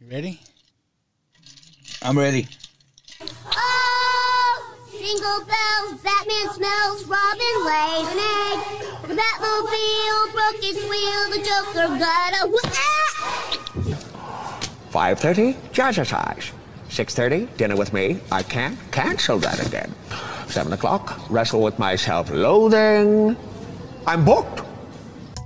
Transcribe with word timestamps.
You 0.00 0.08
ready? 0.10 0.40
I'm 2.02 2.18
ready. 2.18 2.46
Oh, 3.50 4.74
jingle 4.90 5.46
bells, 5.46 6.00
Batman 6.02 6.52
smells, 6.52 7.04
Robin 7.06 7.56
lays 7.64 8.08
an 8.12 8.18
egg. 8.18 8.58
The 9.08 9.14
Batmobile 9.14 10.32
broke 10.32 10.62
its 10.62 10.82
wheel, 10.84 11.30
the 11.30 11.38
Joker 11.42 11.98
got 11.98 12.34
a 12.42 12.48
wha- 12.48 12.70
5.30, 14.92 15.54
jazzercise. 15.72 16.52
6.30, 16.88 17.56
dinner 17.56 17.76
with 17.76 17.92
me. 17.92 18.20
I 18.30 18.42
can't 18.42 18.78
cancel 18.92 19.38
that 19.38 19.66
again. 19.66 19.94
7 20.48 20.72
o'clock, 20.72 21.18
wrestle 21.30 21.62
with 21.62 21.78
my 21.78 21.96
self-loathing. 21.96 23.36
I'm 24.06 24.24
booked. 24.24 24.62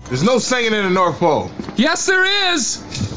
There's 0.07 0.23
no 0.25 0.39
singing 0.39 0.73
in 0.75 0.85
the 0.85 0.91
North 0.91 1.19
Pole. 1.19 1.51
Yes, 1.77 2.07
there 2.07 2.53
is. 2.53 3.10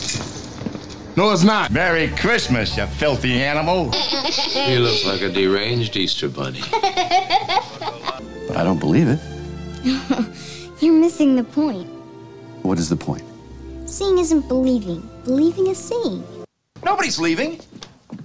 No, 1.15 1.31
it's 1.31 1.43
not. 1.43 1.71
Merry 1.71 2.07
Christmas, 2.07 2.75
you 2.75 2.85
filthy 2.85 3.41
animal. 3.41 3.91
He 4.53 4.77
looks 4.77 5.05
like 5.05 5.21
a 5.21 5.29
deranged 5.29 5.95
Easter 5.95 6.29
bunny. 6.29 6.61
But 8.47 8.57
I 8.57 8.63
don't 8.65 8.79
believe 8.79 9.07
it. 9.07 9.19
You're 10.81 10.93
missing 10.93 11.35
the 11.35 11.43
point. 11.43 11.87
What 12.61 12.77
is 12.77 12.87
the 12.89 12.95
point? 12.95 13.23
Seeing 13.85 14.19
isn't 14.19 14.47
believing. 14.47 15.09
Believing 15.23 15.67
is 15.67 15.77
seeing. 15.77 16.23
Nobody's 16.83 17.19
leaving. 17.19 17.61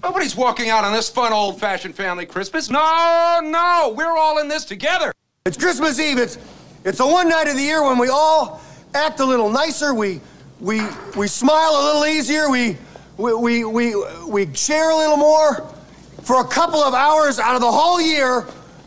Nobody's 0.02 0.36
walking 0.36 0.68
out 0.68 0.84
on 0.84 0.92
this 0.92 1.08
fun 1.08 1.32
old-fashioned 1.32 1.94
family 1.94 2.26
Christmas. 2.26 2.68
No, 2.68 3.40
no, 3.42 3.94
we're 3.96 4.16
all 4.18 4.38
in 4.38 4.48
this 4.48 4.64
together. 4.64 5.12
It's 5.46 5.56
Christmas 5.56 5.98
Eve. 5.98 6.18
It's 6.18 6.36
it's 6.84 6.98
the 6.98 7.06
one 7.06 7.28
night 7.28 7.48
of 7.48 7.54
the 7.56 7.62
year 7.62 7.82
when 7.82 7.96
we 7.96 8.08
all 8.08 8.60
act 8.94 9.20
a 9.20 9.24
little 9.24 9.50
nicer. 9.50 9.94
We 9.94 10.20
we 10.60 10.80
we 11.16 11.28
smile 11.28 11.70
a 11.72 11.82
little 11.84 12.06
easier. 12.06 12.48
We 12.50 12.76
we 13.16 13.34
we 13.34 13.64
we, 13.64 13.94
we 14.28 14.54
share 14.54 14.90
a 14.90 14.96
little 14.96 15.16
more. 15.16 15.74
For 16.22 16.40
a 16.40 16.46
couple 16.46 16.80
of 16.80 16.94
hours 16.94 17.38
out 17.38 17.54
of 17.54 17.60
the 17.60 17.70
whole 17.70 18.00
year, 18.00 18.46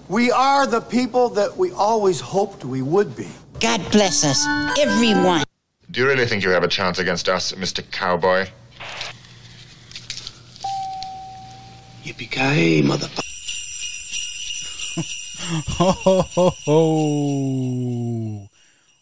we 0.09 0.29
are 0.31 0.67
the 0.67 0.81
people 0.81 1.29
that 1.29 1.55
we 1.57 1.71
always 1.71 2.19
hoped 2.19 2.65
we 2.65 2.81
would 2.81 3.15
be. 3.15 3.29
God 3.59 3.81
bless 3.91 4.23
us, 4.23 4.45
everyone. 4.77 5.43
Do 5.89 6.01
you 6.01 6.07
really 6.07 6.25
think 6.25 6.43
you 6.43 6.49
have 6.49 6.63
a 6.63 6.67
chance 6.67 6.99
against 6.99 7.29
us, 7.29 7.53
Mr. 7.53 7.83
Cowboy? 7.91 8.47
Yippee-ki-yay, 12.03 12.81
motherfucker. 12.81 13.21
Ho, 15.67 15.91
ho, 15.91 16.21
ho, 16.21 16.49
ho. 16.65 18.40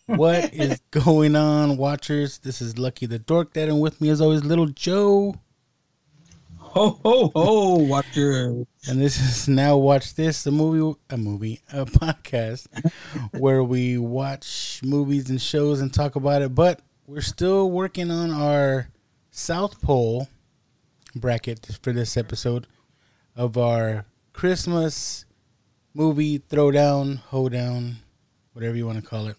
What 0.09 0.53
is 0.55 0.81
going 0.89 1.35
on, 1.35 1.77
watchers? 1.77 2.39
This 2.39 2.63
is 2.63 2.79
Lucky 2.79 3.05
the 3.05 3.19
Dork 3.19 3.53
Dad, 3.53 3.69
and 3.69 3.79
with 3.79 4.01
me, 4.01 4.09
as 4.09 4.21
always, 4.21 4.43
Little 4.43 4.65
Joe. 4.65 5.35
Ho 6.57 6.99
ho 7.03 7.31
ho, 7.35 7.75
watcher. 7.75 8.65
And 8.87 8.99
this 8.99 9.19
is 9.19 9.47
now 9.47 9.77
watch 9.77 10.15
this 10.15 10.47
a 10.47 10.51
movie 10.51 10.99
a 11.11 11.17
movie 11.17 11.61
a 11.71 11.85
podcast 11.85 12.67
where 13.39 13.63
we 13.63 13.99
watch 13.99 14.81
movies 14.83 15.29
and 15.29 15.39
shows 15.39 15.79
and 15.79 15.93
talk 15.93 16.15
about 16.15 16.41
it. 16.41 16.55
But 16.55 16.81
we're 17.05 17.21
still 17.21 17.69
working 17.69 18.09
on 18.09 18.31
our 18.31 18.89
South 19.29 19.79
Pole 19.79 20.27
bracket 21.15 21.67
for 21.83 21.93
this 21.93 22.17
episode 22.17 22.65
of 23.35 23.59
our 23.59 24.05
Christmas 24.33 25.25
movie 25.93 26.39
throwdown, 26.39 27.17
hoedown, 27.17 27.97
whatever 28.53 28.75
you 28.75 28.87
want 28.87 29.03
to 29.03 29.07
call 29.07 29.27
it. 29.27 29.35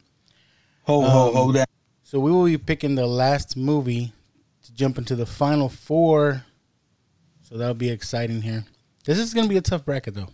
Ho 0.90 1.00
ho 1.02 1.28
Um, 1.28 1.34
ho. 1.34 1.52
That 1.52 1.68
So 2.02 2.18
we 2.18 2.30
will 2.32 2.44
be 2.46 2.58
picking 2.58 2.96
the 2.96 3.06
last 3.06 3.56
movie 3.56 4.12
to 4.64 4.72
jump 4.74 4.98
into 4.98 5.14
the 5.14 5.26
final 5.26 5.68
four. 5.68 6.44
So 7.42 7.56
that'll 7.56 7.74
be 7.74 7.90
exciting 7.90 8.42
here. 8.42 8.64
This 9.04 9.18
is 9.18 9.32
gonna 9.34 9.48
be 9.48 9.56
a 9.56 9.60
tough 9.62 9.84
bracket 9.84 10.14
though. 10.14 10.28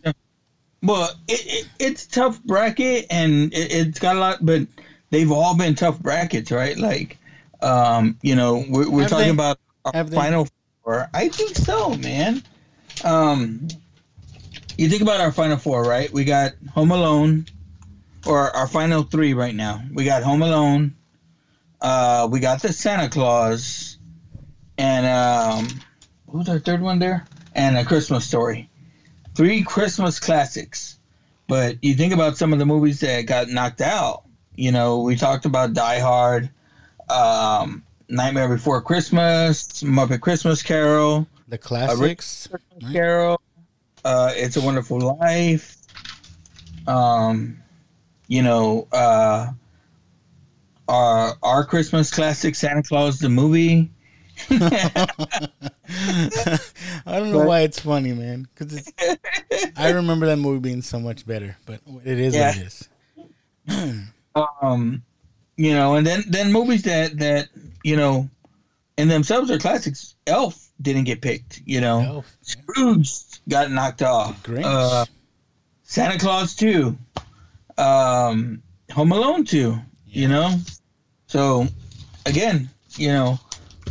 well, 0.83 1.11
it, 1.29 1.41
it, 1.47 1.69
it's 1.79 2.07
a 2.07 2.11
tough 2.11 2.43
bracket, 2.45 3.07
and 3.11 3.53
it, 3.53 3.73
it's 3.73 3.99
got 3.99 4.17
a 4.17 4.19
lot, 4.19 4.39
but 4.45 4.63
they've 5.11 5.31
all 5.31 5.57
been 5.57 5.75
tough 5.75 5.99
brackets, 6.01 6.51
right? 6.51 6.77
Like, 6.77 7.19
um, 7.63 8.19
you 8.23 8.35
know, 8.35 8.65
we're, 8.69 8.91
we're 8.91 9.09
talking 9.09 9.27
they? 9.27 9.31
about 9.31 9.59
our 9.85 9.93
Have 9.95 10.11
they? 10.11 10.17
final 10.17 10.49
four. 10.83 11.09
I 11.15 11.29
think 11.29 11.55
so, 11.57 11.95
man. 11.97 12.43
Um, 13.05 13.69
you 14.79 14.89
think 14.89 15.03
about 15.03 15.21
our 15.21 15.33
final 15.33 15.57
four, 15.59 15.85
right? 15.85 16.11
We 16.13 16.25
got 16.25 16.53
Home 16.75 16.91
Alone, 16.91 17.47
or 18.27 18.55
our 18.57 18.67
final 18.67 19.03
three 19.03 19.35
right 19.35 19.55
now. 19.55 19.83
We 19.93 20.05
got 20.05 20.23
Home 20.23 20.43
Alone. 20.43 20.95
Uh, 21.81 22.29
we 22.31 22.41
got 22.41 22.63
the 22.63 22.73
Santa 22.73 23.09
Claus, 23.09 23.99
and 24.79 25.07
um, 25.07 25.69
was 26.27 26.49
our 26.49 26.59
third 26.59 26.81
one 26.81 26.99
there? 26.99 27.27
And 27.55 27.77
a 27.77 27.85
Christmas 27.85 28.27
Story. 28.27 28.69
Three 29.35 29.63
Christmas 29.63 30.19
classics. 30.19 30.99
But 31.49 31.77
you 31.83 31.95
think 31.95 32.13
about 32.13 32.37
some 32.37 32.53
of 32.53 32.59
the 32.59 32.67
movies 32.67 33.01
that 33.01 33.23
got 33.23 33.49
knocked 33.49 33.81
out. 33.81 34.25
You 34.57 34.73
know, 34.73 35.01
we 35.03 35.17
talked 35.17 35.45
about 35.45 35.75
Die 35.75 35.99
Hard, 36.01 36.51
um, 37.09 37.85
Nightmare 38.09 38.49
Before 38.49 38.81
Christmas, 38.83 39.83
Muppet 39.83 40.21
Christmas 40.21 40.63
Carol, 40.63 41.27
The 41.49 41.59
classics. 41.59 42.49
right? 42.51 42.93
Carol, 42.93 43.41
uh, 44.05 44.33
It's 44.35 44.57
a 44.57 44.61
Wonderful 44.63 44.99
Life. 45.21 45.77
Um, 46.87 47.59
you 48.29 48.43
know, 48.43 48.89
uh, 48.93 49.49
our 50.89 51.35
our 51.43 51.65
Christmas 51.65 52.11
classic, 52.11 52.55
Santa 52.55 52.83
Claus 52.83 53.19
the 53.19 53.29
movie. 53.29 53.91
I 54.51 55.09
don't 57.07 57.31
know 57.33 57.47
why 57.47 57.61
it's 57.61 57.81
funny, 57.81 58.13
man. 58.13 58.47
Because 58.55 58.93
I 59.77 59.91
remember 59.91 60.27
that 60.27 60.37
movie 60.37 60.61
being 60.61 60.83
so 60.83 61.01
much 61.01 61.27
better, 61.27 61.57
but 61.65 61.81
it 62.05 62.19
is 62.19 62.35
Yeah. 62.35 62.49
what 62.49 62.57
it 62.59 62.63
is. 62.67 62.89
um, 64.63 65.03
you 65.57 65.73
know, 65.75 65.95
and 65.95 66.07
then 66.07 66.25
then 66.29 66.53
movies 66.53 66.83
that 66.83 67.19
that 67.19 67.49
you 67.83 67.97
know, 67.97 68.29
in 68.99 69.09
themselves 69.09 69.51
are 69.51 69.59
classics. 69.59 70.15
Elf 70.27 70.69
didn't 70.83 71.05
get 71.05 71.23
picked. 71.23 71.63
You 71.65 71.81
know, 71.81 72.01
Elf, 72.01 72.37
yeah. 72.43 72.53
Scrooge 72.63 73.11
got 73.49 73.71
knocked 73.71 74.03
off. 74.03 74.39
Uh, 74.49 75.07
Santa 75.85 76.19
Claus 76.19 76.55
two, 76.55 76.99
um, 77.79 78.63
Home 78.93 79.13
Alone 79.13 79.45
two. 79.45 79.79
You 80.07 80.29
know, 80.29 80.57
so 81.27 81.67
again, 82.25 82.71
you 82.97 83.09
know, 83.09 83.39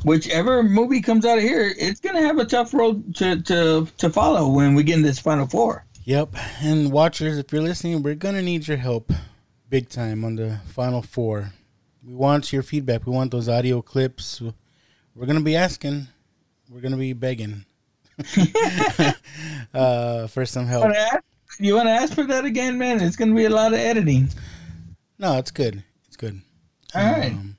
whichever 0.04 0.64
movie 0.64 1.02
comes 1.02 1.26
out 1.26 1.38
of 1.38 1.44
here, 1.44 1.74
it's 1.78 2.00
gonna 2.00 2.22
have 2.22 2.40
a 2.40 2.46
tough 2.46 2.74
road 2.74 3.16
to 3.16 3.42
to 3.44 3.88
to 3.98 4.10
follow 4.10 4.50
when 4.50 4.76
we 4.76 4.84
get 4.84 4.96
in 4.98 5.02
this 5.02 5.20
final 5.20 5.48
four. 5.48 5.86
Yep. 6.06 6.36
And 6.62 6.92
watchers, 6.92 7.38
if 7.38 7.52
you're 7.52 7.62
listening, 7.62 8.04
we're 8.04 8.16
gonna 8.16 8.42
need 8.42 8.68
your 8.68 8.78
help, 8.78 9.12
big 9.70 9.90
time, 9.90 10.24
on 10.24 10.36
the 10.36 10.60
final 10.68 11.02
four. 11.02 11.52
We 12.04 12.14
want 12.14 12.54
your 12.54 12.62
feedback. 12.62 13.06
We 13.06 13.12
want 13.12 13.32
those 13.32 13.50
audio 13.50 13.82
clips. 13.82 14.42
We're 15.16 15.26
gonna 15.26 15.42
be 15.42 15.56
asking. 15.56 16.08
We're 16.70 16.82
gonna 16.82 16.98
be 16.98 17.14
begging 17.14 17.66
uh, 19.74 20.28
for 20.28 20.46
some 20.46 20.68
help. 20.68 20.94
You 21.60 21.76
want 21.76 21.88
to 21.88 21.92
ask 21.92 22.14
for 22.14 22.24
that 22.26 22.46
again, 22.46 22.78
man? 22.78 23.02
It's 23.02 23.16
gonna 23.16 23.34
be 23.36 23.46
a 23.46 23.50
lot 23.50 23.74
of 23.74 23.80
editing. 23.80 24.30
No, 25.18 25.38
it's 25.38 25.52
good. 25.52 25.84
It's 26.08 26.18
good. 26.18 26.42
All 26.94 27.04
right. 27.04 27.32
Um, 27.32 27.58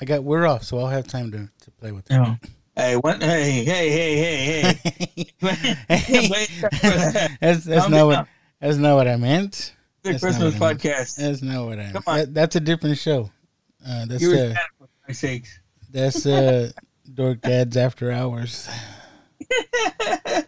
I 0.00 0.04
got 0.04 0.24
we're 0.24 0.46
off, 0.46 0.62
so 0.64 0.78
I'll 0.78 0.86
have 0.88 1.06
time 1.06 1.30
to, 1.32 1.48
to 1.64 1.70
play 1.72 1.92
with 1.92 2.10
it. 2.10 2.14
No. 2.14 2.36
Hey, 2.76 2.96
what? 2.96 3.20
Hey, 3.22 3.64
hey, 3.64 3.90
hey, 3.90 4.16
hey, 4.80 4.80
hey! 5.10 5.30
that's 7.40 7.64
that's 7.64 7.88
not 7.88 8.06
what 8.06 8.28
that's 8.60 8.76
not 8.76 8.94
what 8.96 9.08
I 9.08 9.16
meant. 9.16 9.74
The 10.02 10.12
That's 10.12 10.22
Christmas 10.22 10.58
meant. 10.58 10.80
podcast. 10.80 11.16
That's 11.16 11.42
not 11.42 11.66
what 11.66 11.80
I. 11.80 11.90
Come 11.90 12.02
on. 12.06 12.18
That, 12.18 12.34
that's 12.34 12.56
a 12.56 12.60
different 12.60 12.98
show. 12.98 13.30
Uh, 13.86 14.06
that's 14.06 14.22
You 14.22 14.30
were 14.30 14.52
uh, 14.52 14.54
for 14.78 14.88
my 15.08 15.12
sakes. 15.12 15.58
that's 15.90 16.24
uh, 16.24 16.70
Dork 17.14 17.40
Dad's 17.40 17.76
After 17.76 18.12
Hours. 18.12 18.68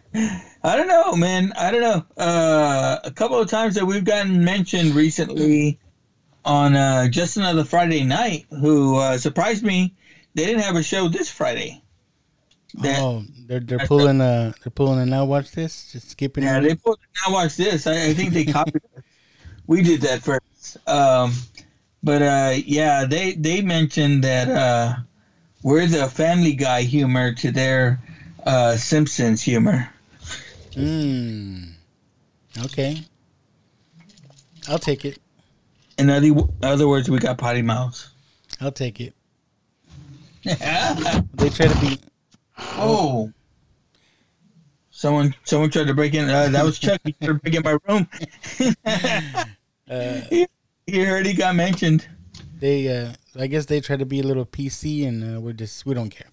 I 0.63 0.75
don't 0.75 0.87
know, 0.87 1.15
man. 1.15 1.53
I 1.57 1.71
don't 1.71 1.81
know. 1.81 2.05
Uh, 2.23 2.99
a 3.03 3.11
couple 3.11 3.39
of 3.39 3.49
times 3.49 3.75
that 3.75 3.85
we've 3.85 4.03
gotten 4.05 4.43
mentioned 4.43 4.93
recently 4.95 5.79
on 6.45 6.75
uh, 6.75 7.07
just 7.07 7.37
another 7.37 7.63
Friday 7.63 8.03
night, 8.03 8.45
who 8.49 8.97
uh, 8.97 9.17
surprised 9.17 9.63
me. 9.63 9.93
They 10.33 10.45
didn't 10.45 10.61
have 10.61 10.75
a 10.75 10.83
show 10.83 11.07
this 11.07 11.29
Friday. 11.29 11.81
That- 12.75 13.01
oh, 13.01 13.23
they're 13.47 13.59
they're 13.59 13.85
pulling 13.85 14.21
uh 14.21 14.53
they're 14.63 14.71
pulling 14.71 14.99
a 14.99 15.05
now 15.05 15.25
watch 15.25 15.51
this, 15.51 15.91
just 15.91 16.11
skipping. 16.11 16.43
Yeah, 16.45 16.61
they 16.61 16.75
put 16.75 16.99
now 17.27 17.33
watch 17.33 17.57
this. 17.57 17.85
I, 17.85 18.05
I 18.07 18.13
think 18.13 18.31
they 18.33 18.45
copied. 18.45 18.81
We 19.67 19.81
did 19.83 20.01
that 20.01 20.21
first. 20.21 20.77
Um, 20.87 21.33
but 22.01 22.21
uh, 22.21 22.53
yeah, 22.65 23.03
they 23.05 23.33
they 23.33 23.61
mentioned 23.61 24.23
that 24.23 24.47
uh, 24.49 24.95
we're 25.63 25.85
the 25.85 26.07
Family 26.07 26.53
Guy 26.53 26.83
humor 26.83 27.33
to 27.33 27.51
their 27.51 27.99
uh, 28.45 28.75
Simpsons 28.77 29.41
humor. 29.41 29.89
Hmm. 30.73 31.63
Okay. 32.65 33.03
I'll 34.67 34.79
take 34.79 35.05
it. 35.05 35.19
In 35.97 36.09
other 36.09 36.29
other 36.63 36.87
words, 36.87 37.09
we 37.09 37.19
got 37.19 37.37
potty 37.37 37.61
mouths. 37.61 38.09
I'll 38.59 38.71
take 38.71 38.99
it. 39.01 39.13
They 41.33 41.49
try 41.49 41.67
to 41.67 41.79
be 41.81 41.99
Oh. 42.57 43.31
Someone, 44.91 45.33
someone 45.45 45.69
tried 45.71 45.87
to 45.87 45.93
break 45.95 46.13
in. 46.13 46.29
Uh, 46.29 46.49
that 46.49 46.63
was 46.63 46.77
Chuck. 46.77 47.01
He 47.03 47.13
tried 47.13 47.27
to 47.27 47.33
break 47.35 47.55
in 47.55 47.63
my 47.63 47.77
room. 47.87 48.07
Uh, 49.89 50.21
he, 50.29 50.47
he 50.87 51.05
already 51.05 51.33
got 51.33 51.53
mentioned. 51.53 52.07
they, 52.61 52.87
uh, 52.87 53.11
I 53.37 53.47
guess 53.47 53.65
they 53.65 53.81
try 53.81 53.97
to 53.97 54.05
be 54.05 54.21
a 54.21 54.23
little 54.23 54.45
PC, 54.45 55.05
and 55.05 55.35
uh, 55.35 55.41
we're 55.41 55.51
just 55.51 55.85
we 55.85 55.93
don't 55.93 56.09
care. 56.09 56.27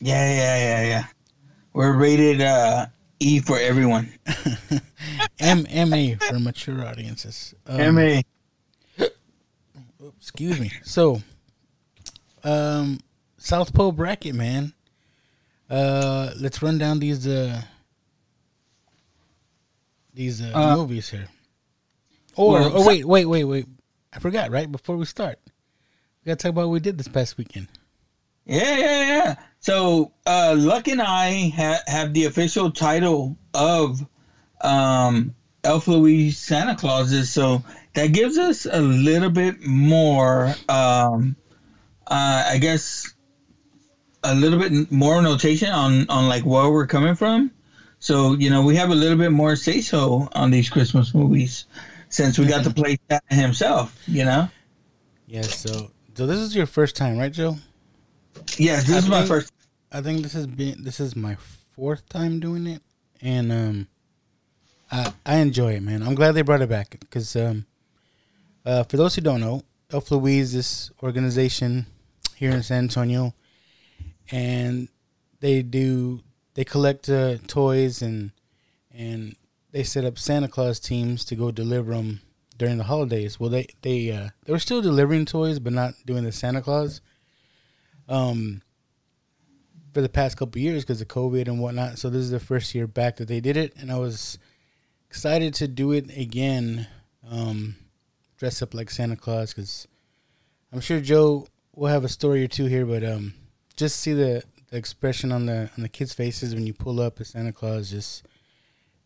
Yeah, 0.00 0.28
yeah, 0.30 0.58
yeah, 0.58 0.86
yeah. 0.86 1.04
We're 1.72 1.96
rated 1.96 2.40
uh, 2.40 2.86
E 3.20 3.40
for 3.40 3.58
everyone. 3.58 4.12
M 5.40 5.66
M 5.68 5.92
A 5.92 6.14
for 6.14 6.38
mature 6.38 6.84
audiences. 6.86 7.54
Um, 7.66 7.94
MA. 7.96 8.20
Excuse 10.16 10.58
me. 10.60 10.70
So, 10.84 11.22
um, 12.44 12.98
South 13.38 13.72
Pole 13.72 13.92
bracket, 13.92 14.34
man. 14.34 14.72
Uh, 15.70 16.32
let's 16.38 16.62
run 16.62 16.78
down 16.78 16.98
these 16.98 17.26
uh 17.26 17.60
these 20.14 20.40
uh, 20.42 20.50
Uh, 20.54 20.76
movies 20.76 21.10
here. 21.10 21.28
Or, 22.36 22.52
well, 22.52 22.72
oh 22.74 22.86
wait, 22.86 23.04
wait, 23.04 23.26
wait, 23.26 23.44
wait. 23.44 23.66
I 24.12 24.18
forgot. 24.20 24.50
Right 24.50 24.70
before 24.70 24.96
we 24.96 25.04
start, 25.04 25.38
we 25.46 26.30
gotta 26.30 26.36
talk 26.36 26.50
about 26.50 26.68
what 26.68 26.72
we 26.74 26.80
did 26.80 26.98
this 26.98 27.08
past 27.08 27.36
weekend. 27.36 27.68
Yeah, 28.46 28.76
yeah, 28.76 29.06
yeah. 29.06 29.34
So, 29.60 30.12
uh, 30.26 30.54
Luck 30.56 30.88
and 30.88 31.02
I 31.02 31.48
ha- 31.48 31.82
have 31.86 32.14
the 32.14 32.26
official 32.26 32.70
title 32.70 33.36
of 33.54 34.06
um, 34.60 35.34
Elf 35.64 35.88
Louise 35.88 36.38
Santa 36.38 36.76
Clauses. 36.76 37.30
So 37.30 37.64
that 37.94 38.12
gives 38.12 38.38
us 38.38 38.66
a 38.66 38.80
little 38.80 39.30
bit 39.30 39.60
more, 39.60 40.54
um, 40.68 41.36
uh, 42.06 42.44
I 42.48 42.58
guess, 42.58 43.12
a 44.22 44.34
little 44.34 44.58
bit 44.58 44.90
more 44.90 45.20
notation 45.22 45.70
on, 45.70 46.08
on 46.08 46.28
like 46.28 46.44
where 46.44 46.70
we're 46.70 46.86
coming 46.86 47.14
from. 47.14 47.50
So, 48.00 48.34
you 48.34 48.50
know, 48.50 48.62
we 48.62 48.76
have 48.76 48.90
a 48.90 48.94
little 48.94 49.18
bit 49.18 49.32
more 49.32 49.56
say 49.56 49.80
so 49.80 50.28
on 50.32 50.50
these 50.50 50.70
Christmas 50.70 51.14
movies 51.14 51.64
since 52.10 52.38
we 52.38 52.46
got 52.46 52.64
to 52.64 52.70
play 52.70 52.96
Santa 53.10 53.34
himself, 53.34 54.00
you 54.06 54.24
know? 54.24 54.48
Yeah. 55.26 55.42
So, 55.42 55.90
so 56.14 56.26
this 56.26 56.38
is 56.38 56.54
your 56.54 56.66
first 56.66 56.96
time, 56.96 57.18
right, 57.18 57.32
Joe? 57.32 57.56
Yes, 58.56 58.86
this 58.86 58.94
I 58.96 58.98
is 58.98 59.08
my 59.08 59.18
think- 59.18 59.28
first. 59.28 59.52
I 59.90 60.02
think 60.02 60.22
this 60.22 60.34
has 60.34 60.46
been 60.46 60.84
this 60.84 61.00
is 61.00 61.16
my 61.16 61.36
fourth 61.74 62.06
time 62.08 62.40
doing 62.40 62.66
it, 62.66 62.82
and 63.22 63.50
um, 63.50 63.88
I 64.92 65.12
I 65.24 65.36
enjoy 65.36 65.74
it, 65.74 65.82
man. 65.82 66.02
I'm 66.02 66.14
glad 66.14 66.32
they 66.32 66.42
brought 66.42 66.60
it 66.62 66.68
back 66.68 66.96
because 67.00 67.34
um, 67.36 67.64
uh, 68.66 68.82
for 68.84 68.96
those 68.98 69.14
who 69.14 69.22
don't 69.22 69.40
know, 69.40 69.62
Elf 69.90 70.10
Louise, 70.10 70.52
this 70.52 70.90
organization 71.02 71.86
here 72.36 72.50
in 72.50 72.62
San 72.62 72.84
Antonio, 72.84 73.32
and 74.30 74.88
they 75.40 75.62
do 75.62 76.20
they 76.54 76.64
collect 76.64 77.08
uh, 77.08 77.36
toys 77.46 78.02
and 78.02 78.30
and 78.92 79.36
they 79.72 79.82
set 79.84 80.04
up 80.04 80.18
Santa 80.18 80.48
Claus 80.48 80.78
teams 80.80 81.24
to 81.26 81.34
go 81.36 81.50
deliver 81.50 81.92
them 81.94 82.20
during 82.58 82.76
the 82.78 82.84
holidays. 82.84 83.40
Well, 83.40 83.48
they 83.50 83.68
they 83.82 84.10
uh, 84.12 84.28
they 84.44 84.52
were 84.52 84.58
still 84.58 84.82
delivering 84.82 85.24
toys, 85.24 85.58
but 85.58 85.72
not 85.72 85.94
doing 86.04 86.24
the 86.24 86.32
Santa 86.32 86.60
Claus. 86.60 87.00
Um, 88.08 88.62
for 89.92 90.02
the 90.02 90.08
past 90.08 90.36
couple 90.36 90.60
years 90.60 90.84
because 90.84 91.00
of 91.00 91.08
COVID 91.08 91.48
and 91.48 91.60
whatnot. 91.60 91.98
So 91.98 92.10
this 92.10 92.20
is 92.20 92.30
the 92.30 92.40
first 92.40 92.74
year 92.74 92.86
back 92.86 93.16
that 93.16 93.28
they 93.28 93.40
did 93.40 93.56
it, 93.56 93.74
and 93.76 93.90
I 93.90 93.98
was 93.98 94.38
excited 95.08 95.54
to 95.54 95.68
do 95.68 95.92
it 95.92 96.16
again. 96.16 96.86
Um, 97.28 97.76
dress 98.36 98.62
up 98.62 98.74
like 98.74 98.90
Santa 98.90 99.16
Claus 99.16 99.52
because 99.52 99.88
I'm 100.72 100.80
sure 100.80 101.00
Joe 101.00 101.46
will 101.74 101.88
have 101.88 102.04
a 102.04 102.08
story 102.08 102.44
or 102.44 102.48
two 102.48 102.66
here, 102.66 102.86
but 102.86 103.04
um, 103.04 103.34
just 103.76 103.98
see 103.98 104.12
the, 104.12 104.42
the 104.70 104.76
expression 104.76 105.32
on 105.32 105.46
the 105.46 105.70
on 105.76 105.82
the 105.82 105.88
kids' 105.88 106.14
faces 106.14 106.54
when 106.54 106.66
you 106.66 106.74
pull 106.74 107.00
up 107.00 107.20
as 107.20 107.30
Santa 107.30 107.52
Claus. 107.52 107.90
Just 107.90 108.26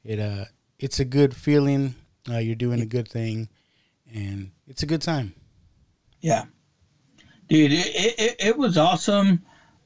it 0.04 0.18
uh, 0.18 0.44
it's 0.78 1.00
a 1.00 1.04
good 1.04 1.34
feeling. 1.34 1.94
Uh, 2.28 2.38
you're 2.38 2.54
doing 2.54 2.80
a 2.80 2.86
good 2.86 3.08
thing, 3.08 3.48
and 4.12 4.50
it's 4.68 4.82
a 4.82 4.86
good 4.86 5.02
time. 5.02 5.34
Yeah, 6.20 6.44
dude, 7.52 7.72
it, 7.72 8.18
it, 8.18 8.36
it 8.38 8.56
was 8.56 8.78
awesome. 8.78 9.38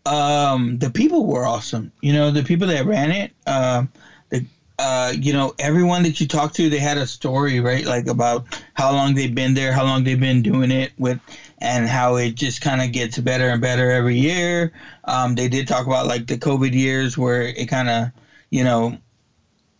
Um, 0.06 0.78
the 0.78 0.88
people 0.88 1.26
were 1.26 1.44
awesome. 1.44 1.90
You 2.00 2.12
know, 2.12 2.30
the 2.30 2.44
people 2.44 2.68
that 2.68 2.86
ran 2.86 3.10
it. 3.10 3.32
Um, 3.48 3.88
the 4.28 4.44
uh, 4.78 5.12
you 5.20 5.32
know, 5.32 5.52
everyone 5.58 6.02
that 6.04 6.20
you 6.20 6.26
talked 6.26 6.54
to, 6.56 6.68
they 6.68 6.78
had 6.78 6.96
a 6.96 7.04
story, 7.04 7.58
right? 7.58 7.84
Like 7.84 8.06
about 8.06 8.44
how 8.74 8.92
long 8.92 9.14
they've 9.14 9.34
been 9.34 9.54
there, 9.54 9.72
how 9.72 9.82
long 9.82 10.04
they've 10.04 10.20
been 10.20 10.42
doing 10.42 10.70
it 10.70 10.92
with, 10.96 11.18
and 11.58 11.88
how 11.88 12.14
it 12.14 12.36
just 12.36 12.60
kind 12.60 12.80
of 12.80 12.92
gets 12.92 13.18
better 13.18 13.48
and 13.48 13.60
better 13.60 13.90
every 13.90 14.16
year. 14.16 14.70
Um, 15.04 15.34
they 15.34 15.48
did 15.48 15.66
talk 15.66 15.86
about 15.86 16.06
like 16.06 16.28
the 16.28 16.36
COVID 16.36 16.72
years 16.72 17.18
where 17.18 17.42
it 17.42 17.66
kind 17.66 17.88
of, 17.88 18.10
you 18.50 18.62
know, 18.62 18.96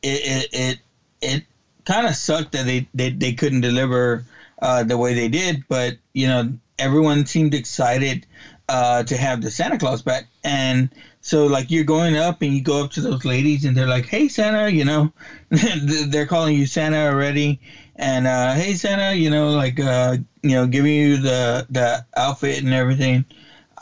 it 0.03 0.21
it 0.25 0.49
it, 0.53 0.77
it 1.21 1.43
kind 1.85 2.05
of 2.05 2.17
sucked 2.17 2.51
that 2.51 2.67
they, 2.67 2.89
they 2.95 3.11
they 3.11 3.33
couldn't 3.33 3.61
deliver 3.61 4.25
uh, 4.61 4.83
the 4.83 4.97
way 4.97 5.15
they 5.15 5.29
did, 5.29 5.63
but 5.69 5.95
you 6.15 6.27
know 6.27 6.53
everyone 6.79 7.27
seemed 7.27 7.55
excited 7.55 8.27
uh, 8.69 9.03
to 9.05 9.17
have 9.17 9.41
the 9.41 9.51
Santa 9.51 9.79
Claus 9.79 10.03
back, 10.03 10.25
and 10.45 10.89
so 11.21 11.47
like 11.47 11.71
you're 11.71 11.85
going 11.85 12.17
up 12.17 12.43
and 12.43 12.53
you 12.53 12.61
go 12.61 12.81
up 12.81 12.91
to 12.93 13.01
those 13.01 13.25
ladies 13.25 13.65
and 13.65 13.77
they're 13.77 13.87
like, 13.87 14.07
"Hey 14.07 14.29
Santa," 14.29 14.71
you 14.71 14.85
know, 14.85 15.11
they're 15.51 16.27
calling 16.27 16.55
you 16.55 16.67
Santa 16.67 16.97
already, 16.97 17.59
and 17.97 18.27
uh, 18.27 18.55
"Hey 18.55 18.75
Santa," 18.75 19.15
you 19.15 19.31
know, 19.31 19.55
like 19.55 19.79
uh, 19.79 20.17
you 20.43 20.51
know, 20.51 20.67
giving 20.67 20.93
you 20.93 21.19
the 21.19 21.65
the 21.71 22.05
outfit 22.17 22.63
and 22.63 22.73
everything. 22.73 23.25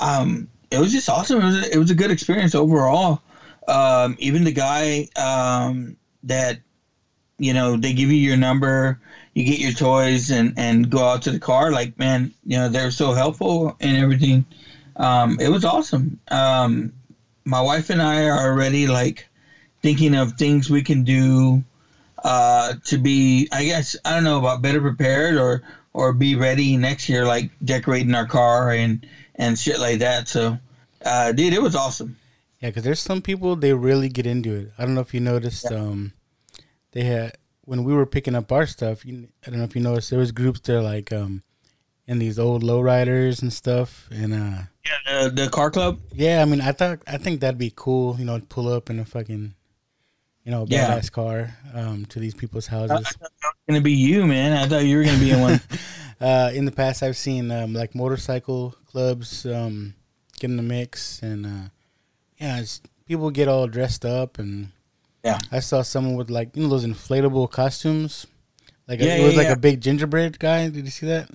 Um, 0.00 0.48
it 0.70 0.78
was 0.78 0.92
just 0.92 1.08
awesome. 1.08 1.40
It 1.40 1.44
was 1.44 1.54
a, 1.54 1.72
it 1.74 1.78
was 1.78 1.90
a 1.90 1.94
good 1.94 2.10
experience 2.10 2.54
overall. 2.54 3.20
Um, 3.68 4.14
even 4.18 4.44
the 4.44 4.52
guy 4.52 5.06
um, 5.16 5.96
that 6.24 6.58
you 7.38 7.52
know 7.52 7.76
they 7.76 7.92
give 7.92 8.10
you 8.10 8.16
your 8.18 8.36
number 8.36 8.98
you 9.34 9.44
get 9.44 9.58
your 9.58 9.72
toys 9.72 10.30
and 10.30 10.54
and 10.56 10.90
go 10.90 11.04
out 11.04 11.22
to 11.22 11.30
the 11.30 11.38
car 11.38 11.70
like 11.72 11.98
man 11.98 12.32
you 12.44 12.56
know 12.56 12.68
they're 12.68 12.90
so 12.90 13.12
helpful 13.12 13.76
and 13.80 13.96
everything 13.96 14.44
um 14.96 15.38
it 15.40 15.48
was 15.48 15.64
awesome 15.64 16.18
um 16.28 16.92
my 17.44 17.60
wife 17.60 17.90
and 17.90 18.00
i 18.00 18.24
are 18.24 18.48
already 18.50 18.86
like 18.86 19.28
thinking 19.82 20.14
of 20.14 20.32
things 20.32 20.70
we 20.70 20.82
can 20.82 21.04
do 21.04 21.62
uh 22.22 22.74
to 22.84 22.96
be 22.96 23.48
i 23.52 23.64
guess 23.64 23.96
i 24.04 24.14
don't 24.14 24.24
know 24.24 24.38
about 24.38 24.62
better 24.62 24.80
prepared 24.80 25.36
or 25.36 25.62
or 25.92 26.12
be 26.12 26.34
ready 26.34 26.76
next 26.76 27.08
year 27.08 27.26
like 27.26 27.50
decorating 27.64 28.14
our 28.14 28.26
car 28.26 28.70
and 28.70 29.06
and 29.36 29.58
shit 29.58 29.78
like 29.78 29.98
that 29.98 30.28
so 30.28 30.56
uh 31.04 31.32
dude 31.32 31.52
it 31.52 31.60
was 31.60 31.74
awesome 31.74 32.16
Yeah, 32.60 32.70
because 32.70 32.84
there's 32.84 33.00
some 33.00 33.20
people 33.20 33.56
they 33.56 33.74
really 33.74 34.08
get 34.08 34.24
into 34.26 34.54
it. 34.54 34.72
I 34.78 34.86
don't 34.86 34.94
know 34.94 35.02
if 35.02 35.12
you 35.12 35.20
noticed. 35.20 35.70
Um, 35.70 36.14
they 36.92 37.04
had 37.04 37.36
when 37.64 37.84
we 37.84 37.92
were 37.94 38.06
picking 38.06 38.34
up 38.34 38.50
our 38.52 38.66
stuff. 38.66 39.04
You, 39.04 39.28
I 39.46 39.50
don't 39.50 39.58
know 39.58 39.64
if 39.64 39.74
you 39.74 39.82
noticed. 39.82 40.10
There 40.10 40.18
was 40.18 40.32
groups 40.32 40.60
there 40.60 40.80
like 40.82 41.12
um, 41.12 41.42
in 42.06 42.18
these 42.18 42.38
old 42.38 42.62
lowriders 42.62 43.42
and 43.42 43.52
stuff. 43.52 44.08
And 44.10 44.32
uh, 44.34 44.62
yeah, 44.84 45.24
the, 45.24 45.30
the 45.30 45.48
car 45.50 45.70
club. 45.70 46.00
yeah, 46.12 46.42
I 46.42 46.44
mean, 46.44 46.60
I 46.60 46.72
thought 46.72 47.00
I 47.06 47.16
think 47.18 47.40
that'd 47.40 47.58
be 47.58 47.72
cool. 47.74 48.16
You 48.18 48.24
know, 48.24 48.38
pull 48.48 48.68
up 48.68 48.90
in 48.90 48.98
a 49.00 49.04
fucking, 49.04 49.54
you 50.44 50.50
know, 50.50 50.66
Yeah. 50.68 50.88
badass 50.90 51.10
car 51.10 51.56
um, 51.74 52.04
to 52.06 52.18
these 52.18 52.34
people's 52.34 52.66
houses. 52.66 53.06
gonna 53.68 53.80
be 53.80 53.92
you 53.92 54.26
man 54.26 54.52
i 54.52 54.68
thought 54.68 54.84
you 54.84 54.98
were 54.98 55.04
gonna 55.04 55.16
be 55.18 55.30
in 55.30 55.40
one 55.40 55.58
uh, 56.20 56.50
in 56.54 56.66
the 56.66 56.70
past, 56.72 57.02
I've 57.02 57.16
seen 57.16 57.50
um, 57.50 57.72
like 57.72 57.94
motorcycle 57.94 58.74
clubs 58.86 59.46
um, 59.46 59.94
get 60.38 60.50
in 60.50 60.56
the 60.58 60.62
mix, 60.62 61.22
and 61.22 61.46
uh, 61.46 61.68
yeah, 62.38 62.60
it's, 62.60 62.82
people 63.06 63.30
get 63.30 63.48
all 63.48 63.66
dressed 63.66 64.04
up, 64.04 64.38
and 64.38 64.68
Yeah. 65.24 65.38
I 65.50 65.60
saw 65.60 65.82
someone 65.82 66.16
with 66.16 66.30
like 66.30 66.56
you 66.56 66.62
know 66.62 66.68
those 66.68 66.86
inflatable 66.86 67.50
costumes, 67.50 68.26
like 68.88 69.00
Yeah, 69.00 69.16
it 69.16 69.22
was 69.22 69.34
yeah, 69.34 69.38
like 69.38 69.48
yeah. 69.48 69.52
a 69.52 69.56
big 69.56 69.80
gingerbread 69.80 70.38
guy. 70.38 70.68
Did 70.68 70.84
you 70.84 70.90
see 70.90 71.06
that? 71.06 71.30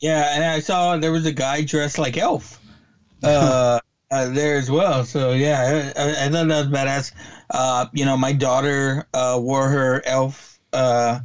Yeah, 0.00 0.34
and 0.34 0.44
I 0.44 0.60
saw 0.60 0.96
there 0.96 1.12
was 1.12 1.26
a 1.26 1.32
guy 1.32 1.62
dressed 1.64 1.98
like 1.98 2.16
Elf 2.16 2.60
uh, 3.22 3.80
uh, 4.10 4.28
there 4.30 4.56
as 4.58 4.70
well. 4.70 5.04
So 5.04 5.32
yeah, 5.32 5.92
I, 5.96 6.26
I 6.26 6.28
thought 6.28 6.48
that 6.48 6.66
was 6.66 6.66
badass. 6.68 7.12
Uh, 7.50 7.86
you 7.92 8.04
know, 8.04 8.16
my 8.16 8.32
daughter 8.32 9.06
uh, 9.14 9.38
wore 9.40 9.68
her 9.68 10.02
Elf 10.06 10.60
uh, 10.72 11.20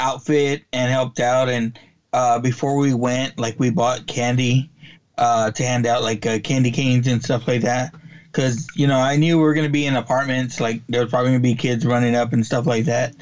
outfit 0.00 0.64
and 0.72 0.90
helped 0.90 1.20
out. 1.20 1.48
And 1.48 1.78
uh, 2.12 2.38
before 2.40 2.76
we 2.76 2.94
went, 2.94 3.38
like 3.38 3.58
we 3.58 3.70
bought 3.70 4.06
candy 4.06 4.70
uh, 5.18 5.50
to 5.52 5.62
hand 5.64 5.86
out, 5.86 6.02
like 6.02 6.24
uh, 6.26 6.38
candy 6.40 6.70
canes 6.70 7.06
and 7.06 7.22
stuff 7.22 7.48
like 7.48 7.62
that. 7.62 7.94
Because 8.30 8.66
you 8.74 8.86
know, 8.86 8.98
I 8.98 9.16
knew 9.16 9.36
we 9.36 9.42
were 9.42 9.54
gonna 9.54 9.68
be 9.68 9.86
in 9.86 9.96
apartments. 9.96 10.60
Like 10.60 10.82
there 10.88 11.02
was 11.02 11.10
probably 11.10 11.30
gonna 11.30 11.40
be 11.40 11.54
kids 11.54 11.84
running 11.84 12.14
up 12.14 12.32
and 12.32 12.44
stuff 12.44 12.66
like 12.66 12.84
that. 12.84 13.14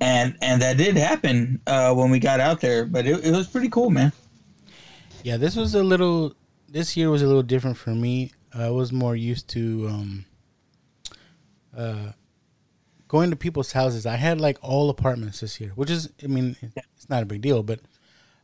And 0.00 0.36
and 0.42 0.60
that 0.62 0.76
did 0.76 0.96
happen 0.96 1.60
uh, 1.66 1.94
when 1.94 2.10
we 2.10 2.18
got 2.18 2.40
out 2.40 2.60
there. 2.60 2.84
But 2.84 3.06
it, 3.06 3.24
it 3.24 3.32
was 3.32 3.46
pretty 3.46 3.68
cool, 3.68 3.90
man. 3.90 4.12
Yeah, 5.22 5.36
this 5.36 5.56
was 5.56 5.74
a 5.74 5.82
little. 5.82 6.34
This 6.68 6.96
year 6.96 7.10
was 7.10 7.22
a 7.22 7.26
little 7.26 7.42
different 7.42 7.76
for 7.76 7.90
me. 7.90 8.32
I 8.52 8.70
was 8.70 8.92
more 8.92 9.14
used 9.14 9.48
to 9.50 9.88
um, 9.88 10.24
uh, 11.76 12.12
going 13.08 13.30
to 13.30 13.36
people's 13.36 13.72
houses. 13.72 14.06
I 14.06 14.16
had 14.16 14.40
like 14.40 14.58
all 14.62 14.90
apartments 14.90 15.40
this 15.40 15.60
year, 15.60 15.72
which 15.74 15.90
is, 15.90 16.10
I 16.22 16.26
mean, 16.26 16.56
it's 16.62 17.08
not 17.08 17.22
a 17.22 17.26
big 17.26 17.42
deal, 17.42 17.62
but 17.62 17.80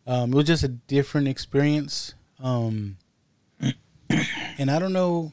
um, 0.06 0.32
it 0.32 0.36
was 0.36 0.46
just 0.46 0.64
a 0.64 0.68
different 0.68 1.28
experience. 1.28 2.14
Um, 2.40 2.98
and 4.58 4.70
I 4.70 4.78
don't 4.78 4.92
know. 4.92 5.32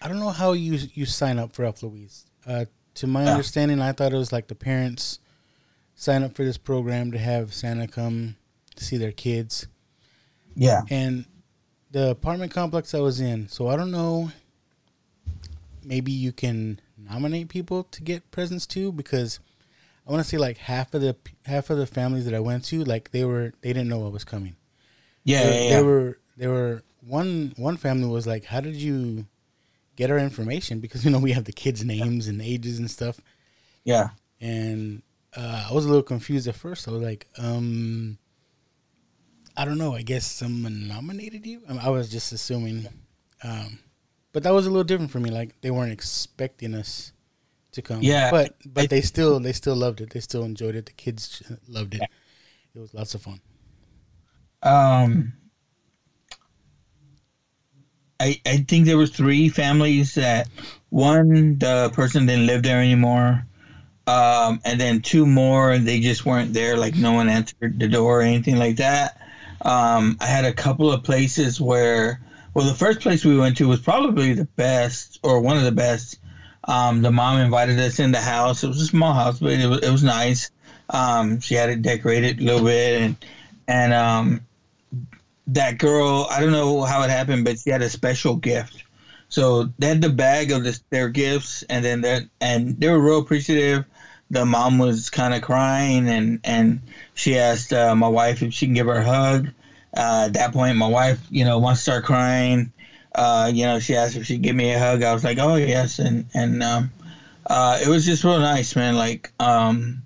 I 0.00 0.08
don't 0.08 0.18
know 0.20 0.30
how 0.30 0.52
you 0.52 0.78
you 0.94 1.06
sign 1.06 1.38
up 1.38 1.54
for 1.54 1.64
Elf 1.64 1.82
Louise. 1.82 2.26
Uh, 2.46 2.66
to 2.94 3.06
my 3.06 3.24
Yeah. 3.24 3.30
understanding, 3.32 3.80
I 3.80 3.92
thought 3.92 4.12
it 4.12 4.16
was 4.16 4.32
like 4.32 4.48
the 4.48 4.54
parents 4.54 5.18
sign 5.94 6.22
up 6.22 6.34
for 6.34 6.44
this 6.44 6.58
program 6.58 7.12
to 7.12 7.18
have 7.18 7.54
Santa 7.54 7.88
come 7.88 8.36
to 8.76 8.84
see 8.84 8.96
their 8.96 9.12
kids. 9.12 9.66
Yeah. 10.54 10.82
And 10.90 11.24
the 11.90 12.10
apartment 12.10 12.52
complex 12.52 12.94
I 12.94 12.98
was 13.00 13.20
in, 13.20 13.48
so 13.48 13.68
I 13.68 13.76
don't 13.76 13.90
know. 13.90 14.30
Maybe 15.82 16.12
you 16.12 16.32
can 16.32 16.80
nominate 16.98 17.48
people 17.48 17.84
to 17.84 18.02
get 18.02 18.30
presents 18.30 18.66
too, 18.66 18.90
because 18.92 19.38
I 20.06 20.10
want 20.12 20.22
to 20.22 20.28
say 20.28 20.38
like 20.38 20.58
half 20.58 20.94
of 20.94 21.00
the 21.02 21.16
half 21.46 21.70
of 21.70 21.78
the 21.78 21.86
families 21.86 22.24
that 22.26 22.34
I 22.34 22.40
went 22.40 22.64
to, 22.66 22.84
like 22.84 23.10
they 23.10 23.24
were 23.24 23.52
they 23.60 23.72
didn't 23.72 23.88
know 23.88 23.98
what 23.98 24.12
was 24.12 24.24
coming. 24.24 24.56
Yeah, 25.24 25.42
they, 25.44 25.68
yeah, 25.68 25.76
they 25.76 25.82
were 25.82 26.18
they 26.36 26.46
were 26.46 26.82
one 27.06 27.52
one 27.56 27.76
family 27.76 28.08
was 28.08 28.26
like, 28.26 28.44
"How 28.44 28.60
did 28.60 28.76
you 28.76 29.26
get 29.96 30.10
our 30.10 30.18
information?" 30.18 30.80
Because 30.80 31.04
you 31.04 31.10
know 31.10 31.18
we 31.18 31.32
have 31.32 31.44
the 31.44 31.52
kids' 31.52 31.84
names 31.84 32.28
and 32.28 32.40
ages 32.40 32.78
and 32.78 32.90
stuff. 32.90 33.20
Yeah. 33.84 34.10
And 34.40 35.02
uh, 35.36 35.66
I 35.70 35.72
was 35.72 35.84
a 35.84 35.88
little 35.88 36.02
confused 36.02 36.48
at 36.48 36.54
first. 36.54 36.88
I 36.88 36.90
was 36.90 37.02
like, 37.02 37.28
um, 37.38 38.18
I 39.56 39.64
don't 39.64 39.78
know. 39.78 39.94
I 39.94 40.02
guess 40.02 40.26
someone 40.26 40.88
nominated 40.88 41.46
you. 41.46 41.62
I, 41.68 41.72
mean, 41.72 41.80
I 41.82 41.90
was 41.90 42.10
just 42.10 42.32
assuming, 42.32 42.88
um, 43.42 43.78
but 44.32 44.42
that 44.42 44.52
was 44.52 44.66
a 44.66 44.70
little 44.70 44.84
different 44.84 45.10
for 45.10 45.20
me. 45.20 45.30
Like 45.30 45.60
they 45.60 45.70
weren't 45.70 45.92
expecting 45.92 46.74
us 46.74 47.12
to 47.72 47.82
come. 47.82 48.02
Yeah, 48.02 48.30
but 48.30 48.56
but 48.66 48.90
they 48.90 49.00
still 49.00 49.38
they 49.38 49.52
still 49.52 49.76
loved 49.76 50.00
it. 50.00 50.10
They 50.10 50.20
still 50.20 50.44
enjoyed 50.44 50.74
it. 50.74 50.86
The 50.86 50.92
kids 50.92 51.42
loved 51.68 51.94
it. 51.94 52.02
It 52.74 52.80
was 52.80 52.94
lots 52.94 53.14
of 53.14 53.22
fun. 53.22 53.40
Um, 54.62 55.34
I 58.20 58.40
I 58.46 58.58
think 58.58 58.86
there 58.86 58.96
was 58.96 59.10
three 59.10 59.48
families 59.48 60.14
that 60.14 60.48
one 60.90 61.58
the 61.58 61.90
person 61.92 62.26
didn't 62.26 62.46
live 62.46 62.62
there 62.62 62.80
anymore, 62.80 63.46
um, 64.06 64.60
and 64.64 64.80
then 64.80 65.00
two 65.00 65.26
more 65.26 65.78
they 65.78 66.00
just 66.00 66.24
weren't 66.24 66.52
there. 66.52 66.76
Like 66.76 66.96
no 66.96 67.12
one 67.12 67.28
answered 67.28 67.78
the 67.78 67.88
door 67.88 68.20
or 68.20 68.22
anything 68.22 68.56
like 68.58 68.76
that. 68.76 69.20
Um, 69.62 70.18
I 70.20 70.26
had 70.26 70.44
a 70.44 70.52
couple 70.52 70.92
of 70.92 71.02
places 71.02 71.60
where, 71.60 72.20
well, 72.52 72.66
the 72.66 72.74
first 72.74 73.00
place 73.00 73.24
we 73.24 73.36
went 73.36 73.56
to 73.58 73.68
was 73.68 73.80
probably 73.80 74.34
the 74.34 74.44
best 74.44 75.18
or 75.22 75.40
one 75.40 75.56
of 75.56 75.64
the 75.64 75.72
best. 75.72 76.18
Um, 76.64 77.02
the 77.02 77.10
mom 77.10 77.40
invited 77.40 77.78
us 77.78 77.98
in 77.98 78.12
the 78.12 78.20
house. 78.20 78.62
It 78.62 78.68
was 78.68 78.80
a 78.80 78.86
small 78.86 79.12
house, 79.14 79.40
but 79.40 79.52
it 79.52 79.66
was, 79.66 79.80
it 79.80 79.90
was 79.90 80.02
nice. 80.02 80.50
Um, 80.90 81.40
she 81.40 81.54
had 81.54 81.70
it 81.70 81.82
decorated 81.82 82.40
a 82.40 82.44
little 82.44 82.64
bit, 82.64 83.00
and 83.00 83.16
and 83.66 83.92
um, 83.92 84.40
that 85.48 85.78
girl, 85.78 86.26
I 86.30 86.40
don't 86.40 86.52
know 86.52 86.82
how 86.82 87.02
it 87.02 87.10
happened, 87.10 87.44
but 87.44 87.58
she 87.58 87.70
had 87.70 87.82
a 87.82 87.88
special 87.88 88.36
gift. 88.36 88.84
So 89.28 89.64
they 89.78 89.88
had 89.88 90.00
the 90.00 90.10
bag 90.10 90.52
of 90.52 90.64
this, 90.64 90.80
their 90.90 91.08
gifts, 91.08 91.64
and 91.68 91.84
then 91.84 92.02
that, 92.02 92.22
and 92.40 92.78
they 92.78 92.88
were 92.88 93.00
real 93.00 93.18
appreciative. 93.18 93.84
The 94.30 94.44
mom 94.44 94.78
was 94.78 95.10
kind 95.10 95.34
of 95.34 95.42
crying, 95.42 96.08
and 96.08 96.40
and 96.44 96.80
she 97.14 97.36
asked 97.36 97.72
uh, 97.72 97.94
my 97.94 98.08
wife 98.08 98.42
if 98.42 98.54
she 98.54 98.66
can 98.66 98.74
give 98.74 98.86
her 98.86 98.98
a 98.98 99.04
hug. 99.04 99.48
Uh, 99.96 100.24
at 100.26 100.32
that 100.34 100.52
point, 100.52 100.76
my 100.76 100.86
wife, 100.88 101.20
you 101.30 101.44
know, 101.44 101.58
wants 101.58 101.80
to 101.80 101.82
start 101.90 102.04
crying. 102.04 102.72
Uh, 103.14 103.50
you 103.52 103.64
know, 103.64 103.78
she 103.78 103.94
asked 103.96 104.16
if 104.16 104.26
she'd 104.26 104.42
give 104.42 104.56
me 104.56 104.72
a 104.72 104.78
hug. 104.78 105.02
I 105.02 105.12
was 105.12 105.24
like, 105.24 105.38
oh 105.38 105.56
yes, 105.56 105.98
and 105.98 106.26
and 106.34 106.62
um, 106.62 106.90
uh, 107.46 107.78
it 107.82 107.88
was 107.88 108.04
just 108.06 108.24
real 108.24 108.40
nice, 108.40 108.74
man. 108.76 108.96
Like, 108.96 109.32
um, 109.40 110.03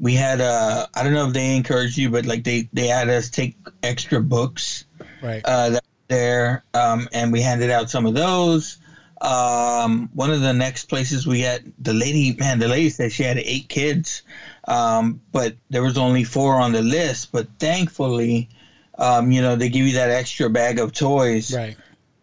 we 0.00 0.14
had 0.14 0.40
uh, 0.40 0.86
I 0.94 1.02
don't 1.02 1.12
know 1.12 1.26
if 1.26 1.32
they 1.34 1.56
encouraged 1.56 1.96
you, 1.98 2.10
but 2.10 2.26
like 2.26 2.44
they 2.44 2.68
they 2.72 2.86
had 2.86 3.08
us 3.08 3.30
take 3.30 3.56
extra 3.82 4.20
books 4.20 4.84
Right. 5.20 5.42
uh, 5.44 5.70
that 5.70 5.84
there, 6.08 6.64
um, 6.74 7.08
and 7.12 7.32
we 7.32 7.42
handed 7.42 7.70
out 7.70 7.90
some 7.90 8.06
of 8.06 8.14
those. 8.14 8.78
Um, 9.20 10.08
one 10.14 10.30
of 10.30 10.40
the 10.40 10.52
next 10.52 10.84
places 10.86 11.26
we 11.26 11.40
had 11.40 11.72
the 11.80 11.92
lady, 11.92 12.36
man, 12.38 12.60
the 12.60 12.68
lady 12.68 12.88
said 12.88 13.10
she 13.12 13.24
had 13.24 13.36
eight 13.38 13.68
kids, 13.68 14.22
um, 14.68 15.20
but 15.32 15.56
there 15.70 15.82
was 15.82 15.98
only 15.98 16.22
four 16.22 16.54
on 16.54 16.72
the 16.72 16.82
list. 16.82 17.32
But 17.32 17.48
thankfully, 17.58 18.48
um, 18.96 19.32
you 19.32 19.42
know, 19.42 19.56
they 19.56 19.68
give 19.68 19.86
you 19.86 19.94
that 19.94 20.10
extra 20.10 20.48
bag 20.48 20.78
of 20.78 20.92
toys, 20.92 21.54
right? 21.54 21.76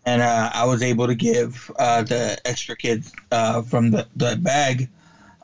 And 0.05 0.21
uh, 0.21 0.51
I 0.53 0.65
was 0.65 0.81
able 0.81 1.07
to 1.07 1.15
give 1.15 1.69
uh, 1.77 2.03
the 2.03 2.39
extra 2.45 2.75
kids 2.77 3.11
uh, 3.31 3.61
from 3.61 3.91
the 3.91 4.07
the 4.15 4.37
bag, 4.37 4.87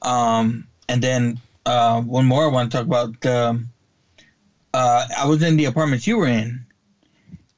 um, 0.04 0.68
and 0.88 1.02
then 1.04 1.38
uh, 1.65 2.01
one 2.01 2.25
more 2.25 2.44
I 2.44 2.48
want 2.48 2.72
to 2.72 2.77
talk 2.77 2.86
about. 2.86 3.25
Um, 3.25 3.70
uh, 4.74 5.06
I 5.18 5.25
was 5.25 5.41
in 5.44 5.58
the 5.58 5.65
apartments 5.65 6.08
you 6.08 6.18
were 6.18 6.27
in, 6.27 6.65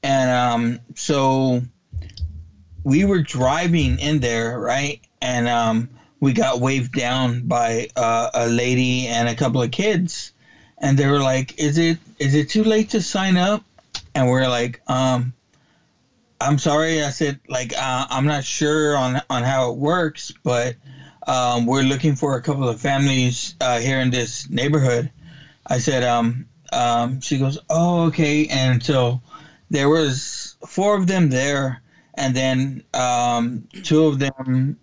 and 0.02 0.30
um, 0.30 0.80
so 0.96 1.62
we 2.84 3.04
were 3.04 3.22
driving 3.22 4.00
in 4.00 4.20
there, 4.20 4.60
right? 4.60 5.00
And 5.22 5.48
um, 5.48 5.90
we 6.20 6.34
got 6.34 6.60
waved 6.60 6.94
down 6.94 7.42
by 7.42 7.88
uh, 7.96 8.30
a 8.34 8.48
lady 8.48 9.08
and 9.08 9.28
a 9.28 9.36
couple 9.36 9.62
of 9.62 9.72
kids, 9.72 10.32
and 10.80 10.98
they 10.98 11.08
were 11.08 11.22
like, 11.22 11.54
"Is 11.58 11.78
it 11.78 11.98
is 12.20 12.34
it 12.34 12.50
too 12.50 12.64
late 12.64 12.90
to 12.90 13.02
sign 13.02 13.38
up?" 13.38 13.62
And 14.16 14.28
we're 14.28 14.48
like, 14.48 14.80
um, 14.90 15.34
"I'm 16.42 16.58
sorry." 16.58 17.02
I 17.02 17.10
said, 17.10 17.40
"Like, 17.48 17.74
uh, 17.78 18.06
I'm 18.10 18.26
not 18.26 18.44
sure 18.44 18.96
on 18.96 19.22
on 19.30 19.44
how 19.44 19.72
it 19.72 19.78
works, 19.78 20.32
but." 20.44 20.76
Um, 21.28 21.66
we're 21.66 21.84
looking 21.84 22.16
for 22.16 22.36
a 22.36 22.42
couple 22.42 22.68
of 22.68 22.80
families 22.82 23.56
uh, 23.62 23.80
here 23.80 24.00
in 24.00 24.10
this 24.10 24.50
neighborhood. 24.50 25.10
I 25.68 25.80
said, 25.80 26.04
um, 26.04 26.48
um, 26.74 27.22
she 27.22 27.38
goes, 27.38 27.58
oh, 27.70 28.06
okay. 28.08 28.48
And 28.48 28.84
so 28.84 29.22
there 29.70 29.90
was 29.90 30.56
four 30.68 30.98
of 30.98 31.08
them 31.08 31.30
there, 31.30 31.82
and 32.16 32.36
then 32.36 32.84
um, 32.94 33.68
two 33.84 34.06
of 34.06 34.20
them. 34.20 34.78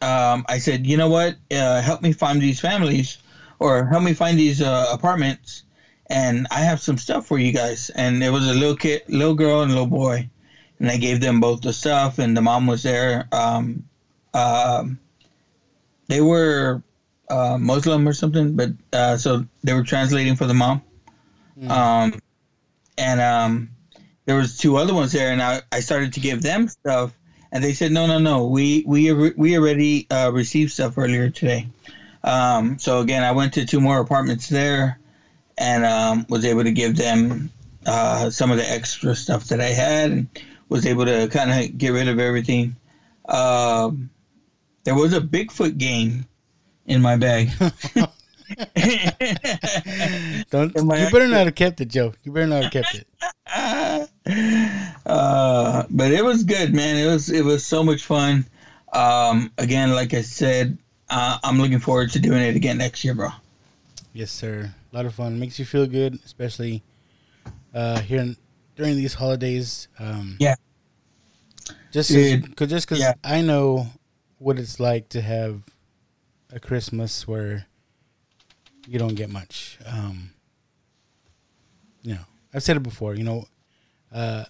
Um, 0.00 0.44
I 0.48 0.58
said, 0.58 0.86
you 0.86 0.96
know 0.96 1.08
what? 1.08 1.36
Uh, 1.50 1.82
help 1.82 2.02
me 2.02 2.12
find 2.12 2.40
these 2.40 2.60
families, 2.60 3.18
or 3.58 3.86
help 3.86 4.04
me 4.04 4.14
find 4.14 4.38
these 4.38 4.62
uh, 4.62 4.86
apartments, 4.90 5.64
and 6.06 6.46
I 6.50 6.60
have 6.60 6.80
some 6.80 6.96
stuff 6.96 7.26
for 7.26 7.38
you 7.38 7.52
guys. 7.52 7.90
And 7.90 8.22
it 8.22 8.30
was 8.30 8.48
a 8.48 8.54
little 8.54 8.76
kid, 8.76 9.02
little 9.08 9.34
girl, 9.34 9.62
and 9.62 9.72
little 9.72 9.86
boy, 9.86 10.30
and 10.78 10.90
I 10.90 10.96
gave 10.96 11.20
them 11.20 11.40
both 11.40 11.60
the 11.60 11.72
stuff, 11.72 12.18
and 12.18 12.36
the 12.36 12.40
mom 12.40 12.66
was 12.66 12.84
there. 12.84 13.28
Um, 13.32 13.84
um, 14.34 15.00
they 16.08 16.20
were 16.20 16.82
uh, 17.30 17.58
Muslim 17.58 18.08
or 18.08 18.12
something, 18.12 18.56
but 18.56 18.70
uh, 18.92 19.16
so 19.16 19.44
they 19.62 19.74
were 19.74 19.84
translating 19.84 20.36
for 20.36 20.46
the 20.46 20.54
mom. 20.54 20.82
Um, 21.70 22.20
and 22.96 23.20
um, 23.20 23.70
there 24.24 24.36
was 24.36 24.56
two 24.56 24.76
other 24.76 24.94
ones 24.94 25.12
there, 25.12 25.32
and 25.32 25.42
I, 25.42 25.62
I 25.72 25.80
started 25.80 26.12
to 26.14 26.20
give 26.20 26.42
them 26.42 26.68
stuff, 26.68 27.12
and 27.52 27.62
they 27.62 27.72
said, 27.72 27.92
no, 27.92 28.06
no, 28.06 28.18
no, 28.18 28.46
we 28.46 28.84
we 28.86 29.12
we 29.12 29.58
already 29.58 30.06
uh, 30.10 30.30
received 30.32 30.72
stuff 30.72 30.98
earlier 30.98 31.30
today. 31.30 31.68
Um, 32.24 32.78
so 32.78 33.00
again, 33.00 33.22
I 33.22 33.32
went 33.32 33.54
to 33.54 33.64
two 33.64 33.80
more 33.80 34.00
apartments 34.00 34.48
there, 34.48 34.98
and 35.56 35.84
um, 35.84 36.26
was 36.28 36.44
able 36.44 36.64
to 36.64 36.72
give 36.72 36.96
them 36.96 37.50
uh, 37.86 38.30
some 38.30 38.50
of 38.50 38.56
the 38.56 38.70
extra 38.70 39.14
stuff 39.14 39.44
that 39.44 39.60
I 39.60 39.68
had, 39.68 40.10
and 40.10 40.28
was 40.68 40.86
able 40.86 41.06
to 41.06 41.28
kind 41.28 41.50
of 41.50 41.78
get 41.78 41.90
rid 41.90 42.08
of 42.08 42.18
everything. 42.18 42.76
Um, 43.28 44.10
there 44.88 44.94
was 44.94 45.12
a 45.12 45.20
Bigfoot 45.20 45.76
game 45.76 46.24
in 46.86 47.02
my 47.02 47.14
bag. 47.14 47.50
Don't 50.50 50.74
you 50.74 51.10
better 51.10 51.28
not 51.28 51.44
have 51.44 51.54
kept 51.54 51.82
it, 51.82 51.88
Joe. 51.88 52.14
You 52.22 52.32
better 52.32 52.46
not 52.46 52.62
have 52.62 52.72
kept 52.72 52.94
it. 52.94 53.06
uh, 55.04 55.82
but 55.90 56.10
it 56.10 56.24
was 56.24 56.42
good, 56.42 56.72
man. 56.72 56.96
It 56.96 57.04
was 57.04 57.28
it 57.28 57.44
was 57.44 57.66
so 57.66 57.84
much 57.84 58.02
fun. 58.02 58.46
Um, 58.94 59.52
again, 59.58 59.92
like 59.92 60.14
I 60.14 60.22
said, 60.22 60.78
uh, 61.10 61.36
I'm 61.44 61.60
looking 61.60 61.80
forward 61.80 62.10
to 62.12 62.18
doing 62.18 62.40
it 62.40 62.56
again 62.56 62.78
next 62.78 63.04
year, 63.04 63.12
bro. 63.12 63.28
Yes, 64.14 64.32
sir. 64.32 64.72
A 64.90 64.96
lot 64.96 65.04
of 65.04 65.14
fun. 65.14 65.38
Makes 65.38 65.58
you 65.58 65.66
feel 65.66 65.86
good, 65.86 66.18
especially 66.24 66.82
uh, 67.74 68.00
here 68.00 68.22
in, 68.22 68.38
during 68.74 68.96
these 68.96 69.12
holidays. 69.12 69.88
Um, 69.98 70.38
yeah. 70.40 70.54
Just 71.92 72.10
cause, 72.56 72.70
just 72.70 72.88
because 72.88 73.00
yeah. 73.00 73.12
I 73.22 73.42
know 73.42 73.88
what 74.38 74.58
it's 74.58 74.80
like 74.80 75.08
to 75.10 75.20
have 75.20 75.62
a 76.52 76.60
Christmas 76.60 77.26
where 77.26 77.66
you 78.86 78.98
don't 78.98 79.14
get 79.14 79.30
much. 79.30 79.78
Um, 79.86 80.30
you 82.02 82.14
know, 82.14 82.24
I've 82.54 82.62
said 82.62 82.76
it 82.76 82.82
before. 82.82 83.14
You 83.14 83.24
know, 83.24 83.44
uh, 84.12 84.44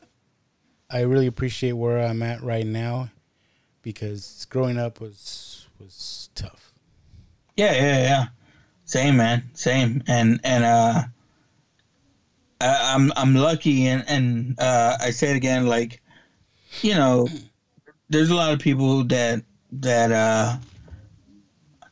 I 0.90 1.00
really 1.00 1.26
appreciate 1.26 1.72
where 1.72 1.98
I'm 1.98 2.22
at 2.22 2.42
right 2.42 2.66
now 2.66 3.10
because 3.82 4.46
growing 4.50 4.78
up 4.78 5.00
was 5.00 5.66
was 5.78 6.30
tough. 6.34 6.72
Yeah, 7.56 7.72
yeah, 7.72 8.02
yeah. 8.02 8.26
Same, 8.84 9.16
man. 9.16 9.50
Same. 9.54 10.02
And 10.06 10.40
and 10.44 10.64
uh, 10.64 11.02
I, 12.60 12.94
I'm 12.94 13.12
I'm 13.16 13.34
lucky, 13.34 13.86
and 13.86 14.04
and 14.08 14.60
uh, 14.60 14.96
I 15.00 15.10
say 15.10 15.30
it 15.30 15.36
again, 15.36 15.66
like, 15.66 16.00
you 16.82 16.94
know, 16.94 17.28
there's 18.08 18.30
a 18.30 18.34
lot 18.34 18.52
of 18.52 18.60
people 18.60 19.04
that 19.04 19.42
that 19.72 20.10
uh 20.10 20.56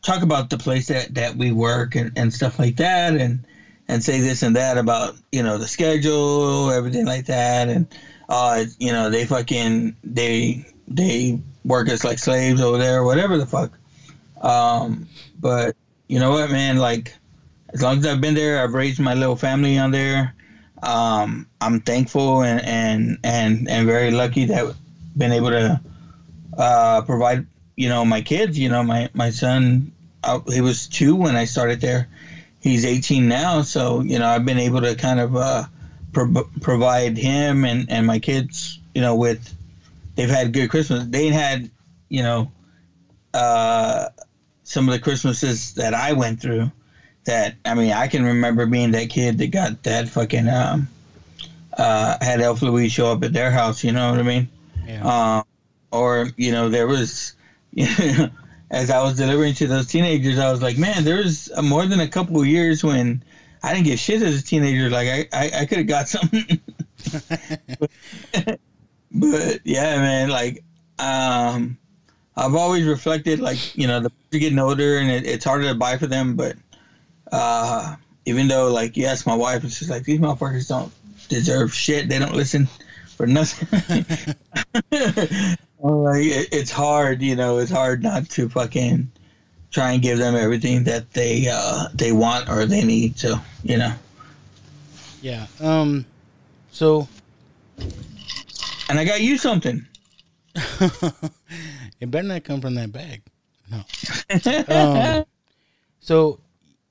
talk 0.03 0.23
about 0.23 0.51
the 0.51 0.57
place 0.57 0.87
that 0.87 1.15
that 1.15 1.37
we 1.37 1.51
work 1.51 1.95
and 1.97 2.13
and 2.17 2.33
stuff 2.33 2.59
like 2.59 2.77
that, 2.77 3.15
and 3.15 3.45
and 3.89 4.03
say 4.03 4.21
this 4.21 4.43
and 4.43 4.57
that 4.57 4.79
about 4.79 5.17
you 5.33 5.43
know 5.43 5.59
the 5.59 5.67
schedule, 5.67 6.71
everything 6.71 7.07
like 7.07 7.27
that, 7.27 7.69
and 7.69 7.87
uh, 8.29 8.65
you 8.79 8.93
know 8.93 9.11
they 9.11 9.25
fucking 9.25 9.97
they 10.05 10.65
they 10.89 11.39
work 11.65 11.89
as 11.89 12.05
like 12.05 12.19
slaves 12.19 12.61
over 12.61 12.79
there, 12.79 13.03
whatever 13.05 13.37
the 13.37 13.47
fuck. 13.47 13.77
Um, 14.41 15.09
but 15.41 15.75
you 16.09 16.19
know 16.19 16.31
what, 16.31 16.51
man? 16.51 16.79
Like, 16.79 17.13
as 17.73 17.83
long 17.83 17.99
as 17.99 18.07
I've 18.07 18.21
been 18.21 18.35
there, 18.35 18.63
I've 18.63 18.75
raised 18.75 19.01
my 19.01 19.15
little 19.15 19.37
family 19.37 19.79
on 19.79 19.91
there. 19.91 20.35
Um, 20.83 21.47
I'm 21.61 21.81
thankful 21.81 22.43
and 22.43 22.65
and 22.65 23.19
and 23.25 23.69
and 23.69 23.87
very 23.87 24.11
lucky 24.11 24.45
that 24.47 24.75
been 25.17 25.33
able 25.33 25.51
to 25.51 25.81
uh, 26.57 27.03
provide. 27.03 27.47
You 27.77 27.89
know, 27.89 28.05
my 28.05 28.21
kids. 28.21 28.59
You 28.59 28.69
know, 28.69 28.83
my 28.83 29.09
my 29.15 29.31
son. 29.31 29.93
Uh, 30.25 30.41
he 30.49 30.61
was 30.61 30.89
two 30.89 31.15
when 31.15 31.37
I 31.37 31.45
started 31.45 31.81
there. 31.81 32.09
He's 32.61 32.85
18 32.85 33.29
now, 33.29 33.63
so 33.63 34.01
you 34.01 34.19
know 34.19 34.27
I've 34.27 34.45
been 34.45 34.59
able 34.59 34.81
to 34.81 34.97
kind 34.97 35.21
of 35.21 35.37
uh, 35.37 35.65
pro- 36.13 36.49
provide 36.61 37.17
him 37.17 37.65
and 37.65 37.91
and 37.91 38.07
my 38.07 38.19
kids. 38.19 38.81
You 38.95 39.03
know, 39.03 39.15
with 39.15 39.55
they've 40.17 40.29
had 40.29 40.53
good 40.53 40.69
Christmas. 40.69 41.05
They 41.07 41.29
had, 41.29 41.71
you 42.09 42.23
know, 42.23 42.51
uh, 43.33 44.09
some 44.65 44.89
of 44.89 44.93
the 44.93 44.99
Christmases 44.99 45.75
that 45.75 45.95
I 45.95 46.13
went 46.13 46.41
through. 46.41 46.73
That 47.25 47.55
I 47.65 47.75
mean, 47.75 47.93
I 47.93 48.09
can 48.09 48.25
remember 48.25 48.67
being 48.67 48.93
that 48.93 49.11
kid 49.11 49.39
that 49.39 49.49
got 49.49 49.83
that 49.85 50.09
fucking 50.09 50.49
um, 50.49 50.89
uh, 51.77 52.17
had 52.21 52.41
Elf 52.41 52.63
Louise 52.63 52.93
show 52.93 53.13
up 53.13 53.23
at 53.25 53.33
their 53.33 53.51
house. 53.51 53.85
You 53.85 53.93
know 53.93 54.11
what 54.11 54.19
I 54.19 54.23
mean? 54.23 54.49
Yeah. 54.87 55.07
Uh, 55.07 55.43
or 55.93 56.29
you 56.37 56.53
know, 56.53 56.69
there 56.69 56.87
was, 56.87 57.33
as 58.71 58.91
I 58.91 59.03
was 59.03 59.17
delivering 59.17 59.55
to 59.55 59.67
those 59.67 59.87
teenagers, 59.87 60.39
I 60.39 60.51
was 60.51 60.63
like, 60.63 60.79
man, 60.79 61.05
there 61.05 61.17
was 61.17 61.51
more 61.63 61.87
than 61.87 62.01
a 62.01 62.09
couple 62.09 62.41
of 62.41 62.47
years 62.47 62.83
when 62.83 63.23
I 63.63 63.75
didn't 63.75 63.87
get 63.87 63.99
shit 63.99 64.23
as 64.23 64.41
a 64.41 64.43
teenager. 64.43 64.89
Like 64.89 65.09
I, 65.09 65.29
I, 65.33 65.51
I 65.61 65.67
could 65.67 65.79
have 65.79 65.87
got 65.87 66.09
something. 66.09 66.61
but 69.13 69.61
yeah, 69.65 69.97
man, 69.99 70.31
like 70.31 70.65
um, 70.99 71.77
I've 72.37 72.55
always 72.55 72.87
reflected, 72.87 73.41
like 73.41 73.77
you 73.77 73.87
know, 73.87 74.01
the 74.01 74.11
are 74.35 74.39
getting 74.39 74.59
older 74.59 74.99
and 74.99 75.11
it, 75.11 75.27
it's 75.27 75.45
harder 75.45 75.69
to 75.69 75.75
buy 75.75 75.99
for 75.99 76.07
them. 76.07 76.35
But 76.35 76.57
uh, 77.31 77.97
even 78.25 78.49
though, 78.49 78.73
like, 78.73 78.97
yes, 78.97 79.27
my 79.27 79.35
wife 79.35 79.65
is 79.65 79.79
just 79.79 79.91
like 79.91 80.05
these 80.05 80.21
motherfuckers 80.21 80.69
don't 80.69 80.93
deserve 81.29 81.75
shit. 81.75 82.09
They 82.09 82.19
don't 82.19 82.35
listen 82.35 82.69
for 83.17 83.27
nothing. 83.27 84.07
like, 85.81 86.25
it, 86.25 86.49
it's 86.53 86.71
hard, 86.71 87.23
you 87.23 87.37
know. 87.37 87.59
It's 87.59 87.71
hard 87.71 88.03
not 88.03 88.29
to 88.31 88.49
fucking 88.49 89.11
try 89.71 89.93
and 89.93 90.03
give 90.03 90.19
them 90.19 90.35
everything 90.35 90.85
that 90.85 91.13
they 91.13 91.49
uh, 91.51 91.89
they 91.95 92.13
want 92.13 92.49
or 92.49 92.67
they 92.67 92.85
need. 92.85 93.19
So 93.19 93.37
you 93.63 93.79
know. 93.79 93.93
Yeah. 95.23 95.47
Um. 95.61 96.07
So. 96.71 97.09
And 98.89 99.01
I 99.01 99.05
got 99.05 99.21
you 99.21 99.37
something. 99.37 99.85
it 100.55 102.11
better 102.11 102.29
not 102.29 102.45
come 102.45 102.61
from 102.61 102.77
that 102.77 102.93
bag. 102.93 103.23
No. 103.71 103.83
um, 104.75 105.25
so 106.01 106.39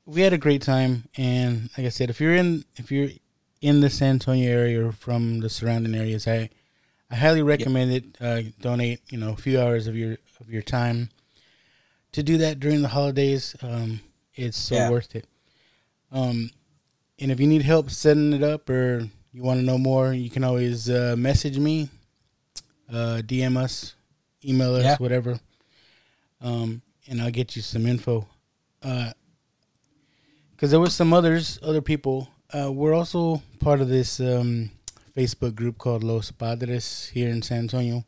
we 0.06 0.22
had 0.22 0.34
a 0.34 0.38
great 0.38 0.62
time, 0.62 1.08
and 1.18 1.70
like 1.78 1.88
I 1.88 1.90
said, 1.90 2.10
if 2.10 2.20
you're 2.20 2.36
in 2.36 2.66
if 2.76 2.92
you're 2.92 3.10
in 3.62 3.82
the 3.82 3.90
San 3.90 4.12
Antonio 4.12 4.52
area 4.52 4.86
or 4.86 4.92
from 4.92 5.40
the 5.40 5.50
surrounding 5.50 5.96
areas, 5.96 6.28
I 6.28 6.50
I 7.12 7.16
highly 7.16 7.42
recommend 7.42 7.92
it. 7.92 8.04
Uh, 8.20 8.42
donate 8.60 9.02
you 9.10 9.18
know 9.18 9.32
a 9.34 9.36
few 9.36 9.60
hours 9.60 9.88
of 9.88 9.96
your 9.96 10.18
of 10.40 10.50
your 10.50 10.62
time 10.62 11.10
to 12.12 12.24
do 12.24 12.38
that 12.40 12.60
during 12.60 12.82
the 12.82 12.88
holidays. 12.90 13.56
Um, 13.62 14.00
it's 14.34 14.58
so 14.58 14.76
Yeah. 14.76 14.90
worth 14.90 15.16
it. 15.16 15.26
Um, 16.12 16.50
and 17.20 17.32
if 17.32 17.40
you 17.40 17.48
need 17.48 17.62
help 17.62 17.90
setting 17.90 18.34
it 18.34 18.44
up 18.44 18.70
or 18.70 19.08
you 19.34 19.44
want 19.44 19.60
to 19.60 19.66
know 19.66 19.78
more, 19.78 20.14
you 20.14 20.30
can 20.30 20.44
always 20.44 20.90
uh, 20.90 21.16
message 21.18 21.58
me, 21.60 21.90
uh, 22.90 23.22
DM 23.26 23.58
us, 23.58 23.96
email 24.44 24.76
us, 24.76 24.84
Yeah. 24.84 24.96
whatever, 24.98 25.40
um, 26.42 26.82
and 27.08 27.22
I'll 27.22 27.32
get 27.32 27.56
you 27.56 27.62
some 27.62 27.86
info. 27.86 28.28
Because 28.82 30.72
there 30.72 30.80
was 30.80 30.96
some 30.96 31.12
others, 31.14 31.60
other 31.62 31.82
people. 31.82 32.30
Uh, 32.54 32.72
we're 32.72 32.94
also 32.94 33.42
part 33.60 33.82
of 33.82 33.90
this 33.90 34.20
um, 34.20 34.72
Facebook 35.16 35.56
group 35.56 35.78
called 35.78 36.04
Los 36.04 36.32
Padres 36.32 37.10
here 37.14 37.30
in 37.30 37.42
San 37.42 37.60
Antonio. 37.60 38.04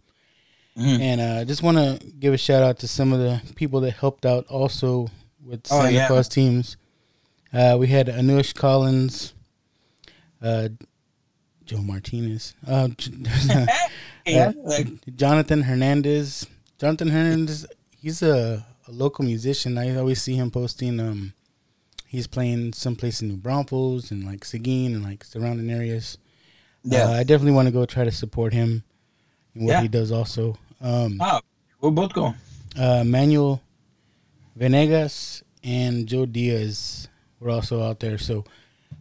Mhm. 0.77 0.99
And 0.99 1.21
uh, 1.21 1.39
I 1.41 1.43
just 1.43 1.63
want 1.63 1.77
to 1.77 2.05
give 2.19 2.33
a 2.33 2.37
shout 2.37 2.61
out 2.63 2.79
to 2.79 2.87
some 2.87 3.11
of 3.13 3.19
the 3.19 3.41
people 3.55 3.79
that 3.81 3.91
helped 3.91 4.25
out 4.25 4.45
also 4.47 5.09
with 5.43 5.61
Oh, 5.71 5.79
Santa 5.81 5.91
yeah. 5.93 6.07
Claus 6.07 6.27
teams. 6.27 6.77
Uh, 7.53 7.77
we 7.79 7.87
had 7.87 8.07
Anush 8.07 8.53
Collins, 8.53 9.33
uh, 10.41 10.69
Joe 11.65 11.77
Martinez, 11.81 12.53
uh, 12.67 12.89
Yeah, 14.25 14.49
uh, 14.49 14.53
like- 14.63 15.15
Jonathan 15.15 15.63
Hernandez. 15.63 16.45
Jonathan 16.77 17.07
Hernandez, 17.09 17.65
he's 17.99 18.21
a, 18.21 18.65
a 18.87 18.91
local 18.91 19.25
musician. 19.25 19.77
I 19.77 19.95
always 19.95 20.21
see 20.21 20.35
him 20.35 20.51
posting. 20.51 20.99
Um, 20.99 21.33
he's 22.05 22.27
playing 22.27 22.73
someplace 22.73 23.21
in 23.21 23.29
New 23.29 23.37
Braunfels 23.37 24.11
and 24.11 24.25
like 24.25 24.45
Seguin 24.45 24.93
and 24.93 25.03
like 25.03 25.23
surrounding 25.23 25.71
areas. 25.71 26.17
Yeah. 26.89 27.05
uh, 27.05 27.11
I 27.11 27.23
definitely 27.23 27.53
want 27.53 27.67
to 27.67 27.71
go 27.71 27.85
try 27.85 28.03
to 28.05 28.11
support 28.11 28.53
him 28.53 28.83
and 29.53 29.65
what 29.65 29.71
Yeah. 29.71 29.81
he 29.81 29.87
does 29.87 30.11
also. 30.11 30.57
Um, 30.81 31.17
Oh, 31.19 31.39
we'll 31.81 31.91
both 31.91 32.13
go. 32.13 32.33
uh, 32.77 33.03
Manuel 33.03 33.61
Venegas 34.55 35.43
and 35.63 36.07
Joe 36.07 36.25
Diaz 36.25 37.07
were 37.39 37.49
also 37.49 37.83
out 37.83 37.99
there. 37.99 38.17
So 38.17 38.45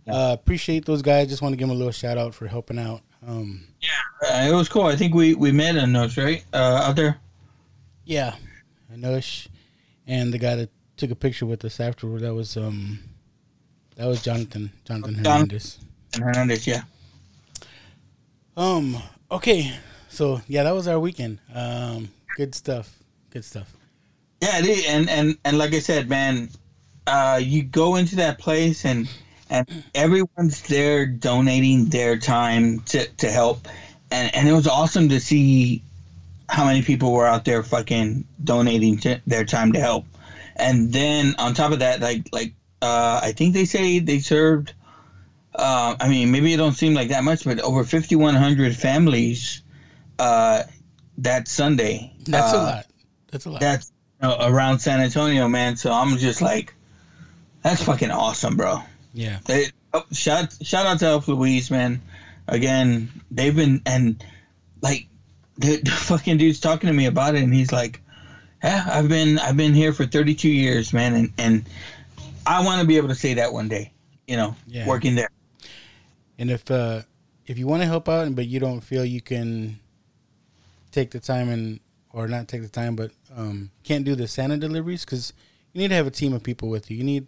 uh, 0.07 0.37
appreciate 0.39 0.85
those 0.85 1.03
guys. 1.03 1.29
Just 1.29 1.43
want 1.43 1.53
to 1.53 1.57
give 1.57 1.69
them 1.69 1.75
a 1.77 1.79
little 1.79 1.93
shout 1.93 2.19
out 2.19 2.35
for 2.35 2.47
helping 2.47 2.79
out. 2.79 3.03
Um, 3.27 3.67
Uh, 4.23 4.49
it 4.51 4.53
was 4.55 4.69
cool. 4.69 4.85
I 4.87 4.97
think 4.97 5.15
we 5.15 5.35
we 5.35 5.53
met 5.53 5.75
those 5.93 6.17
right 6.17 6.45
uh, 6.53 6.83
out 6.87 6.97
there. 6.97 7.19
yeah, 8.05 8.35
Anush 8.93 9.49
and 10.07 10.33
the 10.33 10.39
guy 10.39 10.55
that 10.57 10.71
took 10.97 11.11
a 11.11 11.15
picture 11.15 11.45
with 11.47 11.65
us 11.65 11.79
afterward. 11.81 12.23
That 12.23 12.35
was 12.35 12.57
um, 12.57 12.99
that 13.97 14.07
was 14.07 14.23
Jonathan 14.23 14.71
Jonathan 14.85 15.15
Hernandez. 15.15 15.79
And 16.15 16.25
Hernandez, 16.25 16.67
yeah. 16.67 16.83
Um. 18.57 18.97
Okay. 19.31 19.73
So 20.09 20.41
yeah, 20.49 20.63
that 20.63 20.75
was 20.75 20.89
our 20.89 20.99
weekend. 20.99 21.39
Um. 21.55 22.09
Good 22.37 22.55
stuff. 22.55 22.99
Good 23.31 23.45
stuff. 23.45 23.73
Yeah, 24.43 24.59
it 24.59 24.67
is. 24.67 24.87
and 24.87 25.09
and 25.09 25.39
and 25.45 25.59
like 25.59 25.75
I 25.75 25.79
said, 25.79 26.09
man, 26.09 26.51
uh, 27.07 27.41
you 27.43 27.63
go 27.63 27.97
into 27.97 28.17
that 28.17 28.39
place 28.39 28.85
and 28.85 29.09
and 29.49 29.85
everyone's 29.95 30.63
there 30.63 31.07
donating 31.07 31.87
their 31.87 32.19
time 32.19 32.81
to 32.81 33.07
to 33.07 33.31
help, 33.31 33.69
and 34.11 34.35
and 34.35 34.49
it 34.49 34.53
was 34.53 34.67
awesome 34.67 35.09
to 35.11 35.21
see 35.21 35.83
how 36.49 36.65
many 36.65 36.83
people 36.83 37.13
were 37.13 37.27
out 37.27 37.45
there 37.45 37.63
fucking 37.63 38.25
donating 38.45 38.99
to 38.99 39.21
their 39.27 39.45
time 39.45 39.73
to 39.73 39.81
help, 39.81 40.05
and 40.57 40.93
then 40.93 41.35
on 41.39 41.55
top 41.55 41.73
of 41.73 41.79
that, 41.81 42.01
like 42.01 42.29
like 42.33 42.53
uh, 42.83 43.21
I 43.23 43.33
think 43.33 43.55
they 43.55 43.65
say 43.65 43.99
they 43.99 44.19
served. 44.19 44.75
Uh, 45.57 45.97
I 45.99 46.09
mean, 46.09 46.31
maybe 46.31 46.53
it 46.53 46.59
don't 46.59 46.73
seem 46.75 46.93
like 46.95 47.09
that 47.09 47.25
much, 47.25 47.45
but 47.45 47.61
over 47.61 47.83
fifty 47.85 48.15
one 48.17 48.35
hundred 48.35 48.77
families 48.77 49.63
uh, 50.19 50.63
that 51.19 51.49
Sunday. 51.49 52.13
That's 52.25 52.53
a 52.53 52.57
uh, 52.57 52.63
lot. 52.63 52.87
That's 53.31 53.47
a 53.47 53.51
lot. 53.51 53.61
that's 53.61 53.93
uh, 54.21 54.37
around 54.51 54.81
San 54.81 55.01
Antonio, 55.01 55.49
man. 55.49 55.77
So 55.77 55.93
I'm 55.93 56.17
just 56.19 56.43
like, 56.43 56.75
that's 57.63 57.83
fucking 57.83 58.11
awesome, 58.11 58.57
bro. 58.57 58.81
yeah. 59.15 59.39
They, 59.47 59.67
oh, 59.95 60.05
shout 60.13 60.55
shout 60.63 60.87
out 60.87 60.99
to 61.01 61.07
Elf 61.07 61.29
Louise, 61.29 61.71
man. 61.71 62.03
Again, 62.49 63.09
they've 63.31 63.57
been 63.57 63.81
and 63.87 64.23
like 64.83 65.09
the, 65.59 65.77
the 65.83 65.91
fucking 65.91 66.37
dude's 66.37 66.61
talking 66.61 66.89
to 66.89 66.93
me 66.93 67.07
about 67.07 67.35
it, 67.35 67.43
and 67.43 67.53
he's 67.55 67.73
like, 67.73 68.01
"Yeah, 68.63 68.85
I've 68.87 69.09
been 69.09 69.39
I've 69.39 69.57
been 69.57 69.73
here 69.75 69.93
for 69.95 70.05
32 70.07 70.49
years, 70.49 70.93
man, 70.93 71.15
and 71.15 71.33
and 71.39 71.69
I 72.47 72.63
want 72.65 72.83
to 72.83 72.87
be 72.87 72.99
able 72.99 73.09
to 73.09 73.15
say 73.15 73.35
that 73.35 73.53
one 73.53 73.69
day, 73.69 73.93
you 74.29 74.37
know, 74.37 74.55
Yeah. 74.67 74.87
working 74.87 75.15
there." 75.15 75.31
And 76.39 76.51
if 76.51 76.71
uh, 76.71 77.03
if 77.47 77.59
you 77.59 77.67
want 77.67 77.83
to 77.83 77.87
help 77.87 78.09
out, 78.09 78.35
but 78.35 78.47
you 78.47 78.61
don't 78.61 78.81
feel 78.81 79.05
you 79.05 79.21
can 79.21 79.79
take 80.93 81.11
the 81.11 81.21
time 81.21 81.49
and 81.49 81.81
or 82.13 82.29
not 82.29 82.49
take 82.49 82.63
the 82.63 82.69
time, 82.69 82.97
but 82.97 83.11
um, 83.37 83.71
can't 83.85 84.05
do 84.05 84.15
the 84.15 84.27
Santa 84.27 84.57
deliveries 84.57 85.05
because 85.05 85.33
you 85.73 85.81
need 85.81 85.89
to 85.89 85.95
have 85.95 86.07
a 86.07 86.11
team 86.11 86.33
of 86.33 86.43
people 86.43 86.69
with 86.69 86.91
you. 86.91 86.97
You 86.97 87.05
need 87.05 87.27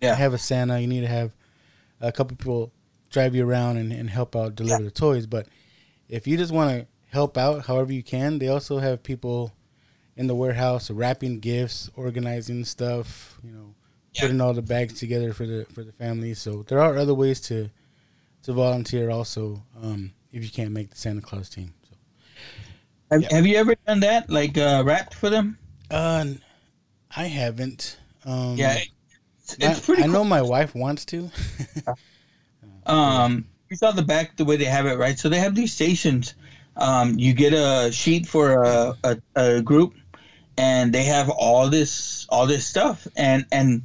Yeah. 0.00 0.10
to 0.10 0.16
have 0.16 0.34
a 0.34 0.38
Santa. 0.38 0.80
You 0.80 0.86
need 0.88 1.02
to 1.02 1.06
have 1.08 1.32
a 2.00 2.10
couple 2.10 2.36
people 2.36 2.72
drive 3.10 3.34
you 3.34 3.48
around 3.48 3.76
and, 3.76 3.92
and 3.92 4.10
help 4.10 4.34
out 4.34 4.56
deliver 4.56 4.82
the 4.82 4.90
toys. 4.90 5.26
But 5.26 5.46
if 6.08 6.26
you 6.26 6.36
just 6.36 6.52
want 6.52 6.70
to 6.80 6.86
help 7.12 7.38
out 7.38 7.66
however 7.66 7.92
you 7.92 8.02
can, 8.02 8.38
they 8.40 8.48
also 8.48 8.78
have 8.78 9.02
people 9.04 9.52
in 10.16 10.26
the 10.26 10.34
warehouse 10.34 10.90
wrapping 10.90 11.38
gifts, 11.40 11.88
organizing 11.96 12.64
stuff. 12.64 13.38
You 13.44 13.52
know, 13.52 13.74
putting 14.20 14.40
all 14.40 14.52
the 14.52 14.62
bags 14.62 14.94
together 14.98 15.32
for 15.32 15.46
the 15.46 15.64
for 15.72 15.84
the 15.84 15.92
family. 15.92 16.34
So 16.34 16.64
there 16.68 16.80
are 16.80 16.96
other 16.98 17.14
ways 17.14 17.40
to 17.42 17.70
to 18.44 18.52
volunteer 18.52 19.10
also 19.10 19.64
um, 19.82 20.12
if 20.32 20.44
you 20.44 20.50
can't 20.50 20.72
make 20.72 20.90
the 20.90 20.96
Santa 20.96 21.20
Claus 21.22 21.48
team. 21.50 21.74
So 21.88 21.96
Have, 23.10 23.24
have 23.30 23.46
you 23.46 23.56
ever 23.56 23.74
done 23.86 24.00
that, 24.00 24.28
like 24.30 24.58
uh, 24.58 24.82
wrapped 24.84 25.14
for 25.14 25.30
them? 25.30 25.58
uh, 25.90 26.24
I 27.16 27.24
haven't. 27.24 27.98
Um, 28.24 28.56
Yeah, 28.56 28.78
it's, 29.42 29.56
I, 29.62 29.70
it's 29.70 29.80
pretty. 29.80 30.02
I 30.02 30.06
cool. 30.06 30.12
know 30.12 30.24
my 30.24 30.42
wife 30.42 30.74
wants 30.74 31.04
to. 31.06 31.30
Um, 32.86 33.48
you 33.70 33.76
saw 33.76 33.92
the 33.92 34.02
back 34.02 34.36
the 34.36 34.44
way 34.44 34.56
they 34.56 34.64
have 34.64 34.86
it, 34.86 34.98
right? 34.98 35.18
So 35.18 35.28
they 35.28 35.38
have 35.40 35.54
these 35.54 35.72
stations 35.72 36.34
Um, 36.76 37.18
you 37.18 37.34
get 37.34 37.52
a 37.54 37.92
sheet 37.92 38.26
for 38.26 38.62
a, 38.64 38.94
a, 39.04 39.18
a 39.36 39.62
group, 39.62 39.94
and 40.58 40.92
they 40.94 41.04
have 41.04 41.30
all 41.30 41.70
this 41.70 42.26
all 42.30 42.46
this 42.46 42.66
stuff, 42.66 43.06
and 43.16 43.46
and 43.52 43.84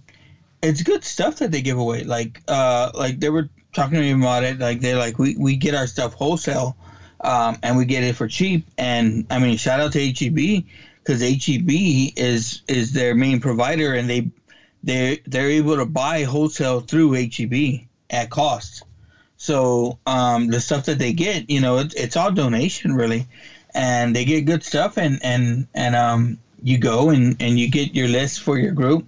it's 0.64 0.84
good 0.84 1.04
stuff 1.06 1.38
that 1.40 1.52
they 1.52 1.62
give 1.62 1.78
away. 1.80 2.04
Like 2.06 2.42
uh, 2.48 2.92
like 2.96 3.20
they 3.22 3.30
were 3.30 3.50
talking 3.74 3.96
to 3.96 4.02
me 4.02 4.12
about 4.12 4.44
it. 4.44 4.60
Like 4.60 4.80
they're 4.82 4.98
like 4.98 5.18
we 5.18 5.36
we 5.38 5.56
get 5.56 5.76
our 5.76 5.88
stuff 5.88 6.14
wholesale, 6.14 6.76
um, 7.22 7.58
and 7.64 7.78
we 7.78 7.86
get 7.86 8.04
it 8.04 8.16
for 8.16 8.28
cheap. 8.28 8.66
And 8.78 9.26
I 9.30 9.40
mean, 9.40 9.58
shout 9.58 9.80
out 9.80 9.92
to 9.94 10.00
HEB 10.00 10.64
because 11.04 11.22
HEB 11.22 11.70
is 12.16 12.62
is 12.68 12.94
their 12.94 13.16
main 13.16 13.40
provider, 13.40 13.94
and 13.94 14.10
they 14.10 14.30
they 14.84 15.20
they're 15.26 15.50
able 15.50 15.76
to 15.76 15.86
buy 15.86 16.24
wholesale 16.24 16.80
through 16.82 17.14
HEB 17.14 17.86
at 18.10 18.30
cost. 18.30 18.84
So 19.38 19.98
um, 20.06 20.48
the 20.48 20.60
stuff 20.60 20.86
that 20.86 21.00
they 21.00 21.14
get, 21.14 21.50
you 21.50 21.62
know, 21.62 21.78
it's, 21.78 21.94
it's 21.96 22.18
all 22.18 22.30
donation 22.30 22.94
really, 22.94 23.26
and 23.74 24.16
they 24.16 24.26
get 24.26 24.42
good 24.46 24.64
stuff, 24.64 24.98
and 24.98 25.18
and 25.24 25.66
and 25.74 25.96
um, 25.96 26.38
you 26.62 26.78
go 26.78 27.10
and 27.10 27.36
and 27.40 27.58
you 27.58 27.70
get 27.70 27.96
your 27.96 28.08
list 28.08 28.42
for 28.42 28.58
your 28.58 28.74
group 28.74 29.06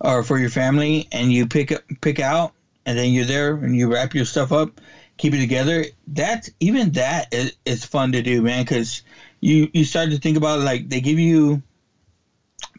or 0.00 0.22
for 0.22 0.38
your 0.38 0.50
family, 0.50 1.06
and 1.12 1.32
you 1.32 1.46
pick 1.46 1.72
up 1.72 1.80
pick 2.00 2.20
out, 2.20 2.52
and 2.90 2.98
then 2.98 3.12
you're 3.12 3.24
there 3.24 3.54
and 3.54 3.76
you 3.76 3.86
wrap 3.86 4.14
your 4.14 4.24
stuff 4.24 4.50
up, 4.50 4.80
keep 5.16 5.32
it 5.32 5.38
together. 5.38 5.84
That's 6.08 6.50
even 6.58 6.90
that 6.92 7.32
is, 7.32 7.52
is 7.64 7.84
fun 7.84 8.10
to 8.12 8.20
do, 8.22 8.42
man, 8.42 8.64
because 8.64 9.02
you 9.40 9.70
you 9.72 9.84
start 9.84 10.10
to 10.10 10.18
think 10.18 10.36
about 10.36 10.58
like 10.60 10.88
they 10.88 11.00
give 11.00 11.20
you 11.20 11.62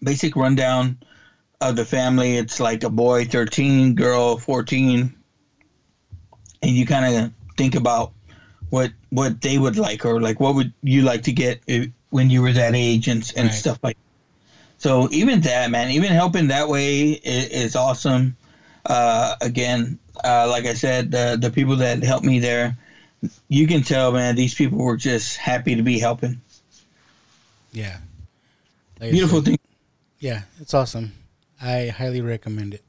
basic 0.04 0.36
rundown 0.36 0.97
of 1.62 1.78
the 1.78 1.86
family. 1.86 2.36
It's 2.36 2.60
like 2.60 2.84
a 2.84 2.89
boy 2.89 3.24
13, 3.24 3.95
girl 3.95 4.36
14, 4.38 5.15
and 6.62 6.71
you 6.71 6.86
kind 6.86 7.15
of 7.15 7.32
think 7.56 7.76
about 7.76 8.12
what 8.69 8.91
what 9.12 9.39
they 9.41 9.58
would 9.58 9.78
like 9.78 10.06
or 10.06 10.19
like 10.19 10.41
what 10.41 10.56
would 10.56 10.74
you 10.84 11.04
like 11.04 11.24
to 11.24 11.32
get 11.32 11.62
if, 11.67 11.88
when 12.10 12.30
you 12.30 12.41
were 12.41 12.52
that 12.52 12.76
age 12.76 13.08
and 13.08 13.32
and 13.38 13.47
Right. 13.47 13.54
stuff 13.56 13.80
like. 13.82 13.95
that. 13.95 14.02
So 14.78 15.08
even 15.12 15.39
that, 15.41 15.69
man, 15.71 15.91
even 15.91 16.12
helping 16.12 16.47
that 16.47 16.67
way 16.67 17.12
is, 17.12 17.47
is 17.50 17.76
awesome. 17.78 18.36
Uh, 18.86 19.36
again, 19.41 20.00
uh, 20.24 20.48
like 20.50 20.65
I 20.65 20.74
said, 20.74 21.12
the 21.12 21.38
the 21.39 21.52
people 21.52 21.76
that 21.78 22.04
helped 22.04 22.26
me 22.26 22.39
there, 22.39 22.78
you 23.48 23.67
can 23.67 23.84
tell, 23.84 24.12
man, 24.12 24.36
these 24.36 24.56
people 24.56 24.80
were 24.80 24.98
just 24.98 25.38
happy 25.38 25.76
to 25.76 25.84
be 25.84 26.00
helping. 26.00 26.41
Yeah. 27.72 27.98
Like 29.00 29.12
Beautiful 29.12 29.41
thing. 29.41 29.60
Yeah, 30.20 30.44
it's 30.60 30.74
awesome. 30.74 31.13
I 31.62 31.88
highly 31.88 32.22
recommend 32.22 32.74
it. 32.74 32.84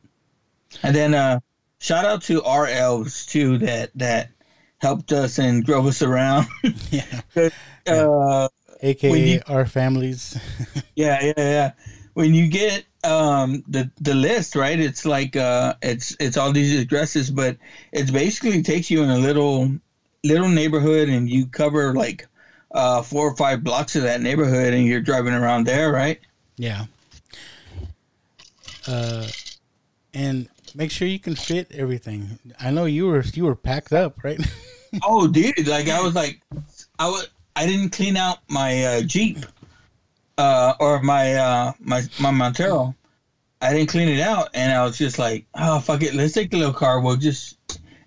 And 0.82 0.94
then 0.94 1.14
uh, 1.14 1.40
shout 1.78 2.04
out 2.04 2.22
to 2.22 2.42
our 2.42 2.66
elves 2.66 3.26
too 3.26 3.58
that 3.58 3.90
that 3.96 4.30
helped 4.80 5.12
us 5.12 5.38
and 5.38 5.64
drove 5.64 5.86
us 5.86 6.02
around. 6.02 6.46
yeah. 6.90 7.20
Uh, 7.86 8.48
AKA 8.82 9.34
you- 9.34 9.40
our 9.46 9.66
families. 9.66 10.38
yeah, 10.96 11.22
yeah, 11.22 11.32
yeah. 11.36 11.72
When 12.14 12.34
you 12.34 12.48
get 12.48 12.84
um 13.04 13.64
the 13.68 13.90
the 14.00 14.14
list 14.14 14.54
right, 14.56 14.78
it's 14.78 15.04
like 15.04 15.36
uh 15.36 15.74
it's 15.82 16.16
it's 16.20 16.36
all 16.36 16.52
these 16.52 16.78
addresses, 16.78 17.30
but 17.30 17.56
it 17.92 18.12
basically 18.12 18.62
takes 18.62 18.90
you 18.90 19.02
in 19.02 19.10
a 19.10 19.18
little 19.18 19.70
little 20.24 20.48
neighborhood 20.48 21.08
and 21.08 21.28
you 21.28 21.46
cover 21.46 21.94
like 21.94 22.26
uh 22.72 23.02
four 23.02 23.28
or 23.28 23.36
five 23.36 23.64
blocks 23.64 23.96
of 23.96 24.02
that 24.02 24.20
neighborhood 24.20 24.72
and 24.72 24.86
you're 24.86 25.00
driving 25.00 25.34
around 25.34 25.66
there, 25.66 25.92
right? 25.92 26.20
Yeah. 26.56 26.86
Uh, 28.86 29.28
and 30.14 30.48
make 30.74 30.90
sure 30.90 31.06
you 31.06 31.18
can 31.18 31.34
fit 31.34 31.70
everything. 31.72 32.38
I 32.60 32.70
know 32.70 32.84
you 32.84 33.06
were 33.06 33.22
you 33.34 33.44
were 33.44 33.56
packed 33.56 33.92
up, 33.92 34.22
right? 34.24 34.40
oh, 35.04 35.26
dude! 35.28 35.66
Like 35.66 35.88
I 35.88 36.00
was 36.02 36.14
like, 36.14 36.40
I 36.98 37.08
was 37.08 37.28
I 37.56 37.66
didn't 37.66 37.90
clean 37.90 38.16
out 38.16 38.38
my 38.48 38.84
uh, 38.84 39.02
Jeep, 39.02 39.38
uh, 40.42 40.74
or 40.80 41.00
my 41.02 41.34
uh, 41.34 41.72
my 41.80 42.02
my 42.18 42.30
Montero. 42.30 42.94
I 43.60 43.72
didn't 43.72 43.90
clean 43.90 44.08
it 44.08 44.20
out, 44.20 44.48
and 44.54 44.72
I 44.72 44.82
was 44.84 44.98
just 44.98 45.18
like, 45.20 45.46
oh 45.54 45.78
fuck 45.78 46.02
it, 46.02 46.14
let's 46.14 46.32
take 46.34 46.50
the 46.50 46.56
little 46.58 46.74
car. 46.74 47.00
We'll 47.00 47.16
just 47.16 47.56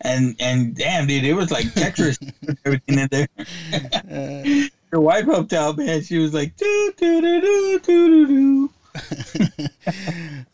and 0.02 0.36
and 0.40 0.76
damn, 0.76 1.08
dude, 1.08 1.24
it 1.24 1.34
was 1.34 1.50
like 1.50 1.66
Tetris, 1.68 2.18
everything 2.66 3.00
in 3.00 3.08
there. 3.10 4.70
Your 4.92 5.02
wife 5.02 5.26
helped 5.26 5.54
out, 5.54 5.78
man. 5.78 6.02
She 6.04 6.18
was 6.18 6.34
like, 6.34 6.56
do 6.58 6.94
do 6.98 7.22
do 7.22 7.42
do 7.42 7.80
do 7.80 8.28
do. 8.28 8.70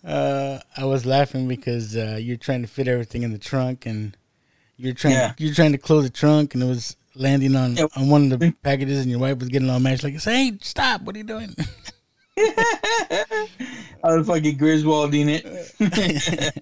uh, 0.03 0.59
I 0.77 0.85
was 0.85 1.05
laughing 1.05 1.47
because 1.47 1.95
uh, 1.95 2.17
you're 2.19 2.37
trying 2.37 2.61
to 2.61 2.67
fit 2.67 2.87
everything 2.87 3.23
in 3.23 3.31
the 3.31 3.37
trunk, 3.39 3.85
and 3.85 4.15
you're 4.77 4.93
trying 4.93 5.13
Yeah. 5.15 5.33
you're 5.37 5.53
trying 5.53 5.71
to 5.73 5.77
close 5.77 6.03
the 6.03 6.09
trunk, 6.11 6.53
and 6.53 6.61
it 6.63 6.67
was 6.67 6.95
landing 7.15 7.55
on 7.55 7.75
Yep. 7.75 7.89
on 7.95 8.09
one 8.09 8.31
of 8.31 8.39
the 8.39 8.51
packages, 8.63 8.99
and 9.01 9.09
your 9.09 9.19
wife 9.19 9.39
was 9.39 9.49
getting 9.49 9.69
all 9.69 9.79
mad. 9.79 10.03
Like, 10.03 10.21
"Hey, 10.21 10.53
stop! 10.61 11.01
What 11.01 11.15
are 11.15 11.19
you 11.19 11.23
doing?" 11.25 11.55
I 12.37 13.47
was 14.15 14.27
fucking 14.27 14.57
Griswolding 14.57 15.29
it. 15.29 15.45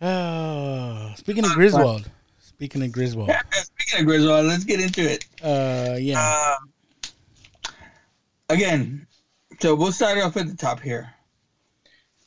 oh, 0.00 1.12
speaking 1.16 1.44
of 1.44 1.52
Griswold, 1.52 2.08
speaking 2.38 2.82
of 2.82 2.92
Griswold, 2.92 3.30
Speaking 3.52 4.00
of 4.00 4.06
Griswold, 4.06 4.46
let's 4.46 4.64
get 4.64 4.80
into 4.80 5.02
it. 5.02 5.24
uh, 5.42 5.96
yeah, 5.98 6.56
Um, 6.60 6.72
again, 8.48 9.06
so 9.60 9.74
we'll 9.74 9.92
start 9.92 10.18
off 10.18 10.36
at 10.36 10.46
the 10.46 10.56
top 10.56 10.80
here. 10.80 11.12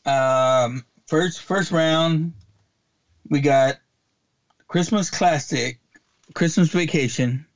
Um, 0.05 0.85
first, 1.07 1.41
first 1.41 1.71
round, 1.71 2.33
we 3.29 3.41
got 3.41 3.77
Christmas 4.67 5.09
Classic, 5.09 5.79
Christmas 6.35 6.69
Vacation, 6.69 7.47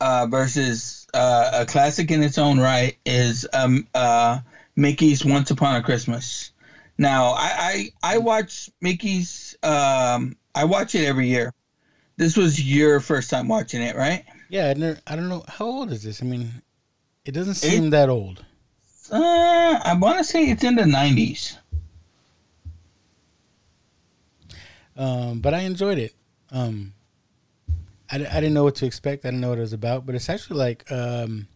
uh, 0.00 0.26
versus 0.30 1.06
uh, 1.12 1.50
a 1.52 1.66
classic 1.66 2.10
in 2.10 2.22
its 2.22 2.38
own 2.38 2.58
right 2.58 2.96
is 3.04 3.46
um, 3.52 3.86
uh, 3.94 4.38
Mickey's 4.76 5.24
Once 5.24 5.50
Upon 5.50 5.76
a 5.76 5.82
Christmas. 5.82 6.52
Now, 6.96 7.32
I 7.32 7.90
I, 8.02 8.14
I 8.14 8.18
watch 8.18 8.70
Mickey's. 8.80 9.56
Um, 9.62 10.36
I 10.54 10.64
watch 10.64 10.94
it 10.94 11.04
every 11.04 11.28
year. 11.28 11.52
This 12.16 12.36
was 12.36 12.62
your 12.62 13.00
first 13.00 13.28
time 13.30 13.48
watching 13.48 13.82
it, 13.82 13.96
right? 13.96 14.24
yeah. 14.48 14.68
I, 14.68 14.74
never, 14.74 15.00
I 15.06 15.16
don't 15.16 15.28
know 15.28 15.44
how 15.48 15.66
old 15.66 15.92
is 15.92 16.02
this. 16.02 16.22
I 16.22 16.26
mean, 16.26 16.50
it 17.24 17.32
doesn't 17.32 17.54
seem 17.54 17.90
that 17.90 18.08
old. 18.08 18.44
Uh, 19.10 19.80
I 19.84 19.94
want 19.98 20.18
to 20.18 20.24
say 20.24 20.44
it's 20.50 20.62
in 20.62 20.76
the 20.76 20.86
nineties. 20.86 21.58
um, 24.96 25.40
but 25.40 25.54
I 25.54 25.60
enjoyed 25.60 25.98
it. 25.98 26.14
Um, 26.52 26.92
I, 28.12 28.16
I 28.16 28.40
didn't 28.40 28.54
know 28.54 28.64
what 28.64 28.74
to 28.76 28.86
expect. 28.86 29.24
I 29.24 29.28
didn't 29.28 29.40
know 29.40 29.50
what 29.50 29.58
it 29.58 29.62
was 29.62 29.72
about, 29.72 30.06
but 30.06 30.14
it's 30.14 30.28
actually 30.28 30.58
like 30.58 30.90
um, 30.90 31.46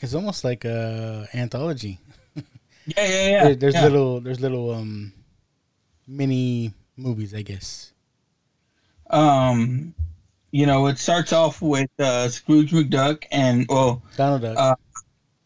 it's 0.00 0.14
almost 0.14 0.44
like 0.44 0.64
a 0.64 1.28
anthology. 1.34 1.98
Yeah, 2.96 3.06
yeah, 3.06 3.28
yeah. 3.30 3.44
There- 3.44 3.54
there's 3.56 3.74
yeah. 3.74 3.84
little 3.84 4.20
there's 4.20 4.40
little 4.40 4.70
um 4.72 5.12
mini 6.08 6.72
movies, 6.96 7.34
I 7.34 7.42
guess. 7.42 7.92
Um, 9.10 9.94
you 10.50 10.66
know, 10.66 10.86
it 10.88 10.98
starts 10.98 11.32
off 11.32 11.60
with 11.62 11.90
uh, 11.98 12.28
Scrooge 12.28 12.72
McDuck 12.72 13.24
and 13.30 13.66
well, 13.68 14.02
Donald 14.16 14.42
Duck. 14.42 14.56
uh, 14.58 14.74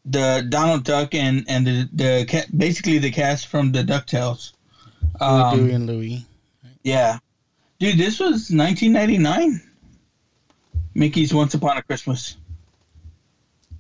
the 0.04 0.46
Donald 0.48 0.84
Duck 0.84 1.14
and 1.14 1.44
and 1.48 1.66
the 1.66 1.88
the 1.92 2.26
ca- 2.28 2.46
basically 2.56 2.98
the 2.98 3.10
cast 3.10 3.48
from 3.48 3.72
the 3.72 3.82
Ducktales. 3.82 4.52
Um, 5.20 5.58
Dewey, 5.58 5.72
and 5.72 5.86
Louie. 5.86 6.26
yeah, 6.82 7.18
dude, 7.78 7.98
this 7.98 8.18
was 8.20 8.50
1999. 8.50 9.60
Mickey's 10.94 11.34
Once 11.34 11.54
Upon 11.54 11.76
a 11.76 11.82
Christmas. 11.82 12.36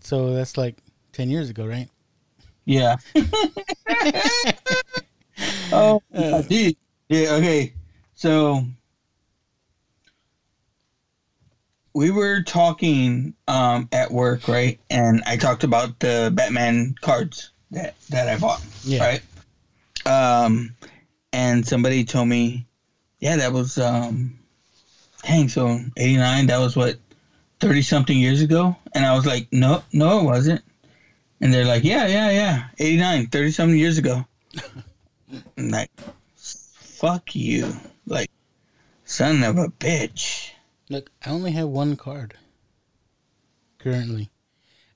So 0.00 0.34
that's 0.34 0.56
like 0.56 0.76
ten 1.12 1.30
years 1.30 1.50
ago, 1.50 1.66
right? 1.66 1.88
Yeah. 2.64 2.96
oh, 5.72 6.00
dude. 6.48 6.76
Yeah. 7.08 7.34
Okay. 7.34 7.72
So 8.14 8.64
we 11.94 12.10
were 12.10 12.42
talking 12.42 13.34
um, 13.46 13.88
at 13.92 14.10
work, 14.10 14.48
right? 14.48 14.78
And 14.90 15.22
I 15.26 15.36
talked 15.36 15.64
about 15.64 16.00
the 16.00 16.32
Batman 16.34 16.94
cards 17.00 17.50
that 17.70 17.94
that 18.10 18.28
I 18.28 18.36
bought, 18.38 18.62
Yeah. 18.82 19.04
right? 19.04 19.22
Um, 20.06 20.74
and 21.32 21.66
somebody 21.66 22.04
told 22.04 22.28
me, 22.28 22.66
yeah, 23.20 23.36
that 23.36 23.52
was 23.52 23.78
um, 23.78 24.38
dang. 25.22 25.48
So 25.48 25.80
eighty 25.96 26.16
nine. 26.16 26.46
That 26.46 26.58
was 26.58 26.76
what 26.76 26.96
thirty 27.60 27.82
something 27.82 28.16
years 28.18 28.42
ago. 28.42 28.76
And 28.94 29.04
I 29.04 29.14
was 29.14 29.26
like, 29.26 29.48
no, 29.52 29.82
no, 29.92 30.20
it 30.20 30.24
wasn't. 30.24 30.62
And 31.40 31.52
they're 31.52 31.64
like, 31.64 31.84
yeah, 31.84 32.06
yeah, 32.06 32.30
yeah, 32.30 32.68
89, 32.78 33.26
30 33.26 33.50
something 33.50 33.78
years 33.78 33.98
ago. 33.98 34.24
I'm 35.58 35.68
like, 35.68 35.90
fuck 36.36 37.34
you. 37.34 37.72
Like, 38.06 38.30
son 39.04 39.42
of 39.42 39.58
a 39.58 39.66
bitch. 39.68 40.50
Look, 40.88 41.10
I 41.26 41.30
only 41.30 41.50
have 41.52 41.68
one 41.68 41.96
card 41.96 42.34
currently, 43.78 44.30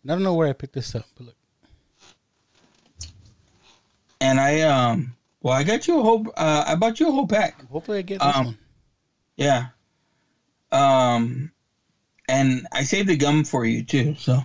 and 0.03 0.13
I 0.13 0.15
don't 0.15 0.23
know 0.23 0.35
where 0.35 0.49
I 0.49 0.53
picked 0.53 0.75
this 0.75 0.95
up. 0.95 1.05
But 1.17 1.27
look, 1.27 1.35
And 4.21 4.41
I, 4.41 4.61
um, 4.63 5.15
well, 5.43 5.55
I 5.55 5.65
got 5.65 5.87
you 5.89 5.99
a 6.01 6.03
whole, 6.03 6.27
uh, 6.37 6.65
I 6.67 6.75
bought 6.77 7.01
you 7.01 7.09
a 7.09 7.13
whole 7.13 7.27
pack. 7.27 7.67
hopefully 7.69 7.99
I 7.99 8.03
get 8.03 8.21
this 8.21 8.37
Um, 8.37 8.45
one. 8.47 8.59
Yeah. 9.37 9.67
Um, 10.73 11.53
and 12.29 12.67
I 12.73 12.85
saved 12.85 13.09
the 13.09 13.17
gum 13.17 13.45
for 13.45 13.65
you 13.65 13.83
too. 13.85 14.15
So 14.19 14.45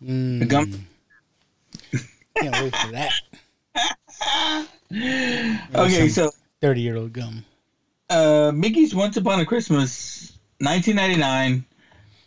the 0.00 0.46
gum. 0.46 0.86
Can't 2.36 2.54
wait 2.62 2.76
for 2.76 2.90
that. 2.92 3.12
Okay, 5.74 6.08
so 6.08 6.30
thirty 6.60 6.80
year 6.82 6.96
old 6.96 7.12
gum. 7.12 7.44
uh, 8.10 8.52
Mickey's 8.54 8.94
Once 8.94 9.16
Upon 9.16 9.40
a 9.40 9.46
Christmas, 9.46 10.38
1999. 10.60 11.64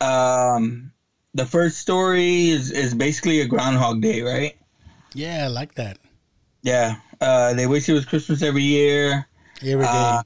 Um, 0.00 0.92
the 1.34 1.46
first 1.46 1.78
story 1.78 2.50
is 2.50 2.70
is 2.70 2.94
basically 2.94 3.40
a 3.40 3.46
Groundhog 3.46 4.02
Day, 4.02 4.20
right? 4.22 4.56
Yeah, 5.14 5.44
I 5.44 5.46
like 5.48 5.74
that. 5.74 5.98
Yeah. 6.62 6.96
Uh, 7.20 7.54
they 7.54 7.66
wish 7.66 7.88
it 7.88 7.94
was 7.94 8.04
Christmas 8.04 8.42
every 8.42 8.62
year. 8.62 9.26
Every 9.62 9.84
day. 9.86 9.90
Uh, 9.90 10.22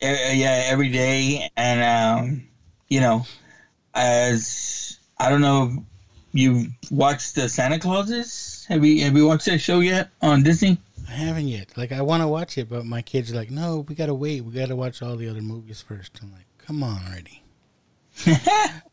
yeah, 0.00 0.62
every 0.66 0.90
day, 0.90 1.50
and 1.56 1.82
um, 1.82 2.48
you 2.88 3.00
know, 3.00 3.24
as 3.96 4.98
I 5.18 5.30
don't 5.30 5.40
know, 5.40 5.72
if 5.72 5.84
you've 6.32 6.66
watched 6.90 7.34
the 7.34 7.48
Santa 7.48 7.78
Clauses. 7.78 8.66
Have 8.68 8.84
you 8.84 9.04
have 9.04 9.16
you 9.16 9.26
watched 9.26 9.46
that 9.46 9.58
show 9.58 9.80
yet 9.80 10.10
on 10.22 10.42
Disney? 10.42 10.78
I 11.08 11.12
haven't 11.12 11.48
yet. 11.48 11.76
Like 11.76 11.92
I 11.92 12.02
want 12.02 12.22
to 12.22 12.28
watch 12.28 12.58
it, 12.58 12.68
but 12.68 12.84
my 12.84 13.02
kids 13.02 13.32
are 13.32 13.36
like, 13.36 13.50
"No, 13.50 13.84
we 13.88 13.94
gotta 13.94 14.14
wait. 14.14 14.42
We 14.42 14.52
gotta 14.52 14.76
watch 14.76 15.02
all 15.02 15.16
the 15.16 15.28
other 15.28 15.42
movies 15.42 15.80
first. 15.80 16.18
I'm 16.22 16.32
like, 16.32 16.46
"Come 16.58 16.82
on, 16.82 17.00
already." 17.08 17.42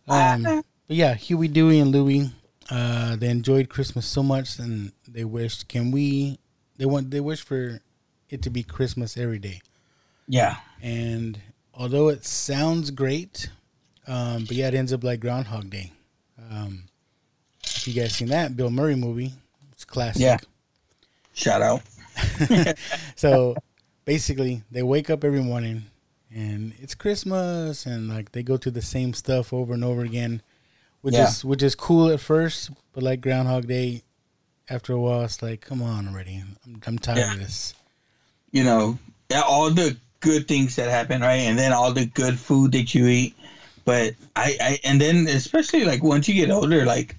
um, 0.07 0.43
but 0.87 0.97
yeah, 0.97 1.13
Huey, 1.13 1.47
Dewey, 1.47 1.79
and 1.79 1.91
Louie, 1.91 2.29
uh, 2.69 3.15
they 3.15 3.29
enjoyed 3.29 3.69
Christmas 3.69 4.05
so 4.05 4.23
much, 4.23 4.59
and 4.59 4.91
they 5.07 5.25
wished, 5.25 5.67
"Can 5.67 5.91
we?" 5.91 6.39
They 6.77 6.85
want. 6.85 7.11
They 7.11 7.19
wish 7.19 7.41
for 7.41 7.79
it 8.29 8.41
to 8.43 8.49
be 8.49 8.63
Christmas 8.63 9.17
every 9.17 9.39
day. 9.39 9.61
Yeah. 10.27 10.57
And 10.81 11.39
although 11.73 12.09
it 12.09 12.25
sounds 12.25 12.91
great, 12.91 13.49
um, 14.07 14.45
but 14.45 14.51
yeah, 14.55 14.67
it 14.67 14.73
ends 14.73 14.93
up 14.93 15.03
like 15.03 15.19
Groundhog 15.19 15.69
Day. 15.69 15.91
Um, 16.51 16.83
if 17.63 17.87
you 17.87 17.93
guys 17.93 18.13
seen 18.15 18.29
that 18.29 18.55
Bill 18.57 18.69
Murray 18.69 18.95
movie, 18.95 19.33
it's 19.71 19.85
classic. 19.85 20.21
Yeah. 20.21 20.37
Shout 21.33 21.61
out. 21.61 21.81
so 23.15 23.55
basically, 24.05 24.63
they 24.71 24.83
wake 24.83 25.09
up 25.09 25.23
every 25.23 25.41
morning 25.41 25.83
and 26.33 26.73
it's 26.79 26.95
Christmas, 26.95 27.85
and 27.85 28.09
like 28.09 28.31
they 28.31 28.43
go 28.43 28.57
through 28.57 28.71
the 28.73 28.81
same 28.81 29.13
stuff 29.13 29.53
over 29.53 29.73
and 29.73 29.83
over 29.83 30.03
again, 30.03 30.41
which 31.01 31.13
Yeah. 31.15 31.27
is 31.27 31.45
which 31.45 31.61
is 31.63 31.75
cool 31.75 32.09
at 32.09 32.19
first, 32.19 32.71
but 32.91 33.03
like 33.03 33.21
Groundhog 33.21 33.67
Day, 33.67 34.03
after 34.69 34.93
a 34.93 34.99
while, 34.99 35.21
it's 35.23 35.41
like, 35.41 35.61
come 35.61 35.81
on 35.81 36.07
already, 36.07 36.41
I'm, 36.65 36.81
I'm 36.87 36.97
tired 36.99 37.17
Yeah. 37.19 37.33
of 37.33 37.39
this. 37.39 37.73
you 38.51 38.63
know, 38.63 38.97
all 39.45 39.71
the 39.71 39.97
good 40.19 40.47
things 40.47 40.75
that 40.75 40.89
happen, 40.89 41.21
right? 41.21 41.41
And 41.41 41.57
then 41.57 41.73
all 41.73 41.91
the 41.91 42.05
good 42.05 42.37
food 42.39 42.71
that 42.73 42.93
you 42.95 43.07
eat. 43.07 43.35
But 43.85 44.13
I, 44.35 44.55
I 44.61 44.79
and 44.83 44.99
then 45.01 45.27
especially 45.27 45.83
like 45.85 46.03
once 46.03 46.27
you 46.27 46.35
get 46.35 46.49
older, 46.51 46.85
like, 46.85 47.15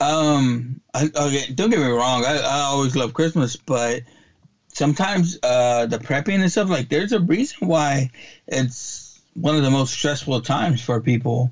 um, 0.00 0.80
I, 0.94 1.04
okay, 1.14 1.52
don't 1.54 1.70
get 1.70 1.78
me 1.80 1.86
wrong, 1.86 2.24
I, 2.24 2.38
I 2.38 2.60
always 2.60 2.94
love 2.96 3.14
Christmas, 3.14 3.56
but 3.56 4.02
sometimes 4.68 5.38
uh 5.42 5.86
the 5.86 5.98
prepping 5.98 6.40
and 6.40 6.50
stuff, 6.50 6.68
like, 6.68 6.88
there's 6.88 7.12
a 7.12 7.20
reason 7.20 7.68
why 7.68 8.10
it's 8.46 9.20
one 9.34 9.56
of 9.56 9.62
the 9.62 9.70
most 9.70 9.92
stressful 9.92 10.40
times 10.40 10.80
for 10.80 11.00
people, 11.00 11.50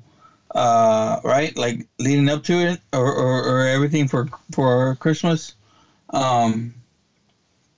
uh, 0.55 1.19
right? 1.23 1.55
Like 1.57 1.87
leading 1.99 2.29
up 2.29 2.43
to 2.43 2.53
it 2.53 2.79
or, 2.93 3.11
or, 3.13 3.43
or 3.43 3.67
everything 3.67 4.07
for 4.07 4.27
for 4.51 4.95
Christmas. 4.95 5.53
Um, 6.11 6.73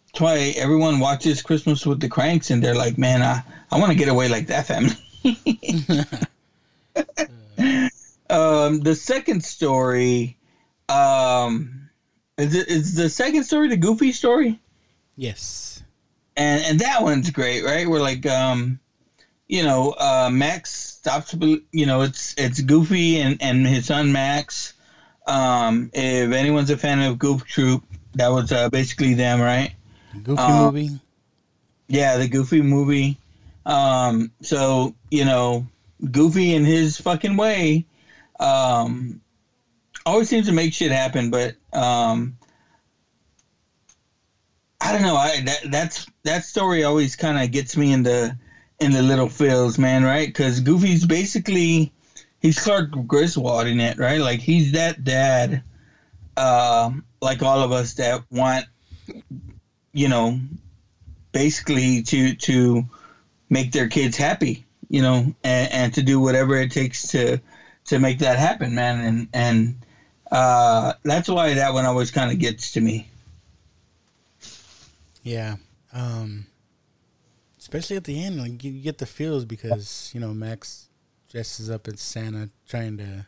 that's 0.07 0.21
why 0.21 0.53
everyone 0.57 0.99
watches 0.99 1.41
Christmas 1.41 1.85
with 1.85 1.99
the 1.99 2.09
Cranks, 2.09 2.51
and 2.51 2.63
they're 2.63 2.75
like, 2.75 2.97
"Man, 2.97 3.21
I, 3.21 3.41
I 3.71 3.79
want 3.79 3.91
to 3.91 3.97
get 3.97 4.09
away 4.09 4.27
like 4.27 4.47
that 4.47 4.65
family." 4.67 4.95
um, 8.29 8.79
the 8.79 8.95
second 8.95 9.43
story, 9.43 10.37
um, 10.89 11.89
is 12.37 12.55
it 12.55 12.67
is 12.67 12.95
the 12.95 13.09
second 13.09 13.43
story 13.43 13.67
the 13.69 13.77
Goofy 13.77 14.11
story, 14.11 14.59
Yes. 15.15 15.83
and 16.35 16.63
and 16.63 16.79
that 16.79 17.01
one's 17.03 17.29
great, 17.29 17.63
right? 17.63 17.87
We're 17.87 18.01
like, 18.01 18.25
um, 18.25 18.79
you 19.47 19.63
know, 19.63 19.91
uh, 19.99 20.29
Max 20.31 20.71
stops, 20.71 21.35
you 21.71 21.85
know, 21.85 22.01
it's 22.01 22.33
it's 22.37 22.61
Goofy 22.61 23.19
and 23.19 23.37
and 23.41 23.65
his 23.67 23.85
son 23.87 24.11
Max. 24.11 24.73
Um, 25.27 25.89
if 25.93 26.31
anyone's 26.33 26.69
a 26.69 26.77
fan 26.77 26.99
of 26.99 27.17
Goof 27.17 27.45
Troop, 27.45 27.83
that 28.15 28.27
was 28.29 28.51
uh, 28.51 28.69
basically 28.69 29.13
them, 29.13 29.39
right? 29.39 29.71
Goofy 30.23 30.41
Uh, 30.41 30.65
movie. 30.71 30.89
Yeah, 31.87 32.17
the 32.17 32.27
Goofy 32.27 32.61
movie. 32.61 33.17
Um, 33.65 34.31
so 34.41 34.93
you 35.11 35.23
know, 35.25 35.65
Goofy 36.11 36.53
in 36.53 36.65
his 36.65 36.99
fucking 36.99 37.37
way, 37.37 37.85
um, 38.39 39.19
always 40.05 40.29
seems 40.29 40.47
to 40.47 40.51
make 40.53 40.73
shit 40.73 40.91
happen. 40.91 41.29
But 41.29 41.53
um, 41.73 42.37
I 44.81 44.91
don't 44.91 45.01
know. 45.01 45.15
I 45.15 45.41
that 45.41 45.71
that's 45.71 46.05
that 46.23 46.43
story 46.43 46.83
always 46.83 47.15
kind 47.15 47.37
of 47.37 47.51
gets 47.51 47.77
me 47.77 47.91
in 47.91 48.03
the 48.03 48.37
in 48.79 48.91
the 48.91 49.01
little 49.01 49.29
feels, 49.29 49.77
man. 49.77 50.03
Right? 50.03 50.27
Because 50.27 50.59
Goofy's 50.59 51.05
basically 51.05 51.91
he's 52.43 52.59
Clark 52.59 52.91
Griswold 53.07 53.65
in 53.65 53.79
it, 53.79 53.97
right? 53.97 54.19
Like 54.19 54.39
he's 54.39 54.73
that 54.73 55.03
dad, 55.03 55.63
um, 56.37 57.03
like 57.21 57.41
all 57.41 57.61
of 57.61 57.71
us 57.71 57.93
that 57.93 58.21
want, 58.29 58.65
you 59.93 60.07
know, 60.07 60.39
basically 61.31 62.01
to 62.03 62.35
to 62.35 62.83
make 63.49 63.71
their 63.71 63.87
kids 63.87 64.17
happy, 64.17 64.62
you 64.89 65.01
know, 65.01 65.33
and, 65.43 65.71
and 65.71 65.93
to 65.93 66.03
do 66.03 66.19
whatever 66.19 66.55
it 66.55 66.71
takes 66.71 67.07
to 67.09 67.39
to 67.85 67.99
make 67.99 68.19
that 68.19 68.39
happen, 68.39 68.75
man. 68.75 68.99
And 68.99 69.27
and 69.33 69.85
uh, 70.31 70.93
that's 71.03 71.29
why 71.29 71.53
that 71.53 71.73
one 71.73 71.85
always 71.85 72.11
kind 72.11 72.31
of 72.31 72.39
gets 72.39 72.73
to 72.73 72.81
me. 72.81 73.07
Yeah. 75.21 75.55
Um, 75.93 76.47
especially 77.59 77.97
at 77.97 78.03
the 78.03 78.23
end, 78.23 78.39
like 78.39 78.63
you 78.63 78.71
get 78.71 78.97
the 78.97 79.05
feels 79.05 79.45
because 79.45 80.11
you 80.13 80.19
know 80.19 80.33
Max 80.33 80.89
dresses 81.31 81.69
up 81.69 81.87
as 81.87 82.01
Santa, 82.01 82.49
trying 82.67 82.97
to 82.97 83.25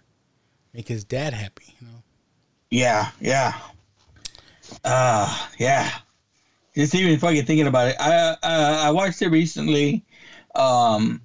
make 0.74 0.88
his 0.88 1.04
dad 1.04 1.34
happy. 1.34 1.76
You 1.80 1.88
know. 1.88 2.04
Yeah, 2.70 3.12
yeah, 3.22 3.54
uh, 4.84 5.48
yeah. 5.58 5.89
Just 6.76 6.94
even 6.94 7.18
fucking 7.20 7.46
thinking 7.46 7.68
about 7.68 7.89
it. 7.89 7.96
I 8.00 8.36
uh, 8.44 8.82
I 8.84 8.91
watched 8.91 9.22
it 9.22 9.30
recently. 9.30 10.04
Um, 10.56 11.22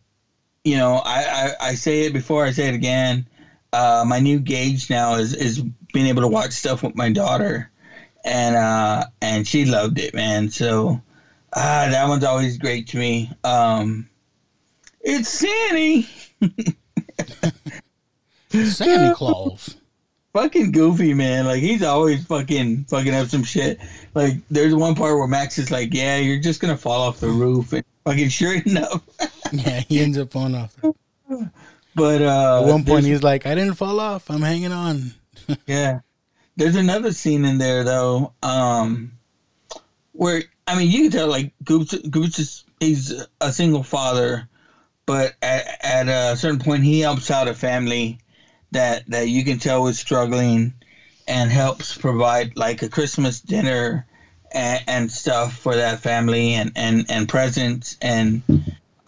you 0.65 0.77
know, 0.77 1.01
I, 1.05 1.25
I 1.61 1.69
I 1.69 1.75
say 1.75 2.03
it 2.03 2.13
before 2.13 2.45
I 2.45 2.51
say 2.51 2.69
it 2.69 2.75
again. 2.75 3.27
Uh, 3.73 4.05
my 4.07 4.19
new 4.19 4.39
gauge 4.41 4.91
now 4.91 5.15
is 5.15 5.35
is 5.35 5.63
being 5.93 6.07
able 6.07 6.23
to 6.23 6.29
watch 6.29 6.53
stuff 6.53 6.83
with 6.83 6.95
my 6.97 7.11
daughter, 7.11 7.71
and 8.25 8.57
uh, 8.57 9.05
and 9.23 9.47
she 9.47 9.65
loved 9.65 9.99
it, 9.99 10.15
man. 10.15 10.51
So 10.51 11.01
uh, 11.53 11.91
that 11.91 12.09
one's 12.09 12.25
always 12.25 12.59
great 12.59 12.89
to 12.89 12.99
me. 12.99 13.31
Um, 13.45 14.09
it's 15.01 15.29
Sandy. 15.29 16.09
Santa 18.51 19.15
Claus. 19.15 19.77
fucking 20.33 20.73
goofy, 20.73 21.15
man. 21.15 21.47
Like 21.47 21.61
he's 21.61 21.83
always 21.83 22.25
fucking 22.27 22.85
fucking 22.85 23.15
up 23.15 23.29
some 23.29 23.45
shit. 23.45 23.81
Like 24.15 24.35
there's 24.51 24.75
one 24.75 24.95
part 24.95 25.17
where 25.17 25.27
Max 25.27 25.59
is 25.59 25.71
like, 25.71 25.93
"Yeah, 25.93 26.19
you're 26.19 26.41
just 26.41 26.61
gonna 26.61 26.77
fall 26.77 27.03
off 27.03 27.21
the 27.21 27.29
roof," 27.29 27.73
and 27.73 27.85
fucking 28.05 28.29
sure 28.29 28.55
enough. 28.67 29.03
yeah, 29.67 29.81
he 29.81 30.01
ends 30.01 30.19
up 30.19 30.33
falling 30.33 30.55
off. 30.55 30.77
But 31.95 32.23
uh, 32.23 32.63
At 32.63 32.69
one 32.69 32.85
point, 32.85 33.05
he's 33.05 33.23
like, 33.23 33.47
"I 33.47 33.55
didn't 33.55 33.75
fall 33.75 34.01
off. 34.01 34.31
I'm 34.31 34.43
hanging 34.43 34.73
on." 34.73 35.13
yeah, 35.67 36.01
there's 36.57 36.77
another 36.77 37.13
scene 37.13 37.45
in 37.45 37.59
there 37.59 37.85
though, 37.85 38.33
um, 38.43 39.13
where 40.13 40.43
I 40.67 40.77
mean 40.79 40.91
you 40.91 41.03
can 41.03 41.11
tell 41.11 41.29
like 41.29 41.53
Goops, 41.65 41.95
Goops 41.95 42.39
is 42.39 42.65
he's 42.79 43.27
a 43.41 43.53
single 43.53 43.83
father, 43.83 44.49
but 45.07 45.35
at, 45.43 45.67
at 45.83 46.09
a 46.09 46.37
certain 46.37 46.61
point 46.61 46.85
he 46.85 47.01
helps 47.01 47.31
out 47.31 47.49
a 47.49 47.55
family 47.55 48.19
that 48.73 49.09
that 49.09 49.29
you 49.29 49.45
can 49.45 49.59
tell 49.59 49.87
is 49.89 49.99
struggling 49.99 50.75
and 51.27 51.51
helps 51.51 51.97
provide 51.97 52.57
like 52.57 52.83
a 52.83 52.89
Christmas 52.89 53.41
dinner 53.41 54.07
and, 54.53 54.85
and 54.87 55.13
stuff 55.13 55.57
for 55.57 55.77
that 55.77 56.01
family 56.01 56.55
and 56.55 56.73
and 56.77 57.07
and 57.09 57.29
presents 57.29 57.97
and 58.01 58.43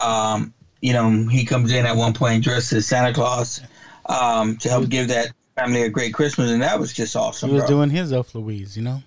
um 0.03 0.53
you 0.81 0.93
know 0.93 1.27
he 1.27 1.45
comes 1.45 1.71
in 1.71 1.85
at 1.85 1.95
one 1.95 2.13
point 2.13 2.43
dressed 2.43 2.73
as 2.73 2.85
Santa 2.85 3.13
Claus 3.13 3.61
um 4.05 4.57
to 4.57 4.69
help 4.69 4.89
give 4.89 5.07
that 5.07 5.31
family 5.55 5.83
a 5.83 5.89
great 5.89 6.13
Christmas 6.13 6.51
and 6.51 6.61
that 6.61 6.79
was 6.79 6.93
just 6.93 7.15
awesome. 7.15 7.49
He 7.49 7.55
was 7.55 7.63
bro. 7.63 7.69
doing 7.77 7.89
his 7.89 8.11
Elf 8.11 8.33
Louise, 8.35 8.75
you 8.75 8.83
know. 8.83 9.03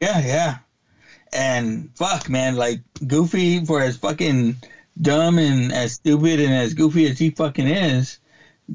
Yeah, 0.00 0.20
yeah. 0.26 0.58
And 1.32 1.90
fuck, 1.94 2.28
man, 2.28 2.56
like 2.56 2.80
Goofy 3.06 3.64
for 3.64 3.80
as 3.80 3.96
fucking 3.96 4.56
dumb 5.00 5.38
and 5.38 5.72
as 5.72 5.92
stupid 5.92 6.40
and 6.40 6.52
as 6.52 6.74
goofy 6.74 7.06
as 7.06 7.18
he 7.18 7.30
fucking 7.30 7.66
is, 7.66 8.18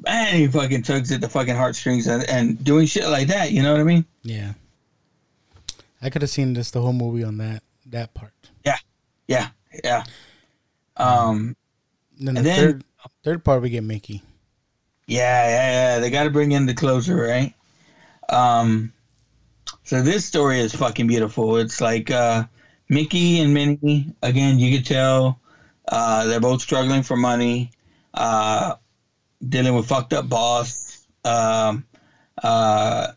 man, 0.03 0.35
he 0.35 0.47
fucking 0.47 0.83
tugs 0.83 1.11
at 1.11 1.21
the 1.21 1.29
fucking 1.29 1.55
heartstrings 1.55 2.07
and, 2.07 2.23
and 2.29 2.63
doing 2.63 2.85
shit 2.85 3.07
like 3.09 3.27
that. 3.27 3.51
You 3.51 3.63
know 3.63 3.71
what 3.71 3.81
I 3.81 3.85
mean? 3.85 4.05
Yeah. 4.23 4.53
I 6.01 6.09
could 6.09 6.21
have 6.21 6.31
seen 6.31 6.55
just 6.55 6.73
the 6.73 6.81
whole 6.81 6.93
movie 6.93 7.23
on 7.23 7.38
that 7.38 7.63
that 7.88 8.13
part. 8.13 8.33
Yeah, 8.65 8.77
yeah, 9.27 9.49
yeah. 9.83 10.03
Um, 10.97 11.55
And 12.19 12.28
then 12.28 12.36
the 12.36 12.41
then- 12.41 12.60
third 12.60 12.84
third 13.23 13.43
part 13.43 13.62
we 13.62 13.69
get 13.69 13.84
Mickey. 13.84 14.23
Yeah, 15.08 15.47
yeah, 15.47 15.71
yeah. 15.71 15.99
They 15.99 16.10
got 16.10 16.23
to 16.23 16.32
bring 16.32 16.51
in 16.51 16.65
the 16.65 16.73
closer, 16.73 17.15
right? 17.15 17.54
Um, 18.30 18.91
so 19.84 20.01
this 20.01 20.25
story 20.25 20.60
is 20.60 20.73
fucking 20.73 21.06
beautiful. 21.06 21.58
It's 21.58 21.80
like 21.80 22.10
uh, 22.10 22.45
Mickey 22.89 23.39
and 23.39 23.54
Minnie. 23.54 24.13
Again, 24.23 24.58
you 24.58 24.75
could 24.75 24.86
tell 24.86 25.39
uh, 25.88 26.25
they're 26.25 26.39
both 26.39 26.62
struggling 26.62 27.04
for 27.04 27.15
money, 27.15 27.71
uh, 28.15 28.75
dealing 29.47 29.75
with 29.75 29.88
fucked 29.88 30.13
up 30.13 30.28
boss. 30.28 31.06
Um, 31.23 31.86
uh, 32.41 33.10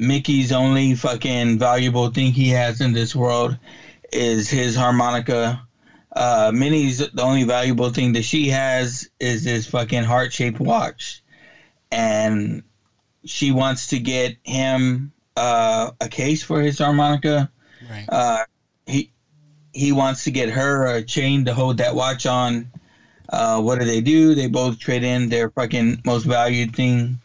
Mickey's 0.00 0.52
only 0.52 0.94
fucking 0.94 1.58
valuable 1.58 2.10
thing 2.10 2.32
he 2.32 2.48
has 2.50 2.80
in 2.80 2.92
this 2.92 3.14
world 3.14 3.56
is 4.12 4.48
his 4.48 4.74
harmonica. 4.74 5.67
Uh, 6.12 6.50
Minnie's 6.54 6.98
the 6.98 7.22
only 7.22 7.44
valuable 7.44 7.90
thing 7.90 8.12
that 8.14 8.24
she 8.24 8.48
has 8.48 9.08
is 9.20 9.44
this 9.44 9.66
fucking 9.66 10.04
heart 10.04 10.32
shaped 10.32 10.58
watch, 10.58 11.22
and 11.92 12.62
she 13.24 13.52
wants 13.52 13.88
to 13.88 13.98
get 13.98 14.36
him 14.42 15.12
uh, 15.36 15.90
a 16.00 16.08
case 16.08 16.42
for 16.42 16.60
his 16.60 16.78
harmonica. 16.78 17.50
Right. 17.88 18.06
Uh, 18.08 18.44
he 18.86 19.12
he 19.72 19.92
wants 19.92 20.24
to 20.24 20.30
get 20.30 20.48
her 20.50 20.86
a 20.86 21.02
chain 21.02 21.44
to 21.44 21.54
hold 21.54 21.78
that 21.78 21.94
watch 21.94 22.26
on. 22.26 22.70
Uh, 23.28 23.60
what 23.60 23.78
do 23.78 23.84
they 23.84 24.00
do? 24.00 24.34
They 24.34 24.48
both 24.48 24.78
trade 24.78 25.04
in 25.04 25.28
their 25.28 25.50
fucking 25.50 26.02
most 26.04 26.24
valued 26.24 26.74
thing 26.74 27.20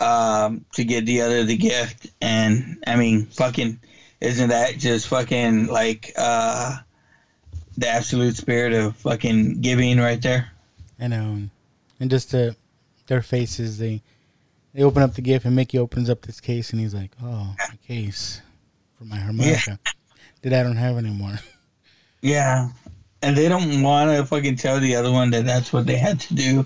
um, 0.00 0.64
to 0.72 0.84
get 0.84 1.04
the 1.06 1.20
other 1.20 1.44
the 1.44 1.56
gift. 1.56 2.08
And 2.20 2.82
I 2.86 2.96
mean, 2.96 3.26
fucking, 3.26 3.78
isn't 4.20 4.48
that 4.48 4.78
just 4.78 5.08
fucking 5.08 5.66
like 5.66 6.12
uh, 6.16 6.78
the 7.82 7.88
absolute 7.88 8.36
spirit 8.36 8.72
of 8.72 8.96
fucking 8.96 9.60
giving 9.60 9.98
right 9.98 10.22
there? 10.22 10.50
I 11.00 11.08
know, 11.08 11.42
and 12.00 12.10
just 12.10 12.30
to 12.30 12.56
their 13.06 13.22
faces, 13.22 13.78
they 13.78 14.02
they 14.72 14.82
open 14.82 15.02
up 15.02 15.14
the 15.14 15.22
gift, 15.22 15.44
and 15.44 15.54
Mickey 15.54 15.78
opens 15.78 16.08
up 16.08 16.22
this 16.22 16.40
case, 16.40 16.70
and 16.70 16.80
he's 16.80 16.94
like, 16.94 17.10
"Oh, 17.22 17.54
a 17.72 17.76
case 17.86 18.40
for 18.96 19.04
my 19.04 19.16
harmonica 19.16 19.78
that 20.42 20.52
I 20.52 20.62
don't 20.62 20.76
have 20.76 20.96
anymore." 20.96 21.38
Yeah, 22.24 22.68
and 23.20 23.36
they 23.36 23.48
don't 23.48 23.82
want 23.82 24.16
to 24.16 24.24
fucking 24.24 24.54
tell 24.54 24.78
the 24.78 24.94
other 24.94 25.10
one 25.10 25.30
that 25.30 25.44
that's 25.44 25.72
what 25.72 25.86
they 25.86 25.96
had 25.96 26.20
to 26.20 26.34
do 26.34 26.64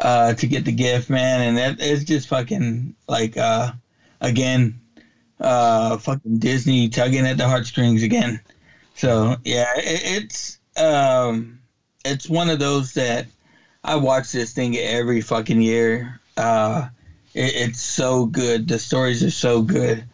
uh, 0.00 0.34
to 0.34 0.46
get 0.46 0.64
the 0.64 0.70
gift, 0.70 1.10
man. 1.10 1.40
And 1.40 1.56
that 1.56 1.76
it's 1.80 2.04
just 2.04 2.28
fucking 2.28 2.94
like 3.08 3.36
uh, 3.36 3.72
again, 4.20 4.80
uh, 5.40 5.98
fucking 5.98 6.38
Disney 6.38 6.88
tugging 6.88 7.26
at 7.26 7.36
the 7.36 7.48
heartstrings 7.48 8.04
again. 8.04 8.40
So 8.94 9.36
yeah, 9.44 9.72
it, 9.76 10.22
it's 10.24 10.58
um, 10.76 11.60
it's 12.04 12.28
one 12.28 12.50
of 12.50 12.58
those 12.58 12.94
that 12.94 13.26
I 13.84 13.96
watch 13.96 14.32
this 14.32 14.52
thing 14.52 14.76
every 14.76 15.20
fucking 15.20 15.60
year. 15.60 16.20
Uh, 16.36 16.88
it, 17.34 17.54
it's 17.54 17.80
so 17.80 18.26
good. 18.26 18.68
The 18.68 18.78
stories 18.78 19.22
are 19.22 19.30
so 19.30 19.62
good. 19.62 20.04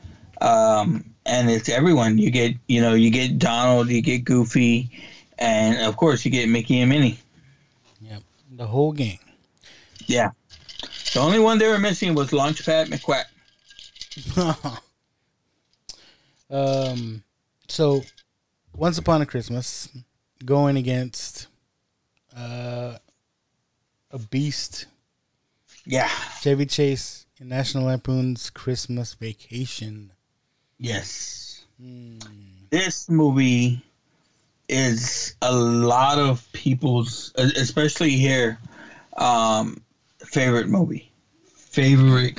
Um, 0.40 1.04
and 1.26 1.50
it's 1.50 1.68
everyone. 1.68 2.18
You 2.18 2.30
get, 2.30 2.54
you 2.68 2.80
know, 2.80 2.94
you 2.94 3.10
get 3.10 3.38
Donald, 3.38 3.88
you 3.88 4.00
get 4.00 4.24
Goofy, 4.24 4.90
and 5.38 5.78
of 5.86 5.96
course 5.96 6.24
you 6.24 6.30
get 6.30 6.48
Mickey 6.48 6.80
and 6.80 6.90
Minnie. 6.90 7.18
Yep, 8.00 8.22
the 8.56 8.66
whole 8.66 8.92
gang. 8.92 9.18
Yeah. 10.06 10.30
The 11.12 11.20
only 11.20 11.38
one 11.38 11.58
they 11.58 11.68
were 11.68 11.78
missing 11.78 12.14
was 12.14 12.30
Launchpad 12.30 12.88
McQuack. 12.88 13.24
um, 16.50 17.22
so 17.68 18.02
once 18.78 18.96
upon 18.96 19.20
a 19.20 19.26
Christmas, 19.26 19.88
going 20.44 20.76
against 20.76 21.48
uh, 22.36 22.96
a 24.10 24.18
beast. 24.30 24.86
Yeah. 25.84 26.08
Chevy 26.40 26.66
Chase 26.66 27.26
in 27.40 27.48
National 27.48 27.84
Lampoon's 27.84 28.50
Christmas 28.50 29.14
Vacation. 29.14 30.12
Yes. 30.78 31.64
This 32.70 33.08
movie 33.08 33.82
is 34.68 35.34
a 35.42 35.52
lot 35.52 36.18
of 36.18 36.46
people's, 36.52 37.32
especially 37.36 38.10
here, 38.10 38.58
um, 39.16 39.80
favorite 40.18 40.68
movie. 40.68 41.10
Favorite. 41.46 42.38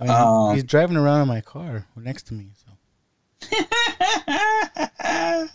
I 0.00 0.04
mean, 0.04 0.10
Um, 0.10 0.54
he's 0.54 0.64
driving 0.64 0.96
around 0.96 1.22
in 1.22 1.28
my 1.28 1.40
car 1.40 1.86
next 1.96 2.24
to 2.28 2.34
me. 2.34 2.52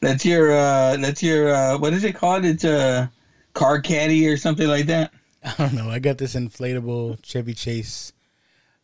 That's 0.00 0.24
your 0.24 0.52
uh 0.52 0.96
that's 0.98 1.22
your 1.22 1.54
uh 1.54 1.78
what 1.78 1.92
is 1.92 2.04
it 2.04 2.14
called? 2.14 2.44
It's 2.44 2.64
a 2.64 3.10
car 3.54 3.80
caddy 3.80 4.28
or 4.28 4.36
something 4.36 4.68
like 4.68 4.86
that. 4.86 5.12
I 5.44 5.54
don't 5.58 5.74
know. 5.74 5.90
I 5.90 5.98
got 5.98 6.18
this 6.18 6.34
inflatable 6.34 7.18
Chevy 7.22 7.54
Chase 7.54 8.12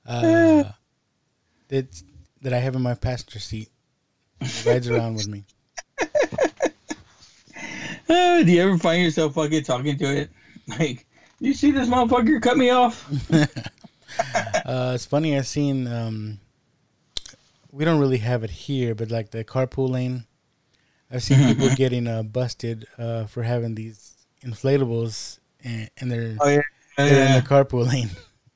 uh, 0.06 0.64
that 1.68 2.02
that 2.40 2.52
I 2.52 2.58
have 2.58 2.74
in 2.74 2.82
my 2.82 2.94
passenger 2.94 3.38
seat. 3.38 3.68
It 4.40 4.66
rides 4.66 4.88
around 4.88 5.14
with 5.14 5.28
me. 5.28 5.44
Uh, 8.08 8.42
do 8.42 8.52
you 8.52 8.60
ever 8.60 8.76
find 8.76 9.02
yourself 9.02 9.34
fucking 9.34 9.62
talking 9.64 9.96
to 9.96 10.04
it? 10.04 10.30
Like, 10.66 11.06
you 11.40 11.54
see 11.54 11.70
this 11.70 11.88
motherfucker 11.88 12.42
cut 12.42 12.58
me 12.58 12.70
off? 12.70 13.08
Uh, 13.32 14.92
it's 14.94 15.06
funny. 15.06 15.36
I've 15.36 15.46
seen. 15.46 15.86
Um, 15.86 16.38
we 17.72 17.84
don't 17.84 17.98
really 17.98 18.18
have 18.18 18.44
it 18.44 18.50
here, 18.50 18.94
but 18.94 19.10
like 19.10 19.30
the 19.30 19.44
carpool 19.44 19.88
lane, 19.90 20.24
I've 21.10 21.22
seen 21.22 21.54
people 21.54 21.74
getting 21.74 22.06
uh, 22.06 22.22
busted 22.22 22.86
uh, 22.98 23.24
for 23.26 23.42
having 23.42 23.74
these 23.74 24.14
inflatables, 24.44 25.38
and, 25.64 25.90
and 25.98 26.10
they're 26.12 26.36
Oh, 26.40 26.48
yeah. 26.48 26.60
they're 26.96 27.08
Yeah. 27.08 27.36
in 27.36 27.42
the 27.42 27.48
carpool 27.48 27.88
lane. 27.88 28.10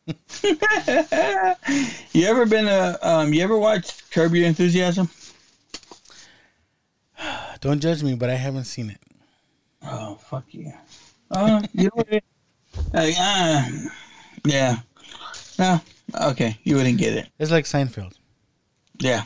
you 2.12 2.26
ever 2.26 2.46
been 2.46 2.68
a 2.68 2.96
um 3.02 3.32
you 3.34 3.42
ever 3.42 3.58
watched 3.58 4.08
Curb 4.12 4.34
Your 4.34 4.46
Enthusiasm? 4.46 5.08
Don't 7.60 7.80
judge 7.80 8.02
me, 8.04 8.14
but 8.14 8.30
I 8.30 8.34
haven't 8.34 8.64
seen 8.64 8.90
it. 8.90 9.00
Oh 9.82 10.14
fuck 10.16 10.44
you. 10.50 10.72
Uh, 11.30 11.62
you 11.72 11.84
know 11.84 11.90
what? 11.94 12.08
Like, 12.92 13.14
uh, 13.18 13.62
yeah. 14.44 14.76
No. 15.58 15.80
Okay, 16.20 16.58
you 16.62 16.76
wouldn't 16.76 16.98
get 16.98 17.14
it. 17.14 17.28
It's 17.38 17.50
like 17.50 17.64
Seinfeld. 17.64 18.12
Yeah. 19.00 19.24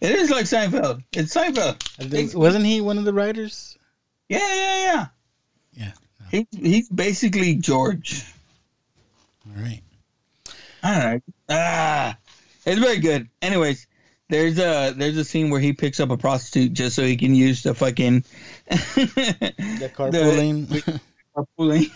It 0.00 0.12
is 0.12 0.30
like 0.30 0.46
Seinfeld. 0.46 1.02
It's 1.12 1.34
Seinfeld. 1.34 1.82
Think- 2.10 2.34
Wasn't 2.34 2.64
he 2.64 2.80
one 2.80 2.98
of 2.98 3.04
the 3.04 3.12
writers? 3.12 3.76
Yeah, 4.28 4.38
yeah, 4.38 4.78
yeah. 4.78 5.06
Yeah. 5.72 5.92
He, 6.30 6.46
he's 6.52 6.88
basically 6.88 7.56
George. 7.56 8.24
All 9.46 9.62
right. 9.62 9.82
All 10.82 10.92
right. 10.92 11.22
Ah, 11.48 12.16
it's 12.64 12.80
very 12.80 12.98
good. 12.98 13.28
Anyways, 13.42 13.86
there's 14.28 14.58
a 14.58 14.94
there's 14.96 15.16
a 15.16 15.24
scene 15.24 15.50
where 15.50 15.60
he 15.60 15.72
picks 15.72 15.98
up 16.00 16.10
a 16.10 16.16
prostitute 16.16 16.72
just 16.72 16.94
so 16.96 17.02
he 17.02 17.16
can 17.16 17.34
use 17.34 17.62
the 17.64 17.74
fucking 17.74 18.24
The 18.68 19.90
carpool 19.94 20.12
The- 20.12 20.24
lane. 20.24 20.66
carpool 20.66 21.44
lane. 21.58 21.90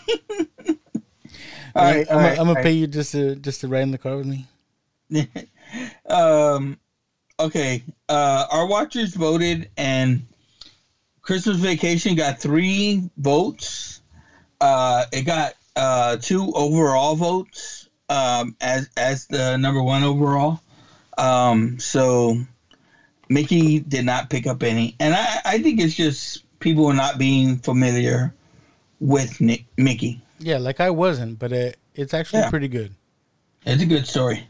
all 1.75 1.83
right, 1.83 2.05
I'm, 2.11 2.35
gonna 2.35 2.49
all 2.49 2.55
pay 2.63 2.73
you 2.73 2.87
just 2.87 3.13
to 3.13 3.35
just 3.37 3.61
to 3.61 3.67
ride 3.67 3.83
in 3.83 3.91
the 3.91 3.97
car 3.97 4.17
with 4.17 4.27
me. 4.27 4.45
um, 6.09 6.77
okay. 7.39 7.83
Uh, 8.09 8.45
our 8.51 8.67
watchers 8.67 9.13
voted, 9.15 9.69
and 9.77 10.25
Christmas 11.21 11.57
Vacation 11.57 12.15
got 12.15 12.39
three 12.39 13.09
votes. 13.17 14.01
Uh, 14.61 15.05
it 15.11 15.23
got 15.23 15.53
uh, 15.75 16.17
two 16.17 16.51
overall 16.55 17.15
votes 17.15 17.89
um, 18.09 18.55
as 18.61 18.89
as 18.97 19.27
the 19.27 19.57
number 19.57 19.81
one 19.81 20.03
overall. 20.03 20.59
Um, 21.17 21.79
so 21.79 22.37
Mickey 23.29 23.79
did 23.79 24.05
not 24.05 24.29
pick 24.29 24.47
up 24.47 24.63
any, 24.63 24.95
and 24.99 25.13
I, 25.13 25.39
I 25.45 25.57
think 25.61 25.79
it's 25.79 25.95
just 25.95 26.43
people 26.59 26.85
are 26.87 26.93
not 26.93 27.17
being 27.17 27.57
familiar 27.57 28.33
with 28.99 29.39
Nick, 29.41 29.65
Mickey. 29.77 30.21
Yeah, 30.39 30.57
like 30.57 30.79
I 30.79 30.89
wasn't, 30.89 31.39
but 31.39 31.51
it, 31.51 31.77
it's 31.95 32.13
actually 32.13 32.39
Yeah. 32.39 32.49
pretty 32.49 32.67
good, 32.67 32.93
It's 33.65 33.81
a 33.81 33.85
good 33.85 34.05
story. 34.07 34.47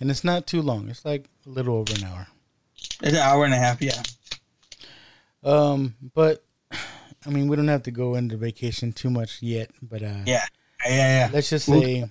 and 0.00 0.10
it's 0.10 0.22
not 0.24 0.46
too 0.46 0.60
long. 0.62 0.88
It's 0.90 1.04
like 1.04 1.28
a 1.46 1.50
little 1.50 1.76
over 1.76 1.92
an 1.94 2.04
hour. 2.04 2.26
It's 3.02 3.12
an 3.12 3.16
hour 3.16 3.44
and 3.44 3.54
a 3.54 3.58
half. 3.58 3.80
Yeah. 3.80 4.02
Um, 5.44 5.94
but 6.14 6.44
I 7.26 7.30
mean, 7.30 7.48
we 7.48 7.56
don't 7.56 7.68
have 7.68 7.84
to 7.84 7.90
go 7.90 8.14
into 8.14 8.36
vacation 8.36 8.92
too 8.92 9.10
much 9.10 9.42
yet. 9.42 9.70
But 9.82 10.02
uh, 10.02 10.22
Yeah. 10.26 10.44
Yeah. 10.84 10.90
Yeah. 10.94 11.30
let's 11.32 11.50
just 11.50 11.66
say, 11.66 12.06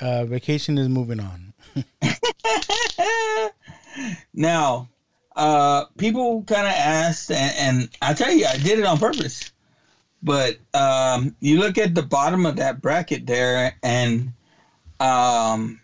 uh, 0.00 0.24
vacation 0.24 0.78
is 0.78 0.88
moving 0.88 1.20
on. 1.20 1.52
Now, 4.32 4.88
uh, 5.36 5.86
people 5.96 6.42
kind 6.44 6.66
of 6.66 6.72
asked, 6.72 7.30
and, 7.30 7.54
and 7.58 7.88
I 8.00 8.14
tell 8.14 8.32
you, 8.32 8.46
I 8.46 8.56
did 8.56 8.78
it 8.78 8.84
on 8.84 8.98
purpose. 8.98 9.50
But 10.22 10.58
um, 10.74 11.34
you 11.40 11.58
look 11.58 11.78
at 11.78 11.94
the 11.94 12.02
bottom 12.02 12.46
of 12.46 12.56
that 12.56 12.80
bracket 12.80 13.26
there, 13.26 13.76
and 13.82 14.32
um, 15.00 15.80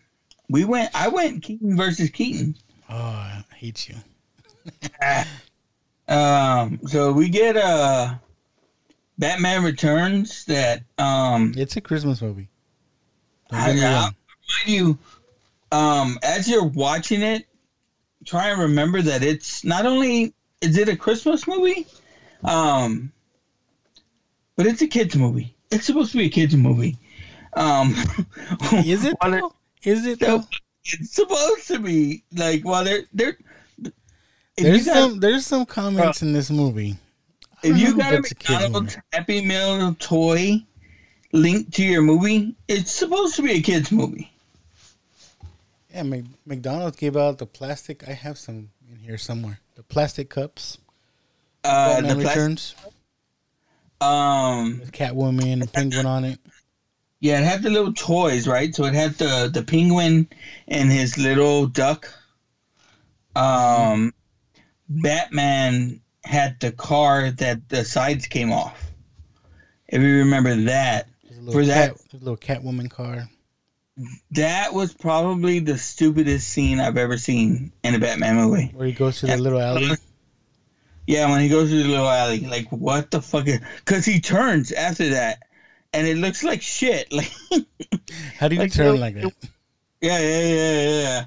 we 0.49 0.65
went. 0.65 0.91
I 0.95 1.09
went 1.09 1.43
Keaton 1.43 1.77
versus 1.77 2.11
Keaton. 2.11 2.57
Oh, 2.91 2.95
I 2.95 3.45
hate 3.55 3.89
you. 3.89 3.97
Um, 6.07 6.81
so 6.87 7.13
we 7.13 7.31
get 7.31 7.57
uh, 7.57 8.15
Batman 9.17 9.65
Returns. 9.65 10.45
That 10.45 10.83
um, 10.99 11.55
It's 11.57 11.77
a 11.77 11.81
Christmas 11.81 12.21
movie. 12.21 12.49
Don't 13.51 13.61
I- 13.61 13.71
I- 13.81 13.95
wrong. 13.95 14.15
Mind 14.67 14.67
you, 14.69 14.99
um, 15.73 16.19
as 16.23 16.47
you're 16.47 16.67
watching 16.67 17.23
it, 17.23 17.47
try 18.27 18.51
and 18.51 18.61
remember 18.61 19.01
that 19.01 19.23
it's 19.23 19.65
not 19.65 19.87
only 19.87 20.35
is 20.61 20.77
it 20.77 20.91
a 20.91 20.97
Christmas 20.97 21.49
movie, 21.49 21.87
um, 22.45 23.11
but 24.57 24.67
it's 24.67 24.83
a 24.83 24.87
kids 24.87 25.17
movie. 25.17 25.55
It's 25.71 25.87
supposed 25.87 26.13
to 26.13 26.19
be 26.19 26.27
a 26.27 26.29
kids 26.29 26.55
movie. 26.55 26.99
Um, 27.55 27.95
Is 28.73 29.07
it? 29.07 29.17
though? 29.23 29.55
Is 29.83 30.05
it? 30.05 30.21
Though? 30.21 30.45
It's 30.85 31.13
supposed 31.13 31.67
to 31.69 31.79
be 31.79 32.23
like 32.35 32.63
while 32.63 32.85
they're 32.85 33.05
they're. 33.13 33.39
If 34.57 34.63
There's 34.63 34.87
got, 34.87 34.95
some. 34.95 35.21
There's 35.21 35.47
some 35.47 35.67
comments 35.67 36.23
in 36.23 36.33
this 36.33 36.51
movie. 36.51 36.97
I 37.63 37.69
if 37.69 37.79
you 37.79 37.97
got 37.97 38.13
a 38.13 38.19
it's 38.19 38.33
a 38.33 38.35
kids 38.35 38.51
McDonald's 38.51 38.99
Happy 39.13 39.45
Meal 39.45 39.95
toy 39.99 40.63
linked 41.33 41.73
to 41.75 41.83
your 41.85 42.03
movie, 42.03 42.55
it's 42.69 42.93
supposed 42.93 43.35
to 43.37 43.43
be 43.43 43.53
a 43.53 43.63
kids 43.63 43.91
movie. 43.91 44.31
Yeah, 45.93 46.03
Mc, 46.03 46.25
McDonald's 46.45 46.97
gave 46.97 47.17
out 47.17 47.39
the 47.39 47.47
plastic. 47.47 48.07
I 48.09 48.13
have 48.13 48.39
some 48.39 48.71
in 48.91 48.99
here 48.99 49.19
somewhere. 49.19 49.61
The 49.77 49.83
plastic 49.83 50.29
cups. 50.29 50.79
Uh, 51.65 51.95
Batman 51.95 52.19
the 52.19 52.23
plas- 52.23 52.37
Returns. 52.37 52.75
Um, 54.01 54.81
With 54.81 54.93
Catwoman 54.93 55.63
and 55.63 55.73
Penguin 55.73 56.05
on 56.05 56.25
it. 56.25 56.39
Yeah, 57.25 57.39
it 57.39 57.45
had 57.45 57.63
the 57.63 57.71
little 57.71 57.95
toys, 57.95 58.47
right? 58.47 58.75
So 58.75 58.85
it 58.85 58.93
had 58.93 59.15
the 59.15 59.49
the 59.51 59.63
penguin 59.63 60.29
and 60.69 60.93
his 60.93 61.17
little 61.17 61.67
duck. 61.67 62.13
Um, 63.35 64.13
Batman 64.91 66.03
had 66.23 66.61
the 66.61 66.71
car 66.71 67.31
that 67.31 67.67
the 67.71 67.83
sides 67.83 68.27
came 68.27 68.53
off. 68.53 68.91
If 69.89 70.03
you 70.03 70.19
remember 70.19 70.55
that, 70.55 71.09
There's 71.23 71.39
a 71.39 71.41
little 71.41 71.61
for 71.63 71.67
that 71.67 71.93
cat, 71.93 72.13
a 72.13 72.17
little 72.19 72.37
Catwoman 72.37 72.91
car. 72.91 73.27
that 74.33 74.75
was 74.75 74.93
probably 74.93 75.61
the 75.61 75.79
stupidest 75.79 76.47
scene 76.47 76.79
I've 76.79 76.99
ever 76.99 77.17
seen 77.17 77.73
in 77.83 77.95
a 77.95 77.99
Batman 77.99 78.37
movie. 78.37 78.71
Where 78.75 78.87
he 78.87 78.93
goes 78.93 79.21
to 79.21 79.29
the 79.29 79.39
little 79.39 79.63
alley. 79.63 79.97
Yeah, 81.07 81.31
when 81.31 81.41
he 81.41 81.49
goes 81.49 81.71
to 81.71 81.83
the 81.83 81.89
little 81.89 82.07
alley, 82.07 82.41
like 82.41 82.69
what 82.69 83.11
the 83.11 83.23
fuck? 83.23 83.47
Because 83.79 84.05
he 84.05 84.21
turns 84.21 84.73
after 84.73 85.09
that, 85.09 85.39
and 85.95 86.07
it 86.07 86.17
looks 86.19 86.43
like 86.45 86.61
shit. 86.63 87.09
Like 87.13 87.31
How 88.39 88.49
do 88.49 88.55
you 88.57 88.61
Like, 88.63 88.73
turn 88.73 88.99
like 89.01 89.15
that? 89.15 89.33
Yeah, 90.01 90.19
yeah, 90.19 90.43
yeah, 90.43 91.01
yeah. 91.03 91.25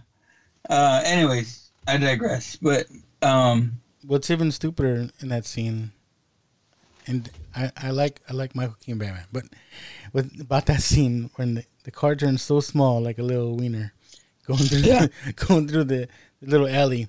Uh, 0.70 1.02
anyways, 1.06 1.72
I 1.88 1.98
digress. 1.98 2.56
But 2.58 2.86
um, 3.22 3.80
What's 4.06 4.30
even 4.30 4.52
stupider 4.52 5.08
in 5.20 5.30
that 5.30 5.46
scene, 5.46 5.92
and 7.08 7.30
I, 7.56 7.72
I 7.78 7.90
like 7.92 8.22
I 8.30 8.34
like 8.34 8.56
Michael 8.56 8.76
Keaton 8.80 9.00
Batman, 9.00 9.26
but 9.32 9.44
with 10.14 10.40
about 10.40 10.66
that 10.68 10.82
scene 10.82 11.30
when 11.36 11.56
the, 11.56 11.66
the 11.84 11.92
car 11.92 12.16
turns 12.16 12.42
so 12.42 12.60
small 12.60 13.02
like 13.02 13.18
a 13.18 13.24
little 13.24 13.56
wiener 13.56 13.94
going 14.46 14.60
through 14.60 14.80
Yeah. 14.80 15.08
going 15.48 15.68
through 15.68 15.86
the, 15.86 16.08
the 16.42 16.48
little 16.52 16.68
alley. 16.70 17.08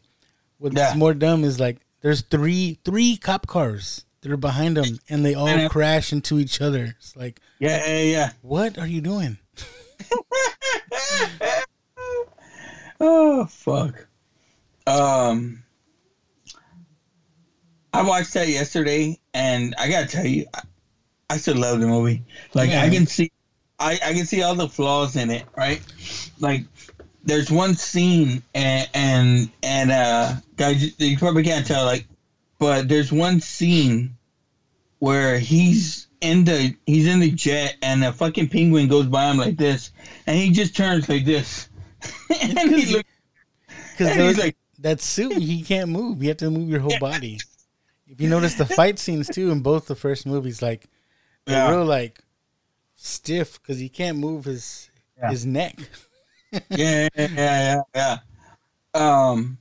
What's 0.58 0.76
Yeah. 0.76 0.94
more 0.96 1.14
dumb 1.14 1.44
is 1.44 1.60
like 1.60 1.78
there's 2.00 2.22
three 2.22 2.78
three 2.84 3.16
cop 3.16 3.46
cars 3.46 4.04
that 4.20 4.32
are 4.32 4.36
behind 4.36 4.76
them 4.76 4.98
and 5.08 5.24
they 5.24 5.34
all 5.34 5.48
Yeah. 5.48 5.68
crash 5.68 6.12
into 6.12 6.38
each 6.38 6.60
other. 6.60 6.96
It's 6.98 7.16
like 7.16 7.40
yeah, 7.58 7.86
yeah, 7.86 8.02
yeah. 8.02 8.30
what 8.42 8.78
are 8.78 8.86
you 8.86 9.00
doing? 9.00 9.38
Oh 13.00 13.46
fuck. 13.46 14.06
Um, 14.86 15.62
I 17.92 18.02
watched 18.02 18.34
that 18.34 18.48
yesterday, 18.48 19.18
and 19.34 19.74
I 19.78 19.88
gotta 19.88 20.06
tell 20.08 20.26
you, 20.26 20.46
I, 20.52 20.62
I 21.30 21.36
still 21.36 21.56
love 21.56 21.80
the 21.80 21.86
movie. 21.86 22.24
Like 22.54 22.70
I 22.70 22.90
can 22.90 23.06
see, 23.06 23.30
I 23.78 24.00
I 24.04 24.14
can 24.14 24.26
see 24.26 24.42
all 24.42 24.54
the 24.56 24.68
flaws 24.68 25.16
in 25.16 25.30
it. 25.30 25.44
Right, 25.56 25.80
like. 26.40 26.64
There's 27.24 27.50
one 27.50 27.74
scene 27.74 28.42
and 28.54 28.88
and 28.94 29.50
and 29.62 29.90
uh 29.90 30.34
guys 30.56 30.98
you 30.98 31.18
probably 31.18 31.42
can't 31.42 31.66
tell 31.66 31.84
like 31.84 32.06
but 32.58 32.88
there's 32.88 33.12
one 33.12 33.40
scene 33.40 34.16
where 34.98 35.38
he's 35.38 36.08
in 36.20 36.44
the 36.44 36.74
he's 36.86 37.06
in 37.06 37.20
the 37.20 37.30
jet 37.30 37.76
and 37.82 38.02
a 38.04 38.12
fucking 38.12 38.48
penguin 38.48 38.88
goes 38.88 39.06
by 39.06 39.30
him 39.30 39.36
like 39.38 39.56
this 39.56 39.92
and 40.26 40.36
he 40.36 40.50
just 40.50 40.76
turns 40.76 41.08
like 41.08 41.24
this 41.24 41.68
and 42.42 42.58
he 42.58 42.92
looks 42.94 43.08
Because 43.96 44.14
he's 44.16 44.38
like- 44.38 44.56
that 44.80 45.00
suit, 45.00 45.32
he 45.38 45.62
can't 45.62 45.90
move. 45.90 46.22
You 46.22 46.28
have 46.28 46.36
to 46.36 46.50
move 46.52 46.68
your 46.68 46.78
whole 46.78 47.00
body. 47.00 47.40
If 48.06 48.20
you 48.20 48.28
notice 48.28 48.54
the 48.54 48.64
fight 48.78 49.00
scenes 49.00 49.28
too 49.28 49.50
in 49.50 49.58
both 49.60 49.86
the 49.88 49.96
first 49.96 50.24
movies, 50.24 50.62
like 50.62 50.86
they're 51.46 51.56
Yeah. 51.66 51.70
real 51.74 51.84
like 51.84 52.20
stiff 52.94 53.60
because 53.60 53.80
he 53.80 53.88
can't 53.88 54.18
move 54.18 54.44
his 54.44 54.88
Yeah. 55.18 55.30
his 55.30 55.44
neck. 55.46 55.76
yeah, 56.70 57.08
yeah, 57.16 57.28
yeah, 57.34 57.80
yeah. 57.94 58.18
Um, 58.94 59.58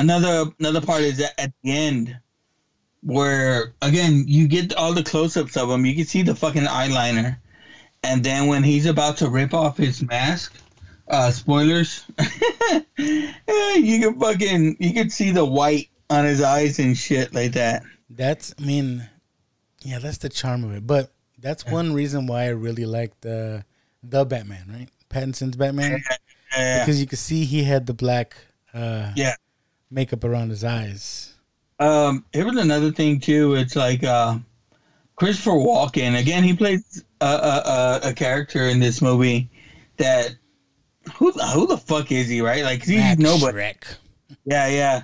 another 0.00 0.50
another 0.58 0.80
part 0.80 1.02
is 1.02 1.18
that 1.18 1.38
at 1.38 1.52
the 1.62 1.70
end, 1.70 2.16
where 3.02 3.74
again 3.82 4.24
you 4.26 4.48
get 4.48 4.74
all 4.74 4.92
the 4.92 5.02
close-ups 5.02 5.56
of 5.56 5.70
him, 5.70 5.84
you 5.86 5.94
can 5.94 6.04
see 6.04 6.22
the 6.22 6.34
fucking 6.34 6.64
eyeliner, 6.64 7.36
and 8.02 8.24
then 8.24 8.46
when 8.46 8.62
he's 8.62 8.86
about 8.86 9.16
to 9.18 9.28
rip 9.28 9.54
off 9.54 9.76
his 9.76 10.02
mask, 10.02 10.54
uh, 11.08 11.30
spoilers, 11.30 12.04
eh, 12.18 13.74
you 13.76 14.00
can 14.00 14.18
fucking 14.18 14.76
you 14.80 14.92
can 14.92 15.10
see 15.10 15.30
the 15.30 15.44
white 15.44 15.88
on 16.08 16.24
his 16.24 16.42
eyes 16.42 16.78
and 16.78 16.96
shit 16.96 17.32
like 17.34 17.52
that. 17.52 17.82
That's 18.08 18.54
I 18.60 18.64
mean, 18.64 19.08
yeah, 19.82 19.98
that's 19.98 20.18
the 20.18 20.28
charm 20.28 20.64
of 20.64 20.72
it. 20.72 20.86
But 20.86 21.12
that's 21.38 21.64
one 21.64 21.92
reason 21.92 22.26
why 22.26 22.44
I 22.44 22.48
really 22.48 22.84
like 22.86 23.18
the 23.20 23.64
the 24.02 24.24
Batman, 24.24 24.64
right? 24.68 24.88
Pattinson's 25.08 25.56
Batman, 25.56 26.02
Yeah. 26.56 26.84
because 26.84 27.00
you 27.00 27.06
could 27.06 27.18
see 27.18 27.44
he 27.44 27.64
had 27.64 27.86
the 27.86 27.94
black 27.94 28.36
uh, 28.72 29.12
Yeah. 29.16 29.34
Makeup 29.90 30.24
around 30.24 30.50
his 30.50 30.62
eyes. 30.64 31.34
Um, 31.78 32.24
here 32.32 32.44
was 32.44 32.56
another 32.56 32.92
thing 32.92 33.20
too. 33.20 33.54
It's 33.54 33.74
like 33.74 34.04
uh, 34.04 34.38
Christopher 35.16 35.52
Walken. 35.52 36.18
Again, 36.18 36.44
he 36.44 36.54
plays 36.54 37.04
a, 37.20 37.24
a, 37.24 37.28
a, 38.06 38.08
a 38.10 38.12
character 38.14 38.64
in 38.68 38.80
this 38.80 39.00
movie 39.02 39.50
that 39.96 40.34
who 41.14 41.32
the- 41.32 41.46
who 41.46 41.66
the 41.66 41.78
fuck 41.78 42.12
is 42.12 42.28
he? 42.28 42.40
Right? 42.42 42.62
Like 42.62 42.84
he's 42.84 42.98
Max 42.98 43.18
nobody. 43.18 43.58
Shreck. 43.58 43.96
Yeah, 44.44 44.66
yeah. 44.68 45.02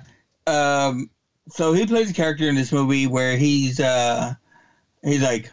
Um, 0.85 1.09
so 1.49 1.73
he 1.73 1.85
plays 1.85 2.11
a 2.11 2.13
character 2.13 2.47
in 2.47 2.55
this 2.55 2.71
movie 2.71 3.07
where 3.07 3.35
he's 3.37 3.79
uh, 3.79 4.33
he's 5.03 5.21
like 5.23 5.51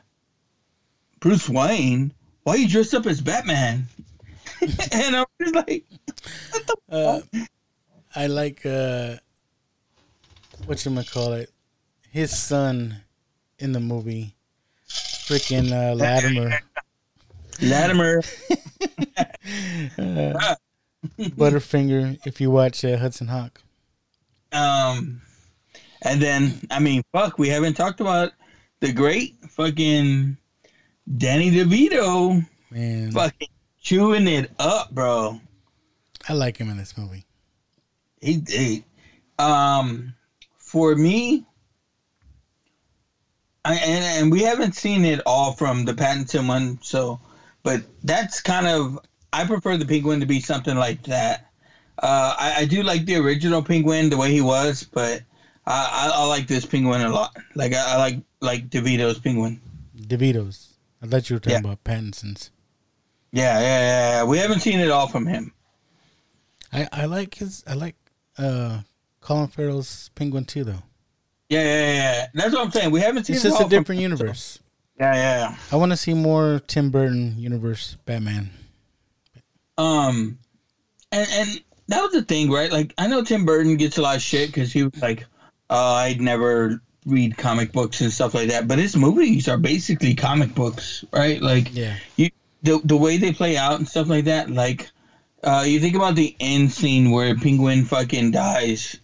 Bruce 1.21 1.49
Wayne. 1.49 2.13
Why 2.45 2.57
you 2.57 2.69
dressed 2.69 2.93
up 2.95 3.07
as 3.07 3.21
Batman? 3.23 3.87
and 4.93 5.17
I'm 5.17 5.25
just 5.41 5.55
like, 5.55 5.85
Uh, 6.91 7.21
I 8.17 8.27
like 8.29 8.65
uh, 8.65 9.17
what 10.67 10.85
you 10.85 11.03
call 11.03 11.33
it. 11.33 11.51
His 12.11 12.37
son 12.37 13.03
in 13.59 13.73
the 13.73 13.81
movie, 13.81 14.37
freaking 14.89 15.73
uh, 15.73 15.95
Latimer, 15.95 16.59
Latimer. 17.61 18.23
uh, 19.99 20.55
Butterfinger. 21.19 22.19
If 22.25 22.41
you 22.41 22.51
watch 22.53 22.85
uh, 22.85 22.97
Hudson 22.99 23.27
Hawk, 23.27 23.61
Um, 24.53 25.21
and 26.03 26.23
then 26.23 26.61
I 26.71 26.79
mean, 26.79 27.03
fuck, 27.13 27.39
we 27.39 27.49
haven't 27.49 27.75
talked 27.75 28.01
about 28.01 28.31
the 28.79 28.93
great 28.93 29.35
fucking 29.51 30.37
Danny 31.17 31.51
DeVito, 31.51 32.47
man, 32.71 33.11
fucking 33.11 33.49
chewing 33.83 34.29
it 34.29 34.53
up, 34.61 34.93
bro. 34.93 35.41
I 36.29 36.33
like 36.33 36.59
him 36.59 36.71
in 36.71 36.77
this 36.77 36.97
movie. 36.97 37.27
He 38.25 38.39
did. 38.39 38.85
Um, 39.39 40.15
for 40.57 40.95
me, 40.97 41.45
I, 43.65 43.75
and 43.77 44.05
and 44.05 44.33
we 44.33 44.43
haven't 44.43 44.75
seen 44.75 45.05
it 45.05 45.21
all 45.27 45.53
from 45.53 45.85
the 45.85 45.93
Pattinson 45.93 46.47
one, 46.49 46.79
so, 46.83 47.21
but 47.63 47.83
that's 48.03 48.41
kind 48.41 48.67
of 48.67 48.99
I 49.33 49.45
prefer 49.45 49.77
the 49.77 49.85
Penguin 49.87 50.21
to 50.21 50.27
be 50.27 50.41
something 50.41 50.77
like 50.77 51.03
that. 51.05 51.51
Uh, 51.99 52.35
I, 52.39 52.55
I 52.59 52.65
do 52.65 52.83
like 52.83 53.05
the 53.07 53.17
original 53.17 53.63
Penguin 53.63 54.11
the 54.11 54.17
way 54.17 54.31
he 54.31 54.41
was, 54.41 54.85
but 54.85 55.23
I, 55.67 56.11
I, 56.15 56.23
I 56.23 56.25
like 56.27 56.47
this 56.47 56.67
Penguin 56.67 57.01
a 57.03 57.09
lot. 57.11 57.37
Like 57.55 57.73
I, 57.75 57.95
I 57.95 57.97
like 57.97 58.19
like 58.41 58.69
DeVito's 58.71 59.19
Penguin. 59.19 59.61
DeVito's. 59.99 60.75
I 61.03 61.07
thought 61.07 61.29
you 61.29 61.37
were 61.37 61.41
talking 61.41 61.53
Yeah. 61.53 61.59
about 61.73 61.85
Pattinson's. 61.85 62.51
Yeah, 63.33 63.61
yeah, 63.61 63.67
yeah, 63.81 64.11
yeah. 64.21 64.25
We 64.25 64.39
haven't 64.39 64.61
seen 64.61 64.79
it 64.81 64.91
all 64.91 65.09
from 65.09 65.27
him. 65.27 65.53
I, 66.73 66.89
I 66.93 67.05
like 67.07 67.35
his. 67.37 67.63
I 67.67 67.75
like 67.75 67.97
uh, 68.39 68.81
Colin 69.21 69.49
Farrell's 69.49 70.11
Penguin 70.15 70.45
too, 70.45 70.65
though. 70.65 70.83
Yeah, 71.49 71.63
yeah, 71.63 71.93
yeah. 71.95 72.27
That's 72.35 72.55
what 72.55 72.65
I'm 72.65 72.71
saying. 72.73 72.91
We 72.91 73.01
haven't 73.01 73.25
seen 73.25 73.37
It's 73.37 73.45
it 73.45 73.51
just 73.51 73.63
a 73.63 73.69
different 73.69 74.01
universe. 74.01 74.59
Yeah, 74.99 75.15
yeah, 75.15 75.39
yeah. 75.51 75.57
I 75.73 75.77
want 75.77 75.93
to 75.93 75.97
see 75.97 76.15
more 76.15 76.61
Tim 76.67 76.91
Burton 76.91 77.35
universe 77.39 77.97
Batman. 78.07 78.51
Um, 79.77 80.39
and 81.13 81.29
and 81.33 81.61
that 81.89 82.03
was 82.03 82.13
the 82.13 82.23
thing, 82.23 82.51
right? 82.51 82.71
Like 82.71 82.95
I 82.99 83.07
know 83.07 83.23
Tim 83.23 83.45
Burton 83.45 83.77
gets 83.77 83.99
a 83.99 84.03
lot 84.03 84.17
of 84.17 84.23
shit 84.23 84.49
because 84.49 84.73
he 84.73 84.85
was 84.85 85.01
like, 85.03 85.27
uh, 85.71 85.95
I'd 85.95 86.21
never 86.21 86.81
read 87.07 87.37
comic 87.37 87.73
books 87.73 88.01
and 88.01 88.13
stuff 88.13 88.35
like 88.35 88.49
that. 88.49 88.67
But 88.69 88.79
his 88.79 88.97
movies 88.97 89.49
are 89.49 89.59
basically 89.59 90.15
comic 90.15 90.55
books, 90.55 91.05
right? 91.13 91.41
Like 91.43 91.75
Yeah. 91.75 91.97
you 92.17 92.31
the 92.63 92.81
the 92.85 92.97
way 92.97 93.17
they 93.17 93.33
play 93.33 93.57
out 93.57 93.79
and 93.79 93.89
stuff 93.89 94.09
like 94.09 94.25
that. 94.25 94.49
Like, 94.51 94.91
uh, 95.45 95.65
you 95.67 95.79
think 95.79 95.95
about 95.95 96.15
the 96.15 96.35
end 96.41 96.73
scene 96.73 97.11
where 97.11 97.37
Penguin 97.37 97.85
fucking 97.85 98.31
dies, 98.31 98.99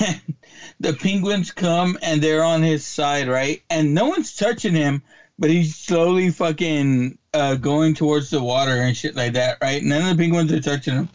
and 0.00 0.20
the 0.80 0.92
penguins 0.94 1.52
come 1.52 1.96
and 2.02 2.20
they're 2.20 2.42
on 2.42 2.62
his 2.62 2.84
side, 2.84 3.28
right? 3.28 3.62
And 3.70 3.94
no 3.94 4.08
one's 4.08 4.34
touching 4.34 4.74
him, 4.74 5.02
but 5.38 5.50
he's 5.50 5.76
slowly 5.76 6.30
fucking 6.30 7.18
uh, 7.32 7.54
going 7.54 7.94
towards 7.94 8.30
the 8.30 8.42
water 8.42 8.72
and 8.72 8.96
shit 8.96 9.14
like 9.14 9.34
that, 9.34 9.58
right? 9.62 9.82
None 9.82 10.02
of 10.02 10.16
the 10.16 10.22
penguins 10.22 10.52
are 10.52 10.60
touching 10.60 10.94
him. 10.94 11.08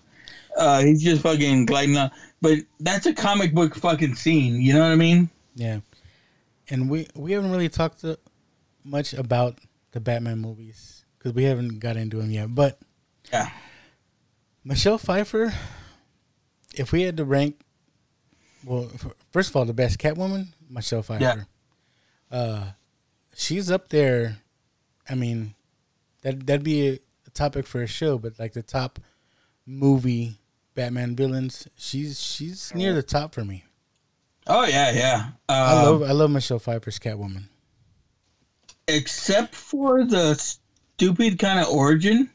Uh, 0.58 0.82
he's 0.82 1.04
just 1.04 1.22
fucking 1.22 1.66
gliding 1.66 1.98
on. 1.98 2.10
But 2.42 2.60
that's 2.80 3.06
a 3.06 3.14
comic 3.14 3.54
book 3.54 3.76
fucking 3.76 4.16
scene. 4.16 4.62
You 4.62 4.74
know 4.74 4.80
what 4.80 4.92
I 4.92 4.96
mean? 4.96 5.30
Yeah. 5.56 5.80
And 6.70 6.90
we 6.90 7.08
we 7.16 7.34
haven't 7.34 7.52
really 7.52 7.70
talked 7.70 8.02
to, 8.02 8.18
much 8.84 9.14
about 9.14 9.60
the 9.92 10.00
Batman 10.00 10.40
movies 10.40 11.06
because 11.18 11.34
we 11.34 11.44
haven't 11.44 11.80
got 11.80 11.98
into 11.98 12.18
them 12.18 12.32
yet. 12.32 12.54
But 12.54 12.80
yeah, 13.32 13.50
Michelle 14.68 14.98
Pfeiffer. 14.98 15.54
If 16.76 16.92
we 16.92 17.04
had 17.04 17.18
to 17.18 17.26
rank, 17.26 17.60
well, 18.66 18.90
first 19.32 19.50
of 19.50 19.56
all, 19.56 19.66
the 19.66 19.74
best 19.74 19.98
Catwoman, 19.98 20.48
Michelle 20.70 21.02
Pfeiffer. 21.02 21.24
Yeah. 21.24 21.44
Uh, 22.38 22.64
she's 23.36 23.72
up 23.72 23.90
there. 23.90 24.38
I 25.10 25.16
mean, 25.16 25.56
that 26.22 26.46
that'd 26.46 26.64
be 26.64 26.88
a, 26.90 26.94
a 27.26 27.30
topic 27.34 27.66
for 27.66 27.82
a 27.82 27.88
show, 27.88 28.18
but 28.18 28.38
like 28.38 28.52
the 28.54 28.62
top 28.62 29.00
movie 29.66 30.38
Batman 30.76 31.16
villains, 31.16 31.68
she's 31.78 32.22
she's 32.22 32.76
near 32.76 32.94
the 32.94 33.02
top 33.04 33.34
for 33.34 33.46
me. 33.46 33.64
Oh 34.46 34.66
yeah, 34.66 34.92
yeah. 34.92 35.30
I 35.48 35.72
Um, 35.78 35.86
love 36.02 36.10
I 36.10 36.12
love 36.12 36.30
Michelle 36.32 36.60
Pfeiffer's 36.60 37.00
Catwoman. 37.00 37.44
except 38.88 39.56
for 39.56 40.04
the 40.06 40.36
stupid 40.36 41.40
kind 41.40 41.60
of 41.60 41.70
origin. 41.70 42.30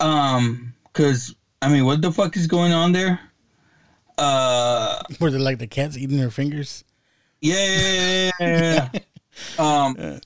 Um, 0.00 0.74
because 0.96 1.34
I 1.60 1.68
mean, 1.68 1.84
what 1.84 2.00
the 2.00 2.10
fuck 2.10 2.36
is 2.36 2.46
going 2.46 2.72
on 2.72 2.92
there? 2.92 3.20
Uh, 4.16 5.02
Where 5.18 5.30
they 5.30 5.38
like 5.38 5.58
the 5.58 5.66
cats 5.66 5.96
eating 5.96 6.16
their 6.16 6.30
fingers. 6.30 6.84
yeah, 7.40 7.54
yeah, 7.54 7.82
yeah, 7.82 8.30
yeah, 8.40 8.88
yeah. 8.92 9.00
um, 9.58 10.20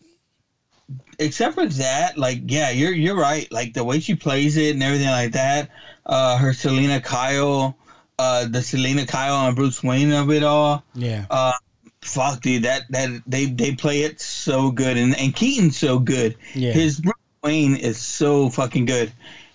except 1.19 1.57
for 1.57 1.67
that, 1.67 2.17
like, 2.17 2.43
yeah, 2.47 2.71
you're 2.71 2.93
you're 2.93 3.17
right. 3.17 3.51
Like 3.51 3.75
the 3.75 3.83
way 3.83 3.99
she 3.99 4.15
plays 4.15 4.57
it 4.57 4.75
and 4.75 4.83
everything 4.83 5.09
like 5.09 5.33
that. 5.33 5.71
Uh, 6.07 6.39
her 6.39 6.53
Selina 6.53 7.01
Kyle, 7.01 7.77
uh, 8.19 8.47
the 8.47 8.63
Selina 8.63 9.07
Kyle 9.07 9.47
and 9.49 9.57
Bruce 9.57 9.83
Wayne 9.83 10.13
of 10.13 10.31
it 10.31 10.45
all. 10.45 10.85
Yeah. 10.95 11.27
Uh, 11.29 11.53
fuck, 12.01 12.43
dude, 12.43 12.63
that 12.63 12.83
that 12.91 13.23
they 13.27 13.47
they 13.47 13.75
play 13.75 14.03
it 14.03 14.21
so 14.21 14.71
good, 14.71 14.97
and 14.97 15.19
and 15.19 15.35
Keaton's 15.35 15.77
so 15.77 15.99
good. 15.99 16.37
Yeah. 16.55 16.73
His 16.73 17.01
Bruce 17.01 17.15
Wayne 17.43 17.75
is 17.75 17.99
so 17.99 18.51
fucking 18.51 18.85
good. 18.85 19.13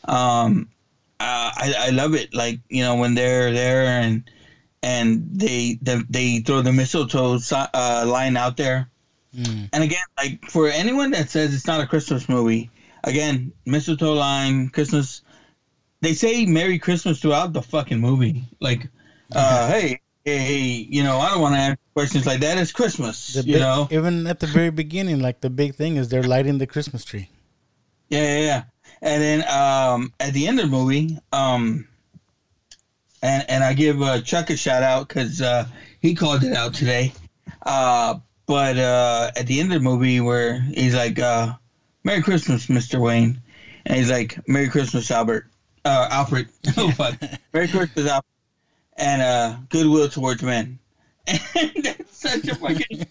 Um, 0.08 0.70
uh, 1.26 1.52
I 1.64 1.74
I 1.88 1.90
love 1.90 2.14
it. 2.14 2.34
Like 2.34 2.60
you 2.70 2.84
know 2.84 2.96
when 2.96 3.16
they're 3.16 3.52
there 3.52 3.86
and 3.86 4.30
and 4.84 5.28
they 5.32 5.80
they, 5.82 6.02
they 6.10 6.40
throw 6.40 6.62
the 6.62 6.72
mistletoe 6.74 7.40
uh, 7.52 8.06
line 8.08 8.38
out 8.38 8.56
there. 8.58 8.90
Mm. 9.36 9.70
And 9.74 9.84
again, 9.84 10.06
like 10.18 10.46
for 10.46 10.68
anyone 10.70 11.12
that 11.12 11.30
says 11.30 11.54
it's 11.54 11.68
not 11.68 11.82
a 11.82 11.88
Christmas 11.88 12.30
movie, 12.30 12.70
again, 13.04 13.52
mistletoe 13.66 14.14
line, 14.14 14.70
Christmas. 14.70 15.22
They 16.02 16.14
say 16.14 16.46
Merry 16.46 16.78
Christmas 16.78 17.20
throughout 17.20 17.54
the 17.54 17.64
fucking 17.64 18.00
movie. 18.00 18.44
Like, 18.60 18.90
uh, 19.34 19.68
hey, 19.70 20.00
hey, 20.24 20.38
hey, 20.38 20.62
you 20.88 21.02
know, 21.04 21.18
I 21.18 21.32
don't 21.32 21.42
want 21.42 21.56
to 21.56 21.60
ask 21.60 21.80
questions 21.96 22.28
like 22.28 22.42
that. 22.42 22.60
It's 22.60 22.72
Christmas, 22.72 23.34
The 23.34 23.42
you 23.42 23.54
big- 23.54 23.62
know. 23.62 23.88
even 23.90 24.28
at 24.28 24.40
the 24.40 24.46
very 24.46 24.70
beginning, 24.70 25.20
like 25.20 25.42
the 25.42 25.50
big 25.50 25.74
thing 25.74 25.96
is 25.98 26.10
they're 26.10 26.22
lighting 26.22 26.60
the 26.60 26.68
Christmas 26.68 27.04
tree. 27.06 27.30
Yeah, 28.10 28.22
yeah, 28.22 28.40
yeah. 28.46 28.64
And 29.06 29.22
then 29.22 29.48
um, 29.48 30.12
at 30.20 30.34
the 30.34 30.48
end 30.48 30.60
of 30.60 30.72
the 30.72 30.76
movie, 30.76 31.20
um, 31.32 31.88
and 33.22 33.46
and 33.48 33.64
I 33.64 33.74
give 33.74 34.02
uh, 34.02 34.22
Chuck 34.22 34.50
a 34.50 34.58
shout 34.58 34.82
out 34.82 35.08
because 35.08 35.44
uh, 35.44 35.68
he 36.02 36.16
called 36.16 36.44
it 36.44 36.56
out 36.56 36.74
today. 36.74 37.14
Uh, 37.62 38.16
but 38.48 38.80
uh, 38.80 39.30
at 39.36 39.46
the 39.46 39.60
end 39.60 39.72
of 39.72 39.84
the 39.84 39.88
movie, 39.88 40.22
where 40.22 40.60
he's 40.60 40.96
like, 40.96 41.20
uh, 41.20 41.54
"Merry 42.04 42.24
Christmas, 42.24 42.68
Mister 42.68 43.00
Wayne," 43.00 43.40
and 43.86 43.96
he's 43.96 44.10
like, 44.10 44.40
"Merry 44.48 44.70
Christmas, 44.70 45.12
Albert, 45.12 45.52
uh, 45.86 46.08
Alfred." 46.10 46.50
oh 46.78 46.90
fuck, 46.90 47.16
Merry 47.54 47.68
Christmas, 47.68 48.08
Alfred, 48.08 48.26
and 48.98 49.22
uh, 49.22 49.58
goodwill 49.70 50.10
towards 50.10 50.42
men. 50.42 50.80
And 51.56 51.84
that's 51.84 52.18
such 52.18 52.48
a 52.48 52.56
fucking, 52.56 53.08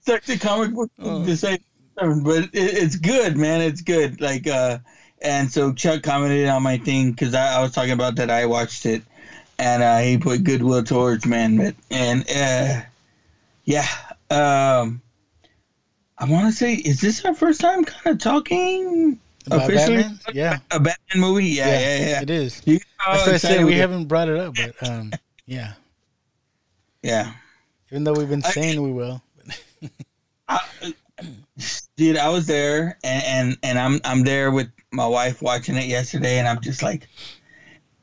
such 0.00 0.28
a 0.28 0.38
comic 0.38 0.74
book 0.74 0.90
thing 0.96 1.26
to 1.26 1.36
say 1.36 1.58
but 1.94 2.44
it, 2.44 2.50
it's 2.52 2.96
good, 2.96 3.36
man. 3.36 3.60
It's 3.60 3.80
good. 3.80 4.20
Like, 4.20 4.46
uh, 4.46 4.78
and 5.24 5.50
so 5.50 5.72
Chuck 5.72 6.02
commented 6.02 6.48
on 6.48 6.62
my 6.62 6.78
thing 6.78 7.12
because 7.12 7.34
I, 7.34 7.58
I 7.58 7.62
was 7.62 7.72
talking 7.72 7.92
about 7.92 8.16
that 8.16 8.30
I 8.30 8.46
watched 8.46 8.86
it, 8.86 9.02
and 9.58 9.82
uh, 9.82 9.98
he 9.98 10.18
put 10.18 10.44
goodwill 10.44 10.82
towards 10.82 11.26
man. 11.26 11.56
But 11.56 11.74
and 11.90 12.24
uh, 12.30 12.82
yeah, 13.64 13.86
um, 14.30 15.00
I 16.18 16.24
want 16.26 16.46
to 16.46 16.52
say, 16.52 16.74
is 16.74 17.00
this 17.00 17.24
our 17.24 17.34
first 17.34 17.60
time 17.60 17.84
kind 17.84 18.14
of 18.14 18.20
talking 18.20 19.18
About 19.46 19.64
officially 19.64 20.02
Batman? 20.02 20.18
Yeah. 20.32 20.58
a 20.70 20.80
Batman 20.80 21.20
movie? 21.20 21.46
Yeah, 21.46 21.78
yeah, 21.78 21.98
yeah. 21.98 22.22
It 22.22 22.30
is. 22.30 22.62
You 22.64 22.78
That's 23.06 23.26
how 23.26 23.32
I 23.32 23.36
said 23.36 23.64
we 23.64 23.74
haven't 23.74 24.06
brought 24.06 24.28
it 24.28 24.38
up, 24.38 24.54
but 24.54 24.88
um, 24.88 25.12
yeah. 25.46 25.74
Yeah. 27.02 27.32
Even 27.90 28.04
though 28.04 28.12
we've 28.12 28.28
been 28.28 28.42
saying 28.42 28.80
we 28.82 28.92
will. 28.92 29.22
dude 31.96 32.16
i 32.16 32.28
was 32.28 32.46
there 32.46 32.98
and, 33.04 33.24
and 33.24 33.58
and 33.62 33.78
i'm 33.78 34.00
i'm 34.04 34.24
there 34.24 34.50
with 34.50 34.68
my 34.92 35.06
wife 35.06 35.40
watching 35.42 35.76
it 35.76 35.86
yesterday 35.86 36.38
and 36.38 36.46
i'm 36.46 36.60
just 36.60 36.82
like 36.82 37.08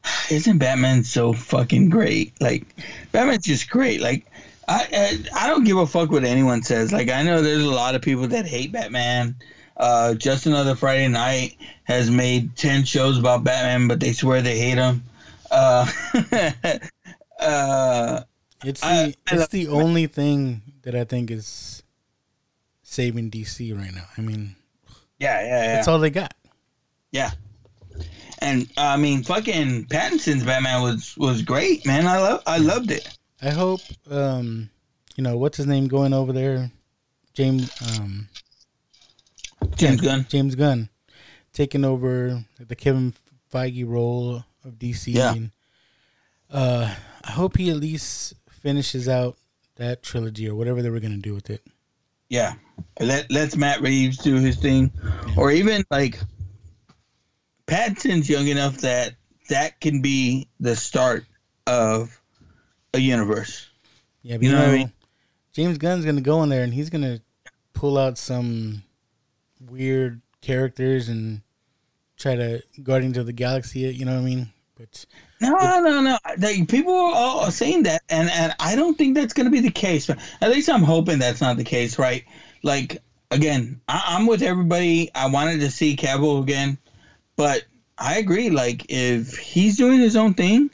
isn't 0.31 0.57
batman 0.57 1.03
so 1.03 1.33
fucking 1.33 1.89
great? 1.89 2.33
Like 2.41 2.65
batman's 3.11 3.43
just 3.45 3.69
great. 3.69 3.99
Like 4.01 4.25
I, 4.67 4.87
I 5.35 5.43
i 5.43 5.47
don't 5.47 5.65
give 5.65 5.77
a 5.77 5.85
fuck 5.85 6.09
what 6.09 6.23
anyone 6.23 6.63
says. 6.63 6.91
Like 6.93 7.09
i 7.09 7.21
know 7.23 7.41
there's 7.41 7.63
a 7.63 7.69
lot 7.69 7.95
of 7.95 8.01
people 8.01 8.27
that 8.27 8.45
hate 8.45 8.71
batman. 8.71 9.35
Uh 9.77 10.13
just 10.13 10.45
another 10.45 10.75
friday 10.75 11.07
night 11.07 11.57
has 11.83 12.09
made 12.09 12.55
10 12.55 12.85
shows 12.85 13.17
about 13.17 13.43
batman 13.43 13.87
but 13.87 13.99
they 13.99 14.13
swear 14.13 14.41
they 14.41 14.57
hate 14.57 14.77
him. 14.77 15.03
Uh 15.51 15.85
uh 17.39 18.21
It's 18.63 18.81
the 18.81 18.87
I- 18.87 19.13
I 19.27 19.35
it's 19.35 19.47
the 19.47 19.67
only 19.67 20.07
thing 20.07 20.61
that 20.83 20.95
I 20.95 21.03
think 21.03 21.29
is 21.31 21.83
saving 22.83 23.31
DC 23.31 23.77
right 23.77 23.93
now. 23.93 24.05
I 24.17 24.21
mean, 24.21 24.55
yeah 25.19 25.41
yeah 25.41 25.47
yeah. 25.47 25.73
that's 25.75 25.87
all 25.87 25.99
they 25.99 26.09
got. 26.09 26.33
Yeah. 27.12 27.32
And 28.39 28.70
I 28.78 28.97
mean, 28.97 29.24
fucking 29.24 29.86
Pattinson's 29.86 30.43
Batman 30.43 30.82
was 30.82 31.16
was 31.18 31.41
great, 31.41 31.86
man. 31.86 32.07
I 32.07 32.20
love 32.20 32.43
I 32.47 32.57
loved 32.57 32.91
it. 32.91 33.18
I 33.41 33.49
hope 33.49 33.82
um, 34.10 34.70
you 35.16 35.24
know, 35.24 35.38
what's 35.38 35.57
his 35.57 35.68
name 35.68 35.88
going 35.88 36.14
over 36.14 36.32
there? 36.32 36.72
James 37.34 37.72
um 37.97 38.30
James 39.76 40.01
Gunn. 40.01 40.26
James 40.30 40.55
Gunn 40.55 40.89
taking 41.53 41.84
over 41.84 42.43
the 42.60 42.76
Kevin 42.76 43.14
Feige 43.51 43.88
role 43.88 44.45
of 44.64 44.74
DC. 44.74 45.14
Yeah. 45.14 45.34
And, 45.34 45.51
uh, 46.49 46.95
I 47.24 47.32
hope 47.32 47.57
he 47.57 47.70
at 47.70 47.78
least 47.78 48.34
finishes 48.49 49.10
out 49.10 49.38
that 49.76 50.03
trilogy 50.03 50.47
or 50.47 50.55
whatever 50.55 50.82
they 50.82 50.89
were 50.89 50.99
gonna 50.99 51.18
do 51.18 51.34
with 51.34 51.49
it. 51.49 51.66
Yeah. 52.30 52.53
Let 52.99 53.30
let's 53.32 53.55
Matt 53.55 53.82
Reeves 53.82 54.18
do 54.18 54.36
his 54.36 54.55
thing, 54.57 54.91
or 55.36 55.51
even 55.51 55.84
like 55.89 56.20
Pattinson's 57.70 58.30
young 58.30 58.47
enough 58.47 58.78
that 58.78 59.15
that 59.49 59.80
can 59.80 60.01
be 60.01 60.47
the 60.59 60.76
start 60.76 61.26
of 61.67 62.20
a 62.93 62.99
universe. 62.99 63.67
Yeah, 64.24 64.36
You 64.36 64.41
you 64.41 64.51
know 64.51 64.59
know, 64.59 64.65
what 64.65 64.74
I 64.74 64.78
mean? 64.78 64.93
James 65.53 65.78
Gunn's 65.78 66.05
gonna 66.05 66.22
go 66.22 66.43
in 66.43 66.49
there 66.49 66.63
and 66.63 66.74
he's 66.74 66.89
gonna 66.89 67.20
pull 67.74 67.97
out 67.97 68.17
some 68.17 68.84
weird 69.70 70.22
characters 70.41 71.09
and 71.09 71.41
try 72.17 72.36
to 72.36 72.61
Guardians 72.84 73.17
of 73.17 73.26
the 73.26 73.34
Galaxy 73.34 73.86
it. 73.86 73.95
You 73.95 74.05
know 74.05 74.13
what 74.15 74.22
I 74.22 74.26
mean? 74.26 74.49
But 74.78 75.05
No, 75.41 75.49
no, 75.82 76.01
no. 76.01 76.17
Like, 76.38 76.67
people 76.70 76.93
are 76.93 77.13
all 77.13 77.51
saying 77.51 77.84
that, 77.84 78.01
and, 78.09 78.30
and 78.30 78.53
I 78.59 78.76
don't 78.76 78.97
think 78.97 79.15
that's 79.15 79.34
going 79.34 79.45
to 79.45 79.51
be 79.51 79.59
the 79.59 79.72
case. 79.72 80.09
At 80.09 80.49
least 80.51 80.70
I'm 80.70 80.84
hoping 80.84 81.20
that's 81.20 81.41
not 81.41 81.57
the 81.57 81.63
case, 81.63 81.99
right? 81.99 82.24
Like, 82.63 83.01
again, 83.32 83.82
I, 83.89 84.03
I'm 84.07 84.26
with 84.26 84.41
everybody. 84.41 85.09
I 85.13 85.28
wanted 85.28 85.59
to 85.61 85.72
see 85.72 85.95
Cavill 85.95 86.41
again, 86.41 86.78
but 87.39 87.63
I 87.97 88.17
agree. 88.17 88.49
Like, 88.49 88.85
if 88.89 89.37
he's 89.37 89.77
doing 89.77 89.99
his 90.01 90.17
own 90.17 90.33
thing, 90.33 90.69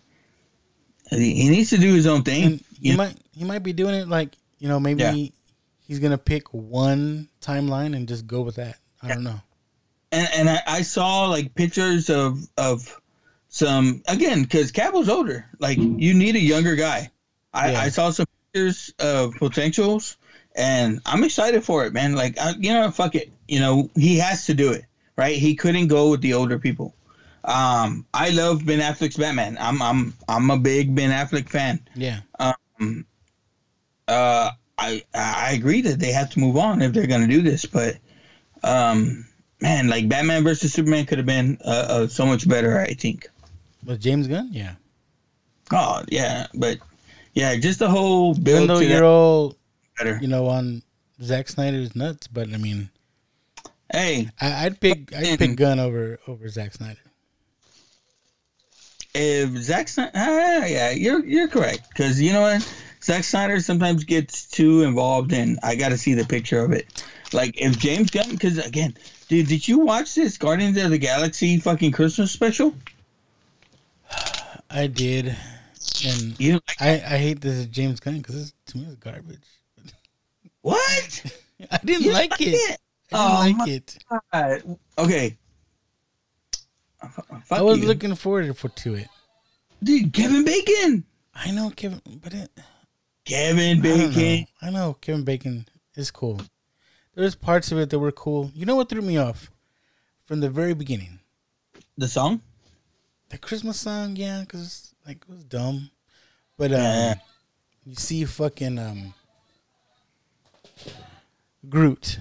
he, 1.11 1.47
needs 1.47 1.69
to 1.69 1.77
do 1.77 1.93
his 1.93 2.07
own 2.07 2.23
thing. 2.23 2.59
he 2.81 2.95
might 2.95 3.15
he 3.33 3.43
might 3.43 3.61
be 3.61 3.71
doing 3.71 3.93
it 3.93 4.07
like 4.07 4.35
you 4.57 4.67
know 4.67 4.79
maybe 4.79 5.03
Yeah. 5.03 5.27
he's 5.87 5.99
gonna 5.99 6.17
pick 6.17 6.51
one 6.53 7.29
timeline 7.39 7.95
and 7.95 8.07
just 8.07 8.25
go 8.25 8.41
with 8.41 8.55
that. 8.55 8.79
I 9.03 9.09
don't 9.09 9.23
know. 9.23 9.39
and 10.11 10.27
and 10.33 10.49
I, 10.49 10.59
I 10.65 10.81
saw 10.81 11.25
like 11.27 11.53
pictures 11.53 12.09
of 12.09 12.39
of 12.57 12.99
some 13.49 14.01
again 14.07 14.41
because 14.41 14.71
Cavill's 14.71 15.07
older. 15.09 15.45
Like 15.59 15.77
you 15.77 16.15
need 16.15 16.35
a 16.35 16.39
younger 16.41 16.75
guy. 16.75 17.11
I, 17.53 17.71
Yeah. 17.73 17.81
I 17.81 17.89
saw 17.89 18.09
some 18.09 18.25
pictures 18.51 18.91
of 18.97 19.35
potentials, 19.35 20.17
and 20.55 20.99
I'm 21.05 21.23
excited 21.23 21.63
for 21.63 21.85
it, 21.85 21.93
man. 21.93 22.15
Like 22.15 22.39
I, 22.39 22.53
you 22.57 22.73
know, 22.73 22.89
fuck 22.89 23.13
it. 23.13 23.31
You 23.47 23.59
know, 23.59 23.91
he 23.95 24.17
has 24.17 24.47
to 24.47 24.55
do 24.55 24.71
it. 24.71 24.85
Right? 25.17 25.35
He 25.37 25.55
couldn't 25.55 25.87
go 25.87 26.09
with 26.09 26.21
the 26.21 26.33
older 26.33 26.59
people. 26.59 26.95
Um, 27.43 28.05
I 28.13 28.29
love 28.31 28.65
Ben 28.65 28.79
Affleck's 28.79 29.17
Batman. 29.17 29.57
I'm 29.59 29.81
I'm 29.81 30.13
I'm 30.27 30.49
a 30.49 30.57
big 30.57 30.95
Ben 30.95 31.11
Affleck 31.11 31.47
fan. 31.47 31.79
Yeah. 31.95 32.21
Um, 32.39 33.05
uh, 34.07 34.51
I 34.77 35.03
I 35.13 35.51
agree 35.53 35.81
that 35.81 35.99
they 35.99 36.11
have 36.11 36.29
to 36.31 36.39
move 36.39 36.57
on 36.57 36.81
if 36.81 36.91
they're 36.93 37.07
gonna 37.07 37.27
do 37.27 37.41
this, 37.41 37.65
but 37.65 37.97
um, 38.63 39.25
man, 39.61 39.87
like 39.87 40.09
Batman 40.09 40.43
versus 40.43 40.73
Superman 40.73 41.05
could 41.05 41.19
have 41.19 41.27
been 41.27 41.57
uh, 41.63 41.85
uh, 41.89 42.07
so 42.07 42.25
much 42.25 42.47
better. 42.49 42.79
I 42.79 42.93
think. 42.93 43.29
With 43.85 44.01
James 44.01 44.27
Gunn, 44.27 44.49
yeah. 44.51 44.73
Oh 45.71 46.03
yeah, 46.09 46.47
but 46.55 46.79
yeah, 47.33 47.55
just 47.57 47.79
the 47.79 47.89
whole 47.89 48.31
Even 48.31 48.43
build 48.43 48.69
though 48.69 48.79
to 48.79 48.85
you're 48.85 49.05
all, 49.05 49.55
better. 49.97 50.17
you 50.21 50.27
know, 50.27 50.47
on 50.47 50.81
Zack 51.21 51.47
Snyder's 51.47 51.95
nuts, 51.95 52.27
but 52.27 52.51
I 52.53 52.57
mean, 52.57 52.89
Hey, 53.91 54.29
I, 54.41 54.65
I'd 54.65 54.79
pick 54.79 55.13
I'd 55.15 55.37
pick 55.39 55.55
Gunn 55.57 55.79
over 55.79 56.19
over 56.27 56.49
Zack 56.49 56.73
Snyder. 56.73 56.99
if 59.13 59.49
Zack 59.57 59.87
Snyder, 59.87 60.11
ah, 60.15 60.65
yeah, 60.65 60.91
you're 60.91 61.23
you're 61.25 61.47
correct 61.47 61.89
because 61.89 62.19
you 62.19 62.33
know 62.33 62.41
what, 62.41 62.61
Zack 63.03 63.23
Snyder 63.23 63.59
sometimes 63.59 64.03
gets 64.03 64.47
too 64.47 64.81
involved, 64.83 65.31
and 65.33 65.59
I 65.63 65.75
got 65.75 65.89
to 65.89 65.97
see 65.97 66.13
the 66.15 66.25
picture 66.25 66.59
of 66.59 66.71
it. 66.71 67.03
Like 67.31 67.59
if 67.61 67.77
James 67.77 68.09
Gunn, 68.11 68.29
because 68.29 68.57
again, 68.65 68.95
dude, 69.27 69.47
did 69.47 69.67
you 69.67 69.79
watch 69.79 70.15
this 70.15 70.37
Guardians 70.37 70.77
of 70.77 70.89
the 70.89 70.97
Galaxy 70.97 71.57
fucking 71.59 71.91
Christmas 71.91 72.31
special? 72.31 72.73
I 74.69 74.87
did, 74.87 75.35
and 76.05 76.39
You 76.39 76.59
I 76.79 76.93
I 76.93 77.17
hate 77.17 77.41
this 77.41 77.65
James 77.67 77.99
Gunn 77.99 78.17
because 78.17 78.53
to 78.67 78.77
me 78.77 78.85
it's 78.85 78.95
garbage. 78.95 79.39
what? 80.61 81.37
I 81.71 81.77
didn't 81.85 82.03
You 82.03 82.11
like 82.11 82.33
it. 82.39 82.79
I 83.11 83.17
Oh, 83.17 83.39
like 83.57 83.67
it. 83.69 83.97
God. 84.31 84.77
Okay. 84.97 85.37
Fuck 87.43 87.59
I 87.59 87.61
was 87.61 87.79
you. 87.79 87.87
looking 87.87 88.15
forward 88.15 88.55
for 88.57 88.69
to 88.69 88.95
it. 88.95 89.07
dude, 89.83 90.11
Kevin 90.13 90.43
Bacon. 90.43 91.03
I 91.35 91.51
know 91.51 91.69
Kevin, 91.69 92.01
but 92.23 92.33
it, 92.33 92.49
Kevin 93.25 93.79
I 93.79 93.81
Bacon. 93.81 94.39
know. 94.61 94.67
I 94.67 94.69
know 94.71 94.93
Kevin 94.99 95.23
Bacon 95.23 95.67
is 95.95 96.09
cool. 96.09 96.41
There's 97.13 97.35
parts 97.35 97.71
of 97.71 97.77
it 97.77 97.89
that 97.91 97.99
were 97.99 98.11
cool. 98.11 98.51
You 98.55 98.65
know 98.65 98.75
what 98.75 98.89
threw 98.89 99.01
me 99.01 99.17
off 99.17 99.51
from 100.25 100.39
the 100.39 100.49
very 100.49 100.73
beginning? 100.73 101.19
The 101.97 102.07
song? 102.07 102.41
The 103.29 103.37
Christmas 103.37 103.79
song, 103.79 104.15
yeah, 104.15 104.41
because 104.41 104.93
like 105.05 105.17
it 105.17 105.29
was 105.29 105.43
dumb. 105.43 105.91
But 106.57 106.71
um, 106.71 106.79
Yeah. 106.79 107.13
you 107.85 107.95
see 107.95 108.25
fucking 108.25 108.79
um, 108.79 109.13
Groot. 111.69 112.19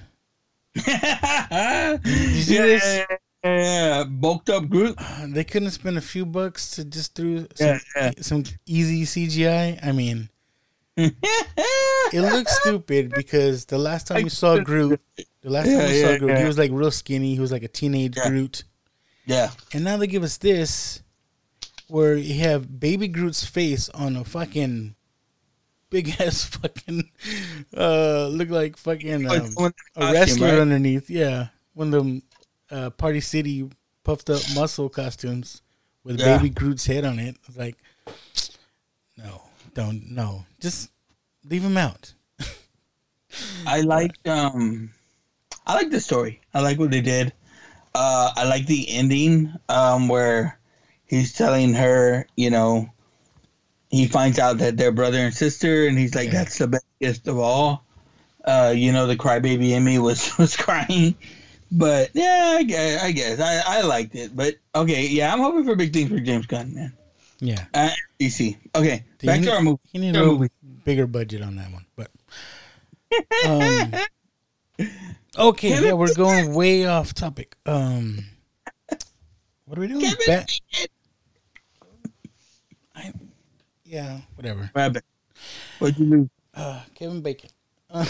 Did 0.75 2.05
you 2.05 2.41
see 2.41 2.55
yeah, 2.55 2.65
this? 2.65 3.05
Yeah, 3.43 4.03
bulked 4.05 4.49
up 4.49 4.69
Groot. 4.69 4.95
Uh, 4.97 5.27
they 5.27 5.43
couldn't 5.43 5.71
spend 5.71 5.97
a 5.97 6.01
few 6.01 6.25
bucks 6.25 6.71
to 6.71 6.85
just 6.85 7.13
do 7.13 7.47
some, 7.53 7.79
yeah. 7.95 8.11
some 8.19 8.43
easy 8.65 9.03
CGI. 9.03 9.85
I 9.85 9.91
mean, 9.91 10.29
it 10.97 11.13
looks 12.13 12.59
stupid 12.59 13.13
because 13.15 13.65
the 13.65 13.77
last 13.77 14.07
time 14.07 14.23
we 14.23 14.29
saw 14.29 14.57
Groot, 14.57 14.99
the 15.41 15.49
last 15.49 15.65
time 15.65 15.73
Yeah, 15.73 15.87
we 15.87 16.01
saw 16.01 16.09
yeah, 16.09 16.17
Groot, 16.17 16.37
he 16.39 16.43
was 16.45 16.57
like 16.57 16.71
real 16.73 16.91
skinny. 16.91 17.35
He 17.35 17.39
was 17.39 17.51
like 17.51 17.63
a 17.63 17.67
teenage 17.67 18.15
Groot. 18.15 18.63
Yeah. 19.25 19.51
And 19.73 19.83
now 19.83 19.97
they 19.97 20.07
give 20.07 20.23
us 20.23 20.37
this, 20.37 21.03
where 21.87 22.15
you 22.15 22.39
have 22.41 22.79
baby 22.79 23.07
Groot's 23.07 23.45
face 23.45 23.89
on 23.89 24.15
a 24.15 24.23
fucking 24.23 24.94
big 25.89 26.09
ass 26.19 26.43
fucking 26.45 27.09
uh 27.75 28.27
look 28.27 28.49
like 28.49 28.77
fucking 28.77 29.27
um, 29.27 29.55
a 29.95 30.11
wrestler 30.11 30.47
right? 30.47 30.59
underneath. 30.59 31.09
Yeah, 31.09 31.47
one 31.73 31.87
of 31.87 31.93
them 31.93 32.23
uh, 32.71 32.89
Party 32.91 33.21
City 33.21 33.69
puffed 34.03 34.29
up 34.29 34.47
muscle 34.47 34.89
costumes 34.89 35.61
with 36.03 36.17
Yeah. 36.19 36.37
baby 36.37 36.49
Groot's 36.49 36.85
head 36.85 37.05
on 37.05 37.19
it. 37.19 37.37
It's 37.47 37.57
like, 37.57 37.77
no, 39.17 39.41
don't 39.73 40.09
no, 40.11 40.45
just 40.59 40.91
leave 41.47 41.63
him 41.63 41.77
out. 41.77 42.13
I 43.67 43.81
like 43.81 44.15
um 44.27 44.91
I 45.65 45.73
like 45.75 45.89
the 45.89 45.99
story. 46.01 46.41
I 46.53 46.61
like 46.61 46.79
what 46.79 46.91
they 46.91 47.01
did. 47.01 47.33
Uh 47.93 48.31
I 48.35 48.45
like 48.45 48.65
the 48.67 48.89
ending 48.89 49.53
um 49.69 50.07
where 50.07 50.59
he's 51.05 51.33
telling 51.33 51.73
her, 51.73 52.27
you 52.35 52.49
know, 52.49 52.89
he 53.89 54.07
finds 54.07 54.39
out 54.39 54.57
that 54.59 54.77
they're 54.77 54.91
brother 54.91 55.19
and 55.19 55.33
sister 55.33 55.87
and 55.87 55.97
he's 55.97 56.15
like 56.15 56.31
that's 56.31 56.57
the 56.57 56.67
best 56.67 56.85
gift 56.99 57.27
of 57.27 57.37
all. 57.39 57.83
Uh 58.43 58.73
you 58.75 58.91
know 58.91 59.07
the 59.07 59.15
crybaby 59.15 59.71
in 59.71 59.83
me 59.83 59.99
was 59.99 60.35
was 60.39 60.55
crying. 60.55 61.15
But 61.71 62.11
yeah, 62.13 62.55
I 62.59 62.63
guess, 62.63 63.03
I 63.03 63.11
guess 63.11 63.39
I 63.39 63.79
I 63.79 63.81
liked 63.81 64.15
it. 64.15 64.35
But 64.35 64.55
okay, 64.75 65.07
yeah, 65.07 65.33
I'm 65.33 65.39
hoping 65.39 65.65
for 65.65 65.75
big 65.75 65.93
things 65.93 66.09
for 66.09 66.19
James 66.19 66.45
Gunn, 66.45 66.73
man. 66.75 66.93
Yeah, 67.39 67.65
Uh, 67.73 67.89
DC. 68.19 68.55
Okay, 68.75 69.03
He 69.19 69.27
back 69.27 69.41
need- 69.41 69.47
to 69.47 69.53
our 69.53 69.61
movie. 69.61 69.79
He 69.91 69.99
need 69.99 70.15
a 70.15 70.23
movie. 70.23 70.49
bigger 70.85 71.05
budget 71.07 71.41
on 71.41 71.55
that 71.57 71.71
one, 71.71 71.85
but. 71.95 72.09
Um, 73.45 73.93
okay, 75.37 75.83
yeah, 75.85 75.93
we're 75.93 76.13
going 76.13 76.53
way 76.53 76.85
off 76.85 77.13
topic. 77.13 77.55
Um, 77.65 78.25
what 79.65 79.77
are 79.77 79.81
we 79.81 79.87
doing? 79.87 80.11
Bat- 80.27 80.51
I, 82.95 83.11
yeah, 83.95 84.19
whatever. 84.35 84.69
Rabbit. 84.75 85.03
What'd 85.79 85.97
you 85.97 86.05
lose? 86.05 86.29
Uh, 86.53 86.81
Kevin 86.95 87.21
Bacon. 87.21 87.49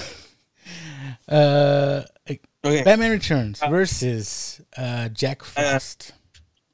Uh, 1.30 1.32
uh, 1.32 2.02
Okay. 2.66 2.82
Batman 2.84 3.12
Returns 3.12 3.60
versus 3.70 4.60
uh, 4.76 5.10
Jack 5.10 5.44
Frost. 5.44 6.14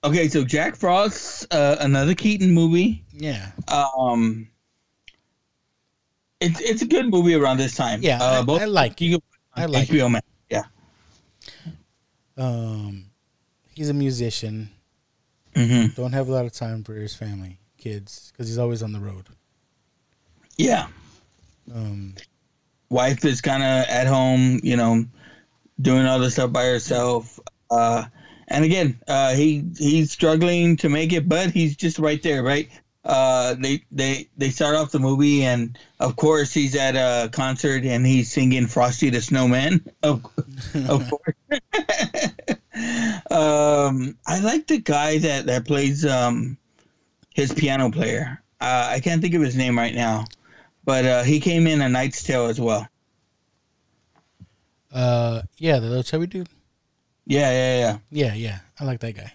Okay, 0.06 0.30
so 0.30 0.46
Jack 0.46 0.78
Frost, 0.78 1.54
uh, 1.54 1.76
another 1.82 2.16
Keaton 2.16 2.52
movie. 2.54 3.04
yeah, 3.12 3.52
Um, 3.68 4.48
it's 6.40 6.62
it's 6.62 6.82
a 6.82 6.86
good 6.88 7.10
movie 7.10 7.36
around 7.36 7.58
this 7.58 7.76
time. 7.76 8.00
yeah, 8.02 8.20
uh, 8.24 8.46
I, 8.48 8.62
I 8.62 8.66
like 8.66 9.02
it. 9.02 9.22
I 9.54 9.66
like 9.66 9.90
it. 9.90 9.94
HBO 9.94 10.10
Max. 10.10 10.26
Yeah. 10.50 10.64
Um, 12.38 13.08
he's 13.76 13.90
a 13.90 13.94
musician. 13.94 14.70
Mhm. 15.56 15.94
Don't 15.96 16.14
have 16.14 16.30
a 16.30 16.32
lot 16.32 16.46
of 16.46 16.54
time 16.54 16.86
for 16.86 16.94
his 16.96 17.14
family, 17.14 17.58
kids, 17.82 18.32
because 18.32 18.48
he's 18.48 18.58
always 18.58 18.82
on 18.82 18.94
the 18.94 19.00
road. 19.00 19.28
Yeah. 20.58 20.88
Um, 21.74 22.16
Wife 22.90 23.26
is 23.26 23.42
kind 23.42 23.64
of 23.64 23.90
at 23.90 24.08
home, 24.08 24.60
you 24.64 24.78
know, 24.78 25.06
doing 25.82 26.06
all 26.06 26.20
the 26.20 26.30
stuff 26.30 26.52
by 26.52 26.66
herself. 26.66 27.40
Uh, 27.70 28.06
and 28.48 28.66
again, 28.66 29.00
uh, 29.08 29.34
he 29.34 29.66
he's 29.78 30.12
struggling 30.12 30.76
to 30.78 30.90
make 30.90 31.14
it, 31.14 31.28
but 31.28 31.52
he's 31.52 31.76
just 31.76 32.00
right 32.00 32.22
there, 32.22 32.44
right? 32.44 32.70
Uh, 33.04 33.56
they 33.56 33.82
they 33.92 34.28
they 34.38 34.50
start 34.50 34.76
off 34.76 34.92
the 34.92 35.00
movie, 35.00 35.44
and 35.44 35.78
of 36.00 36.16
course 36.18 36.54
he's 36.54 36.76
at 36.76 36.96
a 36.96 37.30
concert 37.30 37.84
and 37.84 38.06
he's 38.06 38.32
singing 38.32 38.68
"Frosty 38.68 39.10
the 39.10 39.22
Snowman." 39.22 39.84
Of 40.04 40.26
of 40.90 41.10
course. 41.10 41.36
um, 43.32 44.18
I 44.28 44.40
like 44.42 44.68
the 44.68 44.82
guy 44.84 45.18
that 45.20 45.46
that 45.46 45.66
plays 45.66 46.06
um 46.06 46.58
his 47.34 47.54
piano 47.54 47.90
player. 47.92 48.42
Uh, 48.60 48.90
I 48.92 49.00
can't 49.00 49.22
think 49.22 49.34
of 49.34 49.42
his 49.42 49.56
name 49.56 49.78
right 49.78 49.94
now, 49.96 50.26
but 50.86 51.06
uh, 51.06 51.24
he 51.24 51.40
came 51.40 51.66
in 51.68 51.82
a 51.82 51.90
Knight's 51.90 52.22
Tale 52.24 52.46
as 52.48 52.60
well. 52.62 52.88
uh, 54.94 55.42
yeah, 55.58 55.80
the 55.80 55.88
little 55.88 56.04
chubby 56.04 56.28
dude. 56.28 56.50
Yeah, 57.26 57.50
yeah, 57.52 57.80
yeah. 57.80 57.98
Yeah, 58.12 58.34
yeah, 58.34 58.60
I 58.80 58.84
like 58.86 59.00
that 59.00 59.14
guy. 59.16 59.32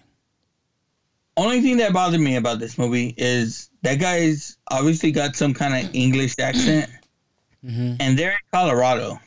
Only 1.35 1.61
thing 1.61 1.77
that 1.77 1.93
bothered 1.93 2.19
me 2.19 2.35
about 2.35 2.59
this 2.59 2.77
movie 2.77 3.13
is 3.17 3.69
that 3.83 3.99
guy's 3.99 4.57
obviously 4.71 5.11
got 5.11 5.35
some 5.35 5.53
kind 5.53 5.85
of 5.85 5.93
English 5.95 6.35
accent, 6.39 6.89
Mm-hmm. 7.65 7.95
and 7.99 8.17
they're 8.17 8.31
in 8.31 8.37
Colorado. 8.53 9.19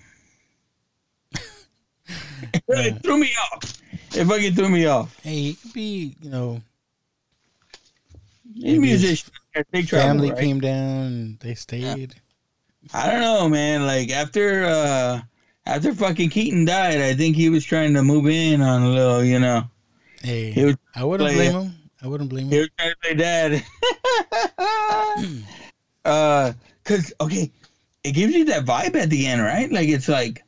it 2.69 3.03
threw 3.03 3.19
me 3.19 3.31
off. 3.53 3.81
It 4.17 4.25
fucking 4.25 4.55
threw 4.55 4.69
me 4.69 4.87
off. 4.87 5.15
Hey, 5.23 5.35
he 5.43 5.55
could 5.55 5.73
be, 5.73 6.17
you 6.23 6.31
know, 6.31 6.63
His 8.63 8.79
musician. 8.79 9.33
They 9.73 9.83
travel, 9.83 10.09
family 10.09 10.31
right? 10.31 10.39
came 10.39 10.61
down 10.61 11.39
they 11.41 11.55
stayed. 11.55 12.15
I 12.95 13.11
don't 13.11 13.21
know, 13.21 13.49
man. 13.49 13.87
Like 13.87 14.11
after 14.11 14.65
uh 14.65 15.21
after 15.67 15.95
fucking 15.95 16.31
Keaton 16.31 16.65
died, 16.65 17.01
I 17.01 17.15
think 17.15 17.37
he 17.37 17.51
was 17.51 17.65
trying 17.65 17.95
to 17.95 18.03
move 18.03 18.27
in 18.27 18.63
on 18.63 18.83
a 18.83 18.89
little, 18.89 19.25
you 19.25 19.39
know. 19.39 19.65
Hey, 20.23 20.53
He 20.53 20.75
I 20.95 21.05
wouldn't 21.05 21.31
blame 21.31 21.53
him. 21.53 21.75
I 22.03 22.07
wouldn't 22.07 22.31
blame 22.31 22.47
him. 22.47 22.53
He 22.53 22.59
was 22.59 22.69
trying 22.79 22.91
to 22.91 22.97
play 23.03 23.15
dad. 23.15 23.65
uh, 26.05 26.53
cause 26.85 27.13
okay, 27.21 27.51
it 28.05 28.13
gives 28.13 28.35
you 28.35 28.47
that 28.47 28.65
vibe 28.65 28.95
at 28.95 29.11
the 29.11 29.27
end, 29.27 29.43
right? 29.43 29.71
Like 29.71 29.89
it's 29.89 30.09
like 30.09 30.43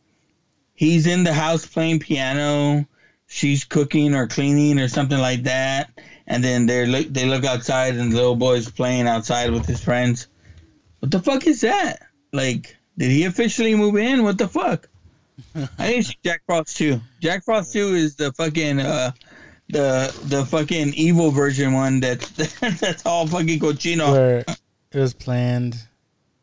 he's 0.75 1.07
in 1.07 1.25
the 1.25 1.33
house 1.33 1.67
playing 1.67 2.01
piano, 2.01 2.87
she's 3.27 3.65
cooking 3.65 4.15
or 4.15 4.27
cleaning 4.27 4.79
or 4.79 4.89
something 4.89 5.19
like 5.19 5.43
that, 5.45 5.91
and 6.27 6.43
then 6.43 6.67
they 6.67 6.87
look 6.87 7.09
they 7.09 7.27
look 7.27 7.45
outside 7.45 7.97
and 7.97 8.13
the 8.13 8.17
little 8.17 8.37
boy's 8.37 8.71
playing 8.71 9.07
outside 9.07 9.51
with 9.51 9.67
his 9.67 9.83
friends. 9.83 10.29
What 11.01 11.11
the 11.11 11.21
fuck 11.21 11.47
is 11.47 11.63
that? 11.63 12.07
Like, 12.33 12.77
did 12.97 13.11
he 13.11 13.25
officially 13.25 13.75
move 13.75 13.97
in? 13.97 14.23
What 14.23 14.39
the 14.39 14.49
fuck? 14.49 14.89
I 15.79 15.95
to 15.95 16.03
see 16.03 16.19
Jack 16.25 16.43
Frost 16.47 16.77
2. 16.77 17.01
Jack 17.21 17.45
Frost 17.45 17.73
2 17.73 17.95
is 17.95 18.17
the 18.17 18.33
fucking 18.33 18.81
uh 18.81 19.13
the 19.69 20.15
the 20.25 20.45
fucking 20.45 20.95
evil 20.95 21.31
version 21.31 21.73
one 21.73 22.01
that 22.01 22.21
that's 22.81 23.05
all 23.07 23.27
fucking 23.27 23.59
cochino. 23.59 24.13
Where 24.13 24.39
it 24.39 24.99
was 24.99 25.15
planned 25.15 25.77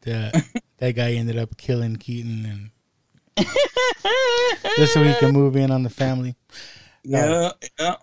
that 0.01 0.43
that 0.77 0.95
guy 0.95 1.13
ended 1.13 1.37
up 1.37 1.57
killing 1.57 1.95
Keaton 1.97 2.45
and 2.45 3.45
just 4.75 4.93
so 4.93 5.03
he 5.03 5.13
can 5.15 5.33
move 5.33 5.55
in 5.55 5.71
on 5.71 5.83
the 5.83 5.89
family. 5.89 6.35
Yeah, 7.01 7.53
yeah. 7.79 7.95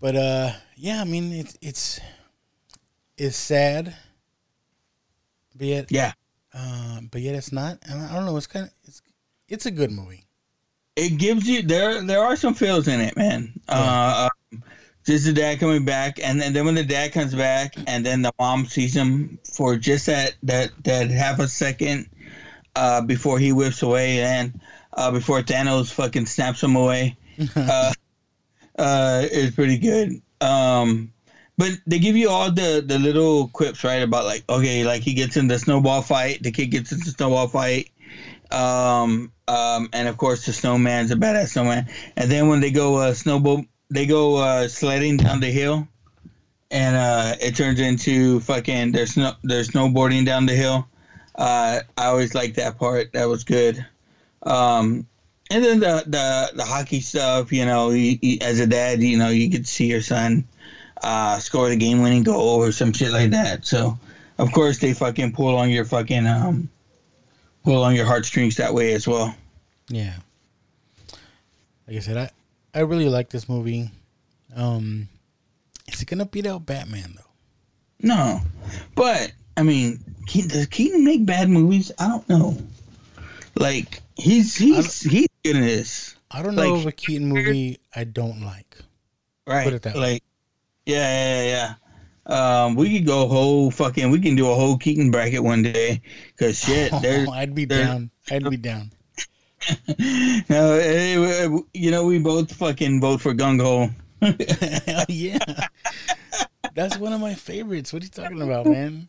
But 0.00 0.16
uh, 0.16 0.52
yeah, 0.78 1.00
I 1.00 1.04
mean 1.04 1.32
it's 1.32 1.58
it's 1.60 2.00
it's 3.16 3.36
sad, 3.36 3.94
but 5.54 5.66
yet 5.66 5.90
yeah, 5.90 6.12
uh, 6.54 7.00
but 7.10 7.20
yet 7.20 7.34
it's 7.34 7.52
not. 7.52 7.78
And 7.88 8.00
I 8.00 8.14
don't 8.14 8.26
know. 8.26 8.36
It's 8.36 8.46
kind 8.46 8.66
of 8.66 8.72
it's 8.86 9.02
it's 9.48 9.66
a 9.66 9.70
good 9.70 9.90
movie. 9.90 10.24
It 10.96 11.18
gives 11.18 11.48
you 11.48 11.62
there 11.62 12.02
there 12.02 12.22
are 12.22 12.36
some 12.36 12.54
feels 12.54 12.86
in 12.86 13.00
it, 13.00 13.16
man. 13.16 13.52
Uh, 13.68 14.28
um, 14.52 14.62
just 15.04 15.24
the 15.24 15.32
dad 15.32 15.58
coming 15.58 15.84
back, 15.84 16.20
and 16.22 16.40
then, 16.40 16.52
then 16.52 16.64
when 16.64 16.74
the 16.74 16.84
dad 16.84 17.12
comes 17.12 17.34
back, 17.34 17.74
and 17.86 18.04
then 18.04 18.22
the 18.22 18.32
mom 18.38 18.66
sees 18.66 18.94
him 18.94 19.38
for 19.44 19.76
just 19.76 20.06
that 20.06 20.34
that 20.44 20.70
that 20.84 21.10
half 21.10 21.40
a 21.40 21.48
second 21.48 22.08
uh, 22.76 23.00
before 23.00 23.38
he 23.38 23.52
whips 23.52 23.82
away, 23.82 24.22
and 24.22 24.60
uh, 24.92 25.10
before 25.10 25.42
Thanos 25.42 25.92
fucking 25.92 26.26
snaps 26.26 26.62
him 26.62 26.76
away. 26.76 27.16
uh, 27.56 27.92
uh, 28.78 29.22
is 29.30 29.54
pretty 29.54 29.78
good. 29.78 30.22
Um, 30.40 31.12
but 31.56 31.72
they 31.86 31.98
give 31.98 32.16
you 32.16 32.30
all 32.30 32.50
the 32.50 32.82
the 32.86 32.98
little 32.98 33.48
quips, 33.48 33.82
right? 33.82 34.00
About 34.00 34.24
like, 34.24 34.44
okay, 34.48 34.84
like 34.84 35.02
he 35.02 35.12
gets 35.12 35.36
in 35.36 35.48
the 35.48 35.58
snowball 35.58 36.02
fight, 36.02 36.42
the 36.42 36.52
kid 36.52 36.66
gets 36.66 36.92
in 36.92 37.00
the 37.00 37.10
snowball 37.10 37.48
fight, 37.48 37.90
um, 38.52 39.32
um, 39.48 39.88
and 39.92 40.06
of 40.06 40.16
course 40.16 40.46
the 40.46 40.52
snowman's 40.52 41.10
a 41.10 41.16
badass 41.16 41.48
snowman. 41.48 41.86
And 42.16 42.30
then 42.30 42.48
when 42.48 42.60
they 42.60 42.70
go 42.70 42.96
uh, 42.96 43.12
snowball, 43.12 43.64
they 43.90 44.06
go 44.06 44.36
uh, 44.36 44.68
sledding 44.68 45.16
down 45.16 45.40
the 45.40 45.50
hill, 45.50 45.88
and 46.70 46.94
uh, 46.94 47.34
it 47.40 47.56
turns 47.56 47.80
into 47.80 48.38
fucking 48.40 48.92
there's 48.92 49.14
snow 49.14 49.32
there's 49.42 49.68
snowboarding 49.68 50.24
down 50.24 50.46
the 50.46 50.54
hill. 50.54 50.86
Uh, 51.34 51.80
I 51.96 52.06
always 52.06 52.34
like 52.34 52.54
that 52.54 52.78
part. 52.78 53.12
That 53.12 53.28
was 53.28 53.42
good. 53.42 53.84
Um, 54.42 55.06
and 55.50 55.64
then 55.64 55.80
the 55.80 56.04
the 56.06 56.50
the 56.56 56.64
hockey 56.64 57.00
stuff, 57.00 57.52
you 57.52 57.64
know, 57.64 57.90
you, 57.90 58.18
you, 58.20 58.38
as 58.40 58.60
a 58.60 58.66
dad, 58.66 59.02
you 59.02 59.18
know, 59.18 59.28
you 59.28 59.48
get 59.48 59.64
to 59.64 59.70
see 59.70 59.86
your 59.86 60.02
son 60.02 60.44
uh, 61.02 61.38
score 61.38 61.68
the 61.68 61.76
game 61.76 62.02
winning 62.02 62.22
goal 62.22 62.62
or 62.62 62.72
some 62.72 62.92
shit 62.92 63.12
like 63.12 63.30
that. 63.30 63.64
So, 63.64 63.98
of 64.38 64.52
course, 64.52 64.78
they 64.78 64.92
fucking 64.94 65.32
pull 65.32 65.56
on 65.56 65.70
your 65.70 65.84
fucking 65.84 66.26
um, 66.26 66.68
pull 67.64 67.82
on 67.82 67.94
your 67.94 68.06
heartstrings 68.06 68.56
that 68.56 68.74
way 68.74 68.92
as 68.92 69.06
well. 69.06 69.34
Yeah. 69.88 70.14
Like 71.86 71.96
I 71.96 72.00
said, 72.00 72.16
I 72.16 72.30
I 72.74 72.80
really 72.80 73.08
like 73.08 73.30
this 73.30 73.48
movie. 73.48 73.90
Um, 74.54 75.08
is 75.86 76.02
it 76.02 76.08
gonna 76.08 76.26
beat 76.26 76.46
out 76.46 76.66
Batman 76.66 77.14
though? 77.16 77.22
No, 78.00 78.40
but 78.94 79.32
I 79.56 79.62
mean, 79.62 80.04
does 80.26 80.66
Keaton 80.66 81.04
make 81.04 81.24
bad 81.24 81.48
movies? 81.48 81.90
I 81.98 82.08
don't 82.08 82.28
know. 82.28 82.56
Like 83.56 84.00
he's 84.16 84.54
he's 84.54 85.00
he's 85.00 85.27
good 85.42 85.56
in 85.56 85.62
this. 85.62 86.16
I 86.30 86.42
don't 86.42 86.54
know 86.54 86.72
like, 86.72 86.80
of 86.80 86.86
a 86.86 86.92
Keaton 86.92 87.26
movie 87.26 87.78
I 87.94 88.04
don't 88.04 88.42
like. 88.42 88.76
Right. 89.46 89.64
Put 89.64 89.74
it 89.74 89.82
that 89.82 89.96
like, 89.96 90.02
way. 90.02 90.20
Yeah, 90.86 91.42
yeah, 91.44 91.44
yeah. 91.44 91.74
Um, 92.28 92.74
we 92.74 92.98
could 92.98 93.06
go 93.06 93.26
whole 93.26 93.70
fucking. 93.70 94.10
We 94.10 94.20
can 94.20 94.36
do 94.36 94.50
a 94.50 94.54
whole 94.54 94.76
Keaton 94.76 95.10
bracket 95.10 95.42
one 95.42 95.62
day. 95.62 96.02
Cause 96.38 96.58
shit, 96.58 96.92
there's. 97.02 97.28
I'd 97.28 97.54
be 97.54 97.66
down. 97.66 98.10
I'd 98.30 98.48
be 98.48 98.56
down. 98.56 98.92
no, 100.48 100.74
eh, 100.74 101.58
you 101.74 101.90
know 101.90 102.04
we 102.04 102.18
both 102.18 102.54
fucking 102.54 103.00
vote 103.00 103.20
for 103.20 103.34
Gung 103.34 103.60
Ho. 103.60 103.90
yeah, 105.08 105.38
that's 106.74 106.98
one 106.98 107.12
of 107.12 107.20
my 107.20 107.34
favorites. 107.34 107.92
What 107.92 108.02
are 108.02 108.06
you 108.06 108.10
talking 108.10 108.42
about, 108.42 108.66
man? 108.66 109.08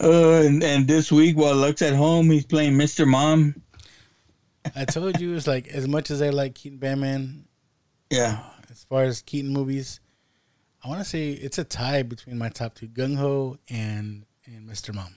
Uh, 0.00 0.42
and, 0.44 0.62
and 0.62 0.86
this 0.86 1.10
week 1.10 1.36
while 1.36 1.56
Luck's 1.56 1.82
at 1.82 1.94
home, 1.94 2.30
he's 2.30 2.44
playing 2.44 2.74
Mr. 2.74 3.06
Mom. 3.06 3.54
I 4.76 4.84
told 4.84 5.20
you 5.20 5.34
it's 5.34 5.46
like 5.46 5.68
as 5.68 5.88
much 5.88 6.10
as 6.10 6.22
I 6.22 6.30
like 6.30 6.54
Keaton 6.54 6.78
Batman. 6.78 7.46
Yeah. 8.10 8.40
As 8.70 8.84
far 8.84 9.02
as 9.02 9.22
Keaton 9.22 9.52
movies, 9.52 10.00
I 10.84 10.88
want 10.88 11.00
to 11.00 11.04
say 11.04 11.30
it's 11.30 11.58
a 11.58 11.64
tie 11.64 12.02
between 12.02 12.38
my 12.38 12.48
top 12.48 12.74
two, 12.74 12.88
Gung 12.88 13.16
Ho 13.16 13.58
and 13.68 14.24
and 14.46 14.68
Mr. 14.68 14.94
Mom. 14.94 15.14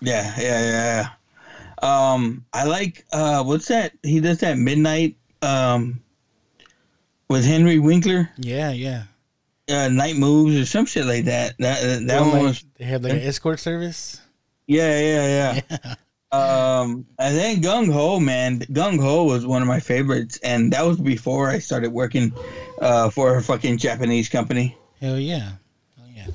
Yeah, 0.00 0.32
yeah, 0.38 1.08
yeah. 1.82 2.12
Um, 2.12 2.44
I 2.52 2.64
like 2.64 3.04
uh, 3.12 3.42
what's 3.44 3.68
that? 3.68 3.92
He 4.02 4.20
does 4.20 4.38
that 4.38 4.58
midnight 4.58 5.16
um 5.42 6.00
with 7.28 7.44
Henry 7.44 7.78
Winkler. 7.78 8.30
Yeah, 8.36 8.70
yeah. 8.70 9.04
Uh, 9.70 9.88
night 9.88 10.16
moves 10.16 10.56
or 10.56 10.64
some 10.64 10.86
shit 10.86 11.04
like 11.04 11.24
that. 11.26 11.54
That 11.58 12.06
that 12.06 12.20
one 12.20 12.42
was. 12.44 12.64
They 12.78 12.84
had 12.84 13.04
like 13.04 13.12
an 13.14 13.20
escort 13.20 13.60
service. 13.60 14.20
Yeah, 14.66 15.00
yeah, 15.00 15.26
yeah. 15.26 15.60
yeah. 15.70 15.94
Um, 16.30 17.06
and 17.18 17.36
then 17.36 17.62
Gung 17.62 17.90
Ho, 17.90 18.20
man, 18.20 18.60
Gung 18.60 19.00
Ho 19.00 19.24
was 19.24 19.46
one 19.46 19.62
of 19.62 19.68
my 19.68 19.80
favorites, 19.80 20.38
and 20.42 20.72
that 20.72 20.84
was 20.84 20.98
before 20.98 21.48
I 21.48 21.58
started 21.58 21.90
working 21.90 22.32
uh, 22.80 23.08
for 23.08 23.36
a 23.36 23.42
fucking 23.42 23.78
Japanese 23.78 24.28
company. 24.28 24.76
Hell 25.00 25.18
yeah, 25.18 25.52
hell 25.96 26.08
yeah. 26.14 26.26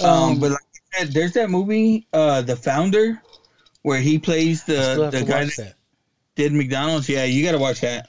Um, 0.00 0.10
um 0.10 0.40
but 0.40 0.52
like 0.52 0.60
I 0.94 0.98
said, 0.98 1.12
there's 1.12 1.32
that 1.32 1.50
movie, 1.50 2.06
uh, 2.12 2.42
The 2.42 2.54
Founder, 2.54 3.20
where 3.82 4.00
he 4.00 4.18
plays 4.18 4.62
the 4.62 5.08
the 5.10 5.24
guy 5.24 5.44
that, 5.44 5.56
that 5.56 5.74
did 6.36 6.52
McDonald's. 6.52 7.08
Yeah, 7.08 7.24
you 7.24 7.44
got 7.44 7.52
to 7.52 7.58
watch 7.58 7.80
that. 7.80 8.08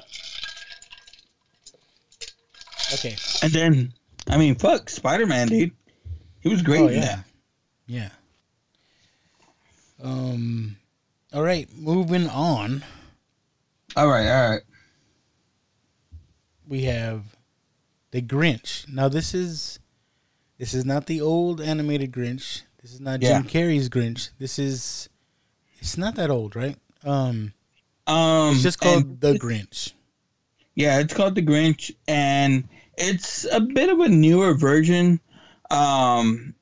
Okay. 2.93 3.15
And 3.41 3.51
then, 3.51 3.93
I 4.29 4.37
mean, 4.37 4.55
fuck 4.55 4.89
Spider 4.89 5.25
Man, 5.25 5.47
dude. 5.47 5.71
He 6.41 6.49
was 6.49 6.61
great. 6.61 6.81
Oh, 6.81 6.87
yeah. 6.89 7.19
Yeah. 7.87 8.09
Um. 10.01 10.77
All 11.33 11.43
right, 11.43 11.67
moving 11.77 12.27
on. 12.27 12.83
All 13.95 14.07
right, 14.07 14.27
all 14.29 14.51
right. 14.51 14.61
We 16.67 16.83
have 16.83 17.35
the 18.11 18.21
Grinch. 18.21 18.87
Now 18.87 19.09
this 19.09 19.33
is 19.33 19.79
this 20.57 20.73
is 20.73 20.85
not 20.85 21.05
the 21.05 21.21
old 21.21 21.59
animated 21.61 22.11
Grinch. 22.11 22.63
This 22.81 22.93
is 22.93 23.01
not 23.01 23.21
yeah. 23.21 23.41
Jim 23.41 23.43
Carrey's 23.43 23.89
Grinch. 23.89 24.29
This 24.39 24.57
is 24.57 25.09
it's 25.79 25.97
not 25.97 26.15
that 26.15 26.29
old, 26.29 26.55
right? 26.55 26.77
Um 27.03 27.53
um 28.05 28.53
it's 28.53 28.63
just 28.63 28.79
called 28.79 29.19
The 29.19 29.33
Grinch. 29.33 29.93
Yeah, 30.75 30.99
it's 30.99 31.13
called 31.13 31.35
The 31.35 31.45
Grinch 31.45 31.91
and 32.07 32.67
it's 32.97 33.45
a 33.51 33.59
bit 33.59 33.89
of 33.89 33.99
a 33.99 34.07
newer 34.07 34.53
version. 34.53 35.19
Um 35.69 36.55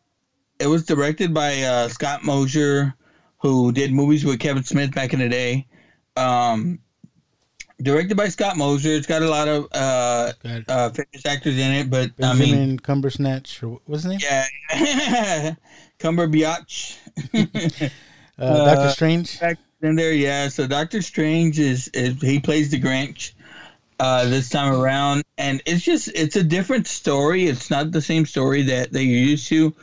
it 0.59 0.67
was 0.67 0.85
directed 0.85 1.33
by 1.33 1.61
uh, 1.61 1.89
Scott 1.89 2.23
Mosier 2.23 2.95
who 3.39 3.71
did 3.71 3.91
movies 3.91 4.25
with 4.25 4.39
Kevin 4.39 4.63
Smith 4.63 4.93
back 4.93 5.13
in 5.13 5.19
the 5.19 5.29
day. 5.29 5.67
Um, 6.15 6.79
directed 7.81 8.15
by 8.15 8.29
Scott 8.29 8.57
Mosier. 8.57 8.93
It's 8.93 9.07
got 9.07 9.21
a 9.21 9.29
lot 9.29 9.47
of 9.47 9.67
uh, 9.73 10.31
uh, 10.67 10.89
famous 10.89 11.25
actors 11.25 11.57
in 11.57 11.71
it, 11.71 11.89
but 11.89 12.15
Benjamin 12.17 12.53
I 12.53 12.65
mean, 12.65 12.79
Cumbersnatch, 12.79 13.61
or 13.63 13.79
what's 13.85 14.03
his 14.03 14.11
name? 14.11 14.19
Yeah, 14.21 15.55
Cumberbatch. 15.99 16.97
uh, 18.39 18.65
Doctor 18.65 18.89
Strange. 18.89 19.39
In 19.81 19.95
there, 19.95 20.13
yeah. 20.13 20.47
So 20.47 20.67
Doctor 20.67 21.01
Strange 21.01 21.59
is, 21.59 21.89
is 21.89 22.19
he 22.21 22.39
plays 22.39 22.71
the 22.71 22.81
Grinch 22.81 23.33
uh, 23.99 24.25
this 24.25 24.49
time 24.49 24.73
around, 24.73 25.23
and 25.37 25.61
it's 25.65 25.83
just 25.83 26.09
it's 26.15 26.35
a 26.35 26.43
different 26.43 26.87
story. 26.87 27.45
It's 27.45 27.69
not 27.69 27.91
the 27.91 28.01
same 28.01 28.25
story 28.25 28.63
that 28.63 28.91
they 28.91 29.03
used 29.03 29.47
to. 29.49 29.75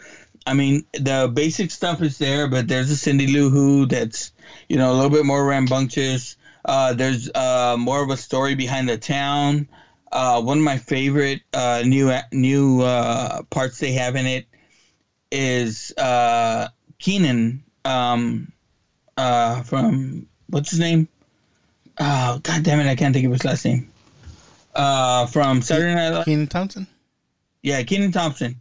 I 0.47 0.55
mean, 0.55 0.85
the 0.93 1.31
basic 1.33 1.71
stuff 1.71 2.03
is 2.03 2.19
there, 2.19 2.49
but 2.49 2.69
there's 2.69 2.91
a 2.91 2.97
Cindy 2.97 3.27
Lou 3.29 3.51
Who 3.51 3.87
that's, 3.87 4.33
you 4.69 4.77
know, 4.77 4.93
a 4.93 4.95
little 4.95 5.11
bit 5.11 5.25
more 5.25 5.45
rambunctious. 5.45 6.37
Uh, 6.65 6.93
there's 6.93 7.31
uh, 7.35 7.77
more 7.79 8.03
of 8.03 8.11
a 8.11 8.17
story 8.17 8.55
behind 8.55 8.89
the 8.89 8.97
town. 8.97 9.69
Uh, 10.11 10.43
one 10.43 10.59
of 10.59 10.65
my 10.65 10.79
favorite 10.79 11.41
uh, 11.55 11.83
new 11.85 12.13
new 12.33 12.83
uh, 12.83 13.43
parts 13.45 13.79
they 13.79 13.93
have 13.93 14.15
in 14.15 14.27
it 14.27 14.47
is 15.31 15.93
uh, 15.97 16.69
Kenan 16.99 17.63
um, 17.85 18.53
from 19.17 20.27
what's 20.49 20.71
his 20.71 20.81
name? 20.81 21.09
Oh 21.99 22.41
God 22.43 22.63
damn 22.63 22.81
it! 22.81 22.91
I 22.91 22.95
can't 22.95 23.15
think 23.15 23.27
of 23.27 23.33
his 23.33 23.45
last 23.45 23.65
name. 23.65 23.89
from 24.75 25.63
Saturday 25.63 25.95
Night 25.95 26.11
Live. 26.11 26.25
Kenan 26.27 26.47
Thompson. 26.47 26.87
Yeah, 27.63 27.83
Kenan 27.83 28.13
Thompson 28.13 28.61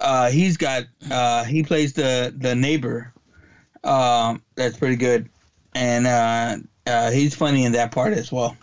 uh, 0.00 0.30
he's 0.30 0.56
got 0.56 0.84
uh, 1.10 1.44
he 1.44 1.62
plays 1.62 1.92
the 1.92 2.34
the 2.38 2.54
neighbor. 2.54 3.12
Um, 3.84 4.42
that's 4.56 4.76
pretty 4.76 4.96
good, 4.96 5.28
and 5.74 6.06
uh, 6.06 6.56
uh, 6.86 7.10
he's 7.10 7.34
funny 7.34 7.64
in 7.64 7.72
that 7.72 7.92
part 7.92 8.12
as 8.12 8.30
well. 8.30 8.56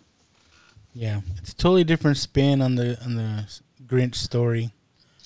Yeah, 0.93 1.21
it's 1.37 1.51
a 1.51 1.55
totally 1.55 1.83
different 1.83 2.17
spin 2.17 2.61
on 2.61 2.75
the 2.75 3.01
on 3.03 3.15
the 3.15 3.45
Grinch 3.85 4.15
story. 4.15 4.71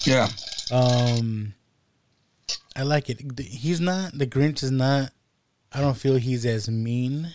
Yeah. 0.04 0.28
Um, 0.72 1.54
I 2.76 2.84
like 2.84 3.10
it. 3.10 3.40
He's 3.40 3.80
not 3.82 4.18
the 4.18 4.26
Grinch 4.28 4.64
is 4.64 4.72
not. 4.72 5.12
I 5.74 5.80
don't 5.82 5.98
feel 5.98 6.16
he's 6.16 6.46
as 6.46 6.70
mean 6.70 7.32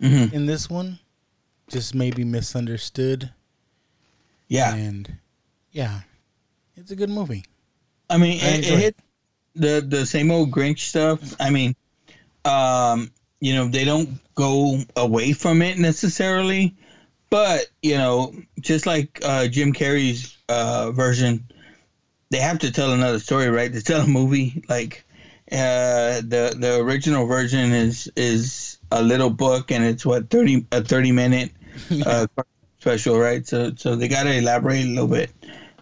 Mhm. 0.00 0.32
in 0.32 0.46
this 0.46 0.68
one, 0.70 0.98
just 1.68 1.94
maybe 1.94 2.24
misunderstood. 2.24 3.32
Yeah. 4.48 4.74
and 4.74 5.18
yeah, 5.72 6.00
it's 6.76 6.90
a 6.90 6.96
good 6.96 7.10
movie. 7.10 7.44
I 8.08 8.18
mean, 8.18 8.40
I 8.42 8.48
it, 8.48 8.64
it 8.66 8.78
hit 8.78 8.96
the 9.54 9.84
the 9.86 10.06
same 10.06 10.30
old 10.30 10.50
Grinch 10.50 10.80
stuff. 10.80 11.34
I 11.40 11.50
mean, 11.50 11.74
um, 12.44 13.10
you 13.40 13.54
know, 13.54 13.68
they 13.68 13.84
don't 13.84 14.18
go 14.34 14.78
away 14.96 15.32
from 15.32 15.62
it 15.62 15.78
necessarily, 15.78 16.76
but 17.30 17.66
you 17.82 17.96
know, 17.96 18.34
just 18.60 18.86
like 18.86 19.20
uh, 19.24 19.48
Jim 19.48 19.72
Carrey's 19.72 20.36
uh, 20.48 20.92
version, 20.92 21.46
they 22.30 22.38
have 22.38 22.60
to 22.60 22.70
tell 22.70 22.92
another 22.92 23.18
story, 23.18 23.48
right? 23.48 23.72
To 23.72 23.82
tell 23.82 24.02
a 24.02 24.06
movie, 24.06 24.62
like 24.68 25.04
uh, 25.50 26.20
the 26.20 26.54
the 26.58 26.78
original 26.80 27.26
version 27.26 27.72
is 27.72 28.10
is 28.16 28.78
a 28.92 29.02
little 29.02 29.30
book, 29.30 29.70
and 29.70 29.84
it's 29.84 30.06
what 30.06 30.30
thirty 30.30 30.66
a 30.72 30.82
thirty 30.82 31.12
minute 31.12 31.50
uh, 32.04 32.26
special, 32.80 33.18
right? 33.18 33.46
So 33.46 33.72
so 33.74 33.96
they 33.96 34.08
got 34.08 34.24
to 34.24 34.34
elaborate 34.34 34.84
a 34.84 34.88
little 34.88 35.08
bit. 35.08 35.30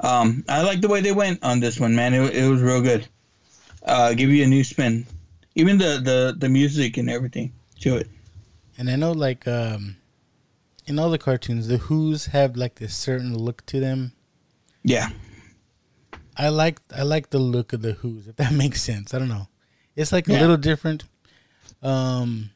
Um, 0.00 0.44
I 0.48 0.62
like 0.62 0.80
the 0.80 0.88
way 0.88 1.00
they 1.00 1.12
went 1.12 1.42
on 1.42 1.60
this 1.60 1.78
one, 1.78 1.94
man. 1.94 2.14
It, 2.14 2.34
it 2.34 2.48
was 2.48 2.60
real 2.62 2.82
good. 2.82 3.06
Uh, 3.84 4.14
give 4.14 4.30
you 4.30 4.42
a 4.44 4.46
new 4.46 4.64
spin, 4.64 5.06
even 5.54 5.78
the 5.78 6.00
the 6.02 6.34
the 6.36 6.48
music 6.48 6.96
and 6.96 7.08
everything 7.10 7.52
to 7.80 7.96
it. 7.96 8.08
And 8.78 8.90
I 8.90 8.96
know, 8.96 9.12
like, 9.12 9.46
um, 9.46 9.96
in 10.86 10.98
all 10.98 11.10
the 11.10 11.18
cartoons, 11.18 11.68
the 11.68 11.76
Who's 11.76 12.26
have 12.26 12.56
like 12.56 12.76
this 12.76 12.94
certain 12.96 13.36
look 13.36 13.64
to 13.66 13.80
them. 13.80 14.12
Yeah, 14.82 15.10
I 16.36 16.48
like 16.48 16.80
I 16.96 17.02
like 17.02 17.30
the 17.30 17.38
look 17.38 17.72
of 17.72 17.82
the 17.82 17.92
Who's, 17.92 18.26
if 18.26 18.36
that 18.36 18.52
makes 18.64 18.82
sense. 18.82 19.14
I 19.14 19.18
don't 19.18 19.28
know. 19.28 19.48
It's 19.96 20.10
like 20.12 20.28
a 20.28 20.32
little 20.32 20.56
different. 20.56 21.04
Um, 21.82 22.50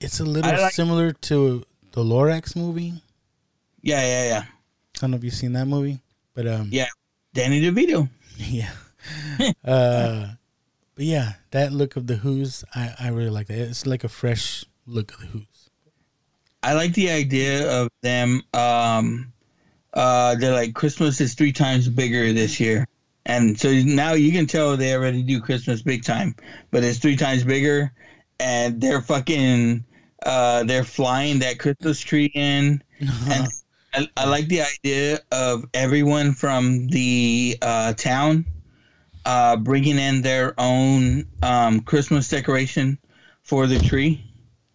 it's 0.00 0.20
a 0.20 0.24
little 0.24 0.50
like- 0.52 0.72
similar 0.74 1.12
to 1.12 1.64
the 1.92 2.02
Lorax 2.04 2.54
movie. 2.56 2.94
yeah, 3.82 4.02
yeah, 4.02 4.28
yeah, 4.28 4.42
I 4.46 4.98
don't 5.00 5.12
know 5.12 5.16
if 5.16 5.24
you've 5.24 5.34
seen 5.34 5.52
that 5.54 5.66
movie, 5.66 6.00
but 6.42 6.50
um, 6.50 6.68
yeah. 6.72 6.86
Danny 7.34 7.60
DeVito. 7.60 8.08
yeah. 8.38 8.70
uh, 9.64 10.28
but 10.94 11.04
yeah, 11.04 11.34
that 11.50 11.70
look 11.72 11.96
of 11.96 12.06
the 12.06 12.16
Who's, 12.16 12.64
I 12.74 12.94
I 12.98 13.08
really 13.08 13.30
like 13.30 13.48
that. 13.48 13.58
It's 13.58 13.86
like 13.86 14.04
a 14.04 14.08
fresh 14.08 14.64
look 14.86 15.12
of 15.12 15.20
the 15.20 15.26
Who's. 15.26 15.70
I 16.62 16.74
like 16.74 16.94
the 16.94 17.10
idea 17.10 17.82
of 17.82 17.88
them. 18.02 18.42
Um, 18.54 19.32
uh, 19.92 20.34
they're 20.36 20.52
like 20.52 20.74
Christmas 20.74 21.20
is 21.20 21.34
three 21.34 21.52
times 21.52 21.88
bigger 21.88 22.32
this 22.32 22.58
year, 22.58 22.86
and 23.26 23.58
so 23.58 23.70
now 23.70 24.14
you 24.14 24.32
can 24.32 24.46
tell 24.46 24.76
they 24.76 24.94
already 24.94 25.22
do 25.22 25.40
Christmas 25.40 25.82
big 25.82 26.04
time, 26.04 26.34
but 26.70 26.84
it's 26.84 26.98
three 26.98 27.16
times 27.16 27.44
bigger, 27.44 27.92
and 28.38 28.80
they're 28.80 29.02
fucking. 29.02 29.84
Uh, 30.24 30.64
they're 30.64 30.84
flying 30.84 31.38
that 31.38 31.58
Christmas 31.58 32.00
tree 32.00 32.30
in, 32.34 32.82
and 33.28 33.48
I, 33.92 34.08
I 34.16 34.28
like 34.28 34.48
the 34.48 34.62
idea 34.62 35.20
of 35.32 35.64
everyone 35.74 36.32
from 36.32 36.88
the 36.88 37.58
uh, 37.62 37.92
town 37.94 38.46
uh, 39.24 39.56
bringing 39.56 39.98
in 39.98 40.22
their 40.22 40.54
own 40.58 41.26
um, 41.42 41.80
Christmas 41.80 42.28
decoration 42.28 42.98
for 43.42 43.66
the 43.66 43.78
tree 43.78 44.24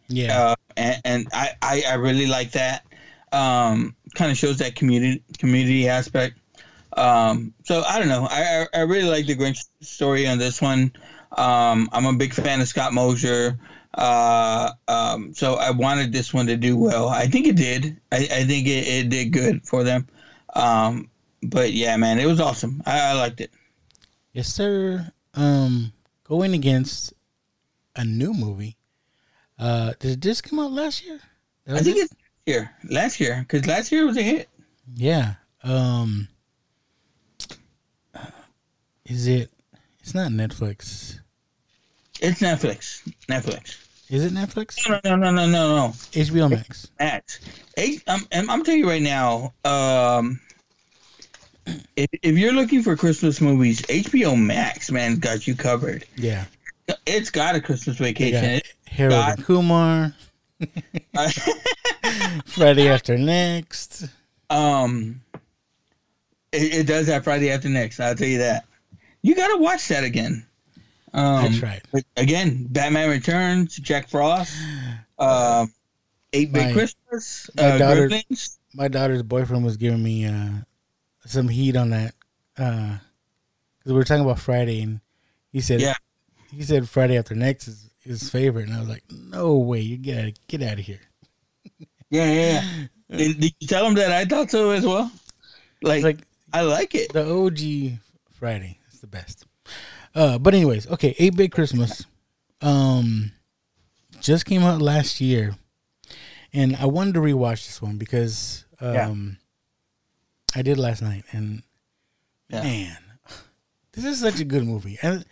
Yeah, 0.08 0.50
uh, 0.52 0.56
and, 0.78 1.02
and 1.06 1.28
I, 1.34 1.52
I 1.62 1.84
I 1.90 1.94
really 1.96 2.28
like 2.28 2.52
that. 2.52 2.86
Um, 3.32 3.96
kind 4.14 4.32
of 4.32 4.38
shows 4.38 4.58
that 4.60 4.76
community 4.76 5.24
community 5.38 5.90
aspect. 5.90 6.38
Um, 6.94 7.54
so 7.64 7.84
I 7.84 8.00
don't 8.00 8.08
know. 8.08 8.28
I, 8.30 8.66
I 8.74 8.80
I 8.80 8.82
really 8.84 9.10
like 9.10 9.26
the 9.26 9.36
Grinch 9.36 9.66
story 9.82 10.28
on 10.28 10.38
this 10.38 10.62
one. 10.62 10.94
Um, 11.32 11.90
I'm 11.92 12.06
a 12.06 12.14
big 12.14 12.34
fan 12.34 12.62
of 12.62 12.68
Scott 12.68 12.94
Mosier. 12.94 13.60
Uh, 13.96 14.72
um, 14.88 15.34
so 15.34 15.56
I 15.56 15.72
wanted 15.72 16.12
this 16.12 16.34
one 16.34 16.48
to 16.48 16.58
do 16.58 16.78
well. 16.78 17.08
I 17.10 17.28
think 17.28 17.48
it 17.48 17.56
did. 17.56 17.98
I, 18.12 18.18
I 18.18 18.44
think 18.44 18.68
it, 18.68 18.88
it 18.88 19.10
did 19.10 19.32
good 19.32 19.66
for 19.66 19.84
them. 19.84 20.08
Um, 20.54 21.10
but 21.42 21.74
yeah, 21.74 21.96
man, 21.98 22.20
it 22.20 22.26
was 22.26 22.40
awesome. 22.40 22.84
I, 22.86 23.12
I 23.12 23.14
liked 23.14 23.42
it. 23.42 23.52
yes, 24.34 24.48
sir. 24.48 25.12
Um, 25.34 25.94
going 26.24 26.54
against 26.54 27.14
a 27.96 28.04
new 28.04 28.34
movie. 28.34 28.78
Uh, 29.58 29.94
did 30.00 30.22
this 30.22 30.42
come 30.42 30.60
out 30.60 30.72
last 30.72 31.06
year? 31.06 31.20
I 31.68 31.80
think 31.80 31.98
it? 31.98 32.02
it's 32.02 32.14
here 32.46 32.72
last 32.90 33.20
year 33.20 33.40
because 33.40 33.66
last 33.66 33.92
year 33.92 34.06
was 34.06 34.18
a 34.18 34.22
hit. 34.22 34.50
Yeah. 34.94 35.36
Um 35.64 36.28
Is 39.06 39.28
it 39.28 39.50
it's 40.00 40.14
not 40.14 40.32
Netflix. 40.32 41.20
It's 42.22 42.40
Netflix. 42.40 43.02
Netflix. 43.28 43.85
Is 44.10 44.24
it 44.24 44.34
Netflix? 44.34 44.78
No, 44.90 45.00
no, 45.04 45.16
no, 45.16 45.32
no, 45.32 45.46
no, 45.48 45.76
no. 45.76 45.88
HBO 46.12 46.50
Max. 46.50 46.92
Max. 47.00 47.40
H- 47.78 48.04
I'm, 48.08 48.22
I'm, 48.50 48.64
telling 48.64 48.80
you 48.82 48.88
right 48.90 49.02
now. 49.02 49.54
Um, 49.66 50.40
if, 51.96 52.08
if 52.22 52.38
you're 52.38 52.54
looking 52.54 52.84
for 52.84 52.96
Christmas 52.96 53.42
movies, 53.42 53.82
HBO 53.84 54.40
Max, 54.40 54.92
man, 54.92 55.18
got 55.18 55.48
you 55.48 55.56
covered. 55.56 56.06
Yeah. 56.16 56.46
It's 57.08 57.32
got 57.32 57.56
a 57.56 57.62
Christmas 57.62 57.98
They 57.98 58.14
vacation. 58.14 58.60
got 58.60 58.92
Harold 58.92 59.12
got- 59.12 59.38
and 59.38 59.46
Kumar. 59.46 60.16
Friday 62.46 62.88
after 62.88 63.18
next. 63.18 64.06
um, 64.50 65.22
it, 66.52 66.74
it 66.76 66.88
does 66.88 67.08
have 67.08 67.24
Friday 67.24 67.50
after 67.52 67.68
next. 67.70 68.00
I'll 68.00 68.16
tell 68.16 68.28
you 68.28 68.38
that. 68.38 68.66
You 69.22 69.36
got 69.36 69.48
to 69.56 69.58
watch 69.58 69.88
that 69.90 70.04
again. 70.04 70.46
Um, 71.16 71.44
That's 71.44 71.62
right. 71.62 71.82
Again, 72.18 72.68
Batman 72.70 73.10
Returns, 73.10 73.78
Jack 73.78 74.10
Frost, 74.10 74.54
um, 75.18 75.74
Eight 76.34 76.52
My- 76.52 76.74
Christmas, 76.74 77.50
my 77.56 77.64
uh, 77.64 77.78
daughter- 77.78 78.10
Gremlins. 78.10 78.58
My 78.74 78.90
daughter's 78.90 79.24
boyfriend 79.24 79.64
was 79.64 79.78
giving 79.78 80.04
me 80.04 80.26
uh 80.26 80.50
some 81.26 81.48
heat 81.48 81.78
on 81.78 81.92
that. 81.92 82.14
Uh 82.58 82.98
cuz 83.82 83.94
we 83.94 83.94
were 83.94 84.04
talking 84.04 84.26
about 84.26 84.40
Friday 84.40 84.82
and 84.82 85.00
he 85.54 85.62
said 85.62 85.80
Yeah. 85.80 85.96
he 86.52 86.62
said 86.64 86.90
Friday 86.90 87.18
after 87.18 87.34
next 87.36 87.70
is 87.70 87.90
his 88.00 88.30
favorite 88.30 88.68
and 88.68 88.76
I 88.76 88.82
was 88.82 88.90
like, 88.90 89.04
"No 89.10 89.56
way, 89.58 89.80
you 89.80 89.96
get 89.96 90.26
out 90.26 90.34
get 90.50 90.62
out 90.62 90.74
of 90.80 90.86
here." 90.86 91.00
Yeah, 92.10 92.26
yeah. 92.30 92.62
yeah. 93.10 93.18
did, 93.18 93.40
did 93.40 93.54
you 93.62 93.68
tell 93.68 93.86
him 93.88 93.94
that 93.96 94.12
I 94.12 94.26
thought 94.26 94.52
so 94.52 94.72
as 94.72 94.86
well? 94.86 95.10
Like, 95.82 96.04
Like 96.04 96.28
I 96.52 96.62
like 96.64 96.94
it. 96.96 97.14
the 97.14 97.26
OG 97.26 98.00
Friday 98.34 98.80
is 98.92 99.00
the 99.00 99.08
best. 99.08 99.45
Uh, 100.16 100.38
but 100.38 100.54
anyways, 100.54 100.88
okay, 100.88 101.14
Eight 101.20 101.36
Bit 101.36 101.52
Christmas, 101.52 102.06
um, 102.62 103.32
just 104.22 104.46
came 104.46 104.64
out 104.64 104.82
last 104.82 105.20
year, 105.20 105.56
and 106.54 106.76
I 106.78 106.86
wanted 106.86 107.16
to 107.16 107.20
rewatch 107.20 107.66
this 107.68 107.82
one 107.82 107.98
because 107.98 108.64
um, 108.80 109.38
I 110.56 110.62
did 110.62 110.78
last 110.78 111.02
night, 111.02 111.26
and 111.32 111.64
Yeah. 112.50 112.64
man, 112.64 112.98
this 113.92 114.06
is 114.06 114.20
such 114.20 114.40
a 114.40 114.46
good 114.46 114.64
movie, 114.66 114.98
and 115.02 115.26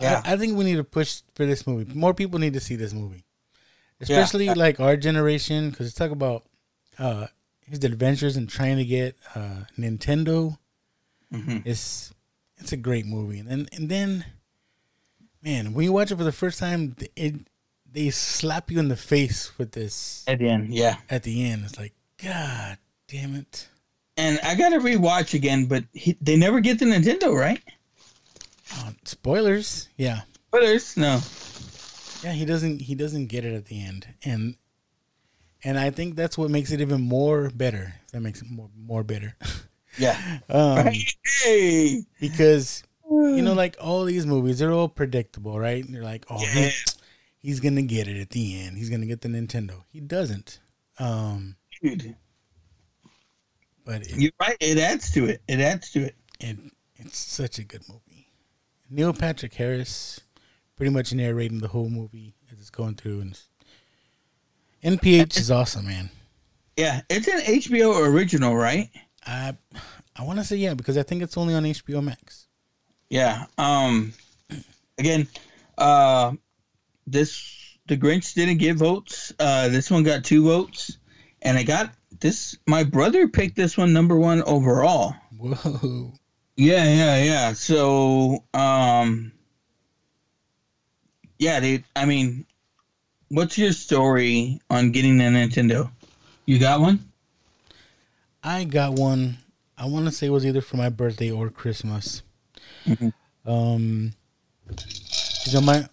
Yeah. 0.00 0.22
I, 0.24 0.32
I 0.32 0.36
think 0.38 0.56
we 0.56 0.64
need 0.64 0.76
to 0.76 0.84
push 0.84 1.20
for 1.34 1.44
this 1.44 1.66
movie. 1.66 1.92
More 1.94 2.14
people 2.14 2.38
need 2.38 2.54
to 2.54 2.60
see 2.60 2.76
this 2.76 2.94
movie, 2.94 3.24
especially 4.00 4.46
Yeah. 4.46 4.54
like 4.56 4.80
our 4.80 4.96
generation, 4.96 5.70
because 5.70 5.86
it's 5.88 5.94
talk 5.96 6.10
about 6.10 6.44
uh, 6.98 7.26
his 7.66 7.84
adventures 7.84 8.36
in 8.38 8.46
trying 8.46 8.78
to 8.78 8.84
get 8.84 9.14
uh, 9.34 9.64
Nintendo. 9.78 10.56
Mhm. 11.32 11.62
It's 11.66 12.12
it's 12.62 12.72
a 12.72 12.76
great 12.76 13.06
movie, 13.06 13.38
and 13.38 13.48
then 13.48 13.68
and 13.72 13.88
then, 13.88 14.24
man, 15.42 15.74
when 15.74 15.84
you 15.84 15.92
watch 15.92 16.10
it 16.10 16.16
for 16.16 16.24
the 16.24 16.32
first 16.32 16.58
time, 16.58 16.96
it 17.16 17.34
they 17.90 18.10
slap 18.10 18.70
you 18.70 18.78
in 18.78 18.88
the 18.88 18.96
face 18.96 19.56
with 19.58 19.72
this 19.72 20.24
At 20.26 20.38
the 20.38 20.48
end, 20.48 20.72
yeah. 20.72 20.96
at 21.10 21.24
the 21.24 21.44
end. 21.44 21.64
It's 21.64 21.78
like, 21.78 21.92
God 22.22 22.78
damn 23.08 23.34
it! 23.34 23.68
And 24.16 24.38
I 24.42 24.54
got 24.54 24.70
to 24.70 24.78
rewatch 24.78 25.34
again, 25.34 25.66
but 25.66 25.84
he, 25.92 26.16
they 26.20 26.36
never 26.36 26.60
get 26.60 26.78
the 26.78 26.86
Nintendo, 26.86 27.34
right? 27.34 27.60
Oh, 28.74 28.90
spoilers, 29.04 29.88
yeah, 29.96 30.20
Spoilers? 30.48 30.96
No. 30.96 31.20
yeah. 32.22 32.32
He 32.32 32.44
doesn't 32.44 32.80
he 32.80 32.94
doesn't 32.94 33.26
get 33.26 33.44
it 33.44 33.54
at 33.54 33.66
the 33.66 33.82
end, 33.84 34.06
and 34.24 34.56
and 35.64 35.78
I 35.78 35.90
think 35.90 36.16
that's 36.16 36.38
what 36.38 36.50
makes 36.50 36.70
it 36.72 36.80
even 36.80 37.00
more 37.00 37.50
better. 37.50 37.94
That 38.12 38.20
makes 38.20 38.40
it 38.40 38.48
more 38.50 38.70
more 38.76 39.02
better, 39.02 39.34
Yeah. 39.98 40.38
um, 40.48 40.88
Hey. 41.42 42.02
because 42.20 42.82
you 43.10 43.42
know, 43.42 43.52
like 43.64 43.76
all 43.80 44.04
these 44.04 44.26
movies, 44.26 44.58
they're 44.58 44.72
all 44.72 44.88
predictable, 44.88 45.58
right? 45.58 45.84
And 45.84 45.92
you're 45.94 46.04
like, 46.04 46.24
oh, 46.30 46.40
Yeah. 46.40 46.46
he's, 46.70 46.96
he's 47.40 47.60
gonna 47.60 47.82
get 47.82 48.08
it 48.08 48.20
at 48.20 48.30
the 48.30 48.60
end. 48.62 48.78
He's 48.78 48.88
gonna 48.90 49.06
get 49.06 49.20
the 49.20 49.28
Nintendo. 49.28 49.82
He 49.92 50.00
doesn't. 50.00 50.60
Um, 50.98 51.56
Dude, 51.82 52.14
but 53.84 54.02
it, 54.02 54.16
you're 54.16 54.32
right. 54.40 54.56
It 54.60 54.78
adds 54.78 55.10
to 55.12 55.24
it. 55.26 55.42
It 55.48 55.60
adds 55.60 55.90
to 55.92 56.02
it. 56.04 56.14
it, 56.40 56.56
it's 56.96 57.18
such 57.18 57.58
a 57.58 57.64
good 57.64 57.82
movie. 57.88 58.28
Neil 58.90 59.12
Patrick 59.12 59.54
Harris, 59.54 60.20
pretty 60.76 60.90
much 60.92 61.12
narrating 61.12 61.58
the 61.58 61.68
whole 61.68 61.88
movie 61.88 62.34
as 62.52 62.58
it's 62.60 62.70
going 62.70 62.94
through, 62.94 63.20
and 63.22 63.40
NPH 64.84 65.36
is 65.38 65.50
awesome, 65.50 65.86
man. 65.86 66.10
Yeah. 66.76 67.00
It's 67.10 67.26
an 67.28 67.40
HBO 67.40 68.06
original, 68.06 68.54
right? 68.56 68.88
I 69.26 69.56
I 70.16 70.24
want 70.24 70.38
to 70.38 70.44
say 70.44 70.56
yeah 70.56 70.74
because 70.74 70.98
I 70.98 71.02
think 71.02 71.22
it's 71.22 71.36
only 71.36 71.54
on 71.54 71.64
HBO 71.64 72.02
Max. 72.02 72.46
Yeah. 73.08 73.46
Um. 73.58 74.12
Again, 74.98 75.26
uh, 75.78 76.32
this 77.06 77.76
The 77.86 77.96
Grinch 77.96 78.34
didn't 78.34 78.58
get 78.58 78.76
votes. 78.76 79.32
Uh, 79.38 79.68
this 79.68 79.90
one 79.90 80.02
got 80.02 80.24
two 80.24 80.44
votes, 80.44 80.98
and 81.40 81.58
I 81.58 81.62
got 81.62 81.92
this. 82.20 82.56
My 82.66 82.84
brother 82.84 83.28
picked 83.28 83.56
this 83.56 83.76
one 83.76 83.92
number 83.92 84.16
one 84.16 84.42
overall. 84.42 85.14
Whoa. 85.36 86.12
Yeah, 86.56 86.84
yeah, 86.84 87.24
yeah. 87.24 87.52
So, 87.54 88.44
um, 88.52 89.32
yeah, 91.38 91.58
dude. 91.60 91.84
I 91.96 92.04
mean, 92.04 92.46
what's 93.28 93.56
your 93.56 93.72
story 93.72 94.60
on 94.68 94.92
getting 94.92 95.20
a 95.20 95.24
Nintendo? 95.24 95.90
You 96.46 96.58
got 96.58 96.80
one? 96.80 97.11
I 98.42 98.64
got 98.64 98.94
one. 98.94 99.38
I 99.76 99.86
want 99.86 100.06
to 100.06 100.12
say 100.12 100.26
it 100.26 100.30
was 100.30 100.46
either 100.46 100.60
for 100.60 100.76
my 100.76 100.88
birthday 100.88 101.30
or 101.30 101.50
Christmas. 101.50 102.22
Um, 103.46 104.14
you 105.46 105.52
know 105.52 105.60
my 105.60 105.88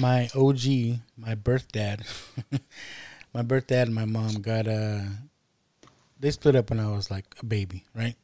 my 0.00 0.28
OG, 0.34 1.00
my 1.16 1.34
birth 1.34 1.70
dad, 1.72 2.04
my 3.34 3.42
birth 3.42 3.66
dad 3.66 3.88
and 3.88 3.94
my 3.94 4.04
mom 4.04 4.40
got 4.40 4.66
uh 4.66 5.00
They 6.20 6.30
split 6.30 6.56
up 6.56 6.70
when 6.70 6.80
I 6.80 6.90
was 6.90 7.10
like 7.10 7.26
a 7.40 7.44
baby, 7.44 7.84
right? 7.94 8.16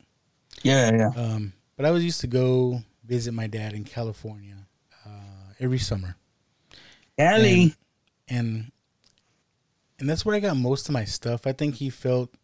Yeah, 0.62 0.90
yeah. 0.96 1.10
Um, 1.16 1.52
but 1.76 1.86
I 1.86 1.90
was 1.90 2.04
used 2.04 2.20
to 2.22 2.26
go 2.26 2.82
visit 3.04 3.32
my 3.32 3.46
dad 3.46 3.72
in 3.74 3.84
California 3.84 4.56
uh, 5.04 5.54
every 5.60 5.78
summer. 5.78 6.16
Cali. 7.18 7.74
And, 8.28 8.38
and 8.38 8.72
and 9.98 10.10
that's 10.10 10.24
where 10.24 10.34
I 10.34 10.40
got 10.40 10.56
most 10.56 10.88
of 10.88 10.92
my 10.92 11.04
stuff. 11.04 11.46
I 11.46 11.52
think 11.52 11.76
he 11.76 11.90
felt 11.90 12.34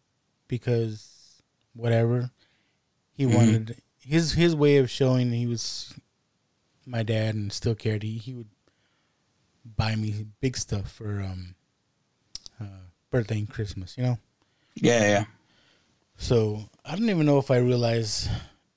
because 0.47 1.18
whatever 1.79 2.31
he 3.11 3.25
Mhm. 3.25 3.33
wanted 3.33 3.81
his 3.99 4.33
his 4.33 4.55
way 4.55 4.77
of 4.77 4.89
showing 4.89 5.31
he 5.31 5.47
was 5.47 5.93
my 6.85 7.03
dad 7.03 7.35
and 7.35 7.51
still 7.53 7.75
cared. 7.75 8.03
He 8.03 8.17
he 8.17 8.33
would 8.33 8.49
buy 9.65 9.95
me 9.95 10.25
big 10.41 10.57
stuff 10.57 10.91
for 10.91 11.21
um 11.21 11.55
uh, 12.59 12.65
birthday 13.11 13.39
and 13.39 13.49
Christmas, 13.49 13.97
you 13.97 14.03
know. 14.03 14.19
Yeah, 14.75 15.01
yeah. 15.01 15.25
So 16.17 16.69
I 16.85 16.95
don't 16.95 17.09
even 17.09 17.25
know 17.25 17.37
if 17.39 17.49
I 17.51 17.57
realized 17.57 18.29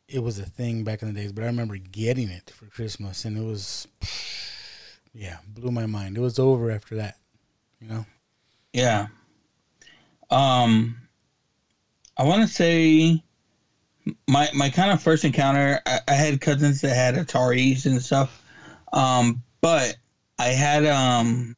it 0.09 0.21
was 0.21 0.39
a 0.39 0.45
thing 0.47 0.85
back 0.85 1.03
in 1.03 1.09
the 1.13 1.21
days, 1.21 1.33
but 1.33 1.43
I 1.43 1.47
remember 1.49 1.77
getting 1.77 2.29
it 2.29 2.51
for 2.51 2.67
Christmas, 2.67 3.25
and 3.25 3.37
it 3.37 3.43
was, 3.43 3.89
yeah, 5.15 5.39
blew 5.49 5.71
my 5.71 5.87
mind. 5.87 6.17
It 6.17 6.21
was 6.21 6.39
over 6.39 6.71
after 6.71 6.95
that, 6.97 7.17
you 7.81 7.89
know. 7.89 8.07
Yeah. 8.73 9.07
Um, 10.31 11.09
I 12.17 12.25
want 12.25 12.43
to 12.43 12.49
say 12.49 13.23
my 14.29 14.49
my 14.55 14.71
kind 14.71 14.91
of 14.91 15.03
first 15.03 15.25
encounter. 15.25 15.81
I, 15.87 16.01
I 16.09 16.13
had 16.15 16.41
cousins 16.41 16.81
that 16.83 16.95
had 16.95 17.15
Ataris 17.15 17.87
and 17.87 18.03
stuff, 18.03 18.43
um, 18.93 19.43
but 19.61 19.97
I 20.39 20.49
had 20.49 20.85
um, 20.87 21.57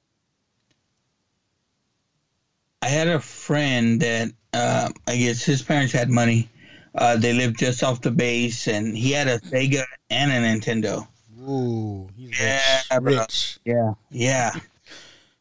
I 2.82 2.88
had 2.88 3.08
a 3.08 3.20
friend 3.20 4.00
that 4.00 4.30
uh, 4.52 4.90
I 5.08 5.16
guess 5.16 5.42
his 5.42 5.62
parents 5.62 5.92
had 5.92 6.10
money. 6.10 6.48
Uh, 6.94 7.16
they 7.16 7.32
lived 7.32 7.58
just 7.58 7.82
off 7.82 8.02
the 8.02 8.10
base, 8.10 8.68
and 8.68 8.96
he 8.96 9.10
had 9.10 9.26
a 9.26 9.38
Sega 9.40 9.84
and 10.10 10.30
a 10.30 10.36
Nintendo. 10.36 11.06
Ooh, 11.40 12.08
yeah, 12.16 12.80
rich. 12.92 13.02
bro. 13.02 13.18
rich. 13.18 13.58
Yeah, 13.64 13.94
yeah. 14.10 14.52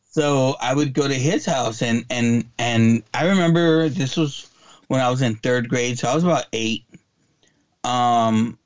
So 0.09 0.55
I 0.61 0.73
would 0.73 0.93
go 0.93 1.07
to 1.07 1.13
his 1.13 1.45
house, 1.45 1.81
and 1.81 2.05
and 2.09 2.45
and 2.57 3.03
I 3.13 3.27
remember 3.27 3.89
this 3.89 4.17
was 4.17 4.49
when 4.87 5.01
I 5.01 5.09
was 5.09 5.21
in 5.21 5.35
third 5.35 5.69
grade, 5.69 5.99
so 5.99 6.07
I 6.07 6.15
was 6.15 6.23
about 6.23 6.45
eight. 6.53 6.85
Um, 7.83 8.57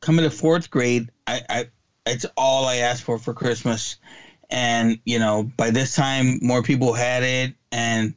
coming 0.00 0.24
to 0.24 0.30
fourth 0.30 0.70
grade, 0.70 1.10
I, 1.26 1.40
I 1.48 1.64
it's 2.06 2.26
all 2.36 2.66
I 2.66 2.76
asked 2.76 3.02
for 3.02 3.18
for 3.18 3.34
Christmas, 3.34 3.96
and 4.50 4.98
you 5.04 5.18
know 5.18 5.50
by 5.56 5.70
this 5.70 5.94
time 5.94 6.38
more 6.42 6.62
people 6.62 6.92
had 6.92 7.22
it, 7.22 7.54
and 7.72 8.14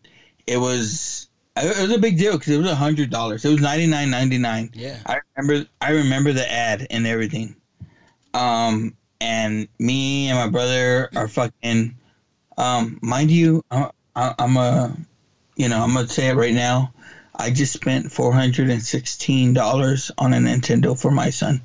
it 0.47 0.57
was 0.57 1.27
it 1.57 1.81
was 1.81 1.91
a 1.91 1.99
big 1.99 2.17
deal 2.17 2.33
because 2.33 2.53
it 2.53 2.57
was 2.57 2.71
a 2.71 2.75
hundred 2.75 3.09
dollars. 3.09 3.43
It 3.43 3.49
was 3.49 3.61
ninety 3.61 3.87
nine 3.87 4.09
ninety 4.09 4.37
nine. 4.37 4.71
Yeah. 4.73 4.99
I 5.05 5.19
remember 5.35 5.67
I 5.81 5.91
remember 5.91 6.33
the 6.33 6.49
ad 6.49 6.87
and 6.89 7.05
everything. 7.05 7.55
Um, 8.33 8.95
and 9.19 9.67
me 9.79 10.29
and 10.29 10.37
my 10.37 10.47
brother 10.47 11.09
are 11.15 11.27
fucking. 11.27 11.95
Um, 12.57 12.99
mind 13.01 13.31
you, 13.31 13.63
I, 13.71 13.89
I, 14.15 14.35
I'm 14.37 14.57
a, 14.57 14.95
you 15.61 15.69
know, 15.69 15.83
I'm 15.83 15.93
gonna 15.93 16.07
say 16.07 16.29
it 16.29 16.33
right 16.33 16.55
now. 16.55 16.91
I 17.35 17.51
just 17.51 17.71
spent 17.71 18.11
four 18.11 18.33
hundred 18.33 18.71
and 18.71 18.81
sixteen 18.81 19.53
dollars 19.53 20.09
on 20.17 20.33
a 20.33 20.37
Nintendo 20.37 20.99
for 20.99 21.11
my 21.11 21.29
son. 21.29 21.61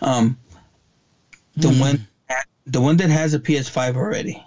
Um, 0.00 0.38
the 1.54 1.68
one, 1.68 2.08
the 2.64 2.80
one 2.80 2.96
that 2.96 3.10
has 3.10 3.34
a 3.34 3.38
PS5 3.38 3.96
already. 3.96 4.42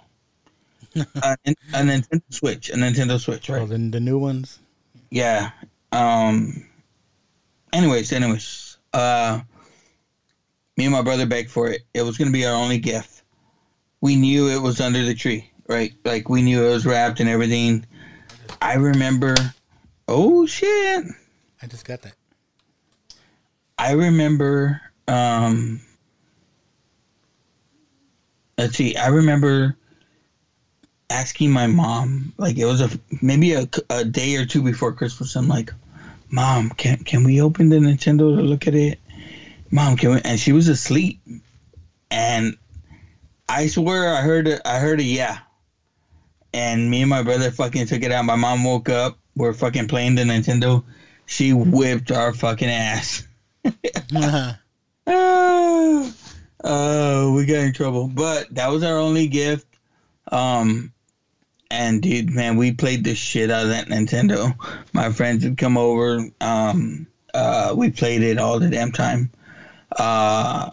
a, 0.96 1.36
a 1.44 1.46
Nintendo 1.74 2.22
Switch, 2.30 2.70
a 2.70 2.72
Nintendo 2.72 3.20
Switch, 3.20 3.48
right? 3.48 3.62
Oh, 3.62 3.66
the, 3.66 3.78
the 3.78 4.00
new 4.00 4.18
ones. 4.18 4.58
Yeah. 5.10 5.52
Um. 5.92 6.66
Anyways, 7.72 8.12
anyways, 8.12 8.78
uh, 8.92 9.40
me 10.76 10.86
and 10.86 10.92
my 10.92 11.02
brother 11.02 11.24
begged 11.24 11.50
for 11.52 11.68
it. 11.68 11.82
It 11.94 12.02
was 12.02 12.18
gonna 12.18 12.32
be 12.32 12.46
our 12.46 12.54
only 12.54 12.78
gift. 12.78 13.22
We 14.00 14.16
knew 14.16 14.48
it 14.48 14.60
was 14.60 14.80
under 14.80 15.04
the 15.04 15.14
tree, 15.14 15.52
right? 15.68 15.92
Like 16.04 16.28
we 16.28 16.42
knew 16.42 16.66
it 16.66 16.70
was 16.70 16.84
wrapped 16.84 17.20
and 17.20 17.28
everything. 17.28 17.86
I 18.60 18.74
remember. 18.74 19.34
Oh 20.06 20.46
shit! 20.46 21.04
I 21.62 21.66
just 21.66 21.84
got 21.84 22.02
that. 22.02 22.14
I 23.78 23.92
remember. 23.92 24.80
Um. 25.06 25.80
Let's 28.56 28.76
see. 28.76 28.96
I 28.96 29.08
remember 29.08 29.76
asking 31.10 31.50
my 31.50 31.66
mom, 31.66 32.32
like 32.36 32.58
it 32.58 32.64
was 32.64 32.80
a 32.80 32.90
maybe 33.22 33.52
a, 33.52 33.68
a 33.90 34.04
day 34.04 34.36
or 34.36 34.44
two 34.44 34.62
before 34.62 34.92
Christmas. 34.92 35.36
I'm 35.36 35.48
like, 35.48 35.72
"Mom, 36.30 36.70
can 36.70 36.98
can 36.98 37.24
we 37.24 37.40
open 37.40 37.68
the 37.68 37.76
Nintendo 37.76 38.36
to 38.36 38.42
look 38.42 38.66
at 38.66 38.74
it?" 38.74 38.98
Mom, 39.70 39.96
can 39.96 40.10
we? 40.10 40.20
And 40.24 40.40
she 40.40 40.52
was 40.52 40.68
asleep, 40.68 41.20
and 42.10 42.56
I 43.48 43.66
swear 43.66 44.14
I 44.14 44.22
heard 44.22 44.48
a, 44.48 44.68
I 44.68 44.78
heard 44.78 45.00
a 45.00 45.04
yeah. 45.04 45.38
And 46.58 46.90
me 46.90 47.02
and 47.02 47.08
my 47.08 47.22
brother 47.22 47.52
fucking 47.52 47.86
took 47.86 48.02
it 48.02 48.10
out. 48.10 48.24
My 48.24 48.34
mom 48.34 48.64
woke 48.64 48.88
up. 48.88 49.16
We're 49.36 49.52
fucking 49.52 49.86
playing 49.86 50.16
the 50.16 50.22
Nintendo. 50.22 50.82
She 51.24 51.52
whipped 51.52 52.10
our 52.10 52.34
fucking 52.34 52.68
ass. 52.68 53.26
Uh 54.16 54.54
Oh, 55.06 56.12
oh, 56.64 57.32
we 57.34 57.46
got 57.46 57.60
in 57.60 57.72
trouble. 57.72 58.08
But 58.08 58.52
that 58.56 58.70
was 58.70 58.82
our 58.82 58.98
only 58.98 59.28
gift. 59.28 59.68
Um, 60.32 60.92
and 61.70 62.02
dude, 62.02 62.30
man, 62.30 62.56
we 62.56 62.72
played 62.72 63.04
the 63.04 63.14
shit 63.14 63.52
out 63.52 63.62
of 63.62 63.68
that 63.68 63.86
Nintendo. 63.86 64.52
My 64.92 65.12
friends 65.12 65.44
would 65.44 65.58
come 65.58 65.78
over. 65.78 66.28
Um, 66.40 67.06
uh, 67.32 67.72
we 67.76 67.90
played 67.90 68.22
it 68.22 68.38
all 68.38 68.58
the 68.58 68.68
damn 68.68 68.90
time. 68.90 69.30
Uh, 69.96 70.72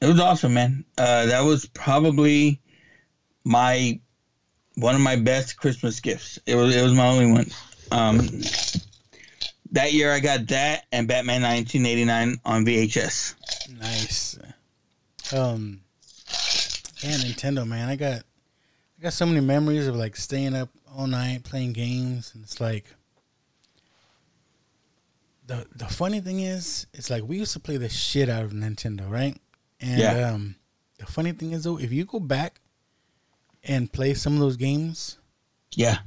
it 0.00 0.06
was 0.06 0.20
awesome, 0.20 0.54
man. 0.54 0.84
Uh, 0.96 1.26
that 1.26 1.40
was 1.40 1.66
probably 1.66 2.60
my 3.42 4.00
one 4.78 4.94
of 4.94 5.00
my 5.00 5.16
best 5.16 5.56
Christmas 5.56 6.00
gifts. 6.00 6.38
It 6.46 6.54
was 6.54 6.74
it 6.74 6.82
was 6.82 6.94
my 6.94 7.06
only 7.08 7.30
one. 7.32 7.46
Um, 7.90 8.18
that 9.72 9.92
year 9.92 10.12
I 10.12 10.20
got 10.20 10.46
that 10.48 10.86
and 10.92 11.06
Batman 11.08 11.42
1989 11.42 12.40
on 12.44 12.64
VHS. 12.64 13.34
Nice. 13.78 14.38
Um. 15.34 15.80
Yeah, 17.02 17.16
Nintendo, 17.16 17.66
man. 17.66 17.88
I 17.88 17.96
got, 17.96 18.22
I 18.98 19.02
got 19.02 19.12
so 19.12 19.24
many 19.26 19.40
memories 19.40 19.86
of 19.86 19.94
like 19.94 20.16
staying 20.16 20.54
up 20.56 20.68
all 20.96 21.06
night 21.06 21.44
playing 21.44 21.72
games, 21.74 22.32
and 22.34 22.42
it's 22.44 22.60
like. 22.60 22.86
The 25.46 25.64
the 25.74 25.86
funny 25.86 26.20
thing 26.20 26.40
is, 26.40 26.86
it's 26.92 27.08
like 27.08 27.22
we 27.24 27.38
used 27.38 27.54
to 27.54 27.60
play 27.60 27.78
the 27.78 27.88
shit 27.88 28.28
out 28.28 28.44
of 28.44 28.52
Nintendo, 28.52 29.08
right? 29.10 29.34
And 29.80 29.98
Yeah. 30.00 30.30
um, 30.32 30.56
the 30.98 31.06
funny 31.06 31.32
thing 31.32 31.52
is 31.52 31.64
though, 31.64 31.78
if 31.78 31.90
you 31.90 32.04
go 32.04 32.20
back 32.20 32.60
and 33.64 33.92
play 33.92 34.14
some 34.14 34.34
of 34.34 34.40
those 34.40 34.56
games, 34.56 35.18
Yeah. 35.74 35.98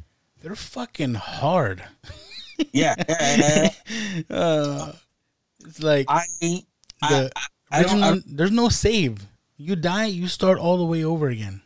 they're 0.41 0.55
fucking 0.55 1.15
hard. 1.15 1.83
Yeah. 2.73 2.95
yeah, 3.09 3.69
uh, 4.29 4.91
it's 5.65 5.81
like 5.81 6.05
I, 6.09 6.21
the 6.39 7.31
I- 7.35 7.47
I 7.71 7.83
don't- 7.83 8.03
original. 8.03 8.21
There's 8.27 8.51
no 8.51 8.69
save. 8.69 9.25
You 9.57 9.75
die, 9.75 10.05
you 10.05 10.27
start 10.27 10.57
all 10.59 10.77
the 10.77 10.85
way 10.85 11.03
over 11.03 11.27
again. 11.29 11.61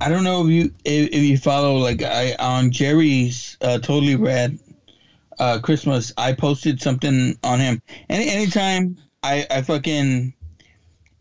I 0.00 0.08
don't 0.08 0.22
know 0.24 0.44
if 0.44 0.50
you 0.50 0.72
if, 0.84 1.08
if 1.10 1.22
you 1.22 1.36
follow 1.38 1.74
like 1.76 2.02
I 2.02 2.34
on 2.38 2.70
Jerry's 2.70 3.56
uh, 3.62 3.78
totally 3.78 4.14
rad 4.16 4.56
uh, 5.40 5.58
Christmas. 5.60 6.12
I 6.16 6.32
posted 6.32 6.80
something 6.80 7.36
on 7.42 7.58
him. 7.58 7.82
Any 8.08 8.28
anytime 8.30 8.96
I 9.24 9.44
I 9.50 9.62
fucking 9.62 10.32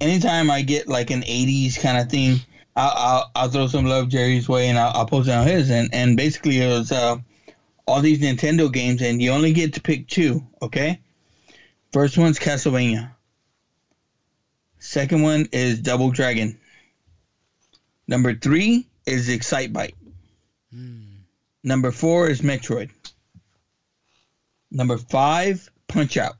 anytime 0.01 0.51
I 0.51 0.61
get 0.61 0.87
like 0.87 1.09
an 1.09 1.21
'80s 1.23 1.79
kind 1.81 1.97
of 1.97 2.09
thing, 2.09 2.39
I'll, 2.77 2.93
I'll 2.95 3.31
I'll 3.35 3.49
throw 3.49 3.67
some 3.67 3.85
love 3.85 4.07
Jerry's 4.07 4.47
way 4.47 4.69
and 4.69 4.77
I'll, 4.77 4.95
I'll 4.95 5.05
post 5.07 5.27
it 5.27 5.31
on 5.31 5.47
his. 5.47 5.71
And 5.71 5.89
and 5.93 6.15
basically 6.15 6.61
it 6.61 6.67
was 6.67 6.91
uh, 6.91 7.17
all 7.87 8.01
these 8.01 8.19
Nintendo 8.19 8.71
games, 8.71 9.01
and 9.01 9.21
you 9.21 9.31
only 9.31 9.51
get 9.51 9.73
to 9.73 9.81
pick 9.81 10.07
two. 10.07 10.45
Okay, 10.61 11.01
first 11.91 12.17
one's 12.17 12.37
Castlevania. 12.37 13.11
Second 14.79 15.23
one 15.23 15.47
is 15.51 15.79
Double 15.79 16.11
Dragon. 16.11 16.59
Number 18.07 18.35
three 18.35 18.87
is 19.05 19.27
Excitebike. 19.27 19.95
Number 21.63 21.91
four 21.91 22.29
is 22.29 22.41
Metroid. 22.41 22.91
Number 24.69 24.97
five, 24.97 25.69
Punch 25.87 26.15
Out. 26.17 26.35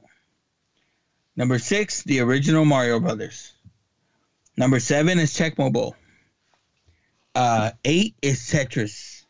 Number 1.35 1.59
six, 1.59 2.03
the 2.03 2.19
original 2.19 2.65
Mario 2.65 2.99
Brothers. 2.99 3.53
Number 4.55 4.79
seven 4.79 5.19
is 5.19 5.33
Tecmo 5.33 5.71
Bowl. 5.73 5.95
Uh, 7.38 7.69
eight 7.85 8.15
is 8.23 8.39
Tetris. 8.39 9.23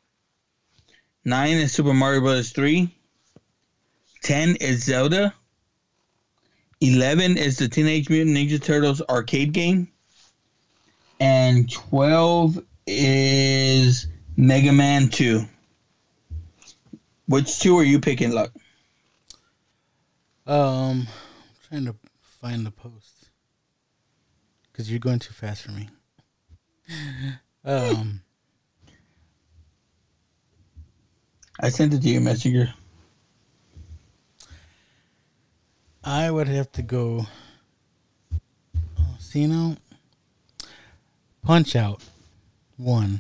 Nine 1.26 1.58
is 1.58 1.74
Super 1.74 1.94
Mario 1.94 2.22
Bros. 2.22 2.52
3. 2.52 2.90
Ten 4.24 4.56
is 4.56 4.86
Zelda. 4.86 5.34
Eleven 6.80 7.36
is 7.38 7.58
the 7.58 7.68
Teenage 7.68 8.10
Mutant 8.10 8.38
Ninja 8.38 8.64
Turtles 8.64 9.02
arcade 9.10 9.52
game. 9.52 9.90
And 11.20 11.70
twelve 11.70 12.58
is 12.86 14.08
Mega 14.38 14.72
Man 14.72 15.10
2. 15.10 15.44
Which 17.28 17.60
two 17.60 17.78
are 17.78 17.84
you 17.84 18.00
picking, 18.00 18.32
Luck? 18.32 18.54
Um, 20.46 20.56
I'm 20.56 21.08
trying 21.68 21.86
to 21.88 21.96
find 22.22 22.66
the 22.66 22.72
post 22.72 23.32
because 24.72 24.90
you're 24.90 24.98
going 24.98 25.20
too 25.20 25.34
fast 25.34 25.64
for 25.64 25.72
me. 25.72 25.90
Um, 27.68 28.22
I 31.60 31.68
sent 31.68 31.94
it 31.94 32.02
to 32.02 32.08
you, 32.08 32.22
Messenger. 32.22 32.74
I 36.02 36.32
would 36.32 36.48
have 36.48 36.72
to 36.72 36.82
go. 36.82 37.28
Oh, 38.98 39.16
see, 39.20 39.42
you 39.42 39.50
know, 39.50 39.76
Punch 41.44 41.76
Out 41.76 42.02
one. 42.78 43.20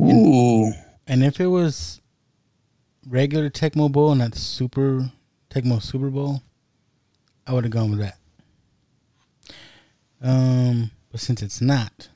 Ooh. 0.00 0.72
And 1.06 1.22
if 1.22 1.40
it 1.40 1.48
was 1.48 2.00
regular 3.06 3.50
Tecmo 3.50 3.92
Bowl, 3.92 4.12
and 4.12 4.20
not 4.20 4.34
Super 4.34 5.12
Tecmo 5.50 5.82
Super 5.82 6.08
Bowl, 6.08 6.42
I 7.46 7.52
would 7.52 7.64
have 7.64 7.70
gone 7.70 7.90
with 7.90 7.98
that. 8.00 8.16
Um, 10.22 10.90
but 11.12 11.20
since 11.20 11.42
it's 11.42 11.60
not, 11.60 12.08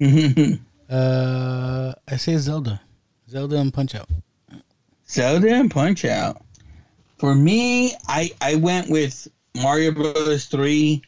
uh, 0.90 1.92
I 2.08 2.16
say 2.16 2.36
Zelda, 2.36 2.80
Zelda 3.28 3.56
and 3.56 3.72
Punch 3.72 3.94
Out. 3.94 4.08
Zelda 5.08 5.54
and 5.54 5.70
Punch 5.70 6.04
Out. 6.04 6.42
For 7.18 7.34
me, 7.34 7.94
I 8.08 8.30
I 8.40 8.56
went 8.56 8.90
with 8.90 9.28
Mario 9.54 9.92
Brothers 9.92 10.46
3 10.46 11.00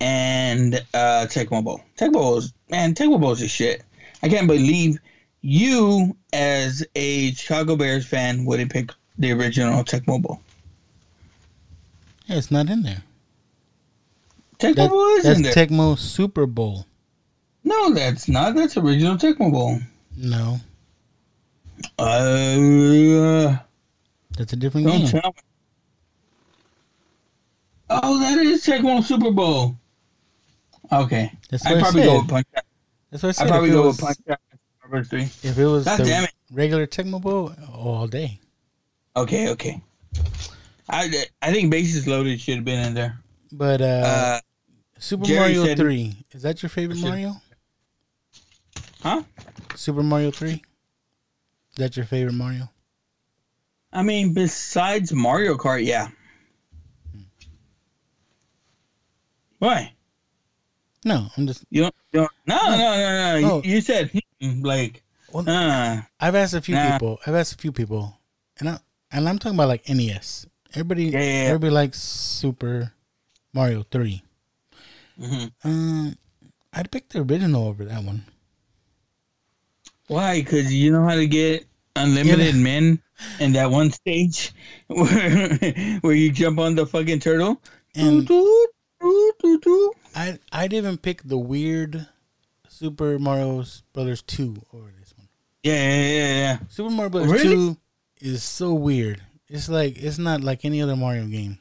and 0.00 0.76
uh 0.94 1.26
Tecmo 1.28 1.62
Bowl. 1.64 1.80
Tecmo 1.98 2.12
Bowl's 2.14 2.52
man, 2.70 2.94
Tecmo 2.94 3.20
Bowl's 3.20 3.42
a 3.42 3.48
shit. 3.48 3.82
I 4.22 4.28
can't 4.28 4.46
believe 4.46 4.98
you 5.40 6.16
as 6.32 6.86
a 6.94 7.32
Chicago 7.32 7.74
Bears 7.76 8.06
fan 8.06 8.44
wouldn't 8.44 8.70
pick 8.72 8.92
the 9.18 9.32
original 9.32 9.82
Tecmo 9.84 10.22
Bowl. 10.22 10.40
Yeah, 12.26 12.36
it's 12.36 12.50
not 12.52 12.68
in 12.70 12.82
there. 12.82 13.02
Tecmo 14.58 14.74
That- 14.76 14.90
Bowl 14.90 15.08
is 15.16 15.24
that's 15.24 15.36
in 15.38 15.42
there. 15.42 15.52
Tecmo 15.52 15.98
Super 15.98 16.46
Bowl. 16.46 16.86
No, 17.64 17.92
that's 17.94 18.28
not. 18.28 18.54
That's 18.54 18.76
original 18.76 19.16
Tecmo 19.16 19.50
Bowl. 19.52 19.78
No, 20.16 20.58
Uh, 21.98 23.56
that's 24.36 24.52
a 24.52 24.56
different 24.56 24.86
don't 24.86 24.98
game. 25.00 25.08
tell 25.08 25.30
me. 25.32 25.42
Oh, 27.90 28.18
that 28.20 28.38
is 28.38 28.64
Tecmo 28.64 29.02
Super 29.02 29.30
Bowl. 29.30 29.76
Okay. 30.90 31.32
That's 31.50 31.64
I'd 31.66 31.72
what 31.72 31.78
I 31.78 31.82
probably 31.82 32.02
go 32.02 32.08
said. 32.12 32.18
with 32.22 32.30
Punch 32.30 32.46
Out. 32.56 32.64
That's 33.10 33.22
what 33.22 33.28
I 33.28 33.32
said. 33.32 33.46
I'd 33.46 33.50
probably 33.50 33.70
go 33.70 33.82
was, 33.86 33.96
with 33.96 34.06
Punch 34.06 34.18
Out. 34.30 35.06
Three. 35.06 35.22
If 35.22 35.58
it 35.58 35.64
was 35.66 35.86
God 35.86 36.00
the 36.00 36.04
damn 36.04 36.24
it. 36.24 36.32
regular 36.50 36.86
Tecmo 36.86 37.20
Bowl, 37.22 37.52
all 37.74 38.06
day. 38.06 38.38
Okay, 39.16 39.48
okay. 39.50 39.80
I 40.90 41.24
I 41.40 41.50
think 41.50 41.70
Bases 41.70 42.06
Loaded 42.06 42.38
should 42.38 42.56
have 42.56 42.64
been 42.66 42.80
in 42.84 42.92
there. 42.94 43.18
But 43.52 43.80
uh, 43.80 43.84
Uh, 43.84 44.40
Super 44.98 45.24
Jerry 45.24 45.56
Mario 45.56 45.74
Three 45.76 46.14
is 46.32 46.42
that 46.42 46.62
your 46.62 46.68
favorite 46.68 46.98
Mario? 46.98 47.36
Huh? 49.02 49.22
Super 49.74 50.02
Mario 50.02 50.30
Three. 50.30 50.62
Is 51.72 51.76
that 51.78 51.96
your 51.96 52.06
favorite 52.06 52.34
Mario? 52.34 52.68
I 53.92 54.02
mean, 54.02 54.32
besides 54.32 55.12
Mario 55.12 55.56
Kart, 55.56 55.84
yeah. 55.84 56.08
Why? 59.58 59.92
No, 61.04 61.28
I'm 61.36 61.46
just. 61.46 61.64
You 61.70 61.82
don't, 61.82 61.94
you 62.12 62.20
don't 62.20 62.30
no, 62.46 62.56
no, 62.56 62.76
no, 62.76 62.76
no, 62.76 63.40
no. 63.40 63.50
Oh. 63.54 63.62
You, 63.64 63.74
you 63.74 63.80
said 63.80 64.10
hmm, 64.40 64.62
like 64.62 65.02
Well, 65.32 65.48
uh, 65.48 66.02
I've 66.20 66.34
asked 66.34 66.54
a 66.54 66.60
few 66.60 66.74
Nah. 66.74 66.92
people. 66.92 67.18
I've 67.26 67.34
asked 67.34 67.54
a 67.54 67.58
few 67.58 67.72
people, 67.72 68.16
and 68.60 68.68
I 68.68 68.78
and 69.10 69.28
I'm 69.28 69.38
talking 69.38 69.56
about 69.56 69.68
like 69.68 69.88
NES. 69.88 70.46
Everybody, 70.74 71.06
Yeah, 71.06 71.18
yeah, 71.18 71.24
yeah. 71.24 71.48
everybody 71.48 71.70
likes 71.72 72.00
Super 72.00 72.92
Mario 73.52 73.82
3 73.90 74.22
Mhm. 75.20 75.52
Um, 75.64 76.16
I'd 76.72 76.90
pick 76.90 77.10
the 77.10 77.20
original 77.20 77.66
over 77.68 77.84
that 77.84 78.02
one. 78.02 78.24
Why? 80.12 80.40
Because 80.42 80.72
you 80.72 80.92
know 80.92 81.04
how 81.04 81.14
to 81.16 81.26
get 81.26 81.64
unlimited 81.96 82.54
Yeah. 82.54 82.62
men 82.62 83.02
in 83.40 83.52
that 83.52 83.70
one 83.70 83.90
stage 83.90 84.52
where 84.88 85.56
where 86.00 86.14
you 86.14 86.30
jump 86.32 86.58
on 86.58 86.74
the 86.74 86.86
fucking 86.86 87.20
turtle. 87.20 87.60
And 87.94 88.26
doo, 88.26 88.68
doo, 89.00 89.58
doo. 89.60 89.92
I 90.14 90.38
I'd 90.52 90.72
even 90.72 90.96
pick 90.98 91.22
the 91.24 91.38
weird 91.38 92.06
Super 92.68 93.18
Mario 93.18 93.64
Brothers 93.92 94.22
2 94.22 94.56
over 94.72 94.90
this 94.98 95.14
one. 95.16 95.28
Yeah, 95.62 95.74
yeah, 95.74 96.02
yeah, 96.06 96.32
yeah. 96.34 96.58
Super 96.68 96.90
Mario 96.90 97.10
Brothers 97.10 97.32
Really? 97.32 97.74
2 97.74 97.76
is 98.20 98.42
so 98.42 98.72
weird. 98.74 99.20
It's 99.48 99.68
like 99.68 99.96
it's 100.00 100.18
not 100.18 100.40
like 100.40 100.64
any 100.64 100.80
other 100.80 100.96
Mario 100.96 101.26
game. 101.26 101.58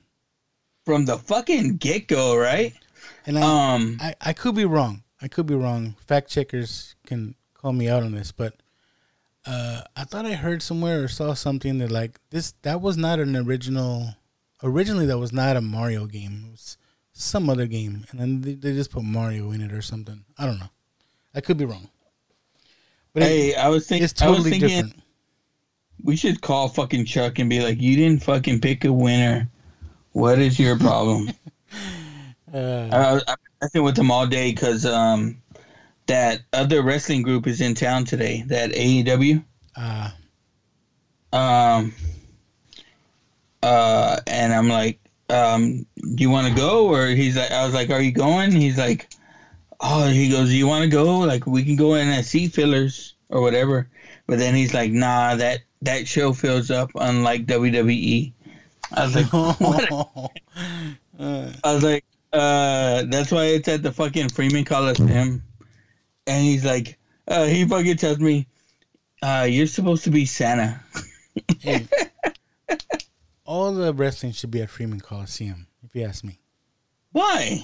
From 0.85 1.05
the 1.05 1.17
fucking 1.17 1.77
get 1.77 2.07
go, 2.07 2.35
right? 2.37 2.73
And 3.27 3.37
I, 3.37 3.41
Um, 3.75 3.97
I 4.01 4.15
I 4.21 4.33
could 4.33 4.55
be 4.55 4.65
wrong. 4.65 5.03
I 5.21 5.27
could 5.27 5.45
be 5.45 5.53
wrong. 5.55 5.95
Fact 6.07 6.29
checkers 6.29 6.95
can 7.05 7.35
call 7.61 7.73
me 7.73 7.87
out 7.89 8.03
on 8.03 8.13
this, 8.13 8.31
but 8.31 8.55
uh, 9.45 9.81
I 9.95 10.03
thought 10.03 10.25
I 10.25 10.33
heard 10.33 10.61
somewhere 10.61 11.03
or 11.03 11.07
saw 11.07 11.33
something 11.33 11.77
that 11.79 11.91
like 11.91 12.19
this 12.29 12.53
that 12.63 12.81
was 12.81 12.97
not 12.97 13.19
an 13.19 13.35
original. 13.35 14.15
Originally, 14.63 15.07
that 15.07 15.17
was 15.17 15.33
not 15.33 15.57
a 15.57 15.61
Mario 15.61 16.05
game. 16.05 16.45
It 16.47 16.51
was 16.51 16.77
some 17.13 17.49
other 17.49 17.65
game, 17.65 18.05
and 18.11 18.19
then 18.19 18.41
they, 18.41 18.53
they 18.53 18.73
just 18.73 18.91
put 18.91 19.03
Mario 19.03 19.51
in 19.51 19.61
it 19.61 19.71
or 19.73 19.81
something. 19.81 20.23
I 20.37 20.45
don't 20.45 20.59
know. 20.59 20.69
I 21.33 21.41
could 21.41 21.57
be 21.57 21.65
wrong. 21.65 21.89
But 23.13 23.23
it- 23.23 23.25
hey, 23.27 23.55
I 23.55 23.69
was 23.69 23.87
thinking. 23.87 24.03
it's 24.03 24.13
totally 24.13 24.35
I 24.37 24.39
was 24.41 24.49
thinking 24.49 24.67
different. 24.69 24.95
We 26.03 26.15
should 26.15 26.41
call 26.41 26.67
fucking 26.67 27.05
Chuck 27.05 27.39
and 27.39 27.49
be 27.49 27.61
like, 27.61 27.79
"You 27.81 27.95
didn't 27.95 28.23
fucking 28.23 28.61
pick 28.61 28.85
a 28.85 28.93
winner. 28.93 29.47
What 30.13 30.39
is 30.39 30.59
your 30.59 30.77
problem?" 30.77 31.29
Uh, 32.53 32.89
I 32.91 33.13
was 33.13 33.23
I 33.29 33.31
was 33.31 33.37
messing 33.61 33.83
with 33.83 33.97
him 33.97 34.11
all 34.11 34.27
day 34.27 34.51
because 34.51 34.85
um, 34.85 35.41
that 36.11 36.41
other 36.51 36.81
wrestling 36.81 37.21
group 37.21 37.47
is 37.47 37.61
in 37.61 37.73
town 37.73 38.03
today. 38.03 38.43
That 38.47 38.71
AEW. 38.71 39.43
uh, 39.77 40.09
Um. 41.31 41.93
Uh, 43.63 44.17
and 44.27 44.51
I'm 44.51 44.67
like, 44.67 44.99
um, 45.29 45.85
do 45.95 46.21
you 46.21 46.29
want 46.29 46.47
to 46.47 46.53
go? 46.53 46.89
Or 46.89 47.07
he's 47.07 47.37
like, 47.37 47.51
I 47.51 47.63
was 47.63 47.73
like, 47.73 47.89
are 47.91 48.01
you 48.01 48.11
going? 48.11 48.51
He's 48.51 48.77
like, 48.77 49.07
oh, 49.79 50.09
he 50.09 50.29
goes, 50.29 50.49
do 50.49 50.57
you 50.57 50.67
want 50.67 50.83
to 50.83 50.89
go? 50.89 51.19
Like, 51.19 51.45
we 51.45 51.63
can 51.63 51.77
go 51.77 51.93
in 51.93 52.09
as 52.09 52.27
seat 52.27 52.51
fillers 52.51 53.13
or 53.29 53.39
whatever. 53.39 53.87
But 54.27 54.39
then 54.39 54.53
he's 54.53 54.73
like, 54.73 54.91
nah, 54.91 55.35
that 55.35 55.59
that 55.81 56.07
show 56.07 56.33
fills 56.33 56.69
up, 56.71 56.91
unlike 56.95 57.45
WWE. 57.45 58.33
I 58.91 59.05
was 59.05 59.15
like, 59.15 59.31
what? 59.61 60.31
I 61.63 61.73
was 61.73 61.83
like, 61.83 62.03
uh, 62.33 63.03
that's 63.07 63.31
why 63.31 63.45
it's 63.45 63.69
at 63.69 63.81
the 63.81 63.93
fucking 63.93 64.29
Freeman 64.29 64.65
Coliseum. 64.65 65.41
And 66.27 66.43
he's 66.43 66.63
like, 66.65 66.97
uh, 67.27 67.45
he 67.45 67.65
fucking 67.65 67.97
tells 67.97 68.19
me, 68.19 68.47
uh, 69.21 69.47
you're 69.49 69.67
supposed 69.67 70.03
to 70.05 70.09
be 70.11 70.25
Santa. 70.25 70.81
hey, 71.59 71.87
all 73.45 73.73
the 73.73 73.93
wrestling 73.93 74.31
should 74.31 74.51
be 74.51 74.61
at 74.61 74.69
Freeman 74.69 74.99
Coliseum, 74.99 75.67
if 75.83 75.95
you 75.95 76.03
ask 76.03 76.23
me. 76.23 76.39
Why? 77.11 77.63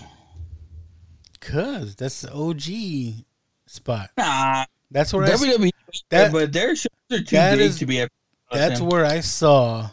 Cause 1.40 1.96
that's 1.96 2.22
the 2.22 2.34
OG 2.34 3.24
spot. 3.68 4.10
Nah, 4.18 4.66
That's 4.92 5.14
where 5.14 5.26
I, 5.26 5.30
WWE, 5.30 5.72
that- 6.10 6.32
but 6.32 6.52
their 6.52 6.76
shows 6.76 6.88
are 7.12 7.20
too 7.20 7.36
big 7.36 7.60
is- 7.60 7.80
to 7.80 7.86
be 7.86 8.02
at. 8.02 8.12
That's 8.52 8.80
where 8.80 9.06
I 9.06 9.20
saw 9.20 9.90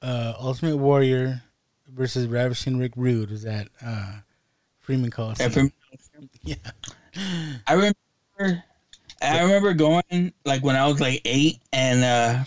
uh, 0.00 0.32
Ultimate 0.40 0.78
Warrior 0.78 1.42
versus 1.86 2.26
Ravishing 2.26 2.78
Rick 2.78 2.92
Rude 2.96 3.30
was 3.30 3.44
at 3.44 3.68
uh, 3.84 4.12
Freeman 4.78 5.10
Coliseum. 5.10 5.46
At 5.46 5.52
Freeman 5.52 5.72
yeah. 6.42 6.54
I 7.66 7.72
remember, 7.72 8.64
I 9.22 9.42
remember 9.42 9.74
going 9.74 10.32
like 10.44 10.62
when 10.62 10.76
I 10.76 10.86
was 10.86 11.00
like 11.00 11.22
eight, 11.24 11.60
and 11.72 12.04
uh, 12.04 12.44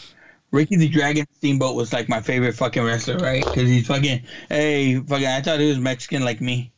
Ricky 0.52 0.76
the 0.76 0.90
Dragon 0.90 1.26
Steamboat 1.34 1.76
was 1.76 1.94
like 1.94 2.10
my 2.10 2.22
favorite 2.22 2.54
fucking 2.54 2.84
wrestler, 2.84 3.18
right? 3.18 3.44
Because 3.44 3.70
he's 3.70 3.88
fucking, 3.88 4.22
hey, 4.50 5.00
fucking, 5.00 5.28
I 5.28 5.42
thought 5.42 5.60
he 5.60 5.70
was 5.70 5.80
Mexican 5.80 6.24
like 6.24 6.42
me, 6.42 6.72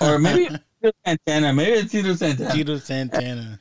or 0.00 0.18
maybe 0.18 0.48
Tito 0.82 0.92
Santana. 1.06 1.52
Maybe 1.52 1.72
it's 1.72 1.92
Tito 1.92 2.14
Santana. 2.14 2.52
Tito 2.52 2.76
Santana. 2.78 3.60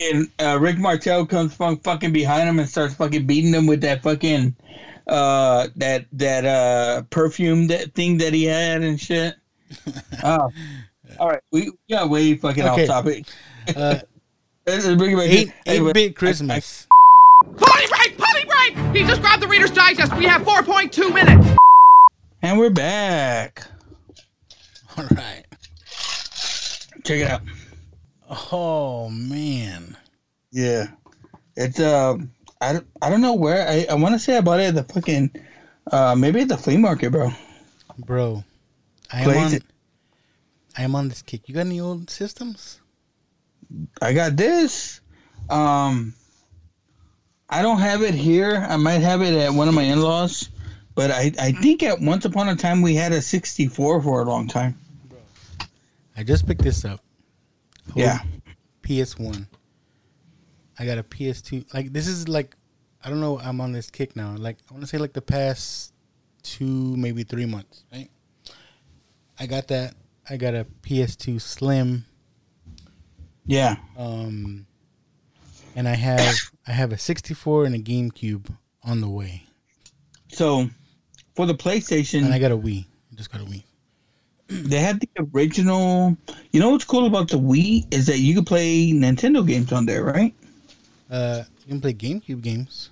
And 0.00 0.28
uh, 0.38 0.58
Rick 0.60 0.78
Martel 0.78 1.26
comes 1.26 1.54
from 1.54 1.78
fucking 1.78 2.12
behind 2.12 2.48
him 2.48 2.58
and 2.58 2.68
starts 2.68 2.94
fucking 2.94 3.26
beating 3.26 3.52
him 3.52 3.66
with 3.66 3.82
that 3.82 4.02
fucking 4.02 4.56
uh 5.08 5.66
that 5.74 6.06
that 6.12 6.44
uh 6.44 7.02
perfume 7.10 7.66
that 7.66 7.92
thing 7.92 8.18
that 8.18 8.32
he 8.32 8.44
had 8.44 8.82
and 8.82 9.00
shit. 9.00 9.34
Oh, 10.22 10.50
all 11.18 11.28
right, 11.28 11.40
we 11.52 11.70
got 11.90 12.08
way 12.10 12.34
fucking 12.36 12.64
Okay. 12.64 12.82
off 12.82 13.04
topic. 13.04 13.24
Uh, 13.76 13.98
bring 14.96 15.12
it 15.12 15.16
back. 15.16 15.26
eight 15.28 15.52
Anyway, 15.66 15.90
eight 15.90 15.94
bit 15.94 16.16
Christmas. 16.16 16.86
Potty 17.56 17.86
break! 17.88 18.18
Potty 18.18 18.44
break! 18.46 18.96
He 18.96 19.04
just 19.06 19.20
grabbed 19.20 19.42
the 19.42 19.48
Reader's 19.48 19.70
Digest. 19.70 20.14
We 20.16 20.24
have 20.26 20.42
4.2 20.42 21.12
minutes. 21.14 21.56
and 22.42 22.58
we're 22.58 22.70
back. 22.70 23.64
All 24.96 25.04
right. 25.12 25.44
Check 27.04 27.18
it 27.20 27.30
out. 27.30 27.40
Oh 28.52 29.08
man. 29.10 29.96
Yeah, 30.52 30.88
it's 31.56 31.80
um, 31.80 32.30
I, 32.60 32.74
don't- 32.74 32.86
I 33.00 33.10
don't 33.10 33.20
know 33.22 33.34
where 33.34 33.66
I, 33.68 33.86
I 33.90 33.94
want 33.94 34.14
to 34.14 34.18
say 34.18 34.36
I 34.36 34.40
bought 34.40 34.60
it 34.60 34.64
at 34.64 34.74
the 34.74 34.84
fucking 34.92 35.30
uh 35.90 36.14
maybe 36.14 36.40
at 36.42 36.48
the 36.48 36.56
flea 36.56 36.76
market, 36.76 37.10
bro. 37.10 37.30
Bro, 37.98 38.44
I 39.12 39.22
am 39.22 39.36
on. 39.36 39.54
it. 39.54 39.64
I 40.76 40.82
am 40.82 40.94
on 40.94 41.08
this 41.08 41.22
kick. 41.22 41.48
You 41.48 41.54
got 41.54 41.66
any 41.66 41.80
old 41.80 42.08
systems? 42.10 42.80
I 44.00 44.12
got 44.12 44.36
this. 44.36 45.00
Um, 45.50 46.14
I 47.48 47.62
don't 47.62 47.78
have 47.78 48.02
it 48.02 48.14
here. 48.14 48.66
I 48.68 48.76
might 48.76 49.00
have 49.00 49.22
it 49.22 49.34
at 49.34 49.52
one 49.52 49.68
of 49.68 49.74
my 49.74 49.82
in-laws, 49.82 50.48
but 50.94 51.10
I 51.10 51.32
I 51.38 51.52
think 51.52 51.82
at 51.82 52.00
once 52.00 52.24
upon 52.24 52.48
a 52.48 52.56
time 52.56 52.80
we 52.82 52.94
had 52.94 53.12
a 53.12 53.20
64 53.20 54.02
for 54.02 54.22
a 54.22 54.24
long 54.24 54.48
time. 54.48 54.78
I 56.16 56.22
just 56.22 56.46
picked 56.46 56.62
this 56.62 56.84
up. 56.84 57.00
Yeah. 57.94 58.20
PS 58.82 59.18
One. 59.18 59.48
I 60.78 60.86
got 60.86 60.98
a 60.98 61.02
PS2. 61.02 61.72
Like 61.74 61.92
this 61.92 62.06
is 62.06 62.28
like, 62.28 62.56
I 63.04 63.08
don't 63.08 63.20
know. 63.20 63.38
I'm 63.38 63.60
on 63.60 63.72
this 63.72 63.90
kick 63.90 64.16
now. 64.16 64.34
Like 64.36 64.58
I 64.68 64.74
want 64.74 64.82
to 64.82 64.88
say 64.88 64.98
like 64.98 65.12
the 65.12 65.22
past 65.22 65.92
two, 66.42 66.96
maybe 66.96 67.22
three 67.22 67.46
months. 67.46 67.84
Right. 67.92 68.10
I 69.38 69.46
got 69.46 69.68
that. 69.68 69.94
I 70.28 70.36
got 70.36 70.54
a 70.54 70.66
PS2 70.82 71.40
Slim. 71.40 72.04
Yeah. 73.46 73.76
Um, 73.96 74.66
and 75.74 75.88
I 75.88 75.94
have 75.94 76.36
I 76.66 76.72
have 76.72 76.92
a 76.92 76.98
64 76.98 77.64
and 77.64 77.74
a 77.74 77.78
GameCube 77.78 78.48
on 78.84 79.00
the 79.00 79.08
way, 79.08 79.44
So 80.28 80.68
for 81.36 81.46
the 81.46 81.54
PlayStation, 81.54 82.24
and 82.24 82.34
I 82.34 82.38
got 82.38 82.52
a 82.52 82.56
Wii. 82.56 82.84
I 82.84 83.14
just 83.14 83.30
got 83.30 83.40
a 83.40 83.44
Wii. 83.44 83.62
they 84.48 84.78
had 84.78 85.00
the 85.00 85.08
original. 85.34 86.16
You 86.52 86.60
know 86.60 86.70
what's 86.70 86.84
cool 86.84 87.06
about 87.06 87.28
the 87.28 87.38
Wii 87.38 87.92
is 87.94 88.06
that 88.06 88.18
you 88.18 88.34
can 88.34 88.44
play 88.44 88.90
Nintendo 88.92 89.46
games 89.46 89.72
on 89.72 89.86
there, 89.86 90.04
right? 90.04 90.34
Uh, 91.10 91.44
you 91.60 91.68
can 91.68 91.80
play 91.80 91.94
GameCube 91.94 92.42
games. 92.42 92.90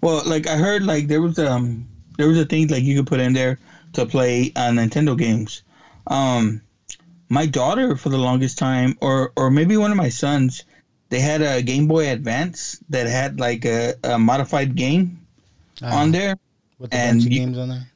Well, 0.00 0.22
like 0.26 0.46
I 0.46 0.56
heard, 0.56 0.84
like 0.84 1.08
there 1.08 1.20
was 1.22 1.38
um 1.38 1.86
there 2.18 2.28
was 2.28 2.38
a 2.38 2.44
thing 2.44 2.68
like 2.68 2.82
you 2.82 2.96
could 2.96 3.06
put 3.06 3.20
in 3.20 3.32
there 3.32 3.58
to 3.94 4.06
play 4.06 4.52
uh, 4.56 4.70
Nintendo 4.70 5.16
games. 5.18 5.62
Um, 6.06 6.62
my 7.28 7.46
daughter 7.46 7.96
for 7.96 8.08
the 8.10 8.18
longest 8.18 8.58
time, 8.58 8.96
or 9.00 9.32
or 9.36 9.50
maybe 9.50 9.76
one 9.76 9.90
of 9.90 9.96
my 9.96 10.08
sons, 10.08 10.64
they 11.08 11.20
had 11.20 11.40
a 11.42 11.62
Game 11.62 11.86
Boy 11.88 12.10
Advance 12.10 12.78
that 12.90 13.06
had 13.06 13.38
like 13.40 13.64
a, 13.64 13.94
a 14.04 14.18
modified 14.18 14.74
game 14.74 15.20
on 15.82 16.12
there, 16.12 16.36
With 16.78 16.92
a 16.92 16.96
and 16.96 17.18
bunch 17.18 17.26
of 17.26 17.32
you- 17.32 17.38
games 17.40 17.58
on 17.58 17.68
there. 17.70 17.86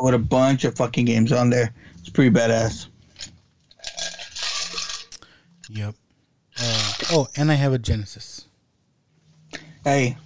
with 0.00 0.14
a 0.14 0.18
bunch 0.18 0.64
of 0.64 0.76
fucking 0.76 1.04
games 1.06 1.32
on 1.32 1.50
there. 1.50 1.72
It's 2.00 2.08
pretty 2.10 2.30
badass. 2.34 2.86
Yep. 5.70 5.94
Uh, 6.60 6.92
oh, 7.12 7.28
and 7.36 7.50
I 7.50 7.54
have 7.54 7.72
a 7.72 7.78
Genesis. 7.78 8.46
Hey, 9.84 10.16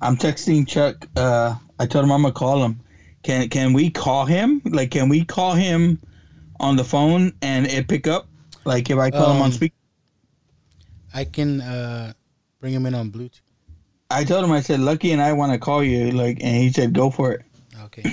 I'm 0.00 0.16
texting 0.16 0.66
Chuck. 0.66 1.06
Uh, 1.16 1.54
I 1.78 1.86
told 1.86 2.04
him 2.04 2.12
I'm 2.12 2.22
gonna 2.22 2.34
call 2.34 2.64
him. 2.64 2.80
Can 3.22 3.48
can 3.48 3.72
we 3.72 3.90
call 3.90 4.26
him? 4.26 4.60
Like, 4.64 4.90
can 4.90 5.08
we 5.08 5.24
call 5.24 5.54
him 5.54 6.00
on 6.58 6.76
the 6.76 6.84
phone 6.84 7.32
and 7.42 7.66
it 7.66 7.88
pick 7.88 8.06
up? 8.06 8.26
Like, 8.64 8.90
if 8.90 8.98
I 8.98 9.10
call 9.10 9.30
him 9.30 9.40
on 9.40 9.46
Um, 9.46 9.52
speak, 9.52 9.72
I 11.14 11.24
can 11.24 11.60
uh, 11.60 12.12
bring 12.60 12.72
him 12.72 12.86
in 12.86 12.94
on 12.94 13.10
Bluetooth. 13.10 13.40
I 14.10 14.24
told 14.24 14.44
him 14.44 14.52
I 14.52 14.60
said 14.60 14.80
Lucky 14.80 15.12
and 15.12 15.22
I 15.22 15.32
want 15.32 15.52
to 15.52 15.58
call 15.58 15.82
you. 15.82 16.10
Like, 16.10 16.38
and 16.42 16.56
he 16.56 16.70
said 16.70 16.92
go 16.92 17.10
for 17.10 17.32
it. 17.32 17.42
Okay. 17.84 18.04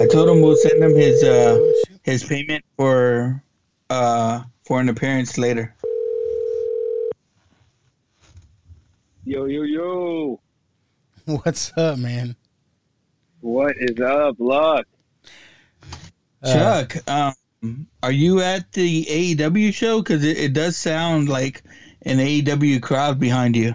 I 0.00 0.06
told 0.06 0.28
him 0.28 0.40
we'll 0.40 0.56
send 0.56 0.82
him 0.82 0.94
his 0.94 1.22
uh 1.22 1.58
his 2.02 2.22
payment 2.24 2.64
for 2.76 3.42
uh 3.90 4.42
for 4.64 4.80
an 4.80 4.88
appearance 4.88 5.38
later. 5.38 5.74
Yo, 9.24 9.44
yo, 9.46 9.62
yo. 9.62 10.40
What's 11.26 11.72
up, 11.76 11.98
man? 11.98 12.36
What 13.42 13.74
is 13.76 14.00
up, 14.00 14.36
Luck? 14.38 14.86
Uh, 16.44 16.54
Chuck, 16.86 17.08
um, 17.08 17.88
are 18.00 18.12
you 18.12 18.40
at 18.40 18.70
the 18.70 19.04
AEW 19.04 19.74
show? 19.74 20.00
Because 20.00 20.24
it, 20.24 20.38
it 20.38 20.52
does 20.52 20.76
sound 20.76 21.28
like 21.28 21.64
an 22.02 22.18
AEW 22.18 22.80
crowd 22.80 23.18
behind 23.18 23.56
you. 23.56 23.74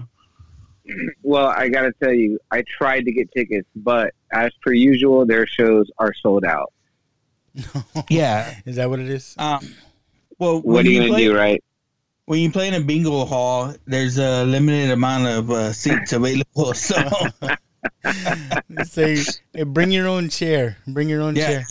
Well, 1.22 1.48
I 1.48 1.68
got 1.68 1.82
to 1.82 1.92
tell 2.02 2.14
you, 2.14 2.40
I 2.50 2.64
tried 2.78 3.02
to 3.02 3.12
get 3.12 3.30
tickets, 3.34 3.68
but 3.76 4.14
as 4.32 4.54
per 4.62 4.72
usual, 4.72 5.26
their 5.26 5.46
shows 5.46 5.92
are 5.98 6.14
sold 6.14 6.46
out. 6.46 6.72
Yeah. 8.10 8.56
Is 8.66 8.78
that 8.78 8.90
what 8.90 9.02
it 9.02 9.10
is? 9.10 9.36
Um, 9.38 9.68
well, 10.40 10.62
What 10.62 10.86
are 10.86 10.90
you 10.90 11.02
going 11.02 11.12
to 11.12 11.18
do, 11.18 11.36
right? 11.36 11.62
When 12.24 12.40
you 12.40 12.50
play 12.54 12.70
in 12.70 12.74
a 12.74 12.80
bingo 12.80 13.26
hall, 13.26 13.76
there's 13.86 14.18
a 14.18 14.46
limited 14.46 14.92
amount 14.92 15.28
of 15.28 15.52
uh, 15.52 15.74
seats 15.74 16.14
available. 16.14 16.74
So 16.74 16.96
Say, 18.84 19.18
hey, 19.54 19.64
bring 19.64 19.92
your 19.92 20.08
own 20.08 20.30
chair. 20.30 20.78
Bring 20.88 21.10
your 21.10 21.22
own 21.22 21.36
Yeah. 21.36 21.48
chair. 21.48 21.68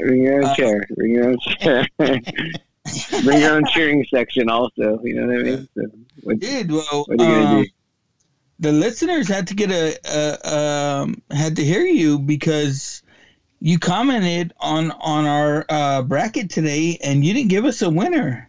Bring 0.00 0.22
your 0.22 0.42
own 0.42 0.44
Uh, 0.44 0.54
chair. 0.54 0.86
Bring 0.96 1.14
your 1.14 1.28
own 1.30 1.38
chair. 1.38 1.86
Bring 1.98 3.40
your 3.40 3.56
own 3.56 3.64
cheering 3.72 4.04
section, 4.12 4.48
also. 4.48 5.00
You 5.02 5.14
know 5.14 5.26
what 5.26 5.36
I 5.36 5.42
mean? 5.42 5.68
So, 5.76 5.82
what, 6.22 6.38
Dude, 6.38 6.70
well, 6.72 7.04
what 7.06 7.20
are 7.20 7.24
you 7.24 7.34
going 7.34 7.48
to 7.48 7.56
um, 7.56 7.62
do? 7.62 7.70
the 8.60 8.72
listeners 8.72 9.28
had 9.28 9.46
to 9.48 9.54
get 9.54 9.70
a, 9.70 9.98
a 10.04 11.02
um, 11.02 11.22
had 11.30 11.56
to 11.56 11.64
hear 11.64 11.82
you 11.82 12.18
because 12.18 13.02
you 13.60 13.78
commented 13.78 14.52
on 14.60 14.90
on 14.92 15.26
our 15.26 15.64
uh, 15.68 16.02
bracket 16.02 16.50
today, 16.50 16.98
and 17.02 17.24
you 17.24 17.32
didn't 17.34 17.48
give 17.50 17.64
us 17.64 17.82
a 17.82 17.90
winner. 17.90 18.48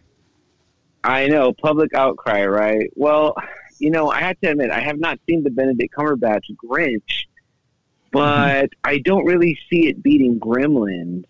I 1.04 1.26
know, 1.26 1.52
public 1.52 1.94
outcry, 1.94 2.46
right? 2.46 2.90
Well, 2.94 3.34
you 3.82 3.90
know, 3.90 4.10
I 4.10 4.20
have 4.20 4.38
to 4.40 4.50
admit, 4.50 4.70
I 4.70 4.80
have 4.80 5.00
not 5.00 5.18
seen 5.28 5.42
the 5.42 5.50
Benedict 5.50 5.92
Cumberbatch 5.92 6.44
Grinch, 6.64 7.24
but 8.12 8.46
mm-hmm. 8.48 8.66
I 8.84 8.98
don't 8.98 9.24
really 9.24 9.58
see 9.68 9.88
it 9.88 10.02
beating 10.04 10.38
Gremlins. 10.38 11.24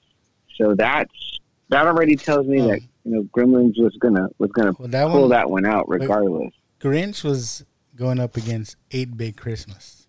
So 0.56 0.74
that's 0.74 1.40
that 1.70 1.86
already 1.86 2.14
tells 2.14 2.46
me 2.46 2.60
oh. 2.60 2.68
that 2.68 2.80
you 3.04 3.12
know 3.12 3.22
Gremlins 3.34 3.82
was 3.82 3.96
gonna 3.98 4.28
was 4.38 4.52
gonna 4.52 4.72
Well, 4.78 4.88
that 4.88 5.08
pull 5.08 5.22
one- 5.22 5.30
that 5.30 5.50
one 5.50 5.64
out 5.64 5.88
regardless. 5.88 6.52
Grinch 6.78 7.24
was 7.24 7.64
going 7.96 8.20
up 8.20 8.36
against 8.36 8.76
8 8.90 9.16
Bit 9.16 9.36
Christmas. 9.38 10.06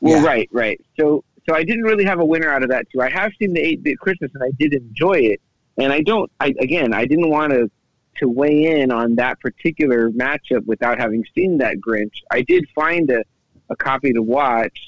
Well, 0.00 0.22
Yeah. 0.22 0.26
right, 0.26 0.48
right. 0.52 0.80
So, 0.98 1.22
so 1.48 1.54
I 1.54 1.64
didn't 1.64 1.84
really 1.84 2.04
have 2.04 2.18
a 2.18 2.24
winner 2.24 2.48
out 2.48 2.62
of 2.62 2.70
that 2.70 2.86
too. 2.90 3.02
I 3.02 3.10
have 3.10 3.32
seen 3.38 3.52
the 3.52 3.60
eight 3.60 3.82
bit 3.82 3.98
Christmas, 3.98 4.30
and 4.34 4.42
I 4.42 4.50
did 4.58 4.72
enjoy 4.74 5.14
it. 5.14 5.40
And 5.76 5.92
I 5.92 6.00
don't. 6.00 6.30
I 6.40 6.54
again, 6.60 6.92
I 6.94 7.04
didn't 7.04 7.30
want 7.30 7.52
to 7.52 7.70
to 8.18 8.28
weigh 8.28 8.80
in 8.80 8.90
on 8.90 9.14
that 9.16 9.40
particular 9.40 10.10
matchup 10.10 10.64
without 10.66 10.98
having 10.98 11.24
seen 11.34 11.58
that 11.58 11.76
Grinch. 11.78 12.12
I 12.30 12.42
did 12.42 12.66
find 12.74 13.10
a, 13.10 13.22
a 13.70 13.76
copy 13.76 14.12
to 14.12 14.22
watch, 14.22 14.78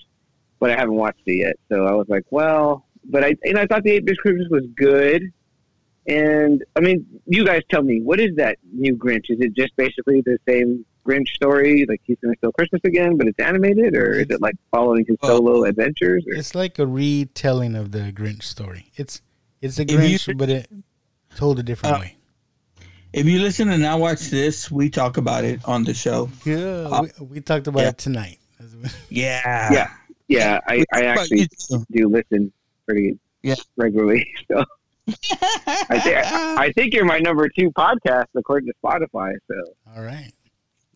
but 0.61 0.71
I 0.71 0.77
haven't 0.77 0.95
watched 0.95 1.23
it 1.27 1.37
yet. 1.39 1.57
So 1.71 1.87
I 1.87 1.93
was 1.93 2.07
like, 2.09 2.25
well, 2.31 2.87
but 3.05 3.25
I 3.25 3.37
and 3.45 3.59
I 3.59 3.67
thought 3.67 3.83
the 3.83 3.93
eight 3.93 4.05
bit 4.05 4.19
Christmas 4.19 4.49
was 4.51 4.65
good. 4.77 5.23
And 6.07 6.63
I 6.77 6.81
mean, 6.81 7.07
you 7.27 7.47
guys 7.47 7.63
tell 7.71 7.83
me, 7.83 8.03
what 8.03 8.21
is 8.21 8.37
that 8.37 8.59
new 8.73 8.95
Grinch? 8.97 9.31
Is 9.31 9.41
it 9.41 9.55
just 9.55 9.75
basically 9.77 10.21
the 10.21 10.37
same 10.47 10.85
Grinch 11.07 11.29
story, 11.29 11.87
like 11.89 12.01
he's 12.05 12.19
going 12.23 12.35
to 12.35 12.39
steal 12.39 12.53
Christmas 12.53 12.81
again, 12.85 13.17
but 13.17 13.27
it's 13.27 13.39
animated, 13.39 13.95
or 13.95 14.13
is 14.21 14.27
it 14.31 14.41
like 14.43 14.55
following 14.71 15.05
his 15.07 15.17
solo 15.23 15.65
adventures? 15.65 16.25
Or? 16.29 16.35
It's 16.35 16.55
like 16.55 16.79
a 16.79 16.87
retelling 16.87 17.75
of 17.75 17.93
the 17.93 18.13
Grinch 18.13 18.43
story. 18.43 18.91
It's 18.97 19.23
it's 19.63 19.79
a 19.79 19.83
If 19.83 19.91
you- 19.93 19.97
Grinch, 19.99 20.37
but 20.39 20.51
it 20.51 20.69
told 21.37 21.59
a 21.59 21.63
different 21.63 21.97
Uh, 21.97 22.01
way. 22.01 22.17
If 23.15 23.27
you 23.27 23.39
listen 23.39 23.69
and 23.70 23.81
now 23.81 23.97
watch 23.99 24.28
this, 24.28 24.70
we 24.73 24.91
talk 24.91 25.19
about 25.19 25.45
it 25.45 25.61
on 25.65 25.85
the 25.85 25.95
show. 25.95 26.28
Yeah, 26.45 26.57
uh, 26.91 27.03
we, 27.20 27.27
we 27.27 27.41
talked 27.41 27.69
about 27.69 27.82
yeah. 27.82 27.89
it 27.91 27.99
tonight. 27.99 28.39
Yeah, 29.09 29.73
yeah, 29.73 29.91
yeah. 30.28 30.59
I, 30.66 30.85
I 30.93 31.05
actually 31.05 31.49
do 31.93 32.09
listen 32.09 32.53
pretty 32.86 33.19
Yeah. 33.43 33.55
regularly. 33.77 34.27
So 34.51 34.65
I 35.07 36.01
think 36.01 36.16
I 36.27 36.73
think 36.73 36.93
you're 36.95 37.05
my 37.05 37.19
number 37.19 37.49
two 37.49 37.70
podcast 37.73 38.24
according 38.35 38.69
to 38.70 38.74
Spotify. 38.85 39.35
So 39.49 39.55
All 39.95 40.03
right. 40.03 40.32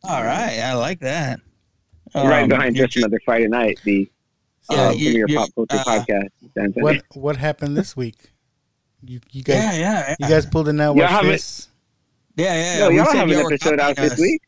All 0.03 0.23
right, 0.25 0.59
I 0.61 0.75
like 0.75 1.01
that. 1.01 1.41
right 2.15 2.43
Um, 2.43 2.49
behind 2.49 2.75
just 2.75 2.97
another 2.97 3.21
Friday 3.25 3.49
night, 3.49 3.79
the 3.85 4.11
Yeah, 4.71 4.89
uh, 4.89 4.91
you- 4.93 5.25
Premier 5.25 5.37
Pop 5.39 5.55
Culture 5.55 5.77
uh, 5.77 5.85
podcast. 5.85 6.83
What 6.83 7.03
what 7.15 7.37
happened 7.37 7.77
this 7.77 7.97
week? 7.97 8.33
You, 9.05 9.21
you 9.31 9.43
guys, 9.45 9.57
Yeah, 9.57 9.73
yeah, 9.79 10.15
you 10.19 10.27
guys 10.29 10.47
pulled 10.47 10.69
in 10.69 10.79
that 10.79 10.87
Y'all 10.87 10.95
watch 10.97 11.11
have 11.11 11.25
it- 11.27 11.29
this. 11.29 11.69
Yeah, 12.39 12.55
yeah. 12.55 12.79
No, 12.79 12.89
we 12.91 12.97
y'all 12.97 13.13
have 13.13 13.29
an 13.31 13.35
episode 13.37 13.81
out 13.81 13.97
copying 13.97 14.09
this 14.11 14.19
week. 14.19 14.43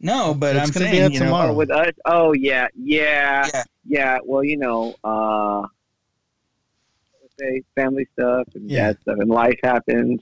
No, 0.00 0.32
but 0.32 0.56
It's 0.56 0.66
I'm 0.68 0.72
gonna 0.72 0.86
be 0.86 0.92
saying, 0.92 1.04
out 1.04 1.12
you 1.12 1.18
know, 1.20 1.26
tomorrow. 1.26 1.50
Oh, 1.50 1.54
with 1.54 1.70
us? 1.70 1.92
Oh, 2.06 2.32
yeah, 2.32 2.68
yeah, 2.74 3.46
Yeah. 3.52 3.64
yeah. 3.84 4.18
Well, 4.24 4.42
you 4.44 4.56
know, 4.56 4.94
uh, 5.04 5.66
say 7.38 7.62
family 7.74 8.06
stuff 8.12 8.46
and 8.54 8.70
Yeah. 8.70 8.88
dad 8.88 8.98
stuff, 9.02 9.18
and 9.18 9.28
life 9.30 9.58
happens. 9.62 10.20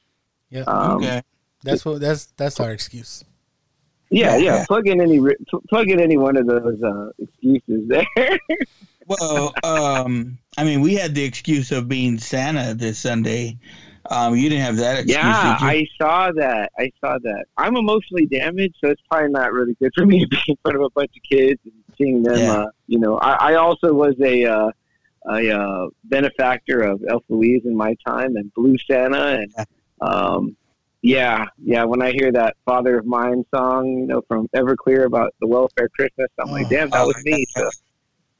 Yeah, 0.50 0.62
Um, 0.62 0.96
okay. 0.96 1.22
that's 1.62 1.84
what 1.84 2.00
that's 2.00 2.26
that's 2.36 2.58
our 2.60 2.70
excuse. 2.72 3.24
Yeah, 4.10 4.30
Yeah, 4.30 4.36
yeah. 4.36 4.56
yeah. 4.56 4.64
Plug 4.66 4.88
in 4.88 5.00
any 5.00 5.20
plug 5.68 5.90
in 5.90 6.00
any 6.00 6.16
one 6.16 6.36
of 6.36 6.46
those 6.46 6.82
uh, 6.82 7.10
excuses 7.18 7.88
there. 7.88 8.06
Well, 9.06 9.54
um, 9.64 10.36
I 10.58 10.64
mean, 10.64 10.82
we 10.82 10.94
had 10.94 11.14
the 11.14 11.24
excuse 11.24 11.72
of 11.72 11.88
being 11.88 12.18
Santa 12.18 12.74
this 12.74 12.98
Sunday. 12.98 13.56
Um, 14.10 14.34
you 14.36 14.48
didn't 14.48 14.64
have 14.64 14.76
that 14.78 15.00
excuse, 15.00 15.16
yeah? 15.16 15.58
I 15.60 15.86
saw 16.00 16.32
that. 16.32 16.72
I 16.78 16.90
saw 17.00 17.18
that. 17.22 17.44
I'm 17.58 17.76
emotionally 17.76 18.26
damaged, 18.26 18.76
so 18.82 18.90
it's 18.90 19.02
probably 19.10 19.30
not 19.30 19.52
really 19.52 19.74
good 19.80 19.92
for 19.96 20.06
me 20.06 20.20
to 20.20 20.26
be 20.28 20.38
in 20.48 20.56
front 20.62 20.76
of 20.76 20.82
a 20.82 20.90
bunch 20.90 21.10
of 21.14 21.22
kids 21.22 21.60
and 21.64 21.74
seeing 21.98 22.22
them. 22.22 22.38
Yeah. 22.38 22.52
Uh, 22.52 22.66
you 22.86 22.98
know, 22.98 23.18
I, 23.18 23.52
I 23.52 23.54
also 23.56 23.92
was 23.92 24.14
a 24.22 24.46
uh, 24.46 24.70
a 25.28 25.50
uh, 25.50 25.86
benefactor 26.04 26.80
of 26.80 27.02
Elf 27.08 27.22
Louise 27.28 27.62
in 27.66 27.76
my 27.76 27.94
time 28.06 28.36
and 28.36 28.52
Blue 28.54 28.76
Santa, 28.90 29.40
and 29.40 29.66
um, 30.00 30.56
yeah, 31.02 31.46
yeah. 31.62 31.84
When 31.84 32.00
I 32.00 32.12
hear 32.12 32.32
that 32.32 32.56
"Father 32.64 32.98
of 32.98 33.04
Mine" 33.04 33.44
song, 33.54 33.86
you 33.86 34.06
know, 34.06 34.22
from 34.26 34.48
Everclear 34.56 35.04
about 35.04 35.34
the 35.40 35.46
welfare 35.46 35.88
Christmas, 35.90 36.28
I'm 36.40 36.50
like, 36.50 36.66
Oh. 36.66 36.70
damn, 36.70 36.90
that 36.90 37.06
was 37.06 37.22
me. 37.24 37.44
So. 37.50 37.68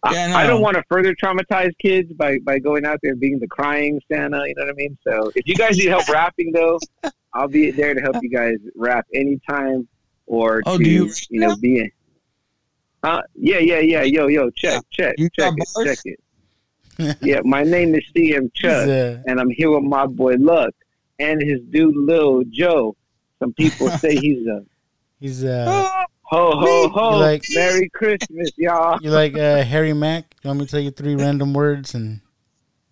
I- 0.05 0.12
Yeah, 0.15 0.37
I, 0.37 0.47
don't 0.47 0.61
want 0.62 0.77
to 0.77 0.85
further 0.91 1.15
traumatize 1.15 1.73
kids 1.79 2.12
by, 2.12 2.39
by 2.39 2.59
going 2.59 2.85
out 2.87 2.99
there 3.03 3.12
and 3.12 3.20
being 3.20 3.39
the 3.39 3.49
crying 3.49 4.01
Santa. 4.11 4.45
You 4.47 4.55
know 4.57 4.65
what 4.65 4.70
I 4.70 4.75
mean? 4.75 4.97
So 5.03 5.31
if 5.35 5.47
you 5.49 5.55
guys 5.57 5.77
need 5.77 5.89
help 5.89 6.09
wrapping, 6.12 6.53
though, 6.53 6.79
I'll 7.35 7.49
be 7.49 7.70
there 7.70 7.95
to 7.95 8.01
help 8.01 8.16
you 8.23 8.31
guys 8.31 8.57
wrap 8.77 9.07
anytime 9.15 9.89
or 10.27 10.62
Oh, 10.66 10.79
to 10.79 10.85
do 10.85 10.89
you 10.91 11.11
you, 11.31 11.41
know 11.41 11.49
now? 11.49 11.57
be 11.57 11.79
in. 11.81 11.91
Uh, 13.03 13.23
yeah, 13.35 13.59
yeah, 13.59 13.79
yeah. 13.81 14.03
Yo, 14.03 14.27
yo, 14.29 14.51
check, 14.51 14.83
check, 14.91 15.15
You 15.19 15.29
check 15.39 15.51
got 15.51 15.59
it, 15.59 15.69
bars? 15.75 15.87
check 15.87 15.99
it. 16.05 17.16
yeah, 17.23 17.41
my 17.45 17.62
name 17.62 17.95
is 17.95 18.03
CM 18.15 18.53
Chuck, 18.55 18.83
He's, 18.87 18.89
uh, 18.91 19.23
and 19.27 19.39
I'm 19.41 19.51
here 19.51 19.70
with 19.70 19.85
my 19.85 20.05
boy 20.07 20.35
Luck 20.35 20.75
and 21.20 21.41
his 21.41 21.61
dude 21.70 21.97
Lil 21.97 22.43
Joe. 22.51 22.97
Some 23.41 23.53
people 23.53 23.89
say 23.99 24.16
he's 24.16 24.47
a 24.49 24.65
He's 25.20 25.45
uh, 25.45 26.05
ho 26.30 26.50
ho 26.60 26.88
ho. 26.88 27.10
You 27.12 27.16
like- 27.16 27.44
Merry 27.55 27.88
Christmas, 27.90 28.50
y'all. 28.56 28.98
you 29.02 29.10
like 29.10 29.36
uh, 29.36 29.62
Harry 29.64 29.92
Mack? 29.92 30.34
You 30.42 30.48
want 30.48 30.60
me 30.60 30.66
to 30.66 30.70
tell 30.70 30.80
you 30.80 30.90
three 30.90 31.16
random 31.16 31.52
words 31.55 31.94
and 31.94 32.20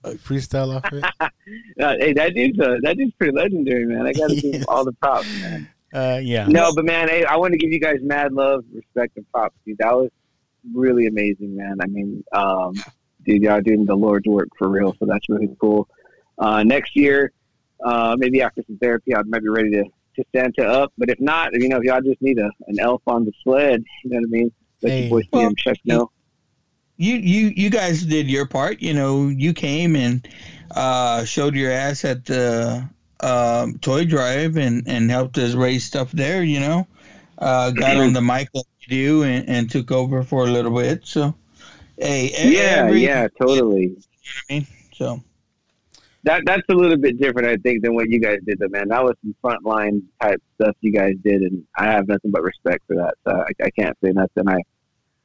freestyle 0.04 0.76
off 0.76 0.92
it? 0.92 1.04
Uh, 1.80 1.94
hey, 2.00 2.12
that 2.12 2.34
dude's 2.34 2.58
uh, 2.58 2.74
that 2.82 2.96
dude's 2.96 3.12
pretty 3.14 3.32
legendary, 3.36 3.86
man. 3.86 4.04
I 4.04 4.12
got 4.12 4.30
to 4.30 4.34
give 4.40 4.54
him 4.54 4.64
all 4.66 4.84
the 4.84 4.92
props, 4.94 5.28
man. 5.40 5.68
Uh, 5.94 6.18
yeah. 6.20 6.46
No, 6.48 6.72
but 6.74 6.84
man, 6.84 7.08
hey, 7.08 7.24
I 7.24 7.36
want 7.36 7.52
to 7.52 7.58
give 7.58 7.70
you 7.70 7.78
guys 7.78 7.98
mad 8.02 8.32
love, 8.32 8.64
respect, 8.74 9.16
and 9.16 9.30
props, 9.30 9.54
dude. 9.64 9.78
That 9.78 9.94
was 9.94 10.10
really 10.74 11.06
amazing, 11.06 11.54
man. 11.54 11.76
I 11.80 11.86
mean, 11.86 12.24
um, 12.32 12.74
dude, 13.24 13.42
y'all 13.42 13.60
doing 13.60 13.84
the 13.84 13.94
Lord's 13.94 14.26
work 14.26 14.48
for 14.58 14.68
real, 14.68 14.92
so 14.98 15.06
that's 15.06 15.28
really 15.28 15.54
cool. 15.60 15.86
Uh, 16.38 16.64
next 16.64 16.96
year, 16.96 17.30
uh, 17.84 18.16
maybe 18.18 18.42
after 18.42 18.62
some 18.66 18.76
therapy, 18.78 19.14
I 19.14 19.22
might 19.22 19.42
be 19.42 19.48
ready 19.48 19.70
to, 19.70 19.84
to 20.16 20.24
Santa 20.34 20.64
up. 20.66 20.92
But 20.98 21.10
if 21.10 21.20
not, 21.20 21.52
you 21.54 21.68
know, 21.68 21.78
if 21.78 21.84
y'all 21.84 22.00
just 22.00 22.20
need 22.20 22.38
a, 22.38 22.50
an 22.68 22.78
elf 22.80 23.02
on 23.06 23.24
the 23.24 23.32
sled, 23.42 23.84
you 24.04 24.10
know 24.10 24.16
what 24.18 24.26
I 24.26 24.30
mean? 24.30 24.52
Let 24.82 24.92
Hey. 24.92 25.00
your 25.02 25.20
boy 25.20 25.28
Well, 25.32 25.50
CM 25.50 25.58
Chuck 25.58 25.76
know. 25.84 26.10
you 26.96 27.14
you 27.16 27.52
you 27.56 27.70
guys 27.70 28.02
did 28.04 28.28
your 28.30 28.46
part. 28.46 28.80
You 28.80 28.94
know, 28.94 29.28
you 29.28 29.52
came 29.52 29.96
and 29.96 30.26
uh, 30.72 31.24
showed 31.24 31.54
your 31.54 31.70
ass 31.70 32.04
at 32.04 32.24
the 32.24 32.88
um, 33.20 33.78
toy 33.78 34.04
drive 34.04 34.56
and 34.56 34.86
and 34.86 35.10
helped 35.10 35.38
us 35.38 35.54
raise 35.54 35.84
stuff 35.84 36.12
there. 36.12 36.42
You 36.42 36.60
know, 36.60 36.86
uh, 37.38 37.70
got 37.70 37.96
on 37.96 38.12
the 38.12 38.22
mic 38.22 38.48
like 38.54 38.64
you 38.86 38.88
do 38.88 39.22
and, 39.24 39.48
and 39.48 39.70
took 39.70 39.90
over 39.90 40.22
for 40.22 40.44
a 40.46 40.50
little 40.50 40.74
bit. 40.74 41.06
So, 41.06 41.34
hey, 41.98 42.30
Yeah, 42.36 42.84
every- 42.84 43.04
yeah, 43.04 43.28
totally. 43.40 43.82
You 43.82 43.88
know 43.90 44.00
what 44.26 44.44
I 44.50 44.54
mean, 44.54 44.66
so 44.94 45.22
that 46.26 46.42
that's 46.44 46.62
a 46.68 46.74
little 46.74 46.96
bit 46.96 47.18
different, 47.18 47.48
I 47.48 47.56
think, 47.56 47.82
than 47.82 47.94
what 47.94 48.10
you 48.10 48.20
guys 48.20 48.38
did. 48.44 48.58
Though, 48.58 48.68
man, 48.68 48.88
that 48.88 49.02
was 49.02 49.14
some 49.22 49.34
frontline 49.42 50.02
type 50.20 50.42
stuff 50.56 50.76
you 50.80 50.92
guys 50.92 51.14
did, 51.24 51.40
and 51.40 51.64
I 51.78 51.84
have 51.84 52.08
nothing 52.08 52.32
but 52.32 52.42
respect 52.42 52.84
for 52.88 52.96
that. 52.96 53.14
So 53.24 53.36
I, 53.36 53.64
I 53.64 53.70
can't 53.70 53.96
say 54.04 54.10
nothing. 54.10 54.48
I 54.48 54.58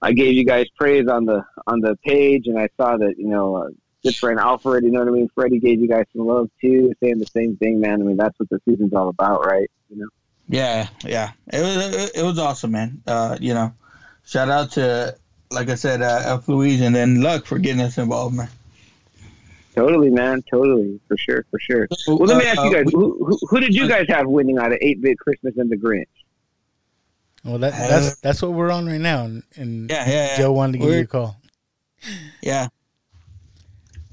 I 0.02 0.14
gave 0.14 0.34
you 0.34 0.46
guys 0.46 0.68
praise 0.78 1.08
on 1.08 1.26
the 1.26 1.44
on 1.66 1.82
the 1.82 1.98
page, 2.06 2.46
and 2.46 2.58
I 2.58 2.70
saw 2.78 2.98
that 2.98 3.16
you 3.18 3.28
know, 3.28 3.56
uh, 3.56 3.70
good 4.04 4.16
friend 4.16 4.40
Alfred, 4.40 4.84
you 4.84 4.92
know 4.92 5.00
what 5.00 5.08
I 5.08 5.12
mean. 5.12 5.28
Freddie 5.34 5.60
gave 5.60 5.82
you 5.82 5.88
guys 5.88 6.06
some 6.16 6.28
love 6.28 6.50
too, 6.62 6.94
saying 7.02 7.18
the 7.18 7.26
same 7.26 7.58
thing, 7.58 7.82
man. 7.82 8.02
I 8.02 8.06
mean, 8.06 8.18
that's 8.18 8.40
what 8.40 8.50
the 8.50 8.60
season's 8.70 8.94
all 8.94 9.10
about, 9.10 9.44
right? 9.44 9.70
You 9.90 9.98
know. 9.98 10.08
yeah, 10.48 10.88
yeah, 11.04 11.32
it 11.52 11.62
was 11.62 12.12
it 12.12 12.24
was 12.24 12.38
awesome, 12.38 12.72
man. 12.72 13.02
Uh, 13.08 13.38
you 13.42 13.56
know, 13.56 13.74
shout 14.24 14.50
out 14.50 14.72
to 14.74 15.18
like 15.50 15.70
I 15.70 15.76
said, 15.76 16.04
uh, 16.04 16.22
Elf 16.26 16.48
Louise, 16.48 16.82
and 16.82 16.96
then 16.96 17.22
Luck 17.22 17.46
for 17.46 17.58
getting 17.58 17.82
us 17.82 17.98
involved, 17.98 18.36
man. 18.36 18.50
Totally, 19.76 20.10
man. 20.10 20.44
Totally, 20.50 21.00
for 21.08 21.16
sure, 21.18 21.46
for 21.50 21.60
sure. 21.60 21.88
Well, 22.08 22.18
let 22.18 22.38
me 22.38 22.46
uh, 22.48 22.54
ask 22.54 22.62
you 22.64 22.74
guys: 22.74 22.86
we- 22.88 22.92
who, 22.94 23.26
who, 23.26 23.40
who 23.50 23.60
did 23.60 23.74
you 23.74 23.88
guys 23.88 24.06
have 24.10 24.28
winning 24.28 24.58
out 24.58 24.72
of 24.72 24.78
Eight 24.82 25.02
Bit 25.02 25.18
Christmas 25.18 25.56
and 25.58 25.70
the 25.70 25.78
Grinch? 25.78 26.06
Well, 27.44 27.58
that, 27.60 27.72
that's 27.72 28.16
that's 28.20 28.42
what 28.42 28.52
we're 28.52 28.70
on 28.72 28.86
right 28.86 29.00
now, 29.02 29.24
and, 29.26 29.44
and 29.56 29.90
Yeah, 29.90 30.08
yeah, 30.08 30.14
yeah. 30.28 30.38
Joe 30.38 30.52
wanted 30.52 30.74
to 30.74 30.78
give 30.80 30.88
you 30.88 30.92
We're- 30.94 31.04
a 31.04 31.08
call. 31.08 31.38
Yeah. 32.42 32.68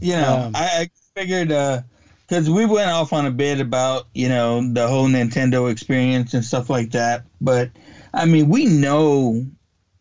You 0.00 0.12
know, 0.12 0.42
Um, 0.46 0.52
I, 0.54 0.60
I 0.82 0.90
figured 1.18 1.48
because 1.48 2.48
we 2.48 2.64
went 2.66 2.90
off 2.90 3.12
on 3.12 3.26
a 3.26 3.30
bit 3.30 3.60
about 3.60 4.06
you 4.14 4.28
know 4.28 4.72
the 4.72 4.86
whole 4.86 5.08
Nintendo 5.08 5.70
experience 5.72 6.34
and 6.34 6.44
stuff 6.44 6.70
like 6.70 6.90
that, 6.92 7.24
but 7.40 7.70
I 8.14 8.26
mean 8.26 8.48
we 8.48 8.66
know 8.66 9.44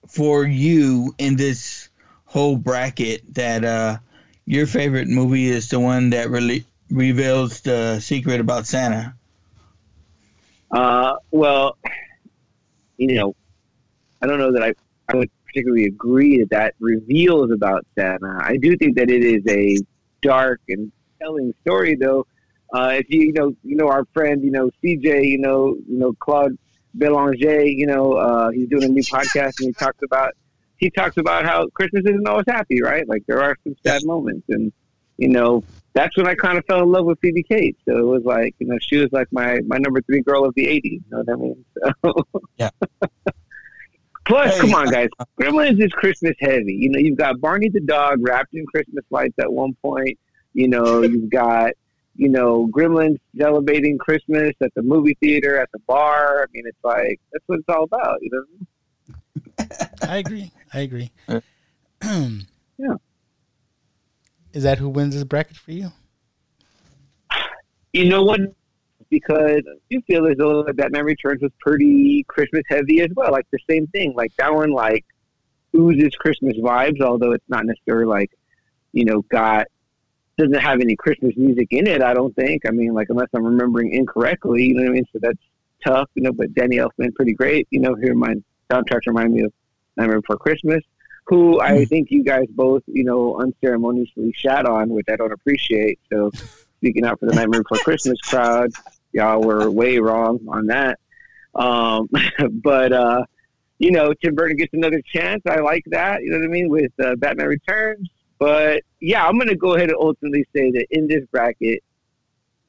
for 0.07 0.45
you 0.45 1.15
in 1.17 1.35
this 1.35 1.89
whole 2.25 2.57
bracket 2.57 3.33
that 3.33 3.63
uh, 3.65 3.97
your 4.47 4.65
favorite 4.65 5.09
movie 5.09 5.49
is 5.49 5.67
the 5.67 5.79
one 5.79 6.09
that 6.11 6.29
really 6.29 6.63
reveals 6.89 7.59
the 7.61 7.99
secret 7.99 8.39
about 8.39 8.65
Santa. 8.65 9.13
Uh, 10.71 11.15
well, 11.31 11.77
you 12.95 13.13
know, 13.13 13.35
I 14.21 14.25
don't 14.25 14.39
know 14.39 14.53
that 14.53 14.63
I, 14.63 14.73
I 15.09 15.17
would 15.17 15.29
particularly 15.45 15.85
agree 15.85 16.39
that 16.39 16.49
that 16.51 16.75
reveals 16.79 17.51
about 17.51 17.85
Santa. 17.95 18.39
I 18.41 18.55
do 18.55 18.77
think 18.77 18.95
that 18.95 19.09
it 19.09 19.23
is 19.23 19.43
a 19.49 19.77
dark 20.21 20.61
and 20.69 20.91
telling 21.19 21.53
story, 21.61 21.95
though. 21.95 22.25
Uh, 22.73 22.93
if 22.93 23.09
you, 23.09 23.21
you 23.21 23.33
know, 23.33 23.53
you 23.63 23.75
know 23.75 23.89
our 23.89 24.05
friend, 24.13 24.43
you 24.43 24.51
know 24.51 24.71
CJ, 24.81 25.25
you 25.25 25.39
know, 25.39 25.75
you 25.89 25.99
know 25.99 26.13
Claude 26.19 26.57
Belanger, 26.93 27.65
you 27.65 27.85
know, 27.85 28.13
uh, 28.13 28.49
he's 28.51 28.69
doing 28.69 28.85
a 28.85 28.87
new 28.87 29.03
podcast 29.03 29.59
and 29.59 29.67
he 29.67 29.73
talks 29.73 30.01
about 30.03 30.33
he 30.77 30.89
talks 30.89 31.17
about 31.17 31.45
how 31.45 31.67
Christmas 31.69 32.03
isn't 32.05 32.27
always 32.27 32.45
happy, 32.47 32.81
right? 32.81 33.07
Like 33.07 33.23
there 33.27 33.41
are 33.41 33.55
some 33.63 33.75
sad 33.85 34.03
moments, 34.05 34.45
and 34.49 34.71
you 35.17 35.29
know 35.29 35.63
that's 35.93 36.15
when 36.15 36.27
I 36.27 36.35
kind 36.35 36.57
of 36.57 36.65
fell 36.65 36.83
in 36.83 36.91
love 36.91 37.05
with 37.05 37.19
Phoebe 37.21 37.43
Cates. 37.43 37.79
So 37.85 37.97
it 37.97 38.03
was 38.05 38.23
like, 38.23 38.53
you 38.59 38.67
know, 38.67 38.77
she 38.81 38.97
was 38.97 39.11
like 39.11 39.27
my 39.31 39.59
my 39.65 39.77
number 39.77 40.01
three 40.01 40.21
girl 40.21 40.45
of 40.45 40.53
the 40.55 40.67
'80s. 40.67 40.83
You 40.83 41.01
know 41.09 41.23
what 41.23 41.29
I 41.29 41.35
mean? 41.35 41.65
So. 42.03 42.41
Yeah. 42.57 42.69
Plus, 44.25 44.55
Hey. 44.55 44.59
come 44.59 44.75
on, 44.75 44.91
guys, 44.91 45.07
Gremlins 45.41 45.81
is 45.81 45.91
Christmas 45.93 46.35
heavy. 46.39 46.73
You 46.73 46.89
know, 46.89 46.99
you've 46.99 47.17
got 47.17 47.39
Barney 47.39 47.69
the 47.69 47.79
dog 47.79 48.19
wrapped 48.21 48.53
in 48.53 48.65
Christmas 48.65 49.05
lights 49.09 49.35
at 49.39 49.51
one 49.51 49.73
point. 49.81 50.19
You 50.53 50.67
know, 50.67 51.01
you've 51.03 51.29
got 51.29 51.71
you 52.15 52.29
know 52.29 52.67
Gremlins 52.67 53.19
celebrating 53.37 53.97
Christmas 53.97 54.53
at 54.61 54.73
the 54.75 54.81
movie 54.81 55.17
theater, 55.21 55.59
at 55.59 55.71
the 55.71 55.79
bar. 55.87 56.41
I 56.41 56.45
mean, 56.53 56.63
it's 56.67 56.83
like 56.83 57.19
that's 57.31 57.43
what 57.47 57.59
it's 57.59 57.69
all 57.69 57.83
about. 57.83 58.21
You 58.21 58.29
know. 58.31 58.43
I 60.01 60.17
agree. 60.17 60.51
I 60.73 60.79
agree. 60.79 61.11
Yeah. 62.79 62.93
Is 64.53 64.61
that 64.61 64.77
who 64.77 64.87
wins 64.87 65.15
this 65.15 65.23
bracket 65.23 65.57
for 65.57 65.71
you? 65.71 65.91
You 67.91 68.05
know 68.05 68.21
what? 68.21 68.39
Because 69.09 69.61
you 69.89 70.01
feel 70.05 70.27
as 70.27 70.37
though 70.37 70.61
that 70.61 70.75
Batman 70.75 71.05
Returns 71.05 71.41
was 71.41 71.51
pretty 71.59 72.23
Christmas 72.27 72.61
heavy 72.69 73.01
as 73.01 73.09
well. 73.15 73.31
Like 73.31 73.47
the 73.51 73.57
same 73.67 73.87
thing. 73.87 74.13
Like 74.15 74.31
that 74.37 74.53
one, 74.53 74.71
like 74.71 75.05
oozes 75.75 76.15
Christmas 76.19 76.55
vibes, 76.57 77.01
although 77.01 77.31
it's 77.31 77.49
not 77.49 77.65
necessarily 77.65 78.05
like 78.05 78.29
you 78.93 79.05
know 79.05 79.23
got 79.31 79.65
doesn't 80.37 80.59
have 80.59 80.81
any 80.81 80.95
Christmas 80.95 81.33
music 81.35 81.67
in 81.71 81.87
it. 81.87 82.03
I 82.03 82.13
don't 82.13 82.35
think. 82.35 82.63
I 82.67 82.71
mean, 82.71 82.93
like 82.93 83.07
unless 83.09 83.29
I'm 83.33 83.43
remembering 83.43 83.93
incorrectly, 83.93 84.65
you 84.65 84.75
know 84.75 84.83
what 84.83 84.89
I 84.89 84.93
mean. 84.93 85.05
So 85.11 85.19
that's 85.21 85.39
tough, 85.83 86.09
you 86.13 86.21
know. 86.21 86.31
But 86.31 86.53
Danny 86.53 86.77
Elfman, 86.77 87.13
pretty 87.15 87.33
great. 87.33 87.67
You 87.71 87.79
know, 87.79 87.95
here 87.95 88.13
my 88.13 88.35
soundtracks 88.69 89.07
remind 89.07 89.33
me 89.33 89.43
of 89.43 89.53
Nightmare 89.97 90.21
Before 90.21 90.37
Christmas, 90.37 90.83
who 91.25 91.59
I 91.59 91.85
think 91.85 92.09
you 92.11 92.23
guys 92.23 92.45
both, 92.49 92.83
you 92.87 93.03
know, 93.03 93.39
unceremoniously 93.39 94.33
shat 94.35 94.65
on, 94.65 94.89
which 94.89 95.07
I 95.09 95.15
don't 95.15 95.33
appreciate. 95.33 95.99
So 96.11 96.31
speaking 96.77 97.05
out 97.05 97.19
for 97.19 97.25
the 97.25 97.35
Nightmare 97.35 97.63
Before 97.63 97.79
Christmas 97.79 98.19
crowd, 98.21 98.71
y'all 99.11 99.41
were 99.41 99.69
way 99.69 99.99
wrong 99.99 100.39
on 100.47 100.67
that. 100.67 100.99
Um, 101.55 102.07
but 102.51 102.93
uh, 102.93 103.25
you 103.79 103.91
know, 103.91 104.13
Tim 104.13 104.35
Burton 104.35 104.57
gets 104.57 104.73
another 104.73 105.01
chance. 105.01 105.41
I 105.47 105.59
like 105.59 105.83
that. 105.87 106.23
You 106.23 106.31
know 106.31 106.37
what 106.37 106.45
I 106.45 106.49
mean 106.49 106.69
with 106.69 106.91
uh, 107.03 107.15
Batman 107.15 107.47
Returns. 107.47 108.09
But 108.39 108.83
yeah, 108.99 109.25
I'm 109.25 109.35
going 109.35 109.49
to 109.49 109.55
go 109.55 109.75
ahead 109.75 109.89
and 109.89 109.97
ultimately 109.99 110.45
say 110.55 110.71
that 110.71 110.85
in 110.91 111.07
this 111.07 111.25
bracket, 111.31 111.83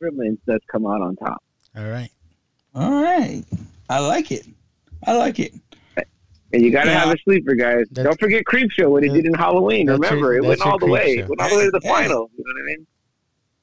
Gremlins 0.02 0.38
does 0.46 0.60
come 0.70 0.86
out 0.86 1.02
on 1.02 1.16
top. 1.16 1.42
All 1.76 1.84
right. 1.84 2.10
All 2.74 3.02
right. 3.02 3.44
I 3.88 4.00
like 4.00 4.30
it. 4.30 4.46
I 5.06 5.16
like 5.16 5.38
it. 5.38 5.54
And 6.52 6.62
you 6.62 6.70
got 6.70 6.84
to 6.84 6.90
Yeah. 6.90 7.00
have 7.00 7.14
a 7.14 7.18
sleeper, 7.24 7.54
guys. 7.54 7.86
Don't 7.92 8.18
forget 8.18 8.44
Creepshow, 8.44 8.88
what 8.90 9.02
he 9.02 9.08
did 9.10 9.26
in 9.26 9.34
Halloween. 9.34 9.88
Remember, 9.90 10.32
your- 10.32 10.36
it 10.36 10.44
went 10.44 10.60
all 10.62 10.78
the 10.78 10.86
way. 10.86 11.16
Creepshow. 11.16 11.24
It 11.24 11.28
went 11.28 11.40
all 11.42 11.48
the 11.50 11.56
way 11.56 11.64
to 11.66 11.70
the 11.70 11.80
final. 11.82 12.30
You 12.36 12.44
know 12.44 12.52
what 12.54 12.62
I 12.62 12.66
mean? 12.66 12.86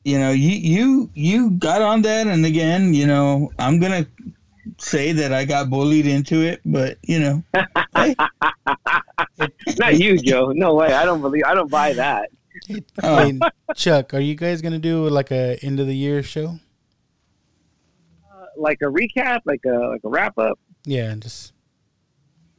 You 0.03 0.20
know, 0.20 0.32
you 0.32 0.49
you 0.52 1.10
you 1.16 1.49
got 1.52 1.82
on 1.82 2.03
that, 2.03 2.28
and 2.28 2.45
again, 2.45 2.94
you 2.94 3.07
know, 3.07 3.52
I'm 3.57 3.80
gonna 3.80 4.06
say 4.78 5.12
that 5.14 5.34
I 5.34 5.45
got 5.45 5.72
bullied 5.72 6.06
into 6.06 6.41
it, 6.44 6.62
but 6.64 6.99
you 7.02 7.20
know, 7.20 7.44
hey, 7.95 8.16
Not 9.80 9.98
you, 9.99 10.18
Joe. 10.20 10.52
No 10.52 10.76
way. 10.76 10.94
I 10.94 11.06
don't 11.06 11.22
believe. 11.22 11.44
I 11.48 11.56
don't 11.56 11.72
buy 11.72 11.94
that. 11.94 12.30
Oh. 13.03 13.18
Hey, 13.26 13.40
Chuck, 13.76 14.14
are 14.14 14.20
you 14.20 14.36
guys 14.36 14.62
gonna 14.62 14.78
do 14.80 15.10
like 15.10 15.32
a 15.32 15.57
end 15.64 15.80
of 15.80 15.88
the 15.88 15.95
year 15.95 16.22
show? 16.22 16.60
Uh, 18.32 18.45
like 18.57 18.78
a 18.82 18.86
recap, 18.86 19.41
like 19.45 19.62
a 19.66 19.90
like 19.90 20.02
a 20.03 20.10
wrap 20.10 20.38
up. 20.38 20.60
Yeah, 20.86 21.16
just 21.16 21.52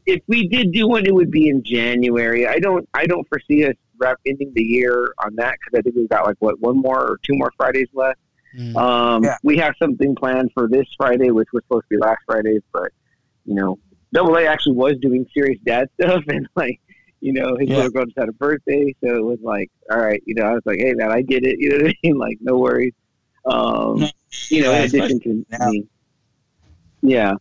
If 0.06 0.22
we 0.28 0.48
did 0.48 0.72
do 0.72 0.86
one, 0.88 1.04
it 1.04 1.14
would 1.14 1.30
be 1.30 1.48
in 1.48 1.62
January. 1.62 2.46
I 2.46 2.58
don't. 2.58 2.88
I 2.94 3.06
don't 3.06 3.26
foresee 3.28 3.64
us 3.66 3.74
wrap 3.98 4.18
ending 4.26 4.52
the 4.54 4.62
year 4.62 5.12
on 5.24 5.34
that 5.36 5.56
because 5.58 5.78
I 5.78 5.82
think 5.82 5.96
we've 5.96 6.08
got 6.08 6.26
like 6.26 6.36
what 6.38 6.60
one 6.60 6.78
more 6.80 7.00
or 7.00 7.18
two 7.22 7.34
more 7.36 7.50
Fridays 7.56 7.88
left. 7.92 8.18
mm, 8.56 8.76
Um, 8.76 9.24
Yeah. 9.24 9.36
We 9.42 9.56
have 9.58 9.74
something 9.78 10.14
planned 10.14 10.50
for 10.54 10.68
this 10.68 10.86
Friday, 10.96 11.30
which 11.30 11.48
was 11.52 11.62
supposed 11.64 11.84
to 11.90 11.96
be 11.96 11.98
last 11.98 12.20
Friday, 12.26 12.58
but 12.72 12.92
you 13.44 13.54
know, 13.54 13.78
Double 14.12 14.36
A 14.36 14.46
actually 14.46 14.76
was 14.76 14.94
doing 15.00 15.26
serious 15.34 15.58
dad 15.64 15.88
stuff, 16.00 16.22
and 16.28 16.46
like, 16.56 16.80
you 17.20 17.32
know, 17.32 17.56
his 17.58 17.68
Yeah. 17.68 17.76
little 17.76 17.90
girl 17.90 18.04
just 18.04 18.18
had 18.18 18.28
a 18.28 18.32
birthday, 18.32 18.94
so 19.02 19.16
it 19.16 19.24
was 19.24 19.38
like, 19.42 19.70
all 19.90 19.98
right, 19.98 20.22
you 20.26 20.34
know, 20.34 20.44
I 20.44 20.52
was 20.52 20.62
like, 20.66 20.78
hey 20.78 20.92
man, 20.92 21.10
I 21.10 21.22
get 21.22 21.44
it, 21.44 21.56
you 21.58 21.70
know 21.70 21.84
what 21.84 21.86
I 21.90 21.94
mean? 22.04 22.18
Like, 22.18 22.38
no 22.40 22.58
worries. 22.58 22.92
Um, 23.44 24.04
you 24.50 24.62
know, 24.62 24.72
yeah, 24.72 24.78
in 24.78 24.84
addition 24.84 25.20
to 25.20 25.46
now. 25.50 25.68
me, 25.70 25.84
yeah. 27.02 27.32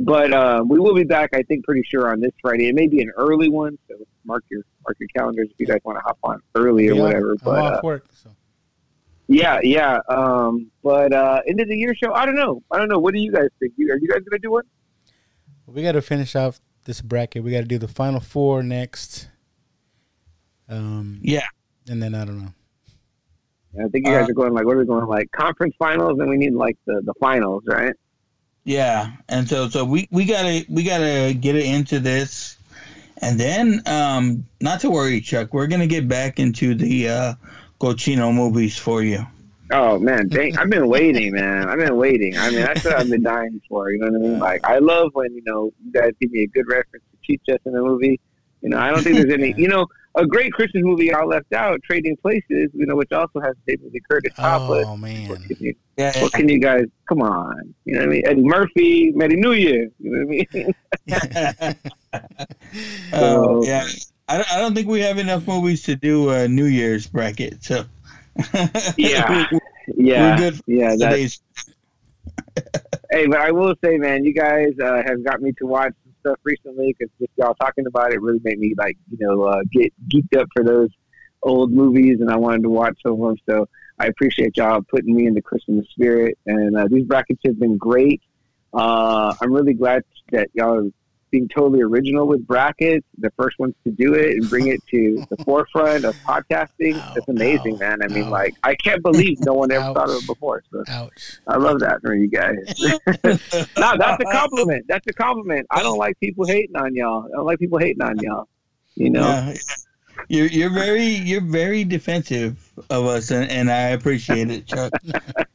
But 0.00 0.32
uh, 0.32 0.62
we 0.66 0.78
will 0.78 0.94
be 0.94 1.02
back, 1.02 1.30
I 1.34 1.42
think, 1.42 1.64
pretty 1.64 1.82
sure 1.84 2.10
on 2.12 2.20
this 2.20 2.30
Friday. 2.40 2.68
It 2.68 2.74
may 2.76 2.86
be 2.86 3.02
an 3.02 3.10
early 3.16 3.48
one, 3.48 3.76
so 3.88 3.96
mark 4.24 4.44
your 4.48 4.62
mark 4.86 4.96
your 5.00 5.08
calendars 5.08 5.48
if 5.50 5.58
you 5.58 5.66
guys 5.66 5.80
want 5.84 5.98
to 5.98 6.02
hop 6.02 6.18
on 6.22 6.40
early 6.54 6.88
or 6.88 6.94
yeah, 6.94 7.02
whatever. 7.02 7.32
I'm 7.32 7.38
But 7.42 7.74
uh, 7.74 7.80
work. 7.82 8.06
So. 8.12 8.30
yeah, 9.26 9.58
yeah. 9.64 9.98
Um, 10.08 10.70
but 10.84 11.12
uh, 11.12 11.40
end 11.48 11.60
of 11.60 11.66
the 11.66 11.76
year 11.76 11.96
show, 11.96 12.12
I 12.12 12.26
don't 12.26 12.36
know. 12.36 12.62
I 12.70 12.78
don't 12.78 12.88
know. 12.88 13.00
What 13.00 13.12
do 13.12 13.20
you 13.20 13.32
guys 13.32 13.48
think? 13.58 13.72
You, 13.76 13.92
are 13.92 13.98
you 13.98 14.06
guys 14.06 14.20
gonna 14.20 14.38
do 14.38 14.52
one? 14.52 14.64
We 15.66 15.82
got 15.82 15.92
to 15.92 16.02
finish 16.02 16.36
off 16.36 16.60
this 16.84 17.02
bracket. 17.02 17.42
We 17.42 17.50
got 17.50 17.60
to 17.60 17.66
do 17.66 17.78
the 17.78 17.88
final 17.88 18.20
four 18.20 18.62
next. 18.62 19.28
Um, 20.68 21.18
yeah, 21.22 21.46
and 21.88 22.00
then 22.00 22.14
I 22.14 22.24
don't 22.24 22.38
know. 22.38 22.54
I 23.84 23.88
think 23.88 24.06
you 24.06 24.12
guys 24.12 24.28
Uh, 24.28 24.30
are 24.30 24.34
going 24.34 24.52
like 24.54 24.64
what 24.64 24.76
are 24.76 24.78
we 24.78 24.86
going 24.86 25.06
like 25.06 25.28
conference 25.32 25.74
finals, 25.76 26.20
and 26.20 26.30
we 26.30 26.36
need 26.36 26.54
like 26.54 26.78
the 26.86 27.02
the 27.04 27.14
finals, 27.20 27.64
right? 27.66 27.92
Yeah, 28.68 29.12
and 29.30 29.48
so 29.48 29.70
so 29.70 29.82
we 29.82 30.06
we 30.10 30.26
gotta 30.26 30.62
we 30.68 30.82
gotta 30.82 31.32
get 31.32 31.56
it 31.56 31.64
into 31.64 32.00
this, 32.00 32.58
and 33.22 33.40
then 33.40 33.80
um, 33.86 34.44
not 34.60 34.80
to 34.80 34.90
worry, 34.90 35.22
Chuck, 35.22 35.54
we're 35.54 35.68
gonna 35.68 35.86
get 35.86 36.06
back 36.06 36.38
into 36.38 36.74
the 36.74 37.08
uh, 37.08 37.34
Cochino 37.80 38.30
movies 38.30 38.76
for 38.76 39.02
you. 39.02 39.26
Oh 39.72 39.98
man, 39.98 40.28
dang, 40.28 40.58
I've 40.58 40.68
been 40.68 40.86
waiting, 40.86 41.32
man. 41.32 41.66
I've 41.66 41.78
been 41.78 41.96
waiting. 41.96 42.36
I 42.36 42.50
mean, 42.50 42.60
that's 42.60 42.84
what 42.84 42.96
I've 42.96 43.08
been 43.08 43.22
dying 43.22 43.58
for. 43.70 43.90
You 43.90 44.00
know 44.00 44.10
what 44.10 44.16
I 44.16 44.28
mean? 44.28 44.38
Like, 44.38 44.64
I 44.66 44.80
love 44.80 45.12
when 45.14 45.34
you 45.34 45.42
know 45.46 45.72
you 45.82 45.90
guys 45.90 46.10
give 46.20 46.30
me 46.30 46.42
a 46.42 46.46
good 46.48 46.68
reference 46.68 47.04
to 47.10 47.32
Cheech 47.32 47.40
Chess 47.48 47.60
in 47.64 47.74
a 47.74 47.80
movie. 47.80 48.20
You 48.60 48.68
know, 48.68 48.78
I 48.78 48.90
don't 48.90 49.02
think 49.02 49.16
there's 49.16 49.32
any. 49.32 49.54
You 49.56 49.68
know, 49.68 49.86
a 50.18 50.26
great 50.26 50.52
Christmas 50.52 50.82
movie 50.84 51.12
I 51.12 51.22
left 51.24 51.52
out, 51.52 51.80
Trading 51.82 52.16
Places. 52.18 52.70
You 52.74 52.86
know, 52.86 52.96
which 52.96 53.12
also 53.12 53.40
has 53.40 53.54
David 53.66 53.90
Lee 53.92 54.00
Curtis 54.10 54.34
topless. 54.34 54.86
Oh 54.86 54.96
man, 54.96 55.28
What 55.28 55.42
can 55.42 55.56
you, 55.60 55.74
Yeah, 55.96 56.22
what 56.22 56.32
can 56.32 56.48
you 56.48 56.58
guys? 56.60 56.84
Come 57.08 57.22
on, 57.22 57.74
you 57.84 57.94
know 57.94 58.00
what 58.00 58.08
I 58.08 58.12
mean? 58.12 58.22
Eddie 58.26 58.42
Murphy, 58.42 59.12
Merry 59.12 59.36
New 59.36 59.52
Year. 59.52 59.88
You 59.98 60.10
know 60.10 60.26
what 60.26 60.46
I 60.52 61.70
mean? 61.70 61.74
Oh 63.12 63.64
yeah, 63.64 63.86
I 64.28 64.36
don't, 64.38 64.52
I 64.52 64.58
don't 64.58 64.74
think 64.74 64.88
we 64.88 65.00
have 65.00 65.18
enough 65.18 65.46
movies 65.46 65.82
to 65.84 65.96
do 65.96 66.30
a 66.30 66.46
New 66.46 66.66
Year's 66.66 67.06
bracket. 67.06 67.64
So 67.64 67.84
Yeah. 68.96 69.46
We- 69.50 69.58
Yeah, 69.96 70.32
we're 70.32 70.36
good. 70.36 70.56
For 70.56 70.62
yeah. 70.66 70.94
That's, 70.98 71.40
Hey, 73.10 73.26
but 73.26 73.38
I 73.40 73.50
will 73.52 73.74
say, 73.82 73.96
man, 73.96 74.24
you 74.24 74.34
guys 74.34 74.72
uh, 74.82 75.02
have 75.06 75.24
got 75.24 75.40
me 75.40 75.52
to 75.58 75.66
watch 75.66 75.94
some 76.04 76.07
stuff 76.20 76.38
recently 76.44 76.94
because 76.98 77.12
just 77.18 77.32
y'all 77.36 77.54
talking 77.54 77.86
about 77.86 78.12
it 78.12 78.20
really 78.20 78.40
made 78.42 78.58
me 78.58 78.74
like, 78.76 78.96
you 79.10 79.18
know, 79.20 79.42
uh, 79.42 79.62
get 79.72 79.92
geeked 80.08 80.38
up 80.38 80.48
for 80.54 80.64
those 80.64 80.88
old 81.42 81.72
movies, 81.72 82.20
and 82.20 82.30
I 82.30 82.36
wanted 82.36 82.62
to 82.64 82.68
watch 82.68 82.98
some 83.02 83.12
of 83.12 83.20
them. 83.20 83.36
So 83.48 83.68
I 83.98 84.06
appreciate 84.06 84.56
y'all 84.56 84.82
putting 84.82 85.14
me 85.14 85.26
in 85.26 85.34
the 85.34 85.42
Christmas 85.42 85.86
spirit, 85.90 86.38
and 86.46 86.76
uh, 86.76 86.88
these 86.90 87.04
brackets 87.04 87.40
have 87.44 87.58
been 87.58 87.76
great. 87.76 88.22
Uh, 88.72 89.34
I'm 89.40 89.52
really 89.52 89.74
glad 89.74 90.02
that 90.32 90.48
y'all 90.54 90.90
being 91.30 91.48
totally 91.48 91.82
original 91.82 92.26
with 92.26 92.46
brackets, 92.46 93.06
the 93.18 93.30
first 93.30 93.58
ones 93.58 93.74
to 93.84 93.90
do 93.90 94.14
it 94.14 94.34
and 94.34 94.48
bring 94.48 94.68
it 94.68 94.80
to 94.90 95.24
the 95.30 95.36
forefront 95.44 96.04
of 96.04 96.16
podcasting. 96.16 97.16
It's 97.16 97.28
amazing, 97.28 97.78
man. 97.78 98.02
I 98.02 98.08
mean, 98.08 98.30
like, 98.30 98.54
I 98.62 98.74
can't 98.74 99.02
believe 99.02 99.38
no 99.40 99.54
one 99.54 99.70
ever 99.72 99.92
thought 99.94 100.10
of 100.10 100.16
it 100.16 100.26
before. 100.26 100.62
So 100.70 100.82
ouch. 100.88 101.38
I 101.46 101.56
love 101.56 101.80
that 101.80 102.00
for 102.00 102.14
you 102.14 102.28
guys. 102.28 102.56
no, 103.76 103.96
that's 103.96 104.22
a 104.22 104.30
compliment. 104.32 104.86
That's 104.88 105.06
a 105.06 105.12
compliment. 105.12 105.66
I 105.70 105.82
don't 105.82 105.98
like 105.98 106.18
people 106.20 106.46
hating 106.46 106.76
on 106.76 106.94
y'all. 106.94 107.24
I 107.24 107.36
don't 107.36 107.46
like 107.46 107.58
people 107.58 107.78
hating 107.78 108.02
on 108.02 108.18
y'all. 108.18 108.48
You 108.94 109.10
know? 109.10 109.20
Yeah, 109.20 109.54
you're 110.28 110.46
you're 110.46 110.70
very 110.70 111.04
you're 111.04 111.40
very 111.40 111.84
defensive 111.84 112.72
of 112.90 113.06
us, 113.06 113.30
and, 113.30 113.48
and 113.50 113.70
I 113.70 113.90
appreciate 113.90 114.50
it, 114.50 114.66
Chuck. 114.66 114.92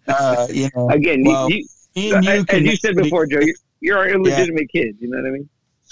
Uh, 0.08 0.48
you 0.50 0.70
know, 0.76 0.90
Again, 0.90 1.24
well, 1.26 1.50
you, 1.50 1.68
you, 1.96 2.16
and 2.16 2.26
you 2.26 2.46
as 2.50 2.62
you 2.62 2.76
said 2.78 2.96
before, 2.96 3.28
Joe, 3.28 3.40
you're, 3.42 3.56
you're 3.82 3.98
our 3.98 4.08
illegitimate 4.08 4.70
kids. 4.72 4.98
You 5.02 5.10
know 5.10 5.18
what 5.22 5.28
I 5.28 5.32
mean? 5.32 5.50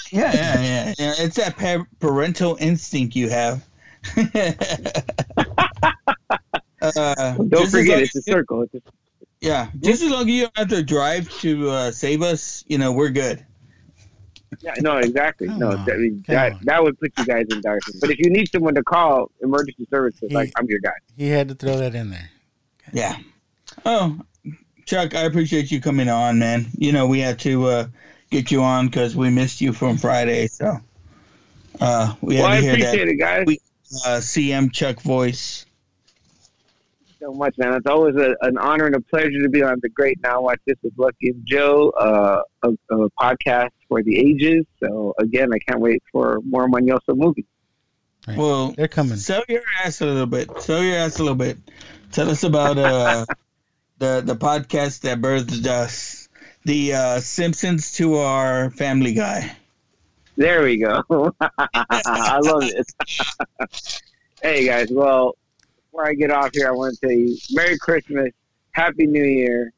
Yeah, 0.10 0.34
yeah, 0.34 0.62
yeah, 0.62 0.94
yeah. 0.98 1.14
It's 1.20 1.36
that 1.38 1.58
pa- 1.58 1.86
parental 2.00 2.58
instinct 2.60 3.16
you 3.16 3.30
have. 3.30 3.66
uh, 6.82 7.36
Don't 7.48 7.70
forget, 7.70 7.96
long 7.96 8.02
it's 8.02 8.16
a 8.16 8.22
circle. 8.22 8.64
It's 8.64 8.74
a, 8.76 8.82
Yeah, 9.42 9.70
just 9.80 10.02
as 10.04 10.10
long 10.10 10.22
as 10.24 10.28
you 10.28 10.42
don't 10.44 10.58
have 10.58 10.70
to 10.70 10.84
drive 10.84 11.30
to 11.42 11.70
uh, 11.70 11.92
save 11.92 12.22
us, 12.22 12.64
you 12.68 12.78
know, 12.78 12.92
we're 12.92 13.10
good. 13.10 13.46
yeah, 14.62 14.74
no, 14.80 14.98
exactly. 14.98 15.48
Come 15.48 15.60
no, 15.60 15.72
on, 15.72 15.86
that, 15.86 15.94
I 15.94 15.98
mean, 15.98 16.26
that, 16.28 16.54
that 16.64 16.84
would 16.84 17.00
put 17.00 17.12
you 17.18 17.26
guys 17.26 17.46
in 17.50 17.62
dire. 17.62 17.80
But 18.00 18.10
if 18.10 18.20
you 18.20 18.30
need 18.30 18.50
someone 18.52 18.76
to 18.76 18.84
call 18.84 19.32
emergency 19.42 19.88
services, 19.90 20.30
He- 20.30 20.36
like 20.36 20.52
I'm 20.58 20.66
your 20.68 20.80
guy. 20.80 20.92
He 21.18 21.30
had 21.30 21.48
to 21.50 21.56
throw 21.56 21.78
that 21.78 21.96
in 21.96 22.10
there. 22.10 22.30
Yeah. 22.94 23.16
Oh, 23.86 24.20
Chuck, 24.86 25.16
I 25.16 25.22
appreciate 25.22 25.72
you 25.72 25.80
coming 25.80 26.10
on, 26.10 26.40
man. 26.40 26.68
You 26.78 26.92
know, 26.92 27.06
we 27.08 27.20
had 27.20 27.40
to 27.40 27.66
uh, 27.68 27.88
get 28.32 28.50
you 28.52 28.64
on 28.64 28.88
because 28.88 29.16
we 29.16 29.30
missed 29.30 29.62
you 29.62 29.74
from 29.74 29.98
Friday, 29.98 30.48
so 30.48 30.78
uh, 31.80 32.16
we 32.22 32.36
had 32.38 32.44
Well, 32.44 32.52
I 32.52 32.56
to 32.56 32.62
hear 32.62 32.72
appreciate 32.74 33.06
that 33.06 33.08
it, 33.12 33.16
guys. 33.18 33.44
we- 33.46 33.60
uh, 34.06 34.20
CM 34.22 34.72
Chuck 34.72 35.02
voice. 35.02 35.66
so 37.20 37.34
much, 37.34 37.54
man. 37.58 37.74
It's 37.74 37.86
always 37.88 38.16
a, 38.16 38.36
an 38.42 38.58
honor 38.58 38.86
and 38.86 38.96
a 38.96 39.02
pleasure 39.02 39.42
to 39.42 39.50
be 39.50 39.62
on 39.62 39.80
the 39.82 39.90
Great 39.90 40.18
Now 40.24 40.42
Watch 40.42 40.60
This 40.66 40.78
with 40.82 40.94
Lucky 40.98 41.28
and 41.32 41.46
Joe, 41.46 41.90
uh, 41.90 42.42
a, 42.64 42.70
a 42.96 43.10
podcast 43.22 43.72
for 43.90 44.02
the 44.02 44.18
ages. 44.18 44.66
So 44.80 45.14
again, 45.20 45.50
I 45.54 45.60
can't 45.60 45.82
wait 45.82 46.02
for 46.12 46.40
more 46.46 46.70
Manyoso 46.70 47.16
movies. 47.16 47.44
Right. 48.28 48.38
Well, 48.38 48.72
They're 48.72 48.88
coming. 48.88 49.18
sell 49.18 49.44
your 49.50 49.62
ass 49.84 50.00
a 50.02 50.06
little 50.06 50.26
bit. 50.26 50.50
Sell 50.62 50.82
your 50.82 50.96
ass 50.98 51.20
a 51.20 51.24
little 51.24 51.36
bit. 51.36 51.58
Tell 52.14 52.30
us 52.30 52.44
about 52.44 52.78
uh, 52.78 53.26
the 53.98 54.22
the 54.26 54.36
podcast 54.38 55.02
that 55.02 55.20
birthed 55.20 55.66
us, 55.66 56.21
the 56.64 56.94
uh, 56.94 57.20
Simpsons 57.20 57.94
to 57.94 58.16
our 58.16 58.70
Family 58.72 59.14
Guy. 59.14 59.56
There 60.38 60.64
we 60.64 60.78
go. 60.78 61.04
I 61.58 62.40
love 62.42 62.64
it. 62.64 62.92
hey 64.42 64.66
guys, 64.66 64.88
well, 64.92 65.36
before 65.86 66.08
I 66.08 66.14
get 66.14 66.32
off 66.32 66.52
here, 66.54 66.68
I 66.68 66.72
want 66.72 66.96
to 66.96 67.08
tell 67.08 67.16
you 67.16 67.38
Merry 67.52 67.78
Christmas, 67.78 68.32
Happy 68.72 69.06
New 69.06 69.24
Year, 69.24 69.72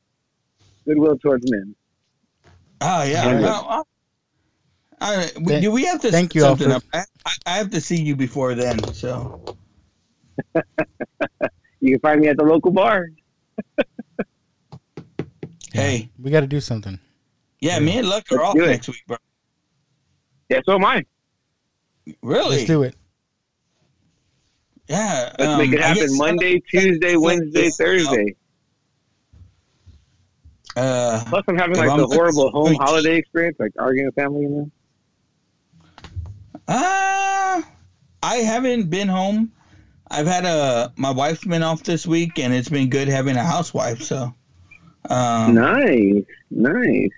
goodwill 0.86 1.18
towards 1.18 1.50
men. 1.50 1.76
Oh 2.82 3.04
yeah. 3.04 3.24
All 3.24 3.34
right. 3.34 3.42
Well, 3.42 3.66
uh, 3.68 3.84
I, 5.02 5.32
we, 5.38 5.46
Thank- 5.46 5.64
do 5.64 5.72
we 5.72 5.86
have 5.86 6.02
to 6.02 6.12
thank 6.12 6.36
you, 6.36 6.42
something 6.42 6.72
Alfred. 6.72 6.94
up? 6.94 7.08
I, 7.26 7.30
I, 7.30 7.54
I 7.54 7.58
have 7.58 7.72
to 7.72 7.82
see 7.82 8.02
you 8.02 8.16
before 8.16 8.56
then. 8.56 8.82
So 8.94 9.44
You 11.82 11.92
can 11.92 12.00
find 12.00 12.22
me 12.22 12.30
at 12.30 12.38
the 12.38 12.44
local 12.44 12.72
bar. 12.72 13.10
Hey, 15.74 16.10
We 16.20 16.32
got 16.32 16.42
to 16.42 16.48
do 16.48 16.60
something. 16.62 17.00
yeah, 17.60 17.80
me 17.80 17.98
and 17.98 18.08
Luck 18.08 18.26
are 18.32 18.36
Let's 18.38 18.50
off 18.50 18.56
next 18.56 18.88
week, 18.88 19.04
bro. 19.08 19.18
Yeah, 20.50 20.60
so 20.66 20.76
am 20.76 20.86
I. 20.86 21.04
Really? 22.22 22.58
Let's 22.58 22.66
do 22.68 22.84
it. 22.84 22.96
Yeah. 24.88 25.34
Let's 25.40 25.52
um, 25.52 25.58
make 25.58 25.72
it 25.72 25.80
happen 25.82 26.04
guess- 26.04 26.18
Monday, 26.18 26.60
Tuesday, 26.70 27.16
Wednesday, 27.16 27.70
Thursday. 27.70 28.36
Uh, 30.76 31.24
Plus, 31.28 31.44
I'm 31.48 31.58
having 31.58 31.74
If 31.74 31.78
like 31.80 31.90
I'm- 31.90 32.00
the 32.00 32.08
horrible 32.08 32.50
home 32.52 32.74
holiday 32.76 33.18
experience, 33.18 33.58
like 33.60 33.72
arguing 33.80 34.08
with 34.08 34.16
family. 34.16 34.42
You 34.42 34.50
know? 34.50 34.72
Uh, 36.68 37.62
I 38.24 38.36
haven't 38.38 38.90
been 38.90 39.08
home. 39.08 39.52
I've 40.10 40.28
had 40.28 40.46
a 40.46 40.92
my 40.98 41.12
wife's 41.12 41.44
been 41.44 41.64
off 41.64 41.84
this 41.84 42.06
week, 42.08 42.40
and 42.40 42.54
it's 42.54 42.70
been 42.70 42.90
good 42.90 43.08
having 43.08 43.36
a 43.36 43.44
housewife. 43.44 44.02
So 44.02 44.34
Um, 45.10 45.56
nice, 45.56 46.24
nice. 46.52 47.10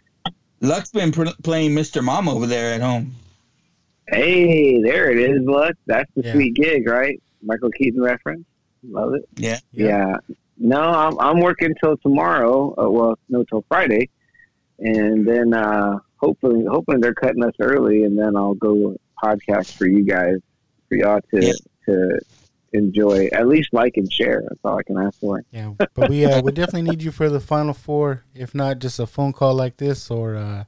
Luck's 0.61 0.91
been 0.91 1.11
pr- 1.11 1.27
playing 1.43 1.71
Mr. 1.71 2.03
Mom 2.03 2.27
over 2.27 2.47
there 2.47 2.73
at 2.73 2.81
home. 2.81 3.13
Hey, 4.07 4.81
there 4.81 5.11
it 5.11 5.17
is, 5.17 5.41
Luck. 5.45 5.73
That's 5.85 6.09
the 6.15 6.23
Yeah. 6.23 6.33
sweet 6.33 6.53
gig, 6.55 6.87
right? 6.87 7.21
Michael 7.41 7.71
Keaton 7.71 8.01
reference. 8.01 8.45
Love 8.83 9.13
it. 9.15 9.27
Yeah. 9.37 9.59
Yeah. 9.71 10.17
No, 10.57 10.79
I'm 10.79 11.19
I'm 11.19 11.39
working 11.41 11.73
till 11.83 11.97
tomorrow. 11.97 12.73
Uh, 12.77 12.89
well, 12.89 13.19
no, 13.29 13.43
till 13.43 13.63
Friday, 13.67 14.09
and 14.79 15.27
then 15.27 15.53
uh, 15.53 15.99
hopefully, 16.17 16.63
hoping 16.69 17.01
they're 17.01 17.13
cutting 17.13 17.43
us 17.43 17.53
early, 17.59 18.03
and 18.03 18.17
then 18.17 18.35
I'll 18.37 18.53
go 18.53 18.95
podcast 19.21 19.73
for 19.73 19.85
you 19.87 20.03
guys, 20.05 20.37
for 20.87 20.95
y'all 20.95 21.19
to 21.33 21.57
to 21.87 22.19
enjoy. 22.75 23.29
At 23.31 23.47
least 23.47 23.73
like 23.73 23.97
and 23.97 24.11
share. 24.11 24.43
That's 24.47 24.59
all 24.63 24.77
I 24.77 24.83
can 24.83 24.97
ask 24.97 25.19
for. 25.19 25.43
Yeah, 25.51 25.73
but 25.93 26.09
we 26.09 26.25
uh, 26.25 26.41
we 26.41 26.51
definitely 26.51 26.89
need 26.89 27.01
you 27.01 27.11
for 27.11 27.29
the 27.29 27.39
final 27.39 27.73
four. 27.73 28.23
If 28.33 28.53
not, 28.53 28.79
just 28.79 28.99
a 28.99 29.07
phone 29.07 29.33
call 29.33 29.53
like 29.55 29.77
this 29.77 30.11
or 30.11 30.35
uh, 30.35 30.65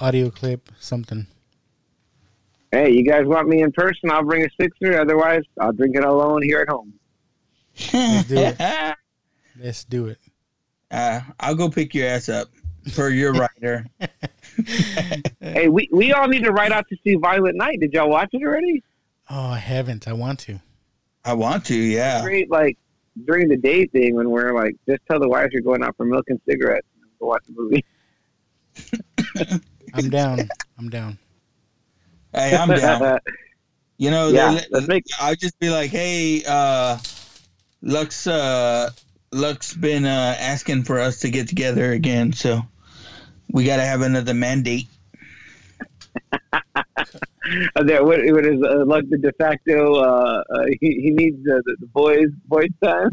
audio 0.00 0.30
clip, 0.30 0.70
something. 0.78 1.26
Hey, 2.70 2.90
you 2.90 3.02
guys 3.02 3.24
want 3.24 3.48
me 3.48 3.62
in 3.62 3.72
person? 3.72 4.10
I'll 4.10 4.24
bring 4.24 4.44
a 4.44 4.48
sixer. 4.60 5.00
Otherwise, 5.00 5.42
I'll 5.60 5.72
drink 5.72 5.96
it 5.96 6.04
alone 6.04 6.42
here 6.42 6.60
at 6.60 6.68
home. 6.68 6.92
Let's 7.92 8.28
do 8.28 8.36
it. 8.36 8.56
Let's 9.60 9.84
do 9.84 10.06
it. 10.06 10.18
Uh, 10.90 11.20
I'll 11.40 11.54
go 11.54 11.68
pick 11.68 11.94
your 11.94 12.08
ass 12.08 12.28
up 12.28 12.48
for 12.92 13.08
your 13.08 13.32
rider. 13.32 13.86
Hey, 15.40 15.68
we, 15.68 15.88
we 15.92 16.12
all 16.12 16.26
need 16.26 16.42
to 16.42 16.50
ride 16.50 16.72
out 16.72 16.88
to 16.88 16.96
see 17.04 17.14
Violent 17.14 17.56
Night. 17.56 17.78
Did 17.78 17.92
y'all 17.92 18.10
watch 18.10 18.30
it 18.32 18.42
already? 18.42 18.82
Oh, 19.30 19.50
I 19.50 19.58
haven't. 19.58 20.08
I 20.08 20.12
want 20.14 20.40
to. 20.40 20.60
I 21.28 21.34
want 21.34 21.66
to. 21.66 21.74
Yeah. 21.76 22.22
Great, 22.22 22.50
like 22.50 22.78
during 23.26 23.48
the 23.48 23.56
day 23.56 23.84
thing 23.86 24.14
when 24.16 24.30
we're 24.30 24.54
like, 24.54 24.74
just 24.88 25.00
tell 25.10 25.20
the 25.20 25.28
wives 25.28 25.50
you're 25.52 25.60
going 25.62 25.82
out 25.82 25.94
for 25.96 26.06
milk 26.06 26.24
and 26.28 26.40
cigarettes 26.48 26.86
and 27.02 27.10
go 27.20 27.26
watch 27.26 27.44
the 27.46 27.52
movie. 27.54 27.84
I'm 29.94 30.08
down. 30.10 30.48
I'm 30.78 30.88
down. 30.88 31.18
Hey, 32.34 32.56
I'm 32.56 32.68
down. 32.68 33.18
You 34.00 34.12
know, 34.12 34.28
Yeah, 34.28 34.52
they- 34.54 34.66
let's 34.70 34.86
make- 34.86 35.04
I'll 35.18 35.34
just 35.34 35.58
be 35.58 35.70
like, 35.70 35.90
hey, 35.90 36.44
uh, 36.46 36.98
Lux, 37.82 38.28
uh, 38.28 38.90
Luck's 39.32 39.74
been 39.74 40.04
uh, 40.04 40.36
asking 40.38 40.84
for 40.84 41.00
us 41.00 41.18
to 41.20 41.30
get 41.30 41.48
together 41.48 41.90
again, 41.90 42.32
so 42.32 42.60
we 43.50 43.64
got 43.64 43.78
to 43.78 43.82
have 43.82 44.02
another 44.02 44.34
mandate. 44.34 44.86
There, 47.82 48.04
what, 48.04 48.20
what 48.26 48.44
is 48.44 48.62
uh, 48.62 48.84
like 48.84 49.08
the 49.08 49.16
de 49.16 49.32
facto? 49.32 49.94
Uh, 49.94 50.42
uh, 50.50 50.64
he, 50.80 51.00
he 51.00 51.10
needs 51.10 51.38
uh, 51.48 51.60
the, 51.64 51.76
the 51.80 51.86
boys 51.86 52.28
boys 52.44 52.68
time. 52.84 53.10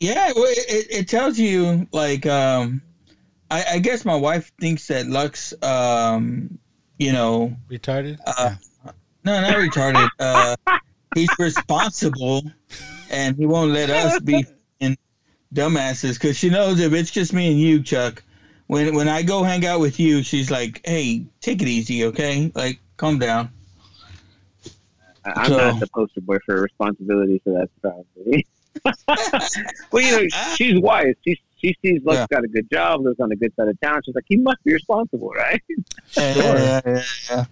Yeah, 0.00 0.32
well, 0.34 0.46
it, 0.46 0.86
it 0.90 1.08
tells 1.08 1.38
you 1.38 1.88
like, 1.90 2.24
um, 2.26 2.82
I, 3.50 3.64
I 3.72 3.78
guess 3.80 4.04
my 4.04 4.14
wife 4.14 4.52
thinks 4.60 4.86
that 4.88 5.06
Luck's, 5.06 5.54
um, 5.62 6.58
you 6.98 7.12
know, 7.12 7.56
Retarded? 7.68 8.18
Uh, 8.24 8.54
no, 9.24 9.40
not 9.40 9.56
retarded. 9.56 10.08
Uh, 10.18 10.56
he's 11.14 11.30
responsible, 11.38 12.42
and 13.10 13.36
he 13.36 13.46
won't 13.46 13.72
let 13.72 13.90
us 13.90 14.20
be 14.20 14.46
in 14.80 14.96
dumbasses 15.52 16.14
because 16.14 16.36
she 16.36 16.50
knows 16.50 16.80
if 16.80 16.92
it's 16.92 17.10
just 17.10 17.32
me 17.32 17.50
and 17.50 17.60
you, 17.60 17.82
Chuck. 17.82 18.22
When 18.74 18.92
when 18.92 19.08
I 19.08 19.22
go 19.22 19.44
hang 19.44 19.64
out 19.64 19.78
with 19.78 20.00
you, 20.00 20.24
she's 20.24 20.50
like, 20.50 20.80
"Hey, 20.84 21.24
take 21.40 21.62
it 21.62 21.68
easy, 21.68 22.04
okay? 22.06 22.50
Like, 22.56 22.80
calm 22.96 23.20
down." 23.20 23.50
I'm 25.24 25.46
So- 25.46 25.56
not 25.56 25.78
the 25.78 25.86
poster 25.86 26.20
boy 26.20 26.38
for 26.44 26.60
responsibility, 26.60 27.40
so 27.44 27.54
that's 27.54 27.70
probably. 27.80 28.44
well, 29.92 30.02
you 30.02 30.10
know, 30.10 30.26
ah. 30.32 30.54
she's 30.58 30.80
wise. 30.80 31.14
She 31.24 31.38
she 31.60 31.76
sees 31.82 32.02
Luck's 32.04 32.18
Yeah. 32.18 32.26
got 32.36 32.44
a 32.44 32.48
good 32.48 32.68
job, 32.68 33.04
lives 33.04 33.20
on 33.20 33.30
a 33.30 33.36
good 33.36 33.54
side 33.54 33.68
of 33.68 33.80
town. 33.80 34.00
She's 34.04 34.14
like, 34.16 34.24
he 34.26 34.38
must 34.38 34.62
be 34.64 34.72
responsible, 34.72 35.30
right? 35.30 35.62
Yeah, 36.16 36.34
yeah, 36.36 36.80
yeah, 36.84 37.44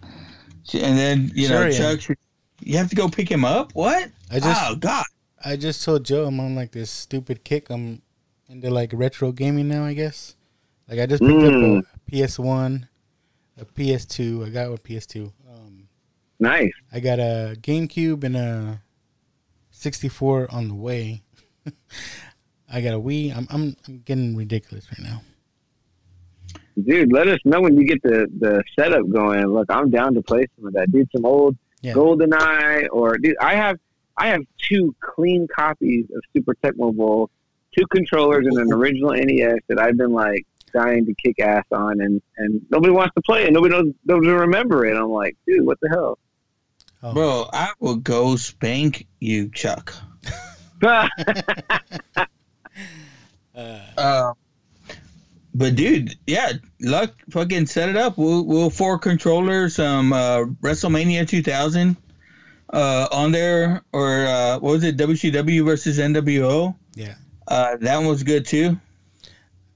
yeah. 0.72 0.84
And 0.86 0.98
then 0.98 1.30
you 1.36 1.46
Sure, 1.46 1.60
know, 1.60 1.66
yeah. 1.66 1.78
Chuck, 1.78 2.00
she- 2.00 2.14
you 2.60 2.78
have 2.78 2.90
to 2.90 2.96
go 2.96 3.08
pick 3.08 3.28
him 3.30 3.44
up. 3.44 3.74
What? 3.74 4.10
I 4.28 4.40
just 4.40 4.60
oh 4.70 4.74
God. 4.74 5.04
I 5.44 5.54
just 5.56 5.84
told 5.84 6.04
Joe 6.04 6.26
I'm 6.26 6.40
on 6.40 6.56
like 6.56 6.72
this 6.72 6.90
stupid 6.90 7.44
kick. 7.44 7.70
I'm 7.70 8.02
into 8.48 8.70
like 8.70 8.90
retro 8.92 9.30
gaming 9.30 9.68
now. 9.68 9.84
I 9.84 9.94
guess. 9.94 10.34
Like 10.88 11.00
I 11.00 11.06
just 11.06 11.22
picked 11.22 11.32
Mm. 11.32 11.78
up 11.78 11.84
a 11.84 12.10
PS 12.26 12.38
One, 12.38 12.88
a 13.58 13.64
PS2. 13.64 14.46
I 14.46 14.50
got 14.50 14.68
one 14.70 14.78
PS2. 14.78 15.32
Um, 15.50 15.88
nice. 16.40 16.72
I 16.92 17.00
got 17.00 17.18
a 17.18 17.56
GameCube 17.60 18.24
and 18.24 18.36
a 18.36 18.82
64 19.70 20.48
on 20.52 20.68
the 20.68 20.74
way. 20.74 21.22
I 22.72 22.80
got 22.80 22.94
a 22.94 23.00
Wii. 23.00 23.36
I'm 23.36 23.46
I'm 23.50 23.76
I'm 23.86 23.98
getting 24.04 24.36
ridiculous 24.36 24.86
right 24.90 25.00
now. 25.06 25.22
Dude, 26.82 27.12
let 27.12 27.28
us 27.28 27.38
know 27.44 27.60
when 27.60 27.76
you 27.76 27.86
get 27.86 28.02
the 28.02 28.26
the 28.38 28.62
setup 28.78 29.08
going. 29.10 29.44
Look, 29.46 29.66
I'm 29.70 29.90
down 29.90 30.14
to 30.14 30.22
play 30.22 30.46
some 30.56 30.66
of 30.68 30.72
that. 30.74 30.90
Dude, 30.90 31.08
some 31.14 31.24
old 31.26 31.56
Yeah. 31.82 31.92
GoldenEye 31.94 32.88
or 32.90 33.18
dude, 33.18 33.36
I 33.40 33.54
have 33.56 33.78
I 34.16 34.28
have 34.28 34.40
two 34.58 34.94
clean 35.00 35.46
copies 35.54 36.06
of 36.14 36.22
Super 36.34 36.54
Tecmo 36.62 36.94
Bowl, 36.94 37.30
two 37.76 37.86
controllers 37.88 38.46
and 38.46 38.56
an 38.58 38.72
original 38.72 39.12
NES 39.12 39.58
that 39.68 39.78
I've 39.78 39.96
been 39.96 40.12
like 40.12 40.46
dying 40.72 41.06
to 41.06 41.14
kick 41.14 41.38
ass 41.40 41.64
on, 41.72 42.00
and 42.00 42.20
and 42.36 42.60
nobody 42.70 42.92
wants 42.92 43.14
to 43.14 43.22
play 43.22 43.44
it. 43.44 43.52
Nobody 43.52 43.74
knows 43.74 43.92
doesn't 44.06 44.26
remember 44.26 44.86
it. 44.86 44.96
I'm 44.96 45.10
like, 45.10 45.36
dude, 45.46 45.66
what 45.66 45.78
the 45.80 45.88
hell? 45.88 46.18
Oh. 47.02 47.12
Bro, 47.12 47.50
I 47.52 47.72
will 47.80 47.96
go 47.96 48.36
spank 48.36 49.06
you, 49.20 49.50
Chuck. 49.50 49.94
Uh, 53.54 54.32
but 55.54 55.74
dude, 55.74 56.16
yeah, 56.26 56.52
luck 56.80 57.12
fucking 57.30 57.66
set 57.66 57.88
it 57.88 57.96
up. 57.96 58.16
We'll 58.16 58.44
we'll 58.44 58.70
four 58.70 58.98
controllers, 58.98 59.78
um, 59.78 60.12
uh, 60.12 60.44
WrestleMania 60.62 61.28
2000, 61.28 61.96
uh, 62.72 63.08
on 63.12 63.32
there, 63.32 63.82
or 63.92 64.26
uh, 64.26 64.58
what 64.58 64.72
was 64.72 64.84
it, 64.84 64.96
WCW 64.96 65.64
versus 65.64 65.98
NWO? 65.98 66.74
Yeah. 66.94 67.14
Uh, 67.46 67.76
that 67.80 67.96
one 67.98 68.06
was 68.06 68.22
good 68.22 68.46
too. 68.46 68.78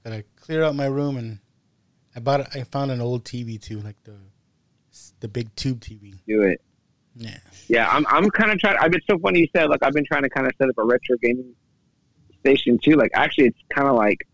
Gotta 0.03 0.23
clear 0.47 0.63
out 0.63 0.75
my 0.75 0.85
room 0.85 1.17
and 1.17 1.39
I 2.15 2.19
bought. 2.19 2.55
I 2.55 2.63
found 2.63 2.89
an 2.89 3.01
old 3.01 3.23
TV 3.25 3.61
too, 3.61 3.81
like 3.81 4.01
the 4.05 4.15
the 5.19 5.27
big 5.27 5.53
tube 5.55 5.81
TV. 5.81 6.15
Do 6.25 6.41
it. 6.43 6.61
Yeah. 7.15 7.37
Yeah, 7.67 7.89
I'm 7.89 8.07
I'm 8.07 8.29
kind 8.31 8.51
of 8.51 8.59
trying. 8.59 8.77
I've 8.79 8.91
been 8.91 9.01
so 9.09 9.19
funny 9.19 9.41
you 9.41 9.47
said 9.55 9.69
like 9.69 9.83
I've 9.83 9.93
been 9.93 10.05
trying 10.05 10.23
to 10.23 10.29
kind 10.29 10.47
of 10.47 10.53
set 10.57 10.69
up 10.69 10.77
a 10.77 10.85
retro 10.85 11.17
gaming 11.21 11.53
station 12.39 12.79
too. 12.81 12.95
Like 12.95 13.11
actually, 13.13 13.47
it's 13.47 13.59
kind 13.75 13.87
of 13.89 13.95
like 13.95 14.25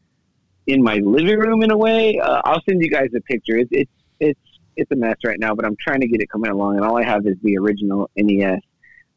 in 0.67 0.83
my 0.83 0.97
living 0.97 1.39
room 1.39 1.63
in 1.63 1.71
a 1.71 1.77
way. 1.77 2.19
Uh, 2.19 2.41
I'll 2.45 2.61
send 2.69 2.81
you 2.81 2.89
guys 2.89 3.09
a 3.15 3.21
picture. 3.21 3.57
It's 3.57 3.69
it's 3.71 3.91
it's 4.19 4.39
it's 4.75 4.91
a 4.91 4.95
mess 4.95 5.17
right 5.25 5.39
now, 5.39 5.55
but 5.55 5.65
I'm 5.65 5.75
trying 5.77 6.01
to 6.01 6.07
get 6.07 6.21
it 6.21 6.29
coming 6.29 6.51
along. 6.51 6.75
And 6.75 6.85
all 6.85 6.97
I 6.97 7.03
have 7.03 7.25
is 7.25 7.37
the 7.41 7.57
original 7.57 8.09
NES. 8.15 8.61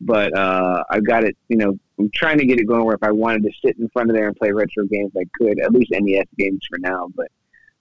But 0.00 0.36
uh, 0.36 0.84
I've 0.90 1.06
got 1.06 1.24
it. 1.24 1.36
You 1.48 1.56
know, 1.56 1.78
I'm 1.98 2.10
trying 2.14 2.38
to 2.38 2.46
get 2.46 2.60
it 2.60 2.66
going 2.66 2.84
where 2.84 2.94
if 2.94 3.02
I 3.02 3.10
wanted 3.10 3.42
to 3.44 3.50
sit 3.64 3.78
in 3.78 3.88
front 3.90 4.10
of 4.10 4.16
there 4.16 4.28
and 4.28 4.36
play 4.36 4.52
retro 4.52 4.84
games, 4.84 5.12
I 5.16 5.24
could. 5.38 5.58
At 5.60 5.72
least 5.72 5.90
NES 5.90 6.26
games 6.36 6.60
for 6.68 6.78
now. 6.78 7.08
But 7.14 7.28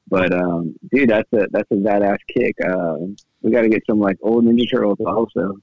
but 0.08 0.34
um, 0.34 0.76
dude, 0.94 1.10
that's 1.10 1.32
a 1.34 1.48
that's 1.52 1.70
a 1.72 1.76
badass 1.76 2.18
kick. 2.34 2.56
Uh, 2.66 2.96
we 3.42 3.52
got 3.52 3.62
to 3.62 3.70
get 3.70 3.84
some 3.88 4.00
like 4.00 4.18
old 4.22 4.46
Ninja 4.46 4.70
Turtles 4.72 5.00
also. 5.06 5.58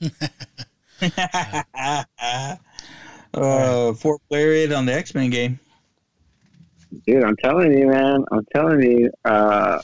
uh, 3.34 3.92
four 3.94 4.18
player 4.28 4.52
it 4.52 4.72
on 4.72 4.86
the 4.86 4.92
X 4.92 5.14
Men 5.14 5.30
game. 5.30 5.60
Dude, 7.06 7.22
I'm 7.22 7.36
telling 7.36 7.76
you, 7.76 7.88
man. 7.88 8.24
I'm 8.32 8.46
telling 8.54 8.82
you. 8.82 9.10
Uh, 9.24 9.80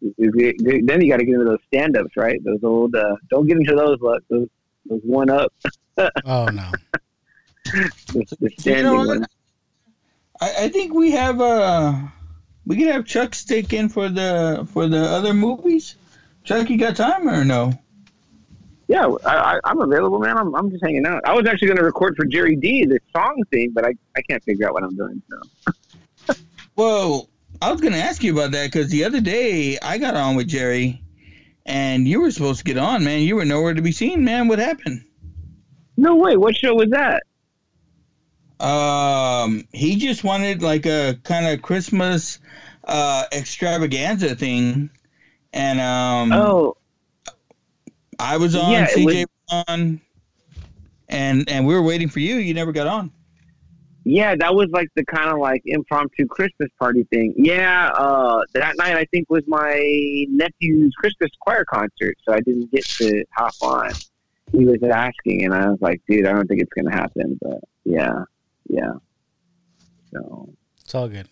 then 0.00 1.00
you 1.00 1.08
got 1.08 1.18
to 1.18 1.24
get 1.24 1.34
into 1.34 1.44
those 1.44 1.58
stand-ups, 1.68 2.16
right? 2.16 2.42
Those 2.44 2.62
old. 2.62 2.94
Uh, 2.94 3.16
don't 3.30 3.46
get 3.46 3.56
into 3.56 3.74
those. 3.74 3.98
Look, 4.00 4.22
those 4.28 4.48
those 4.88 5.00
one 5.02 5.30
up. 5.30 5.52
Oh 6.24 6.46
no. 6.46 6.70
the, 7.64 8.36
the 8.40 8.52
You 8.64 8.82
know 8.82 8.94
what? 8.96 9.08
ones. 9.08 9.26
I, 10.40 10.54
I 10.64 10.68
think 10.68 10.92
we 10.94 11.12
have 11.12 11.40
uh 11.40 11.94
we 12.66 12.76
could 12.76 12.88
have 12.88 13.06
Chuck 13.06 13.34
stick 13.34 13.72
in 13.72 13.88
for 13.88 14.08
the 14.08 14.68
for 14.72 14.88
the 14.88 15.00
other 15.00 15.32
movies. 15.32 15.94
Chuck, 16.44 16.68
you 16.70 16.78
got 16.78 16.96
time 16.96 17.28
or 17.28 17.44
no? 17.44 17.72
Yeah, 18.88 19.06
I, 19.24 19.36
I, 19.56 19.60
I'm 19.64 19.80
available, 19.80 20.20
man. 20.20 20.38
I'm, 20.38 20.54
I'm 20.54 20.70
just 20.70 20.84
hanging 20.84 21.06
out. 21.06 21.22
I 21.24 21.34
was 21.34 21.44
actually 21.46 21.66
going 21.66 21.78
to 21.78 21.82
record 21.82 22.14
for 22.16 22.24
Jerry 22.24 22.54
D 22.54 22.84
the 22.84 23.00
song 23.12 23.42
thing, 23.50 23.72
but 23.72 23.84
I, 23.84 23.94
I 24.16 24.22
can't 24.22 24.44
figure 24.44 24.68
out 24.68 24.74
what 24.74 24.84
I'm 24.84 24.94
doing. 24.94 25.20
So 25.28 26.34
Well, 26.76 27.28
I 27.60 27.72
was 27.72 27.80
gonna 27.80 27.96
ask 27.96 28.22
you 28.22 28.32
about 28.32 28.50
that 28.52 28.70
because 28.70 28.90
the 28.90 29.04
other 29.04 29.20
day 29.20 29.78
I 29.82 29.98
got 29.98 30.14
on 30.14 30.36
with 30.36 30.46
Jerry, 30.46 31.02
and 31.66 32.06
you 32.08 32.20
were 32.22 32.30
supposed 32.30 32.58
to 32.60 32.64
get 32.64 32.78
on, 32.78 33.04
man. 33.04 33.20
You 33.20 33.36
were 33.36 33.44
nowhere 33.44 33.74
to 33.74 33.82
be 33.82 33.92
seen, 33.92 34.24
man. 34.24 34.48
What 34.48 34.58
happened? 34.58 35.04
no 35.98 36.16
way. 36.16 36.36
What 36.36 36.56
show 36.56 36.74
was 36.74 36.90
that? 36.90 37.24
Um, 38.64 39.66
he 39.72 39.96
just 39.96 40.24
wanted 40.24 40.62
like 40.62 40.86
a 40.86 41.18
kind 41.24 41.46
of 41.46 41.60
Christmas 41.60 42.38
uh 42.84 43.24
extravaganza 43.32 44.34
thing, 44.36 44.88
and 45.52 45.80
um, 45.80 46.32
Oh, 46.32 46.76
I 48.18 48.36
was 48.38 48.54
on, 48.54 48.72
Yeah, 48.72 48.86
CJ 48.86 49.24
was 49.48 49.64
on, 49.68 50.00
and 51.08 51.48
and 51.50 51.66
we 51.66 51.74
were 51.74 51.82
waiting 51.82 52.08
for 52.08 52.20
you. 52.20 52.36
You 52.36 52.54
never 52.54 52.72
got 52.72 52.86
on. 52.86 53.10
Yeah, 54.08 54.36
that 54.36 54.54
was 54.54 54.68
like 54.70 54.88
the 54.94 55.04
kind 55.04 55.30
of 55.30 55.38
like 55.40 55.62
impromptu 55.64 56.26
Christmas 56.26 56.68
party 56.78 57.02
thing. 57.10 57.34
Yeah, 57.36 57.88
uh, 57.88 58.40
that 58.54 58.76
night 58.76 58.96
I 58.96 59.04
think 59.06 59.28
was 59.28 59.42
my 59.48 60.24
nephew's 60.28 60.94
Christmas 60.94 61.32
choir 61.40 61.64
concert, 61.64 62.16
so 62.24 62.32
I 62.32 62.38
didn't 62.38 62.70
get 62.70 62.84
to 62.84 63.24
hop 63.36 63.54
on. 63.62 63.90
He 64.52 64.64
was 64.64 64.80
asking, 64.80 65.44
and 65.44 65.52
I 65.52 65.70
was 65.70 65.80
like, 65.80 66.02
"Dude, 66.08 66.24
I 66.24 66.32
don't 66.34 66.46
think 66.46 66.62
it's 66.62 66.72
gonna 66.72 66.94
happen." 66.94 67.36
But 67.42 67.58
yeah, 67.84 68.22
yeah. 68.68 68.92
So 70.12 70.50
It's 70.82 70.94
all 70.94 71.08
good. 71.08 71.26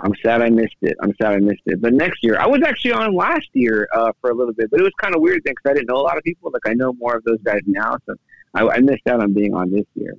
I'm 0.00 0.12
sad 0.22 0.42
I 0.42 0.50
missed 0.50 0.76
it. 0.82 0.98
I'm 1.02 1.14
sad 1.20 1.32
I 1.32 1.38
missed 1.38 1.62
it. 1.64 1.80
But 1.80 1.94
next 1.94 2.22
year, 2.22 2.38
I 2.38 2.46
was 2.46 2.60
actually 2.62 2.92
on 2.92 3.14
last 3.14 3.48
year 3.54 3.88
uh, 3.96 4.12
for 4.20 4.28
a 4.28 4.34
little 4.34 4.52
bit, 4.52 4.70
but 4.70 4.80
it 4.80 4.82
was 4.82 4.92
kind 5.00 5.14
of 5.14 5.22
weird 5.22 5.44
because 5.44 5.62
I 5.64 5.72
didn't 5.72 5.88
know 5.88 5.96
a 5.96 6.04
lot 6.04 6.18
of 6.18 6.24
people. 6.24 6.50
Like 6.52 6.70
I 6.70 6.74
know 6.74 6.92
more 6.92 7.16
of 7.16 7.24
those 7.24 7.40
guys 7.42 7.62
now, 7.64 7.96
so 8.04 8.16
I, 8.52 8.68
I 8.68 8.80
missed 8.80 9.06
out 9.06 9.22
on 9.22 9.32
being 9.32 9.54
on 9.54 9.72
this 9.72 9.86
year. 9.94 10.12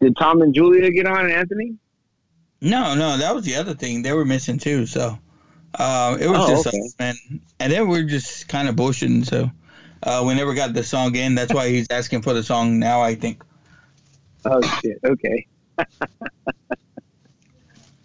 Did 0.00 0.16
Tom 0.16 0.40
and 0.42 0.54
Julia 0.54 0.90
get 0.90 1.06
on, 1.06 1.30
Anthony? 1.30 1.74
No, 2.60 2.94
no, 2.94 3.16
that 3.18 3.34
was 3.34 3.44
the 3.44 3.56
other 3.56 3.74
thing 3.74 4.02
they 4.02 4.12
were 4.12 4.24
missing 4.24 4.58
too. 4.58 4.86
So 4.86 5.18
uh, 5.78 6.16
it 6.20 6.26
was 6.26 6.38
Oh, 6.40 6.48
just 6.48 6.66
okay. 6.68 6.78
us, 6.78 6.94
man, 6.98 7.14
and 7.58 7.72
then 7.72 7.88
we're 7.88 8.02
just 8.04 8.48
kind 8.48 8.68
of 8.68 8.76
bushing. 8.76 9.24
So 9.24 9.50
uh, 10.02 10.24
we 10.26 10.34
never 10.34 10.54
got 10.54 10.72
the 10.74 10.82
song 10.82 11.14
in. 11.16 11.34
That's 11.34 11.52
why 11.54 11.68
he's 11.68 11.86
asking 11.90 12.22
for 12.22 12.32
the 12.34 12.42
song 12.42 12.78
now. 12.78 13.00
I 13.02 13.14
think. 13.14 13.42
Oh 14.44 14.60
shit. 14.80 14.98
Okay. 15.04 15.46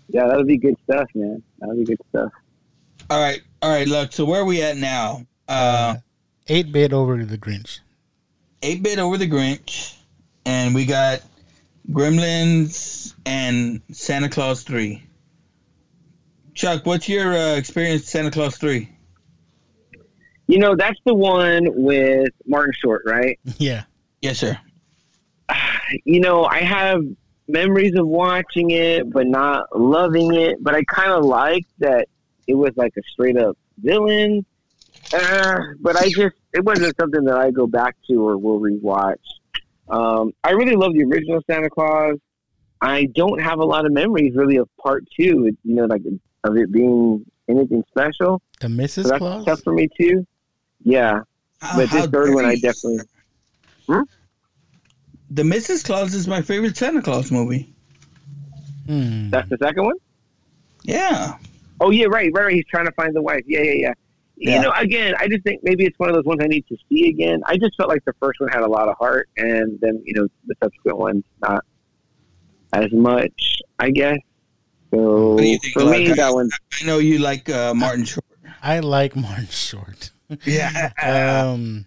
yeah, 0.10 0.28
that 0.28 0.38
would 0.38 0.48
be 0.48 0.58
good 0.58 0.76
stuff, 0.84 1.08
man. 1.16 1.42
That 1.60 1.68
would 1.70 1.78
be 1.80 1.86
good 1.86 2.00
stuff. 2.10 2.32
All 3.10 3.22
right, 3.22 3.42
all 3.62 3.70
right. 3.70 3.88
Look, 3.88 4.12
so 4.14 4.26
where 4.26 4.42
are 4.42 4.46
we 4.46 4.62
at 4.62 4.78
now? 4.78 5.26
Uh, 5.48 5.96
Eight 6.48 6.72
bit 6.72 6.94
over 6.94 7.18
to 7.18 7.26
the 7.26 7.38
Grinch. 7.38 7.80
eight 8.62 8.82
bit 8.84 9.00
over 9.00 9.18
the 9.18 9.28
Grinch, 9.28 9.96
and 10.46 10.74
we 10.76 10.86
got 10.86 11.22
Gremlins 11.92 13.14
and 13.26 13.82
Santa 13.92 14.30
Claus 14.30 14.64
three. 14.64 15.04
Chuck, 16.54 16.86
what's 16.86 17.10
your 17.10 17.34
uh, 17.34 17.56
experience 17.56 18.10
Santa 18.10 18.32
Claus 18.32 18.58
three? 18.58 18.90
You 20.48 20.60
know, 20.60 20.76
that's 20.76 21.00
the 21.06 21.14
one 21.14 21.64
with 21.76 22.30
Martin 22.46 22.74
Short, 22.82 23.04
right? 23.06 23.40
Yeah. 23.58 23.84
Yes, 24.22 24.40
sir. 24.40 24.58
you 26.06 26.20
know, 26.20 26.46
I 26.46 26.60
have 26.60 27.02
memories 27.48 27.94
of 27.96 28.08
watching 28.08 28.72
it, 28.72 29.12
but 29.12 29.28
not 29.28 29.78
loving 29.78 30.34
it. 30.36 30.58
But 30.62 30.76
I 30.76 30.84
kind 30.84 31.12
of 31.12 31.26
liked 31.26 31.70
that 31.80 32.08
it 32.48 32.56
was 32.56 32.72
like 32.76 32.94
a 32.98 33.02
straight 33.12 33.38
up 33.38 33.58
villain. 33.78 34.46
Uh, 35.14 35.60
but 35.80 35.96
I 35.96 36.10
just, 36.10 36.36
it 36.54 36.64
wasn't 36.64 36.96
something 37.00 37.26
that 37.26 37.38
I 37.38 37.52
go 37.52 37.68
back 37.68 37.96
to 38.08 38.28
or 38.28 38.38
will 38.38 38.60
rewatch. 38.60 39.20
Um, 39.90 40.32
I 40.44 40.52
really 40.52 40.76
love 40.76 40.94
the 40.94 41.04
original 41.04 41.42
Santa 41.50 41.70
Claus. 41.70 42.16
I 42.82 43.06
don't 43.16 43.40
have 43.42 43.60
a 43.60 43.66
lot 43.66 43.86
of 43.86 43.92
memories 43.92 44.36
really 44.36 44.58
of 44.58 44.68
part 44.78 45.04
two, 45.18 45.46
it- 45.48 45.58
you 45.64 45.76
know, 45.76 45.86
like 45.86 46.02
of 46.44 46.58
it 46.58 46.72
being 46.72 47.26
anything 47.48 47.84
special. 47.90 48.42
The 48.60 48.68
So 48.68 48.74
Mrs. 48.74 49.04
that's 49.10 49.18
Claus? 49.20 49.46
tough 49.46 49.62
for 49.64 49.74
me 49.74 49.88
too. 50.00 50.26
Yeah. 50.84 51.22
How- 51.62 51.78
but 51.78 51.90
this 51.92 52.06
third 52.08 52.34
one, 52.34 52.46
I 52.46 52.56
dirty. 52.56 52.62
definitely. 52.62 53.00
The 55.32 55.44
Mrs. 55.44 55.84
Claus 55.84 56.14
is 56.14 56.28
my 56.28 56.42
favorite 56.42 56.78
Santa 56.78 57.02
Claus 57.02 57.32
movie. 57.32 57.74
Hmm. 58.86 59.30
That's 59.32 59.50
the 59.50 59.58
second 59.58 59.84
one? 59.86 59.96
Yeah. 60.84 61.38
Oh 61.80 61.90
yeah, 61.90 62.06
right, 62.06 62.32
right, 62.34 62.46
right. 62.46 62.54
He's 62.54 62.66
trying 62.68 62.86
to 62.86 62.92
find 62.92 63.16
the 63.16 63.22
wife. 63.22 63.44
Yeah, 63.48 63.62
yeah, 63.62 63.72
yeah. 63.74 63.94
Yeah. 64.38 64.56
You 64.58 64.62
know, 64.64 64.72
again, 64.78 65.14
I 65.18 65.28
just 65.28 65.44
think 65.44 65.62
maybe 65.64 65.86
it's 65.86 65.98
one 65.98 66.10
of 66.10 66.16
those 66.16 66.26
ones 66.26 66.42
I 66.44 66.48
need 66.48 66.68
to 66.68 66.76
see 66.90 67.08
again. 67.10 67.42
I 67.46 67.58
just 67.58 67.76
felt 67.78 67.90
like 67.90 68.04
the 68.06 68.14
first 68.20 68.40
one 68.42 68.50
had 68.50 68.64
a 68.64 68.68
lot 68.68 68.90
of 68.90 68.98
heart, 68.98 69.30
and 69.38 69.80
then 69.82 70.02
you 70.06 70.14
know 70.14 70.28
the 70.48 70.56
subsequent 70.62 70.98
ones 70.98 71.24
not 71.42 71.64
as 72.74 72.92
much, 72.92 73.62
I 73.80 73.92
guess. 73.92 74.18
So 74.92 75.34
What 75.34 75.42
do 75.42 75.48
you 75.48 75.58
think, 75.60 75.74
for 75.74 75.86
me, 75.86 76.08
Luck? 76.10 76.18
that 76.18 76.34
one. 76.34 76.50
I 76.82 76.86
know 76.86 77.00
you 77.00 77.20
like 77.20 77.50
uh, 77.50 77.74
Martin 77.74 78.04
Short. 78.06 78.26
I 78.62 78.80
like 78.80 79.16
Martin 79.16 79.48
Short. 79.48 80.12
Yeah. 80.44 80.92
um, 81.04 81.86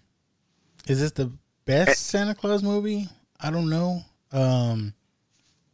is 0.87 1.01
this 1.01 1.11
the 1.11 1.33
best 1.65 2.07
Santa 2.07 2.35
Claus 2.37 2.63
movie? 2.63 3.09
I 3.41 3.51
don't 3.51 3.69
know. 3.69 4.03
Um, 4.33 4.95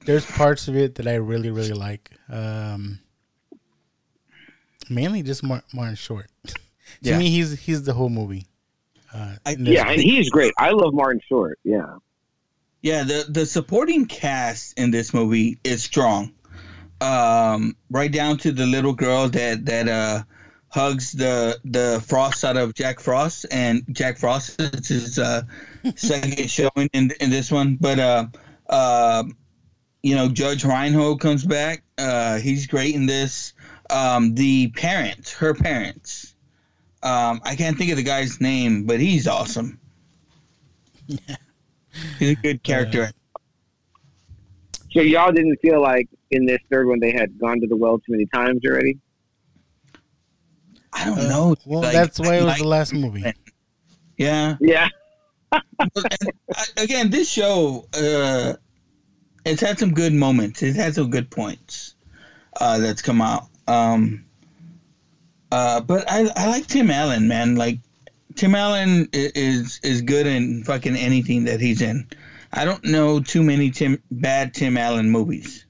there's 0.07 0.25
parts 0.25 0.67
of 0.67 0.75
it 0.77 0.95
that 0.97 1.07
I 1.07 1.15
really, 1.17 1.51
really 1.51 1.73
like. 1.75 2.11
Um, 2.29 3.01
mainly 4.89 5.23
just 5.23 5.43
Mar- 5.43 5.63
Martin 5.73 5.95
Short. 5.97 6.27
to 7.03 7.11
Yeah. 7.11 7.19
me, 7.19 7.29
he's 7.31 7.59
he's 7.61 7.83
the 7.85 7.93
whole 7.95 8.11
movie. 8.11 8.47
Uh, 9.13 9.37
I- 9.47 9.57
Yeah, 9.59 9.89
and 9.91 10.01
he's 10.01 10.31
great. 10.31 10.53
I 10.59 10.71
love 10.71 10.93
Martin 10.95 11.21
Short. 11.29 11.59
Yeah, 11.65 11.97
Yeah, 12.83 13.05
the 13.05 13.27
the 13.29 13.47
supporting 13.47 14.07
cast 14.07 14.79
in 14.79 14.91
this 14.91 15.15
movie 15.15 15.59
is 15.65 15.83
strong. 15.83 16.33
Um, 17.01 17.77
right 17.91 18.11
down 18.11 18.39
to 18.39 18.53
the 18.53 18.67
little 18.67 18.93
girl 18.95 19.29
that 19.29 19.65
that 19.67 19.89
uh 19.89 20.23
hugs 20.69 21.13
the 21.13 21.59
the 21.65 22.03
frost 22.07 22.45
out 22.45 22.57
of 22.57 22.75
Jack 22.75 22.99
Frost, 23.01 23.47
and 23.51 23.85
Jack 23.93 24.19
Frost 24.19 24.61
is 24.61 24.89
his 24.89 25.19
uh, 25.19 25.43
second 25.97 26.51
showing 26.51 26.89
in 26.93 27.11
in 27.21 27.31
this 27.31 27.51
one. 27.51 27.77
But 27.81 27.99
uh, 27.99 28.27
uh, 28.69 29.25
you 30.03 30.15
know, 30.15 30.29
Judge 30.29 30.65
Reinhold 30.65 31.21
comes 31.21 31.45
back. 31.45 31.83
Uh, 31.99 32.39
he's 32.39 32.67
great 32.67 32.95
in 32.95 33.07
this. 33.07 33.53
Um, 33.91 34.35
the 34.35 34.71
parents, 34.71 35.33
her 35.35 35.55
parents. 35.55 36.34
Um, 37.05 37.41
I 37.45 37.55
can't 37.55 37.77
think 37.79 37.91
of 37.91 37.97
the 37.99 38.03
guy's 38.03 38.41
name, 38.41 38.85
but 38.85 38.99
he's 38.99 39.29
awesome. 39.29 39.79
He's 42.19 42.31
a 42.31 42.35
good 42.35 42.63
character. 42.65 43.13
so 44.91 45.01
y'all 45.01 45.31
didn't 45.31 45.59
feel 45.63 45.81
like 45.81 46.09
in 46.33 46.45
this 46.47 46.59
third 46.71 46.89
one 46.89 46.99
they 46.99 47.13
had 47.13 47.39
gone 47.39 47.61
to 47.61 47.67
the 47.69 47.77
well 47.77 47.99
too 47.99 48.05
many 48.13 48.27
times 48.27 48.63
already. 48.67 48.99
I 50.93 51.05
don't 51.05 51.19
Uh, 51.21 51.29
know. 51.29 51.57
Well, 51.67 51.83
Like, 51.83 51.93
that's 51.93 52.19
why 52.19 52.31
I 52.31 52.37
it 52.37 52.39
was 52.39 52.47
like- 52.47 52.59
the 52.59 52.67
last 52.69 52.95
movie. 52.95 53.25
Yeah. 54.17 54.57
Yeah, 54.61 54.89
uh, 55.53 55.61
again, 56.79 57.11
this 57.11 57.29
show, 57.29 57.87
uh, 57.95 58.55
it's 59.45 59.61
had 59.61 59.79
some 59.79 59.93
good 59.93 60.13
moments. 60.15 60.63
It 60.63 60.75
had 60.77 60.95
some 60.95 61.11
good 61.11 61.31
points 61.31 61.95
uh, 62.61 62.79
that's 62.79 63.03
come 63.03 63.21
out. 63.21 63.49
Um, 63.69 64.24
uh, 65.55 65.81
but 65.81 66.05
I, 66.11 66.29
I 66.35 66.49
like 66.49 66.67
Tim 66.67 66.91
Allen, 66.91 67.29
man. 67.29 67.55
Like 67.55 67.79
Tim 68.35 68.57
Allen 68.57 69.09
is 69.13 69.79
is 69.85 70.03
good 70.03 70.27
in 70.27 70.65
fucking 70.65 70.97
anything 70.97 71.45
that 71.45 71.61
he's 71.61 71.81
in. 71.81 72.09
I 72.53 72.65
don't 72.65 72.85
know 72.85 73.21
too 73.21 73.45
many 73.45 73.71
Tim 73.71 74.03
bad 74.11 74.53
Tim 74.53 74.77
Allen 74.77 75.09
movies. 75.09 75.65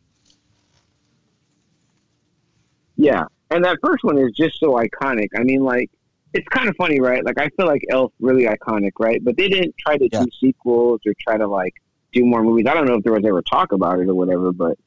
Yeah, 2.96 3.24
and 3.50 3.62
that 3.64 3.76
first 3.84 4.04
one 4.04 4.16
is 4.16 4.32
just 4.32 4.58
so 4.58 4.72
iconic. 4.72 5.28
I 5.36 5.42
mean, 5.42 5.62
like, 5.62 5.90
it's 6.32 6.48
kind 6.48 6.70
of 6.70 6.76
funny, 6.76 6.98
right? 7.00 7.22
Like, 7.22 7.38
I 7.38 7.50
feel 7.50 7.66
like 7.66 7.82
Elf 7.90 8.10
really 8.20 8.44
iconic, 8.44 8.92
right? 8.98 9.22
But 9.22 9.36
they 9.36 9.48
didn't 9.48 9.74
try 9.78 9.98
to 9.98 10.08
do 10.08 10.24
sequels 10.40 11.00
or 11.04 11.12
try 11.20 11.36
to 11.36 11.46
like 11.46 11.74
do 12.14 12.24
more 12.24 12.42
movies. 12.42 12.64
I 12.66 12.72
don't 12.72 12.86
know 12.86 12.94
if 12.94 13.04
there 13.04 13.12
was 13.12 13.26
ever 13.26 13.42
talk 13.42 13.72
about 13.72 13.98
it 13.98 14.08
or 14.08 14.14
whatever, 14.14 14.50
but 14.50 14.78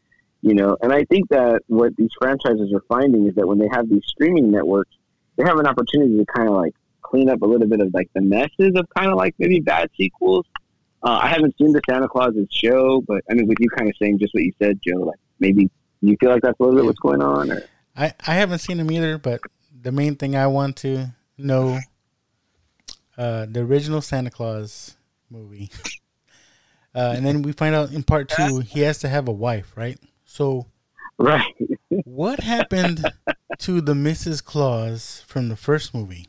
you 0.41 0.53
know, 0.53 0.77
and 0.81 0.93
I 0.93 1.03
think 1.05 1.29
that 1.29 1.61
what 1.67 1.95
these 1.97 2.11
franchises 2.19 2.71
are 2.73 2.83
finding 2.87 3.27
is 3.27 3.35
that 3.35 3.47
when 3.47 3.57
they 3.57 3.67
have 3.71 3.89
these 3.89 4.03
streaming 4.05 4.51
networks, 4.51 4.95
they 5.35 5.43
have 5.43 5.57
an 5.57 5.67
opportunity 5.67 6.17
to 6.17 6.25
kind 6.25 6.49
of 6.49 6.55
like 6.55 6.73
clean 7.01 7.29
up 7.29 7.41
a 7.41 7.45
little 7.45 7.67
bit 7.67 7.79
of 7.79 7.93
like 7.93 8.09
the 8.13 8.21
messes 8.21 8.73
of 8.75 8.87
kind 8.95 9.11
of 9.11 9.17
like 9.17 9.35
maybe 9.39 9.59
bad 9.59 9.89
sequels. 9.97 10.45
Uh, 11.03 11.19
I 11.21 11.27
haven't 11.27 11.55
seen 11.57 11.71
the 11.71 11.81
Santa 11.89 12.07
Claus's 12.07 12.47
show, 12.51 13.01
but 13.01 13.23
I 13.29 13.33
mean, 13.33 13.47
with 13.47 13.57
you 13.59 13.69
kind 13.69 13.89
of 13.89 13.95
saying 14.01 14.19
just 14.19 14.33
what 14.33 14.43
you 14.43 14.51
said, 14.61 14.79
Joe, 14.85 15.01
like 15.01 15.19
maybe 15.39 15.69
you 16.01 16.17
feel 16.19 16.31
like 16.31 16.41
that's 16.41 16.59
a 16.59 16.63
little 16.63 16.77
bit 16.77 16.85
what's 16.85 16.99
going 16.99 17.21
on, 17.21 17.51
or 17.51 17.63
I, 17.95 18.13
I 18.25 18.33
haven't 18.35 18.59
seen 18.59 18.79
him 18.79 18.91
either, 18.91 19.17
but 19.17 19.41
the 19.79 19.91
main 19.91 20.15
thing 20.15 20.35
I 20.35 20.47
want 20.47 20.77
to 20.77 21.07
know 21.37 21.79
uh, 23.17 23.45
the 23.49 23.61
original 23.61 24.01
Santa 24.01 24.29
Claus 24.29 24.95
movie. 25.29 25.69
Uh, 26.95 27.13
and 27.15 27.23
then 27.23 27.43
we 27.43 27.51
find 27.51 27.75
out 27.75 27.91
in 27.91 28.01
part 28.01 28.27
two 28.27 28.57
he 28.57 28.79
has 28.79 28.97
to 28.97 29.07
have 29.07 29.27
a 29.27 29.31
wife, 29.31 29.71
right? 29.75 29.99
So 30.37 30.67
right. 31.17 31.51
what 31.89 32.41
happened 32.41 33.03
to 33.57 33.81
the 33.81 33.95
Mrs. 33.95 34.43
Claus 34.43 35.23
from 35.25 35.49
the 35.49 35.55
first 35.55 35.95
movie? 35.95 36.27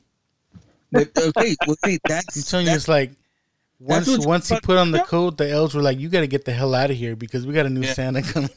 But 0.91 1.11
okay, 1.15 1.55
well, 1.67 1.77
see, 1.85 1.99
that's 2.09 2.35
I'm 2.35 2.43
telling 2.43 2.67
you, 2.69 2.73
it's 2.73 2.89
like 2.89 3.11
once 3.79 4.09
what's 4.09 4.27
once 4.27 4.49
he 4.49 4.59
put 4.61 4.79
on 4.79 4.93
the 4.93 5.01
coat, 5.01 5.37
the 5.37 5.51
elves 5.51 5.75
were 5.75 5.83
like, 5.83 5.99
"You 5.99 6.09
got 6.09 6.21
to 6.21 6.27
get 6.27 6.47
the 6.47 6.53
hell 6.55 6.75
out 6.75 6.91
of 6.91 6.97
here 6.97 7.17
because 7.17 7.47
we 7.47 7.53
got 7.53 7.67
a 7.67 7.69
new 7.69 7.83
Yeah. 7.83 7.93
Santa 7.93 8.23
coming." 8.23 8.49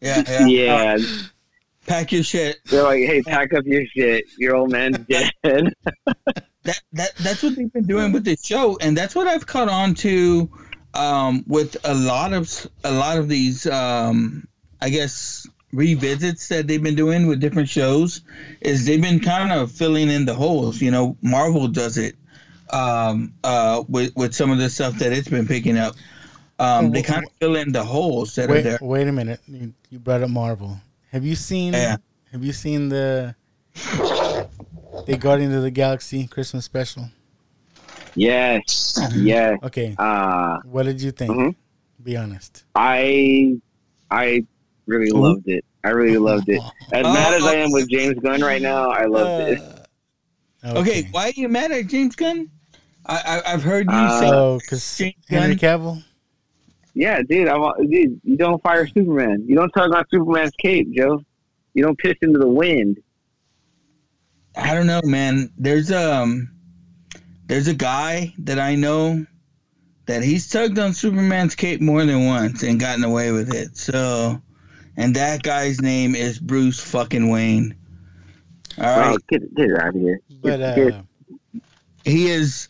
yeah, 0.00 0.22
yeah. 0.28 0.46
yeah. 0.46 0.98
Pack 1.88 2.12
your 2.12 2.22
shit. 2.22 2.58
They're 2.66 2.84
like, 2.84 3.00
hey, 3.00 3.20
pack 3.22 3.52
up 3.52 3.64
your 3.66 3.84
shit. 3.86 4.24
Your 4.38 4.54
old 4.54 4.70
man's 4.70 4.98
dead. 5.08 5.32
that 5.42 6.80
that 6.92 7.16
that's 7.16 7.42
what 7.42 7.56
they've 7.56 7.72
been 7.72 7.86
doing 7.86 8.12
with 8.12 8.24
this 8.24 8.44
show, 8.46 8.78
and 8.80 8.96
that's 8.96 9.16
what 9.16 9.26
I've 9.26 9.46
caught 9.46 9.68
on 9.68 9.94
to 9.96 10.48
um, 10.94 11.44
with 11.48 11.76
a 11.82 11.94
lot 11.94 12.32
of 12.32 12.66
a 12.84 12.92
lot 12.92 13.18
of 13.18 13.28
these, 13.28 13.66
um, 13.66 14.46
I 14.84 14.90
guess, 14.90 15.46
revisits 15.72 16.48
that 16.48 16.66
they've 16.66 16.82
been 16.82 16.94
doing 16.94 17.26
with 17.26 17.40
different 17.40 17.70
shows. 17.70 18.20
Is 18.60 18.84
they've 18.84 19.00
been 19.00 19.18
kind 19.18 19.50
of 19.50 19.72
filling 19.72 20.10
in 20.10 20.26
the 20.26 20.34
holes. 20.34 20.82
You 20.82 20.90
know, 20.90 21.16
Marvel 21.22 21.68
does 21.68 21.96
it 21.96 22.16
um, 22.70 23.32
uh, 23.44 23.82
with 23.88 24.14
with 24.14 24.34
some 24.34 24.50
of 24.50 24.58
the 24.58 24.68
stuff 24.68 24.98
that 24.98 25.12
it's 25.12 25.28
been 25.28 25.46
picking 25.46 25.78
up. 25.78 25.94
Um, 26.58 26.90
they 26.90 27.02
kind 27.02 27.24
of 27.24 27.32
fill 27.40 27.56
in 27.56 27.72
the 27.72 27.82
holes 27.82 28.34
that 28.36 28.50
are 28.50 28.60
there. 28.60 28.78
wait 28.82 29.08
a 29.08 29.12
minute. 29.12 29.40
You, 29.48 29.72
you 29.88 29.98
brought 29.98 30.22
up 30.22 30.30
Marvel. 30.30 30.76
Have 31.10 31.24
you 31.24 31.34
seen? 31.34 31.72
Yeah. 31.72 31.96
Have 32.30 32.44
you 32.44 32.52
seen 32.52 32.90
the 32.90 33.34
the 35.06 35.16
Guardians 35.18 35.54
of 35.54 35.62
the 35.62 35.70
Galaxy 35.70 36.26
Christmas 36.26 36.64
special? 36.66 37.08
Yes, 38.14 38.98
yes. 39.14 39.58
Okay. 39.64 39.94
Uh, 39.98 40.58
What 40.64 40.84
did 40.84 41.00
you 41.02 41.10
think? 41.10 41.30
Mhm. 41.32 41.54
Be 42.02 42.16
honest. 42.16 42.64
I 42.76 43.56
I 44.10 44.44
really 44.86 45.10
loved 45.10 45.48
it. 45.48 45.64
I 45.82 45.90
really 45.90 46.18
loved 46.18 46.48
it. 46.48 46.60
As 46.92 47.02
mad 47.04 47.34
as 47.34 47.44
I 47.44 47.54
am 47.56 47.72
with 47.72 47.88
James 47.88 48.18
Gunn 48.20 48.40
right 48.40 48.62
now, 48.62 48.90
I 48.90 49.04
loved 49.06 49.52
it. 49.52 49.62
Okay. 50.64 51.08
why 51.10 51.26
are 51.26 51.32
you 51.34 51.48
mad 51.48 51.72
at 51.72 51.88
James 51.88 52.16
Gunn? 52.16 52.50
I, 53.06 53.42
I 53.46 53.52
I've 53.52 53.62
heard 53.62 53.86
you 53.86 53.92
Uh, 53.96 54.20
say 54.20 54.28
So, 54.28 54.58
because 54.60 54.98
Henry 55.28 55.56
Cavill. 55.56 56.02
Yeah, 56.94 57.20
dude, 57.22 57.48
I'm 57.48 57.60
dude. 57.90 58.20
You 58.22 58.36
don't 58.36 58.62
fire 58.62 58.86
Superman. 58.86 59.44
You 59.46 59.56
don't 59.56 59.70
tug 59.70 59.92
on 59.94 60.04
Superman's 60.10 60.52
cape, 60.62 60.88
Joe. 60.96 61.20
You 61.74 61.82
don't 61.82 61.98
piss 61.98 62.14
into 62.22 62.38
the 62.38 62.48
wind. 62.48 62.98
I 64.56 64.74
don't 64.74 64.86
know, 64.86 65.00
man. 65.02 65.50
There's 65.58 65.90
um, 65.90 66.50
there's 67.46 67.68
a 67.68 67.74
guy 67.74 68.32
that 68.38 68.58
I 68.58 68.76
know 68.76 69.26
that 70.06 70.22
he's 70.22 70.48
tugged 70.48 70.78
on 70.78 70.92
Superman's 70.92 71.54
cape 71.54 71.80
more 71.80 72.04
than 72.04 72.26
once 72.26 72.62
and 72.62 72.78
gotten 72.78 73.04
away 73.04 73.32
with 73.32 73.52
it. 73.52 73.76
So, 73.76 74.40
and 74.96 75.14
that 75.16 75.42
guy's 75.42 75.80
name 75.80 76.14
is 76.14 76.38
Bruce 76.38 76.80
fucking 76.80 77.28
Wayne. 77.28 77.74
All 78.78 78.84
right, 78.84 79.14
Oh, 79.14 79.18
get, 79.28 79.54
get 79.54 79.70
it 79.70 79.80
out 79.80 79.94
of 79.94 80.00
here. 80.00 80.20
But 80.42 80.58
Get- 80.58 80.76
get- 80.76 80.94
uh, 80.94 81.02
he 82.04 82.28
is 82.28 82.68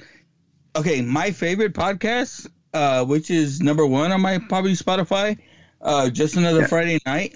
okay. 0.76 1.02
My 1.02 1.30
favorite 1.32 1.72
podcast, 1.74 2.46
uh, 2.72 3.04
which 3.04 3.30
is 3.30 3.60
number 3.60 3.84
one 3.86 4.12
on 4.12 4.20
my 4.20 4.38
probably 4.38 4.72
Spotify, 4.74 5.38
uh, 5.80 6.10
just 6.10 6.36
another 6.36 6.60
Yeah. 6.60 6.66
Friday 6.68 6.98
night. 7.06 7.34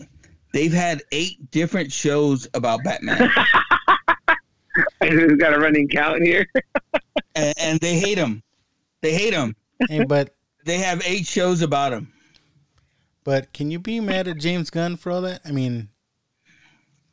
They've 0.53 0.73
had 0.73 1.03
eight 1.13 1.51
different 1.51 1.93
shows 1.93 2.47
about 2.55 2.83
Batman, 2.85 3.29
Who's 5.03 5.37
got 5.39 5.55
a 5.55 5.59
running 5.59 5.89
count 5.89 6.23
here? 6.23 6.47
and, 7.35 7.55
and 7.59 7.81
they 7.81 7.99
hate 7.99 8.17
him. 8.19 8.43
They 9.03 9.13
hate 9.13 9.33
him. 9.35 9.55
hey, 9.89 10.05
but 10.05 10.35
They 10.65 10.79
have 10.79 11.03
eight 11.07 11.27
shows 11.27 11.63
about 11.63 11.93
him. 11.93 12.13
But 13.29 13.53
can 13.53 13.71
you 13.71 13.79
be 13.79 14.01
mad 14.01 14.27
at 14.27 14.39
James 14.39 14.71
Gunn 14.71 14.97
for 14.97 15.13
all 15.13 15.21
that? 15.21 15.43
I 15.45 15.51
mean, 15.53 15.91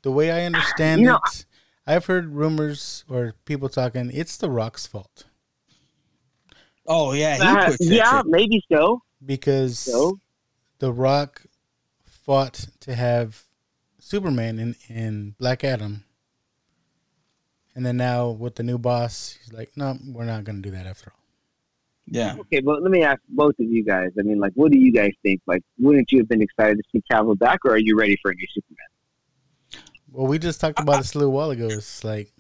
the 0.02 0.12
way 0.14 0.32
I 0.32 0.46
understand 0.46 1.02
You 1.02 1.08
know- 1.08 1.20
it, 1.26 1.46
I've 1.86 2.06
heard 2.06 2.28
rumors 2.34 3.04
or 3.10 3.34
people 3.44 3.68
talking. 3.68 4.10
It's 4.14 4.38
The 4.38 4.50
Rock's 4.50 4.88
fault 4.88 5.26
Oh 6.88 7.12
yeah, 7.12 7.36
he 7.36 7.42
Uh, 7.42 7.76
yeah, 7.82 8.18
shit. 8.22 8.28
maybe 8.28 8.64
so. 8.72 9.02
because 9.26 9.78
So 9.78 10.18
The 10.80 10.94
Rock 10.94 11.42
fought 12.06 12.68
to 12.80 12.96
have 12.96 13.44
Superman 14.00 14.58
in, 14.58 14.76
in 14.88 15.36
Black 15.38 15.66
Adam. 15.66 16.06
And 17.76 17.86
then 17.86 17.98
now 17.98 18.30
with 18.30 18.56
the 18.56 18.64
new 18.64 18.78
boss, 18.78 19.38
he's 19.44 19.52
like, 19.52 19.76
no, 19.76 19.98
we're 20.08 20.24
not 20.24 20.46
going 20.46 20.62
to 20.64 20.70
do 20.70 20.74
that 20.78 20.88
after 20.88 21.12
all. 21.12 21.25
Yeah. 22.08 22.36
okay, 22.40 22.60
but 22.60 22.84
let 22.84 22.92
me 22.92 23.04
ask 23.04 23.20
both 23.30 23.56
of 23.60 23.66
you 23.66 23.84
guys. 23.84 24.12
I 24.20 24.22
mean, 24.22 24.40
like, 24.40 24.52
what 24.54 24.72
do 24.72 24.78
you 24.78 24.92
guys 24.92 25.12
think? 25.24 25.42
Like, 25.48 25.64
wouldn't 25.80 26.12
you 26.12 26.20
have 26.20 26.30
been 26.30 26.42
excited 26.42 26.78
to 26.78 26.84
see 26.92 27.04
Cavill 27.12 27.38
back, 27.38 27.60
or 27.66 27.72
are 27.72 27.80
you 27.80 27.98
ready 27.98 28.16
for 28.22 28.32
a 28.32 28.36
new 28.36 28.46
Superman? 28.54 29.84
Well, 30.12 30.28
we 30.28 30.40
just 30.40 30.62
talked 30.62 30.80
about 30.80 30.98
this 30.98 31.16
a 31.16 31.18
little 31.18 31.34
while 31.34 31.52
ago. 31.52 31.68
It's 31.68 32.04
like 32.04 32.32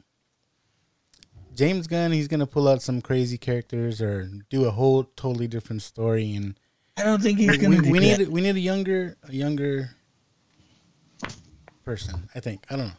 James 1.56 1.88
Gunn, 1.88 2.12
he's 2.12 2.28
going 2.28 2.42
to 2.42 2.46
pull 2.46 2.68
out 2.68 2.82
some 2.82 3.02
crazy 3.02 3.38
characters 3.38 4.02
or 4.02 4.30
do 4.50 4.66
a 4.66 4.72
whole 4.72 5.06
totally 5.16 5.48
different 5.48 5.82
story. 5.82 6.36
And 6.36 6.60
I 6.98 7.04
don't 7.04 7.22
think 7.22 7.40
he's 7.40 7.58
gonna. 7.58 7.82
do 7.82 7.92
we 7.92 8.00
that. 8.00 8.20
need 8.20 8.28
we 8.30 8.42
need 8.42 8.56
a 8.56 8.60
younger 8.60 9.18
a 9.28 9.34
younger 9.34 9.90
person. 11.84 12.30
I 12.34 12.40
think 12.40 12.66
I 12.70 12.76
don't 12.76 12.88
know. 12.88 12.94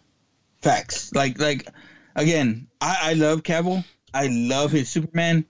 Facts. 0.62 1.12
Like 1.14 1.38
like 1.38 1.68
again, 2.14 2.66
I, 2.80 2.98
I 3.02 3.12
love 3.14 3.43
Cavill. 3.43 3.84
I 4.12 4.28
love 4.28 4.72
his 4.72 4.88
Superman, 4.88 5.47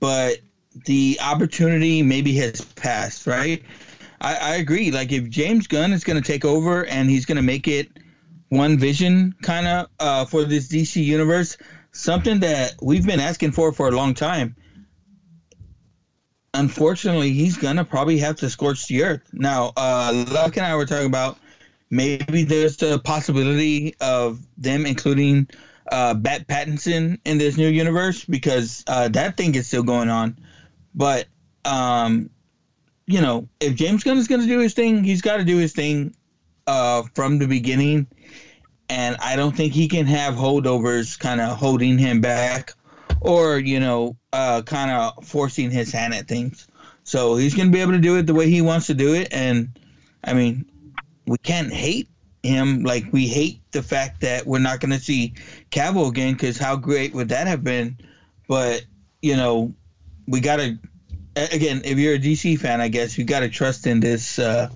but 0.00 0.38
the 0.84 1.18
opportunity 1.22 2.02
maybe 2.02 2.34
has 2.34 2.60
passed, 2.60 3.26
right? 3.26 3.62
I, 4.20 4.34
I 4.34 4.54
agree. 4.56 4.90
Like 4.90 5.12
if 5.12 5.28
James 5.28 5.66
Gunn 5.66 5.92
is 5.92 6.04
gonna 6.04 6.20
take 6.20 6.44
over 6.44 6.84
and 6.86 7.08
he's 7.08 7.26
gonna 7.26 7.42
make 7.42 7.68
it 7.68 7.88
one 8.48 8.78
vision 8.78 9.34
kind 9.42 9.66
of 9.66 9.86
uh, 9.98 10.24
for 10.24 10.44
this 10.44 10.68
DC 10.68 11.02
universe, 11.02 11.56
something 11.92 12.40
that 12.40 12.74
we've 12.82 13.06
been 13.06 13.20
asking 13.20 13.52
for 13.52 13.72
for 13.72 13.88
a 13.88 13.92
long 13.92 14.14
time. 14.14 14.56
Unfortunately, 16.52 17.32
he's 17.32 17.56
gonna 17.56 17.84
probably 17.84 18.18
have 18.18 18.36
to 18.36 18.50
scorch 18.50 18.86
the 18.88 19.04
earth. 19.04 19.22
Now, 19.32 19.72
uh, 19.76 20.26
Luck 20.32 20.56
and 20.56 20.66
I 20.66 20.74
were 20.76 20.86
talking 20.86 21.06
about 21.06 21.38
maybe 21.90 22.44
there's 22.44 22.76
the 22.76 22.98
possibility 22.98 23.94
of 24.00 24.44
them 24.58 24.84
including 24.84 25.48
uh, 25.90 26.14
Bat 26.14 26.46
Pattinson 26.46 27.18
in 27.24 27.38
this 27.38 27.56
new 27.56 27.68
universe 27.68 28.24
because 28.24 28.84
uh, 28.86 29.08
that 29.08 29.36
thing 29.36 29.54
is 29.54 29.66
still 29.66 29.82
going 29.82 30.08
on. 30.08 30.36
But 30.94 31.26
um, 31.64 32.30
you 33.06 33.20
know, 33.20 33.48
if 33.58 33.74
James 33.74 34.04
Gunn 34.04 34.18
is 34.18 34.28
going 34.28 34.40
to 34.40 34.46
do 34.46 34.60
his 34.60 34.74
thing, 34.74 35.02
he's 35.02 35.20
got 35.20 35.38
to 35.38 35.44
do 35.44 35.56
his 35.56 35.72
thing 35.72 36.14
uh, 36.66 37.02
from 37.14 37.38
the 37.38 37.46
beginning. 37.48 38.06
And 38.88 39.16
I 39.20 39.36
don't 39.36 39.56
think 39.56 39.72
he 39.72 39.88
can 39.88 40.06
have 40.06 40.34
holdovers 40.34 41.18
kind 41.18 41.40
of 41.40 41.56
holding 41.56 41.98
him 41.98 42.20
back 42.20 42.72
or, 43.20 43.58
you 43.58 43.80
know, 43.80 44.16
uh, 44.32 44.62
kind 44.62 44.90
of 44.90 45.24
forcing 45.24 45.70
his 45.70 45.92
hand 45.92 46.14
at 46.14 46.28
things. 46.28 46.68
So 47.02 47.36
he's 47.36 47.54
going 47.54 47.68
to 47.68 47.72
be 47.72 47.80
able 47.80 47.92
to 47.92 47.98
do 47.98 48.16
it 48.16 48.26
the 48.26 48.34
way 48.34 48.48
he 48.48 48.62
wants 48.62 48.86
to 48.86 48.94
do 48.94 49.14
it. 49.14 49.28
And 49.32 49.76
I 50.22 50.32
mean, 50.32 50.64
we 51.26 51.36
can't 51.38 51.72
hate 51.72 52.08
him 52.44 52.84
like 52.84 53.12
we 53.12 53.26
hate 53.26 53.60
the 53.72 53.82
fact 53.82 54.20
that 54.20 54.46
we're 54.46 54.60
not 54.60 54.78
going 54.78 54.92
to 54.92 55.00
see 55.00 55.34
Cavill 55.70 56.08
again 56.08 56.34
because 56.34 56.58
how 56.58 56.76
great 56.76 57.12
would 57.12 57.28
that 57.30 57.48
have 57.48 57.64
been? 57.64 57.98
But, 58.46 58.84
you 59.20 59.36
know, 59.36 59.74
we 60.30 60.40
got 60.40 60.56
to 60.56 60.78
again, 61.36 61.82
if 61.84 61.98
you're 61.98 62.14
a 62.14 62.18
DC 62.18 62.58
fan, 62.58 62.80
I 62.80 62.88
guess 62.88 63.18
you 63.18 63.24
got 63.24 63.40
to 63.40 63.48
trust 63.48 63.86
in 63.86 64.00
this 64.00 64.38
uh, 64.38 64.68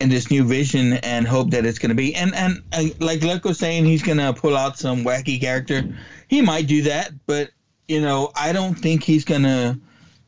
in 0.00 0.08
this 0.08 0.30
new 0.30 0.44
vision 0.44 0.94
and 0.94 1.26
hope 1.26 1.50
that 1.50 1.64
it's 1.64 1.78
going 1.78 1.90
to 1.90 1.94
be. 1.94 2.14
And 2.14 2.34
and 2.34 2.62
uh, 2.72 2.84
like 3.00 3.22
Luck 3.22 3.44
was 3.44 3.58
saying, 3.58 3.84
he's 3.84 4.02
going 4.02 4.18
to 4.18 4.32
pull 4.32 4.56
out 4.56 4.78
some 4.78 5.04
wacky 5.04 5.40
character. 5.40 5.84
He 6.28 6.42
might 6.42 6.66
do 6.66 6.82
that, 6.82 7.12
but 7.26 7.50
you 7.88 8.00
know, 8.00 8.30
I 8.34 8.52
don't 8.52 8.74
think 8.74 9.02
he's 9.04 9.24
going 9.24 9.44
to 9.44 9.78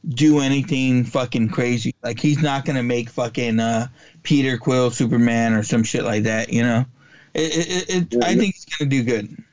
do 0.08 0.40
anything 0.40 1.04
fucking 1.04 1.48
crazy. 1.48 1.94
Like 2.02 2.20
he's 2.20 2.40
not 2.40 2.64
going 2.64 2.76
to 2.76 2.82
make 2.82 3.10
fucking 3.10 3.60
uh, 3.60 3.88
Peter 4.22 4.56
Quill 4.56 4.90
Superman 4.90 5.54
or 5.54 5.62
some 5.62 5.82
shit 5.82 6.04
like 6.04 6.24
that. 6.24 6.52
You 6.52 6.62
know, 6.62 6.84
it, 7.34 7.88
it, 7.90 8.14
it, 8.14 8.24
I 8.24 8.36
think 8.36 8.54
he's 8.54 8.64
going 8.64 8.90
to 8.90 8.96
do 8.96 9.02
good. 9.02 9.44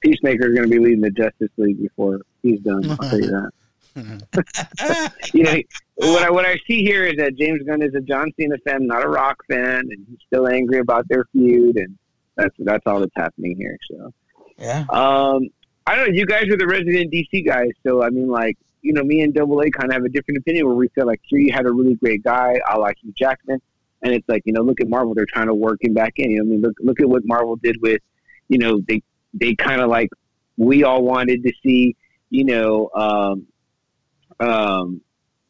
Peacemaker 0.00 0.48
is 0.48 0.54
going 0.54 0.68
to 0.68 0.74
be 0.74 0.80
leading 0.80 1.00
the 1.00 1.10
Justice 1.10 1.50
League 1.56 1.80
before 1.80 2.20
he's 2.42 2.60
done. 2.60 2.90
I'll 2.90 2.96
tell 2.96 3.20
you 3.20 3.26
that. 3.30 3.52
you 5.34 5.42
know, 5.42 5.56
what 5.96 6.22
I 6.22 6.30
what 6.30 6.46
I 6.46 6.58
see 6.66 6.82
here 6.82 7.04
is 7.04 7.16
that 7.16 7.36
James 7.36 7.62
Gunn 7.64 7.82
is 7.82 7.94
a 7.94 8.00
John 8.00 8.32
Cena 8.38 8.56
fan, 8.66 8.86
not 8.86 9.04
a 9.04 9.08
Rock 9.08 9.36
fan, 9.50 9.80
and 9.90 10.06
he's 10.08 10.18
still 10.26 10.48
angry 10.48 10.78
about 10.78 11.06
their 11.08 11.26
feud, 11.32 11.76
and 11.76 11.96
that's 12.36 12.54
that's 12.58 12.86
all 12.86 13.00
that's 13.00 13.12
happening 13.16 13.56
here. 13.56 13.78
So, 13.90 14.12
Yeah. 14.58 14.84
um, 14.90 15.48
I 15.86 15.96
don't 15.96 16.08
know. 16.08 16.14
You 16.14 16.26
guys 16.26 16.48
are 16.48 16.56
the 16.56 16.66
resident 16.66 17.12
DC 17.12 17.44
guys, 17.46 17.70
so 17.86 18.02
I 18.02 18.10
mean, 18.10 18.28
like, 18.28 18.56
you 18.82 18.92
know, 18.92 19.02
me 19.02 19.20
and 19.20 19.34
Double 19.34 19.60
A 19.60 19.70
kind 19.70 19.90
of 19.90 19.94
have 19.94 20.04
a 20.04 20.08
different 20.08 20.38
opinion 20.38 20.66
where 20.66 20.76
we 20.76 20.88
feel 20.88 21.06
like 21.06 21.20
here 21.24 21.40
you 21.40 21.52
had 21.52 21.66
a 21.66 21.72
really 21.72 21.94
great 21.96 22.22
guy, 22.22 22.58
I 22.66 22.76
like 22.76 22.96
Hugh 23.02 23.12
Jackman, 23.16 23.60
and 24.02 24.14
it's 24.14 24.28
like 24.28 24.42
you 24.46 24.52
know, 24.52 24.62
look 24.62 24.80
at 24.80 24.88
Marvel, 24.88 25.14
they're 25.14 25.26
trying 25.26 25.48
to 25.48 25.54
work 25.54 25.78
him 25.82 25.92
back 25.94 26.14
in. 26.16 26.30
You 26.30 26.38
know, 26.38 26.44
I 26.44 26.46
mean, 26.46 26.60
look 26.62 26.74
look 26.80 27.00
at 27.00 27.08
what 27.08 27.22
Marvel 27.26 27.56
did 27.56 27.76
with, 27.82 28.00
you 28.48 28.58
know, 28.58 28.80
they 28.88 29.02
they 29.34 29.54
kind 29.54 29.80
of 29.80 29.90
like 29.90 30.08
we 30.56 30.84
all 30.84 31.02
wanted 31.02 31.42
to 31.42 31.52
see, 31.62 31.96
you 32.30 32.44
know, 32.44 32.90
um, 32.94 33.46
um, 34.42 35.00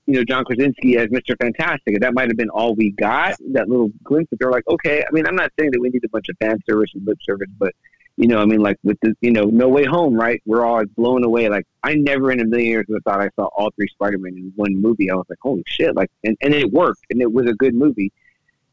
you 0.06 0.14
know, 0.14 0.24
John 0.24 0.44
Krasinski 0.44 0.97
as 0.98 1.09
Mr. 1.09 1.36
Fantastic. 1.40 2.01
That 2.01 2.14
might 2.14 2.28
have 2.28 2.36
been 2.36 2.51
all 2.51 2.74
we 2.74 2.90
got, 2.93 3.36
that 3.52 3.69
little 3.69 3.90
glimpse. 4.02 4.31
But 4.31 4.40
they're 4.40 4.51
like, 4.51 4.66
okay, 4.69 5.02
I 5.02 5.12
mean, 5.12 5.27
I'm 5.27 5.36
not 5.36 5.52
saying 5.59 5.70
that 5.73 5.81
we 5.81 5.89
need 5.89 6.05
a 6.05 6.09
bunch 6.09 6.28
of 6.28 6.36
fan 6.39 6.59
service 6.69 6.90
and 6.94 7.06
lip 7.06 7.19
service, 7.23 7.48
but, 7.59 7.73
you 8.16 8.27
know, 8.27 8.40
I 8.40 8.44
mean, 8.44 8.60
like 8.60 8.78
with 8.82 8.98
the, 9.01 9.14
you 9.20 9.31
know, 9.31 9.44
No 9.44 9.69
Way 9.69 9.85
Home, 9.85 10.14
right? 10.14 10.43
We're 10.44 10.64
all 10.64 10.78
like 10.78 10.94
blown 10.97 11.24
away. 11.24 11.48
Like, 11.48 11.66
I 11.82 11.94
never 11.94 12.32
in 12.32 12.40
a 12.40 12.44
million 12.44 12.70
years 12.70 12.86
would 12.89 12.97
have 12.97 13.05
thought 13.05 13.24
I 13.24 13.31
saw 13.36 13.48
all 13.56 13.70
three 13.77 13.89
Spider 13.89 14.19
Man 14.19 14.35
in 14.36 14.52
one 14.56 14.74
movie. 14.74 15.10
I 15.10 15.14
was 15.14 15.27
like, 15.28 15.39
holy 15.40 15.62
shit. 15.66 15.94
Like, 15.94 16.10
and, 16.24 16.36
and 16.43 16.52
it 16.52 16.70
worked, 16.70 17.05
and 17.10 17.23
it 17.23 17.32
was 17.32 17.47
a 17.48 17.55
good 17.55 17.74
movie. 17.74 18.12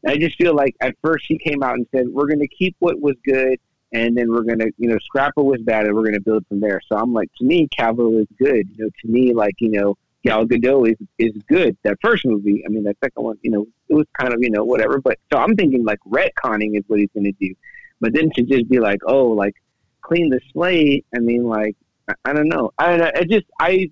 And 0.02 0.12
I 0.12 0.16
just 0.16 0.36
feel 0.36 0.54
like 0.54 0.74
at 0.80 0.96
first 1.02 1.26
he 1.28 1.38
came 1.38 1.62
out 1.62 1.74
and 1.74 1.86
said, 1.94 2.08
we're 2.08 2.26
going 2.26 2.40
to 2.40 2.48
keep 2.48 2.76
what 2.80 3.00
was 3.00 3.14
good 3.24 3.58
and 3.92 4.16
then 4.16 4.30
we're 4.30 4.44
gonna, 4.44 4.66
you 4.78 4.88
know, 4.88 4.98
scrap 5.00 5.32
what 5.34 5.46
was 5.46 5.60
bad, 5.62 5.84
and 5.84 5.94
we're 5.96 6.04
gonna 6.04 6.20
build 6.20 6.46
from 6.46 6.60
there. 6.60 6.80
So 6.88 6.96
I'm 6.96 7.12
like, 7.12 7.28
to 7.38 7.44
me, 7.44 7.68
Cavill 7.76 8.20
is 8.20 8.28
good. 8.38 8.68
You 8.76 8.84
know, 8.84 8.90
to 9.02 9.08
me, 9.08 9.34
like, 9.34 9.54
you 9.58 9.68
know, 9.70 9.96
Gal 10.24 10.44
Gadot 10.44 10.90
is 10.90 10.96
is 11.18 11.32
good. 11.48 11.76
That 11.84 11.96
first 12.02 12.26
movie, 12.26 12.62
I 12.66 12.68
mean, 12.68 12.84
that 12.84 12.96
second 13.02 13.22
one, 13.22 13.38
you 13.42 13.50
know, 13.50 13.66
it 13.88 13.94
was 13.94 14.06
kind 14.18 14.32
of, 14.34 14.40
you 14.42 14.50
know, 14.50 14.64
whatever. 14.64 15.00
But 15.00 15.18
so 15.32 15.38
I'm 15.38 15.56
thinking 15.56 15.84
like 15.84 15.98
retconning 16.06 16.76
is 16.76 16.84
what 16.86 17.00
he's 17.00 17.08
gonna 17.14 17.32
do. 17.32 17.54
But 18.00 18.14
then 18.14 18.30
to 18.34 18.42
just 18.42 18.68
be 18.68 18.80
like, 18.80 19.00
oh, 19.06 19.26
like 19.28 19.54
clean 20.02 20.30
the 20.30 20.40
slate. 20.52 21.06
I 21.14 21.20
mean, 21.20 21.44
like, 21.44 21.76
I, 22.08 22.14
I 22.24 22.32
don't 22.32 22.48
know. 22.48 22.70
I. 22.78 22.94
It 23.14 23.30
just 23.30 23.46
I 23.58 23.90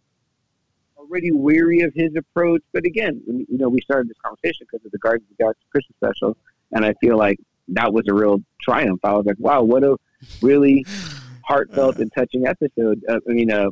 already 0.96 1.30
weary 1.30 1.80
of 1.80 1.92
his 1.94 2.14
approach. 2.16 2.62
But 2.72 2.84
again, 2.84 3.22
you 3.26 3.58
know, 3.58 3.68
we 3.68 3.80
started 3.80 4.08
this 4.08 4.18
conversation 4.24 4.66
because 4.70 4.84
of 4.84 4.92
the 4.92 4.98
Guardians 4.98 5.30
of 5.30 5.36
the 5.36 5.44
Galaxy 5.44 5.64
Christmas 5.70 5.96
special, 5.96 6.36
and 6.72 6.84
I 6.84 6.94
feel 7.00 7.16
like 7.16 7.38
that 7.68 7.92
was 7.92 8.04
a 8.08 8.14
real 8.14 8.42
triumph. 8.60 9.00
I 9.04 9.12
was 9.12 9.26
like, 9.26 9.38
wow, 9.38 9.62
what 9.62 9.84
a 9.84 9.96
really 10.42 10.84
heartfelt 11.44 11.98
and 11.98 12.12
touching 12.12 12.46
episode. 12.46 13.02
Uh, 13.08 13.18
I 13.28 13.32
mean, 13.32 13.50
uh, 13.50 13.70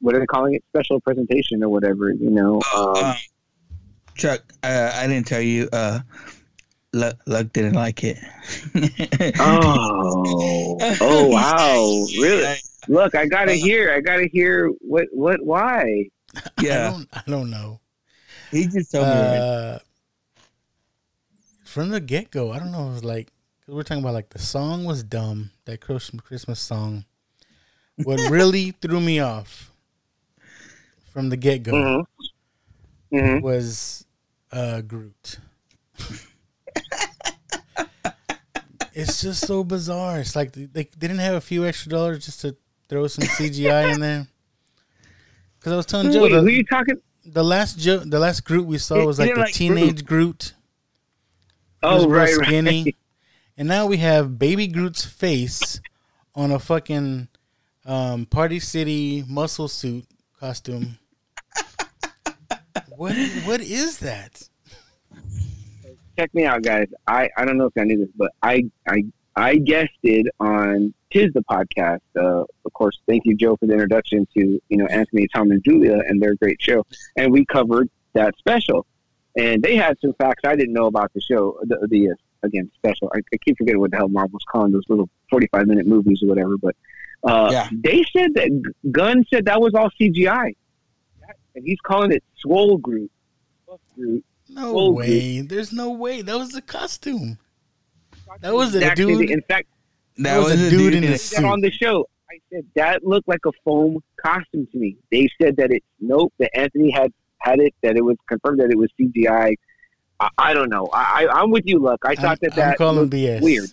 what 0.00 0.14
are 0.14 0.20
they 0.20 0.26
calling 0.26 0.54
it? 0.54 0.64
Special 0.68 1.00
presentation 1.00 1.62
or 1.62 1.68
whatever, 1.68 2.12
you 2.12 2.30
know. 2.30 2.60
Um, 2.76 3.14
Chuck, 4.14 4.40
uh, 4.62 4.92
I 4.94 5.06
didn't 5.06 5.26
tell 5.26 5.40
you. 5.40 5.68
Uh, 5.72 6.00
Luck, 6.92 7.16
Luck 7.26 7.52
didn't 7.52 7.74
like 7.74 8.04
it. 8.04 8.18
oh, 9.40 10.78
oh 11.00 11.28
wow, 11.28 12.06
really? 12.20 12.54
Look, 12.86 13.14
I 13.16 13.26
gotta 13.26 13.54
hear. 13.54 13.92
I 13.92 14.00
gotta 14.00 14.26
hear 14.26 14.68
what, 14.80 15.06
what, 15.10 15.44
why? 15.44 16.08
Yeah, 16.60 16.88
I 16.88 16.90
don't, 16.90 17.08
I 17.12 17.22
don't 17.26 17.50
know. 17.50 17.80
He 18.50 18.66
just 18.66 18.92
told 18.92 19.06
me. 19.06 19.12
Uh, 19.12 19.78
from 21.64 21.88
the 21.88 22.00
get 22.00 22.30
go, 22.30 22.52
I 22.52 22.60
don't 22.60 22.70
know. 22.70 22.88
It 22.88 22.92
was 22.92 23.04
like 23.04 23.28
we 23.66 23.74
we're 23.74 23.82
talking 23.82 24.02
about 24.02 24.14
like 24.14 24.30
the 24.30 24.38
song 24.38 24.84
was 24.84 25.02
dumb. 25.02 25.50
That 25.64 25.80
Christmas 25.80 26.22
Christmas 26.22 26.60
song. 26.60 27.04
What 27.96 28.20
really 28.30 28.70
threw 28.70 29.00
me 29.00 29.18
off 29.18 29.72
from 31.14 31.30
the 31.30 31.36
get 31.38 31.62
go 31.62 31.72
Mm-hmm. 31.72 33.16
Mhm. 33.16 33.42
was 33.42 34.04
uh, 34.52 34.80
Groot. 34.82 35.38
it's 38.92 39.22
just 39.22 39.46
so 39.46 39.64
bizarre. 39.64 40.20
It's 40.20 40.36
like 40.36 40.52
they, 40.52 40.66
they 40.66 40.84
didn't 40.84 41.18
have 41.18 41.34
a 41.34 41.40
few 41.40 41.64
extra 41.64 41.90
dollars 41.90 42.24
just 42.24 42.40
to 42.42 42.56
throw 42.88 43.06
some 43.06 43.24
CGI 43.24 43.94
in 43.94 44.00
there. 44.00 44.26
Because 45.58 45.72
I 45.72 45.76
was 45.76 45.86
telling 45.86 46.12
Joe, 46.12 46.22
Wait, 46.22 46.32
the, 46.32 46.40
who 46.40 46.48
you 46.48 46.64
talking? 46.64 46.96
the 47.24 47.44
last 47.44 47.78
Joe, 47.78 47.98
the 47.98 48.18
last 48.18 48.40
Groot 48.44 48.66
we 48.66 48.78
saw 48.78 49.04
was 49.06 49.18
like 49.18 49.34
the 49.34 49.40
like 49.40 49.54
teenage 49.54 50.04
Groot. 50.04 50.52
He 51.80 51.86
Oh, 51.86 52.08
right, 52.08 52.36
right. 52.36 52.94
And 53.56 53.68
now 53.68 53.86
we 53.86 53.98
have 53.98 54.38
baby 54.38 54.66
Groot's 54.66 55.04
face 55.04 55.80
on 56.34 56.50
a 56.50 56.58
fucking 56.58 57.28
um, 57.86 58.26
Party 58.26 58.58
City 58.58 59.22
muscle 59.28 59.68
suit 59.68 60.04
costume. 60.40 60.98
What 62.96 63.14
what 63.44 63.60
is 63.60 63.98
that? 63.98 64.48
check 66.18 66.32
me 66.34 66.44
out, 66.44 66.62
guys. 66.62 66.86
I, 67.08 67.28
I 67.36 67.44
don't 67.44 67.58
know 67.58 67.66
if 67.66 67.72
I 67.76 67.82
knew 67.84 67.98
this, 67.98 68.08
but 68.16 68.30
I 68.42 68.64
I 68.88 69.04
I 69.36 69.56
guested 69.56 70.28
on 70.38 70.94
Tis 71.10 71.32
the 71.32 71.42
podcast. 71.42 72.00
Uh, 72.16 72.44
of 72.64 72.72
course, 72.72 73.00
thank 73.08 73.22
you, 73.24 73.34
Joe, 73.36 73.56
for 73.56 73.66
the 73.66 73.72
introduction 73.72 74.26
to 74.36 74.60
you 74.68 74.76
know 74.76 74.86
Anthony, 74.86 75.26
Tom, 75.34 75.50
and 75.50 75.62
Julia 75.64 75.98
and 76.06 76.22
their 76.22 76.34
great 76.36 76.60
show. 76.62 76.84
And 77.16 77.32
we 77.32 77.44
covered 77.46 77.88
that 78.12 78.36
special, 78.38 78.86
and 79.36 79.62
they 79.62 79.76
had 79.76 79.98
some 80.00 80.14
facts 80.14 80.42
I 80.44 80.54
didn't 80.56 80.72
know 80.74 80.86
about 80.86 81.12
the 81.14 81.20
show. 81.20 81.58
The, 81.62 81.86
the 81.90 82.10
uh, 82.10 82.14
again 82.44 82.70
special. 82.76 83.10
I, 83.14 83.18
I 83.32 83.36
keep 83.38 83.58
forgetting 83.58 83.80
what 83.80 83.90
the 83.90 83.96
hell 83.96 84.08
Marvel's 84.08 84.44
calling 84.48 84.72
those 84.72 84.84
little 84.88 85.08
forty-five 85.30 85.66
minute 85.66 85.86
movies 85.86 86.22
or 86.22 86.28
whatever. 86.28 86.56
But 86.58 86.76
uh, 87.24 87.48
Yeah. 87.50 87.68
they 87.72 88.04
said 88.16 88.34
that 88.34 88.72
Gunn 88.92 89.24
said 89.32 89.46
that 89.46 89.60
was 89.60 89.74
all 89.74 89.90
CGI, 90.00 90.54
and 91.54 91.64
he's 91.64 91.78
calling 91.84 92.12
it 92.12 92.22
Swole 92.38 92.78
Groot. 92.78 93.10
Fuck 93.68 93.80
Groot. 93.94 94.24
No 94.48 94.70
Swole 94.70 94.94
way. 94.94 95.40
There's 95.40 95.72
no 95.72 95.90
way. 95.90 96.22
That 96.22 96.36
was 96.36 96.50
the 96.50 96.62
costume. 96.62 97.38
That 98.40 98.54
was 98.54 98.74
a 98.74 98.94
dude. 98.94 99.30
In 99.30 99.42
fact, 99.42 99.68
That 100.18 100.38
was 100.38 100.50
a 100.52 100.70
dude 100.70 100.94
in 100.94 101.04
I 101.04 101.08
a 101.08 101.18
said 101.18 101.44
that 101.44 101.48
on 101.50 101.60
the 101.60 101.70
show. 101.70 102.06
I 102.30 102.38
said 102.52 102.64
that 102.74 103.04
looked 103.04 103.28
like 103.28 103.40
a 103.46 103.52
foam 103.64 104.02
costume 104.24 104.66
to 104.72 104.78
me. 104.78 104.96
They 105.12 105.28
said 105.40 105.56
that 105.56 105.70
it's 105.70 105.86
nope. 106.00 106.32
That 106.38 106.50
Anthony 106.56 106.90
had 106.90 107.12
had 107.38 107.60
it. 107.60 107.74
That 107.82 107.96
it 107.96 108.04
was 108.04 108.16
confirmed 108.28 108.60
that 108.60 108.70
it 108.70 108.78
was 108.78 108.90
CGI. 109.00 109.54
I, 110.20 110.28
I 110.38 110.54
don't 110.54 110.70
know. 110.70 110.88
I, 110.92 111.26
I 111.28 111.40
I'm 111.42 111.50
with 111.50 111.64
you, 111.66 111.78
Luck. 111.80 112.00
I 112.04 112.14
thought 112.14 112.40
that 112.40 112.52
I'm 112.52 112.56
that 112.56 112.78
calling 112.78 113.00
looked 113.00 113.12
BS. 113.12 113.40
weird. 113.42 113.70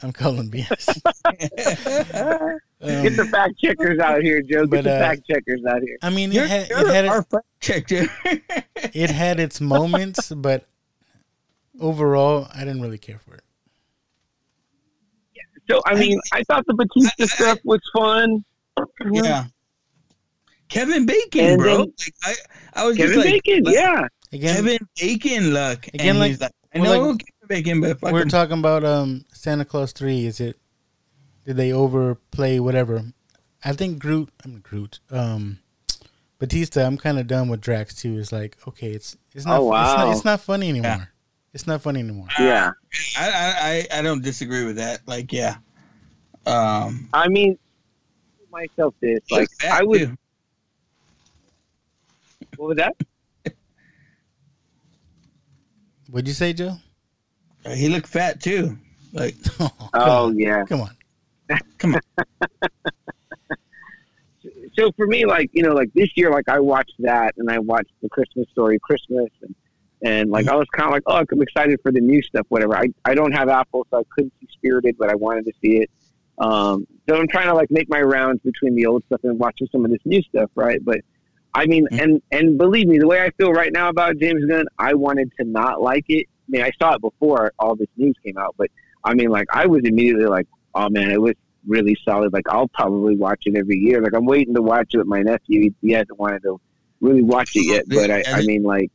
I'm 0.00 0.12
calling 0.12 0.48
BS. 0.50 0.86
Get 2.80 3.16
the 3.16 3.28
fact 3.30 3.58
checkers 3.58 3.98
out 3.98 4.22
here, 4.22 4.40
Joe. 4.42 4.60
Get 4.62 4.70
but, 4.70 4.84
the 4.84 4.94
uh, 4.94 4.98
fact 5.00 5.22
checkers 5.28 5.64
out 5.68 5.82
here. 5.82 5.96
I 6.02 6.10
mean, 6.10 6.30
You're- 6.30 6.46
it 6.46 6.50
had, 6.50 6.68
you're 6.68 6.88
it 6.88 6.94
had 6.94 7.06
our 7.06 7.22
fact 7.24 7.46
checker. 7.60 8.06
it 8.76 9.10
had 9.10 9.40
its 9.40 9.60
moments, 9.60 10.30
but 10.32 10.66
overall, 11.80 12.46
I 12.54 12.60
didn't 12.60 12.80
really 12.80 12.98
care 12.98 13.18
for 13.18 13.34
it. 13.34 13.42
So 15.70 15.82
I 15.84 15.96
mean, 15.96 16.18
I 16.32 16.42
thought 16.44 16.64
the 16.66 16.72
Bautista 16.74 17.26
stuff 17.26 17.58
was 17.64 17.80
fun. 17.92 18.42
yeah. 19.10 19.44
Kevin 20.70 21.04
Bacon, 21.06 21.44
And 21.44 21.58
bro. 21.58 21.76
then- 21.78 21.86
like, 21.98 22.14
I, 22.24 22.34
I 22.82 22.86
was 22.86 22.96
Kevin 22.96 23.14
just 23.14 23.26
like, 23.26 23.42
Bacon, 23.44 23.64
like, 23.64 23.74
yeah. 23.74 24.06
Again, 24.32 24.54
Kevin 24.56 24.78
Bacon, 24.98 25.50
look. 25.50 25.86
Again, 25.88 26.08
and 26.10 26.18
like- 26.20 26.28
he's 26.30 26.40
like, 26.40 26.52
I 26.74 26.78
well, 26.80 26.94
know 27.02 27.08
like- 27.10 27.18
Kevin 27.18 27.37
Bacon, 27.48 27.80
but 27.80 27.98
fuck 27.98 28.12
we're 28.12 28.22
him. 28.22 28.28
talking 28.28 28.58
about 28.58 28.84
um 28.84 29.24
Santa 29.32 29.64
Claus 29.64 29.92
three. 29.92 30.26
Is 30.26 30.40
it? 30.40 30.58
Did 31.44 31.56
they 31.56 31.72
overplay 31.72 32.60
whatever? 32.60 33.02
I 33.64 33.72
think 33.72 33.98
Groot. 33.98 34.28
I'm 34.44 34.60
Groot. 34.60 35.00
Um, 35.10 35.58
Bautista. 36.38 36.84
I'm 36.84 36.98
kind 36.98 37.18
of 37.18 37.26
done 37.26 37.48
with 37.48 37.60
Drax 37.60 37.94
too. 37.94 38.18
It's 38.18 38.30
like 38.30 38.56
okay, 38.68 38.92
it's 38.92 39.16
it's 39.34 39.46
not. 39.46 39.60
Oh, 39.60 39.74
it's, 39.74 39.96
not 39.96 40.12
it's 40.12 40.24
not 40.24 40.40
funny 40.40 40.68
anymore. 40.68 41.10
It's 41.54 41.66
not 41.66 41.80
funny 41.82 42.00
anymore. 42.00 42.28
Yeah. 42.38 42.72
I, 43.16 43.30
I, 43.30 43.54
I, 43.94 43.98
I 43.98 44.02
don't 44.02 44.22
disagree 44.22 44.66
with 44.66 44.76
that. 44.76 45.00
Like, 45.06 45.32
yeah. 45.32 45.56
Um, 46.46 47.08
I 47.12 47.28
mean, 47.28 47.58
myself 48.52 48.94
this 49.00 49.20
like 49.30 49.48
I 49.68 49.82
would. 49.82 49.98
too. 50.00 50.16
What 52.56 52.68
was 52.68 52.76
that? 52.76 52.94
What'd 56.10 56.28
you 56.28 56.34
say, 56.34 56.52
Joe? 56.52 56.76
Uh, 57.68 57.74
he 57.74 57.88
looked 57.88 58.06
fat 58.06 58.40
too. 58.40 58.76
Like, 59.12 59.34
come 59.58 59.70
Oh 59.94 60.26
on. 60.28 60.38
yeah. 60.38 60.64
Come 60.64 60.80
on. 60.82 60.90
come 61.78 61.94
on. 61.94 62.00
so 64.78 64.90
for 64.92 65.06
me, 65.06 65.26
like 65.26 65.50
you 65.52 65.62
know, 65.62 65.72
like 65.74 65.92
this 65.94 66.08
year, 66.16 66.30
like 66.30 66.48
I 66.48 66.60
watched 66.60 66.94
that 67.00 67.34
and 67.36 67.50
I 67.50 67.58
watched 67.58 67.92
the 68.02 68.08
Christmas 68.08 68.48
Story 68.50 68.78
Christmas 68.82 69.28
and 69.42 69.54
and 70.02 70.30
like 70.30 70.46
I 70.46 70.54
was 70.54 70.66
kind 70.72 70.86
of 70.86 70.92
like, 70.92 71.02
oh, 71.06 71.16
I'm 71.30 71.42
excited 71.42 71.80
for 71.82 71.90
the 71.90 72.00
new 72.00 72.22
stuff, 72.22 72.46
whatever. 72.48 72.76
I 72.76 72.88
I 73.04 73.14
don't 73.14 73.32
have 73.32 73.48
Apple, 73.48 73.86
so 73.90 73.98
I 74.00 74.02
couldn't 74.14 74.32
see 74.40 74.46
Spirited, 74.52 74.96
but 74.98 75.10
I 75.10 75.14
wanted 75.14 75.44
to 75.46 75.52
see 75.62 75.78
it. 75.78 75.90
Um, 76.38 76.86
so 77.08 77.16
I'm 77.16 77.26
trying 77.26 77.48
to 77.48 77.54
like 77.54 77.70
make 77.70 77.88
my 77.88 78.00
rounds 78.00 78.40
between 78.42 78.76
the 78.76 78.86
old 78.86 79.02
stuff 79.06 79.20
and 79.24 79.38
watching 79.38 79.66
some 79.72 79.84
of 79.84 79.90
this 79.90 80.00
new 80.04 80.22
stuff, 80.22 80.50
right? 80.54 80.78
But 80.84 81.00
I 81.54 81.66
mean, 81.66 81.88
and 81.90 82.22
and 82.30 82.56
believe 82.58 82.86
me, 82.86 82.98
the 82.98 83.08
way 83.08 83.20
I 83.22 83.30
feel 83.30 83.52
right 83.52 83.72
now 83.72 83.88
about 83.88 84.18
James 84.18 84.44
Gunn, 84.44 84.66
I 84.78 84.94
wanted 84.94 85.32
to 85.40 85.44
not 85.44 85.82
like 85.82 86.04
it. 86.08 86.26
I 86.48 86.50
mean, 86.50 86.62
I 86.62 86.70
saw 86.80 86.94
it 86.94 87.00
before 87.00 87.52
all 87.58 87.76
this 87.76 87.88
news 87.96 88.14
came 88.24 88.38
out, 88.38 88.54
but 88.56 88.70
I 89.04 89.14
mean, 89.14 89.28
like 89.28 89.46
I 89.52 89.66
was 89.66 89.82
immediately 89.84 90.26
like, 90.26 90.46
oh 90.74 90.88
man, 90.88 91.10
it 91.10 91.20
was 91.20 91.34
really 91.66 91.96
solid. 92.04 92.32
Like 92.32 92.48
I'll 92.48 92.68
probably 92.68 93.16
watch 93.16 93.42
it 93.44 93.56
every 93.56 93.76
year. 93.76 94.00
Like 94.00 94.14
I'm 94.14 94.24
waiting 94.24 94.54
to 94.54 94.62
watch 94.62 94.88
it 94.94 94.98
with 94.98 95.06
my 95.06 95.20
nephew. 95.20 95.70
He, 95.82 95.92
hasn't 95.92 96.18
wanted 96.18 96.42
to 96.42 96.60
really 97.00 97.22
watch 97.22 97.54
it 97.54 97.66
yet, 97.66 97.84
but 97.88 98.10
I, 98.10 98.24
I 98.26 98.42
mean, 98.42 98.62
like, 98.62 98.90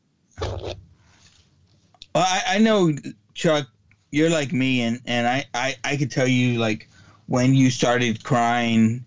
Well, 2.16 2.26
I, 2.28 2.56
I 2.56 2.58
know, 2.60 2.92
Chuck, 3.34 3.68
you're 4.12 4.30
like 4.30 4.52
me, 4.54 4.82
and, 4.82 5.02
and 5.06 5.28
I, 5.28 5.46
I, 5.54 5.76
I 5.84 5.98
could 5.98 6.12
tell 6.12 6.28
you, 6.28 6.60
like, 6.60 6.90
when 7.28 7.56
you 7.56 7.70
started 7.70 8.24
crying 8.24 9.06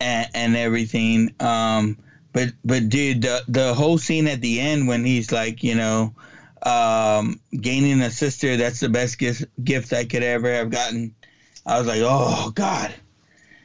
and, 0.00 0.28
and 0.34 0.56
everything. 0.56 1.34
Um, 1.40 1.98
but, 2.32 2.52
but 2.64 2.88
dude, 2.88 3.22
the, 3.22 3.42
the 3.48 3.74
whole 3.74 3.98
scene 3.98 4.28
at 4.28 4.40
the 4.40 4.60
end 4.60 4.86
when 4.86 5.04
he's 5.04 5.32
like, 5.32 5.62
you 5.64 5.74
know, 5.74 6.14
um, 6.64 7.40
gaining 7.60 8.00
a 8.00 8.10
sister, 8.10 8.56
that's 8.56 8.80
the 8.80 8.88
best 8.88 9.18
gift, 9.18 9.44
gift 9.62 9.92
I 9.92 10.04
could 10.04 10.22
ever 10.22 10.52
have 10.52 10.70
gotten. 10.70 11.14
I 11.66 11.78
was 11.78 11.86
like, 11.86 12.00
oh, 12.02 12.50
God. 12.54 12.92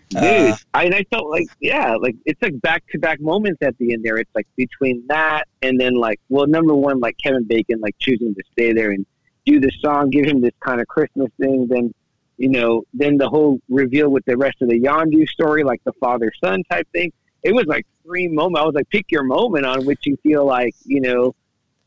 dude, 0.09 0.21
Uh, 0.23 0.57
I, 0.73 0.85
and 0.85 0.95
I 0.95 1.03
felt 1.11 1.29
like, 1.29 1.47
yeah, 1.59 1.95
like 1.95 2.15
it's 2.25 2.41
like 2.41 2.59
back 2.61 2.83
to 2.91 2.99
back 2.99 3.21
moments 3.21 3.59
at 3.61 3.77
the 3.77 3.93
end 3.93 4.03
there. 4.03 4.17
It's 4.17 4.33
like 4.33 4.47
between 4.55 5.05
that 5.07 5.47
and 5.61 5.79
then 5.79 5.95
like, 5.95 6.19
well, 6.29 6.47
number 6.47 6.73
one, 6.73 6.99
like 6.99 7.17
Kevin 7.23 7.43
Bacon, 7.43 7.79
like 7.79 7.95
choosing 7.99 8.33
to 8.35 8.43
stay 8.51 8.73
there 8.73 8.91
and 8.91 9.05
do 9.45 9.59
the 9.59 9.71
song, 9.81 10.09
give 10.09 10.25
him 10.25 10.41
this 10.41 10.53
kind 10.59 10.81
of 10.81 10.87
Christmas 10.87 11.29
thing. 11.39 11.67
Then, 11.69 11.93
you 12.37 12.49
know, 12.49 12.83
then 12.93 13.17
the 13.17 13.29
whole 13.29 13.59
reveal 13.69 14.09
with 14.09 14.25
the 14.25 14.37
rest 14.37 14.61
of 14.61 14.69
the 14.69 14.79
Yondu 14.79 15.27
story, 15.27 15.63
like 15.63 15.83
the 15.83 15.93
father 15.93 16.31
son 16.43 16.63
type 16.71 16.87
thing. 16.91 17.11
It 17.43 17.53
was 17.53 17.65
like 17.65 17.85
three 18.03 18.27
moments. 18.27 18.61
I 18.61 18.65
was 18.65 18.75
like, 18.75 18.89
pick 18.89 19.11
your 19.11 19.23
moment 19.23 19.65
on 19.65 19.85
which 19.85 19.99
you 20.03 20.17
feel 20.23 20.45
like, 20.45 20.75
you 20.85 21.01
know, 21.01 21.35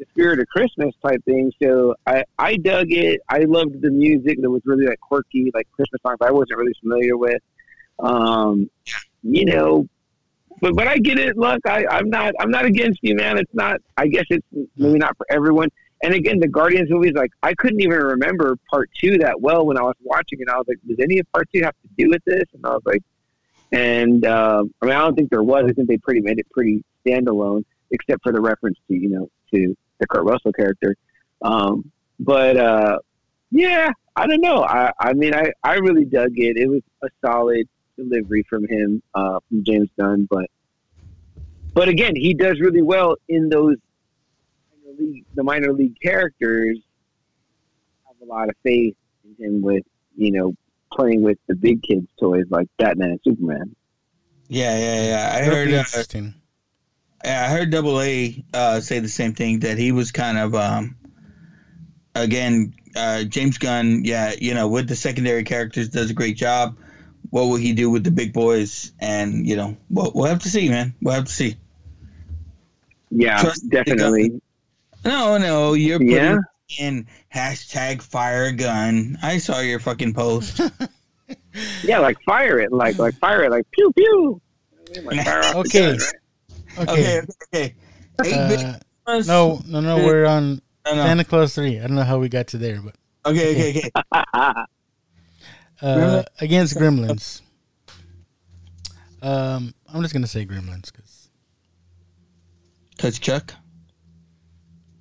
the 0.03 0.11
spirit 0.11 0.41
of 0.41 0.49
Christmas 0.49 0.95
type 1.05 1.25
thing. 1.25 1.53
So 1.63 1.95
I, 2.07 2.25
I 2.39 2.57
dug 2.57 2.87
it. 2.91 3.21
I 3.29 3.41
loved 3.41 3.81
the 3.81 3.91
music 3.91 4.41
that 4.41 4.51
was 4.51 4.63
really 4.65 4.87
like 4.87 5.01
quirky, 5.01 5.51
like 5.55 5.69
Christmas 5.73 6.01
songs 6.05 6.19
I 6.21 6.31
wasn't 6.31 6.59
really 6.59 6.75
familiar 6.81 7.17
with. 7.17 7.43
Um, 7.99 8.69
you 9.23 9.45
know, 9.45 9.87
but 10.61 10.75
but 10.75 10.89
I 10.89 10.99
get 10.99 11.19
it. 11.19 11.37
Look, 11.37 11.61
I, 11.67 11.87
I'm 11.91 12.11
not 12.11 12.35
I'm 12.41 12.51
not 12.51 12.65
against 12.65 13.01
you, 13.03 13.15
man. 13.15 13.39
It's 13.39 13.55
not. 13.55 13.81
I 13.97 14.09
guess 14.09 14.25
it's 14.31 14.47
maybe 14.77 14.99
not 14.99 15.17
for 15.17 15.27
everyone. 15.31 15.69
And 16.03 16.15
again, 16.15 16.41
the 16.41 16.49
Guardians 16.49 16.91
movies, 16.91 17.13
like 17.15 17.31
I 17.43 17.55
couldn't 17.55 17.81
even 17.81 17.99
remember 17.99 18.57
part 18.69 18.91
two 19.01 19.19
that 19.19 19.41
well 19.41 19.65
when 19.65 19.79
I 19.79 19.83
was 19.83 19.95
watching 20.03 20.41
it. 20.41 20.49
I 20.49 20.57
was 20.57 20.67
like, 20.67 20.79
does 20.89 20.99
any 21.01 21.21
of 21.21 21.33
part 21.33 21.49
two 21.55 21.63
have 21.63 21.75
to 21.83 21.89
do 21.97 22.11
with 22.11 22.25
this? 22.25 22.45
And 22.55 22.67
I 22.67 22.71
was 22.71 22.83
like, 22.85 23.03
and 23.71 24.27
um, 24.27 24.75
I 24.83 24.87
mean, 24.87 24.95
I 24.95 24.99
don't 24.99 25.15
think 25.15 25.31
there 25.31 25.45
was. 25.45 25.65
I 25.69 25.73
think 25.73 25.89
they 25.89 25.99
pretty 25.99 26.21
made 26.21 26.41
it 26.41 26.51
pretty 26.51 26.85
standalone. 27.07 27.65
except 27.93 28.23
for 28.23 28.33
the 28.33 28.41
reference 28.41 28.79
to 28.89 28.95
you 28.95 29.09
know 29.09 29.31
to 29.55 29.77
the 30.03 30.07
Kurt 30.09 30.25
Russell 30.25 30.53
character. 30.53 30.95
Um, 31.41 31.91
but 32.21 32.57
uh, 32.57 32.99
yeah, 33.51 33.91
I 34.17 34.27
don't 34.27 34.41
know. 34.43 34.63
I 34.65 34.93
I 35.01 35.13
mean, 35.15 35.35
I 35.35 35.53
I 35.65 35.75
really 35.77 36.05
dug 36.05 36.33
it. 36.37 36.57
It 36.59 36.69
was 36.69 36.83
a 37.03 37.09
solid 37.25 37.67
delivery 37.97 38.45
from 38.49 38.67
him 38.69 39.03
uh, 39.15 39.39
from 39.49 39.65
James 39.65 39.89
Gunn, 39.99 40.29
but 40.31 40.47
but 41.75 41.89
again, 41.89 42.15
he 42.17 42.35
does 42.35 42.61
really 42.61 42.83
well 42.83 43.17
in 43.29 43.49
those 43.49 43.77
minor 44.85 44.99
league, 44.99 45.25
the 45.35 45.43
minor 45.43 45.73
league 45.73 45.99
characters. 46.01 46.79
Have 48.07 48.17
a 48.23 48.31
lot 48.31 48.49
of 48.51 48.55
faith 48.63 48.95
in 49.25 49.45
him 49.45 49.63
with 49.63 49.85
you 50.17 50.31
know 50.33 50.55
playing 50.93 51.23
with 51.23 51.39
the 51.49 51.55
big 51.55 51.83
kids' 51.83 52.07
toys 52.21 52.45
like 52.51 52.69
Batman 52.79 53.11
and 53.11 53.21
Superman. 53.25 53.75
Yeah, 54.49 54.79
yeah, 54.79 55.03
yeah. 55.03 55.31
I 55.35 55.39
That'll 55.41 55.55
heard. 55.55 55.69
be 55.69 55.75
Uh, 55.77 55.79
interesting. 55.79 56.25
yeah, 56.25 56.42
I 57.25 57.49
heard 57.49 57.71
Double 57.71 58.01
A 58.01 58.45
uh, 58.53 58.81
say 58.81 58.99
the 58.99 59.09
same 59.09 59.35
thing 59.35 59.61
that 59.61 59.79
he 59.79 59.93
was 59.93 60.11
kind 60.13 60.39
of 60.39 60.55
um, 60.55 60.97
again 62.15 62.75
uh, 62.97 63.25
James 63.25 63.59
Gunn. 63.59 64.05
Yeah, 64.05 64.33
you 64.39 64.55
know, 64.55 64.69
with 64.69 64.89
the 64.89 64.97
secondary 64.97 65.45
characters, 65.45 65.89
does 65.89 66.11
a 66.11 66.15
great 66.15 66.37
job. 66.37 66.77
What 67.31 67.45
will 67.45 67.57
he 67.57 67.73
do 67.73 67.89
with 67.91 68.05
the 68.05 68.11
big 68.11 68.33
boys? 68.33 68.93
And 69.01 69.47
you 69.47 69.57
know, 69.57 69.77
we'll, 69.89 70.13
we'll 70.15 70.27
have 70.27 70.41
to 70.41 70.51
see, 70.51 70.69
man. 70.69 70.95
We'll 71.01 71.15
have 71.15 71.27
to 71.27 71.33
see. 71.33 71.57
Yeah, 73.11 73.41
Trust 73.41 73.69
definitely. 73.71 74.41
No, 75.05 75.37
no, 75.39 75.75
you're 75.75 75.99
putting 75.99 76.15
Yeah? 76.15 76.39
in 76.79 77.07
hashtag 77.35 78.03
fire 78.03 78.53
gun. 78.53 79.19
I 79.23 79.39
saw 79.39 79.61
your 79.61 79.81
fucking 79.81 80.15
post. 80.15 80.61
Yeah, 81.85 81.99
like 81.99 82.21
fire 82.23 82.59
it, 82.61 82.73
like 82.73 82.99
like 82.99 83.15
fire 83.19 83.45
it, 83.45 83.51
like 83.51 83.71
pew 83.71 83.93
pew. 83.95 84.41
Like 85.05 85.25
fire 85.25 85.39
off 85.45 85.65
the 85.65 85.91
Okay. 85.93 85.99
Gun, 86.77 86.87
right? 86.87 86.89
Okay. 86.89 87.19
okay, 87.19 87.25
okay. 87.55 87.75
Eight 88.25 88.49
bit- 88.49 88.83
Uh, 89.07 89.23
no, 89.27 89.61
no, 89.67 89.81
no. 89.81 89.97
We're 89.97 90.27
on 90.27 90.63
No, 90.87 90.95
no. 90.95 91.03
Santa 91.03 91.25
Claus 91.25 91.55
three. 91.55 91.79
I 91.79 91.83
don't 91.87 91.97
know 91.97 92.05
how 92.05 92.19
we 92.19 92.29
got 92.29 92.47
to 92.49 92.59
there, 92.59 92.81
but 92.81 92.95
Okay, 93.27 93.53
okay, 93.53 93.91
okay. 93.91 93.91
uh, 95.83 96.23
against 96.41 96.77
Gremlins. 96.77 97.41
Um, 99.23 99.75
I'm 99.93 100.03
just 100.03 100.13
gonna 100.15 100.27
say 100.27 100.45
Gremlins 100.47 100.93
because 100.93 101.29
Cause 102.99 103.19
Chuck. 103.19 103.55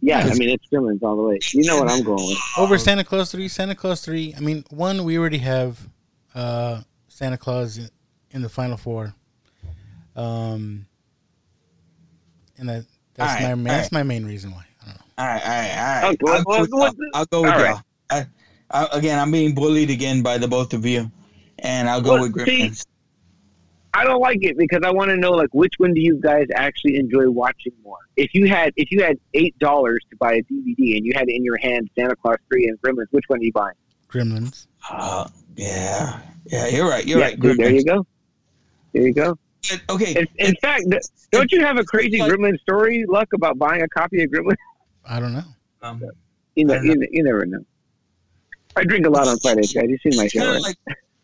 Yeah, 0.01 0.19
I 0.19 0.33
mean 0.35 0.49
it's 0.49 0.65
Gremlins 0.67 1.01
all 1.03 1.15
the 1.15 1.21
way. 1.23 1.39
You 1.53 1.63
know 1.63 1.79
what 1.79 1.89
I'm 1.91 2.03
going 2.03 2.27
with. 2.27 2.37
over 2.57 2.77
Santa 2.77 3.03
Claus 3.03 3.31
three. 3.31 3.47
Santa 3.47 3.75
Claus 3.75 4.01
three. 4.01 4.33
I 4.35 4.39
mean, 4.39 4.63
one 4.69 5.03
we 5.03 5.17
already 5.17 5.37
have 5.39 5.79
uh, 6.33 6.81
Santa 7.07 7.37
Claus 7.37 7.77
in, 7.77 7.89
in 8.31 8.41
the 8.41 8.49
final 8.49 8.77
four. 8.77 9.13
Um, 10.15 10.85
and 12.61 12.69
that 12.69 12.85
that's 13.15 13.33
All 13.35 13.41
my 13.41 13.49
right, 13.49 13.57
main, 13.57 13.67
all 13.67 13.77
that's 13.77 13.91
my 13.91 14.03
main 14.03 14.25
reason 14.25 14.51
why. 14.51 14.63
I 14.81 14.85
don't 14.85 14.95
know. 14.95 15.01
All 15.17 15.27
right, 15.27 15.41
all 15.43 15.49
right, 15.49 15.77
all 15.77 16.09
right. 16.09 16.13
Okay, 16.13 16.17
I'll, 16.31 16.43
go 16.43 16.61
with 16.61 16.71
well, 16.71 16.85
y'all. 16.85 17.05
I'll 17.13 17.25
go 17.25 17.41
with 17.41 17.51
all 17.53 17.59
y'all. 17.59 17.81
right. 18.11 18.27
I, 18.71 18.83
I, 18.85 18.97
again, 18.97 19.19
I'm 19.19 19.31
being 19.31 19.53
bullied 19.53 19.89
again 19.89 20.21
by 20.21 20.37
the 20.37 20.47
both 20.47 20.73
of 20.73 20.85
you, 20.85 21.11
and 21.59 21.89
I'll 21.89 22.01
go 22.01 22.13
Well, 22.13 22.21
with 22.21 22.45
see, 22.45 22.69
Gremlins. 22.69 22.85
I 23.93 24.05
don't 24.05 24.21
like 24.21 24.37
it 24.41 24.57
because 24.57 24.81
I 24.85 24.91
want 24.91 25.09
to 25.09 25.17
know 25.17 25.31
like 25.31 25.49
which 25.53 25.73
one 25.77 25.93
do 25.93 25.99
you 25.99 26.17
guys 26.21 26.45
actually 26.55 26.95
enjoy 26.95 27.29
watching 27.29 27.73
more? 27.83 27.97
If 28.15 28.33
you 28.33 28.47
had 28.47 28.71
if 28.77 28.89
you 28.91 29.03
had 29.03 29.17
eight 29.33 29.57
dollars 29.59 29.99
to 30.11 30.15
buy 30.17 30.33
a 30.35 30.41
DVD 30.43 30.95
and 30.97 31.05
you 31.05 31.11
had 31.13 31.27
in 31.27 31.43
your 31.43 31.57
hand 31.57 31.89
Santa 31.99 32.15
Claus 32.15 32.37
three 32.49 32.67
and 32.67 32.79
Gremlins, 32.81 33.07
which 33.11 33.25
one 33.27 33.39
are 33.39 33.43
you 33.43 33.51
buying? 33.51 33.75
Gremlins. 34.07 34.67
Uh, 34.89 35.27
yeah, 35.57 36.19
yeah, 36.45 36.67
you're 36.67 36.87
right. 36.87 37.05
You're 37.05 37.19
Yeah, 37.19 37.25
right. 37.25 37.39
dude, 37.39 37.57
there 37.57 37.71
you 37.71 37.83
go. 37.83 38.05
There 38.93 39.03
you 39.03 39.13
go. 39.13 39.37
But, 39.69 39.81
Okay, 39.89 40.13
In, 40.15 40.27
in 40.39 40.55
fact, 40.55 40.83
th- 40.89 41.03
don't 41.31 41.51
you 41.51 41.61
have 41.61 41.77
a 41.77 41.83
crazy 41.83 42.19
Gremlin 42.19 42.59
story, 42.61 43.05
Luck, 43.07 43.29
about 43.33 43.57
buying 43.57 43.81
a 43.81 43.87
copy 43.87 44.23
of 44.23 44.31
Gremlins? 44.31 44.55
I 45.05 45.19
don't 45.19 45.33
know. 45.33 45.43
um, 45.81 46.03
You, 46.55 46.65
know, 46.65 46.73
I 46.73 46.77
don't 46.77 46.85
you, 46.85 47.07
you 47.11 47.23
never 47.23 47.45
know. 47.45 47.63
I 48.75 48.83
drink 48.83 49.05
a 49.05 49.09
lot 49.09 49.27
on 49.27 49.37
Fridays, 49.39 49.73
guys. 49.73 49.85
You 49.89 49.97
seen 49.97 50.17
my 50.17 50.27
show, 50.27 50.39
kind 50.39 50.51
right? 50.53 50.61
like 50.61 50.77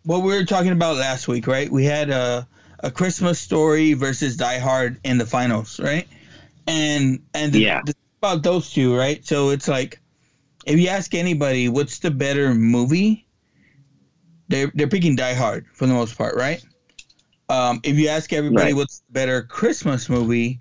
what 0.03 0.19
we 0.22 0.35
were 0.35 0.43
talking 0.43 0.72
about 0.72 0.97
last 0.97 1.27
week, 1.27 1.47
right? 1.47 1.72
We 1.72 1.85
had 1.85 2.09
a 2.09 2.47
a 2.81 2.91
Christmas 2.91 3.39
story 3.39 3.93
versus 3.93 4.38
Die 4.38 4.59
Hard 4.59 4.99
in 5.03 5.18
the 5.18 5.26
finals, 5.26 5.80
right? 5.80 6.07
And 6.68 7.23
and 7.34 7.51
the, 7.51 7.59
Yeah. 7.61 7.81
the 7.85 7.93
about 8.19 8.43
those 8.43 8.72
two, 8.72 8.95
right? 8.95 9.26
So 9.26 9.49
it's 9.49 9.68
like 9.68 9.99
if 10.65 10.80
you 10.80 10.89
ask 10.89 11.14
anybody 11.15 11.69
what's 11.69 11.99
the 11.99 12.11
better 12.11 12.53
movie, 12.53 13.26
they're 14.49 14.72
they're 14.76 14.88
picking 14.88 15.15
Die 15.15 15.34
Hard 15.34 15.65
for 15.73 15.88
the 15.88 15.93
most 15.93 16.18
part, 16.18 16.35
right? 16.35 16.64
Um, 17.49 17.80
if 17.84 17.98
you 17.98 18.07
ask 18.10 18.34
everybody 18.34 18.74
Right. 18.74 18.74
what's 18.74 18.99
the 18.99 19.14
better 19.14 19.41
Christmas 19.44 20.10
movie, 20.10 20.60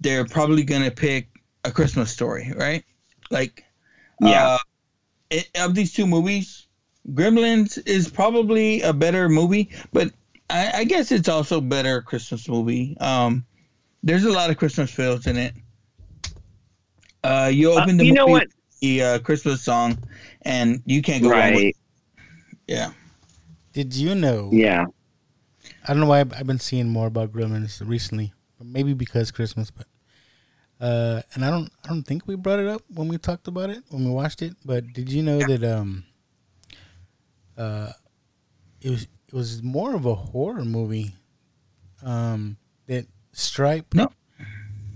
they're 0.00 0.24
probably 0.24 0.62
gonna 0.64 0.90
pick 0.90 1.28
a 1.64 1.70
Christmas 1.70 2.10
story, 2.10 2.52
right? 2.56 2.84
Like, 3.30 3.64
Yeah. 4.20 4.46
uh, 4.46 4.58
it, 5.30 5.48
of 5.58 5.74
these 5.74 5.92
two 5.92 6.06
movies, 6.06 6.66
Gremlins 7.12 7.78
is 7.86 8.08
probably 8.08 8.80
a 8.82 8.92
better 8.92 9.28
movie, 9.28 9.70
but 9.92 10.12
I, 10.50 10.70
I 10.80 10.84
guess 10.84 11.12
it's 11.12 11.28
also 11.28 11.58
a 11.58 11.62
better 11.62 12.02
Christmas 12.02 12.48
movie. 12.48 12.96
Um, 13.00 13.44
there's 14.02 14.24
a 14.24 14.32
lot 14.32 14.50
of 14.50 14.56
Christmas 14.56 14.90
feels 14.90 15.26
in 15.26 15.36
it. 15.36 15.54
Uh, 17.22 17.50
you 17.52 17.72
Uh, 17.76 17.86
open 17.86 17.96
the 17.96 18.04
you 18.04 18.12
know 18.12 18.26
what? 18.26 18.46
the 18.80 19.02
uh, 19.02 19.18
Christmas 19.20 19.62
song, 19.62 19.98
and 20.42 20.82
you 20.86 21.02
can't 21.02 21.22
go 21.22 21.30
wrong 21.30 21.52
with 21.52 21.64
Right. 21.64 21.74
Yeah. 22.66 22.92
Did 23.72 23.94
you 23.94 24.14
know? 24.14 24.60
Yeah. 24.60 24.86
I 25.88 25.92
don't 25.92 26.00
know 26.00 26.06
why 26.06 26.20
I've, 26.20 26.32
I've 26.34 26.46
been 26.46 26.58
seeing 26.58 26.88
more 26.88 27.06
about 27.06 27.32
Gremlins 27.32 27.80
recently. 27.86 28.34
Maybe 28.62 28.92
because 28.92 29.30
Christmas, 29.30 29.70
but 29.70 29.86
uh, 30.80 31.22
and 31.34 31.44
I 31.44 31.50
don't 31.50 31.70
I 31.84 31.88
don't 31.88 32.02
think 32.02 32.26
we 32.26 32.34
brought 32.36 32.58
it 32.58 32.66
up 32.66 32.82
when 32.92 33.08
we 33.08 33.16
talked 33.16 33.48
about 33.48 33.70
it 33.70 33.84
when 33.90 34.04
we 34.04 34.10
watched 34.10 34.42
it. 34.42 34.54
But 34.64 34.92
did 34.92 35.10
you 35.12 35.22
know 35.22 35.38
that 35.38 35.62
um 35.64 36.04
uh 37.56 37.92
it 38.80 38.90
was 38.90 39.02
it 39.28 39.32
was 39.34 39.62
more 39.62 39.94
of 39.94 40.06
a 40.06 40.14
horror 40.14 40.64
movie 40.64 41.14
um 42.02 42.56
that 42.86 43.06
Stripe 43.32 43.94
No. 43.94 44.10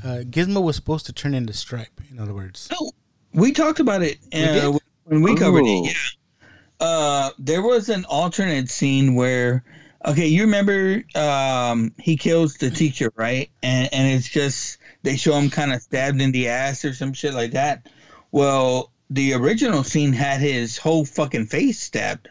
uh, 0.05 0.23
Gizmo 0.25 0.63
was 0.63 0.75
supposed 0.77 1.07
to 1.07 1.13
turn 1.13 1.35
into 1.35 1.53
Stripe. 1.53 2.01
In 2.11 2.19
other 2.19 2.35
words, 2.35 2.69
No, 2.73 2.91
we 3.33 3.53
talked 3.53 3.79
about 3.81 4.03
it 4.03 4.19
We 4.33 4.43
uh, 4.45 4.73
when 5.05 5.23
we 5.23 5.37
covered 5.37 5.63
Ooh. 5.65 5.85
it. 5.85 5.93
Yeah. 5.93 6.47
Uh, 6.81 7.31
there 7.39 7.63
was 7.63 7.89
an 7.89 8.05
alternate 8.07 8.69
scene 8.69 9.15
where, 9.15 9.63
okay, 10.07 10.27
you 10.27 10.43
remember 10.43 11.03
um, 11.15 11.93
he 11.99 12.17
kills 12.17 12.57
the 12.57 12.71
teacher, 12.71 13.11
right? 13.17 13.51
And 13.63 13.89
and 13.93 14.09
it's 14.17 14.29
just 14.29 14.79
they 15.03 15.17
show 15.17 15.35
him 15.35 15.51
kind 15.51 15.73
of 15.73 15.83
stabbed 15.83 16.21
in 16.21 16.33
the 16.33 16.49
ass 16.49 16.85
or 16.85 16.93
some 16.93 17.13
shit 17.13 17.35
like 17.35 17.53
that. 17.53 17.89
Well, 18.31 18.91
the 19.11 19.35
original 19.35 19.85
scene 19.85 20.13
had 20.13 20.41
his 20.41 20.79
whole 20.79 21.05
fucking 21.05 21.47
face 21.47 21.81
stabbed. 21.81 22.29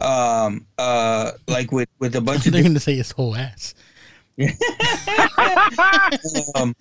Um, 0.00 0.66
uh, 0.78 1.32
like 1.46 1.70
with 1.72 1.88
with 1.98 2.16
a 2.16 2.20
bunch 2.22 2.46
of 2.46 2.52
they're 2.52 2.62
going 2.62 2.74
to 2.74 2.80
say 2.80 2.96
his 2.96 3.10
whole 3.12 3.36
ass. 3.36 3.74
um, 6.54 6.74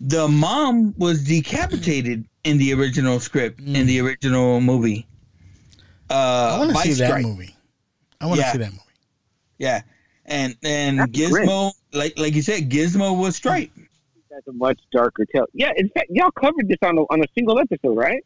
the 0.00 0.26
mom 0.28 0.94
was 0.98 1.22
decapitated 1.24 2.26
in 2.44 2.58
the 2.58 2.72
original 2.74 3.20
script 3.20 3.60
in 3.60 3.86
the 3.86 4.00
original 4.00 4.60
movie. 4.60 5.06
Uh, 6.10 6.54
I 6.54 6.58
want 6.58 6.70
to 6.72 6.76
see 6.78 6.92
that 6.94 7.06
Stripe. 7.06 7.22
movie. 7.24 7.54
I 8.20 8.26
want 8.26 8.38
to 8.40 8.46
Yeah. 8.46 8.52
see 8.52 8.58
that 8.58 8.70
movie. 8.72 8.81
Yeah, 9.62 9.82
and 10.26 10.56
and 10.64 10.98
That's 10.98 11.12
Gizmo, 11.12 11.70
like 11.92 12.18
like 12.18 12.34
you 12.34 12.42
said, 12.42 12.68
Gizmo 12.68 13.16
was 13.16 13.36
straight. 13.36 13.70
That's 14.28 14.46
a 14.48 14.52
much 14.52 14.80
darker 14.90 15.24
tale. 15.24 15.46
Yeah, 15.52 15.70
in 15.76 15.88
fact, 15.90 16.06
y'all 16.10 16.32
covered 16.32 16.66
this 16.66 16.78
on 16.82 16.98
a, 16.98 17.02
on 17.02 17.22
a 17.22 17.26
single 17.36 17.60
episode, 17.60 17.96
right? 17.96 18.24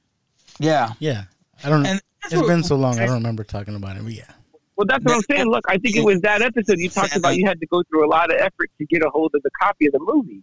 Yeah, 0.58 0.94
Yeah, 0.98 1.24
I 1.62 1.68
don't. 1.68 1.84
And 1.84 2.00
that's 2.22 2.32
it's 2.32 2.40
what- 2.40 2.48
been 2.48 2.62
so 2.62 2.76
long. 2.76 2.98
I 2.98 3.04
don't 3.04 3.16
remember 3.16 3.44
talking 3.44 3.74
about 3.76 3.98
it. 3.98 4.02
But 4.02 4.12
yeah, 4.14 4.30
Well, 4.76 4.86
that's 4.88 5.04
what 5.04 5.14
I'm 5.16 5.20
saying. 5.30 5.50
Look, 5.50 5.64
I 5.68 5.76
think 5.76 5.94
it 5.96 6.04
was 6.04 6.22
that 6.22 6.40
episode 6.40 6.78
you 6.78 6.88
talked 6.88 7.14
about. 7.16 7.36
You 7.36 7.46
had 7.46 7.60
to 7.60 7.66
go 7.66 7.82
through 7.90 8.06
a 8.06 8.10
lot 8.10 8.32
of 8.32 8.40
effort 8.40 8.70
to 8.78 8.86
get 8.86 9.02
a 9.04 9.10
hold 9.10 9.32
of 9.34 9.42
the 9.42 9.50
copy 9.60 9.84
of 9.86 9.92
the 9.92 9.98
movie. 10.00 10.40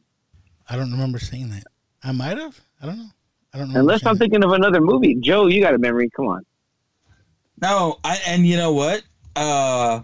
I 0.69 0.75
don't 0.75 0.91
remember 0.91 1.17
saying 1.17 1.49
that. 1.49 1.63
I 2.03 2.11
might 2.11 2.37
have. 2.37 2.59
I 2.81 2.85
don't 2.85 2.97
know. 2.99 3.09
I 3.53 3.57
don't 3.57 3.73
know. 3.73 3.79
Unless 3.79 4.05
I'm 4.05 4.17
thinking 4.17 4.43
of 4.43 4.51
another 4.51 4.79
movie. 4.81 5.15
Joe, 5.15 5.47
you 5.47 5.59
got 5.61 5.73
a 5.73 5.79
memory. 5.79 6.09
Come 6.15 6.27
on. 6.27 6.43
No, 7.61 7.97
I 8.03 8.19
and 8.27 8.45
you 8.45 8.57
know 8.57 8.73
what? 8.73 9.01
Uh 9.35 10.01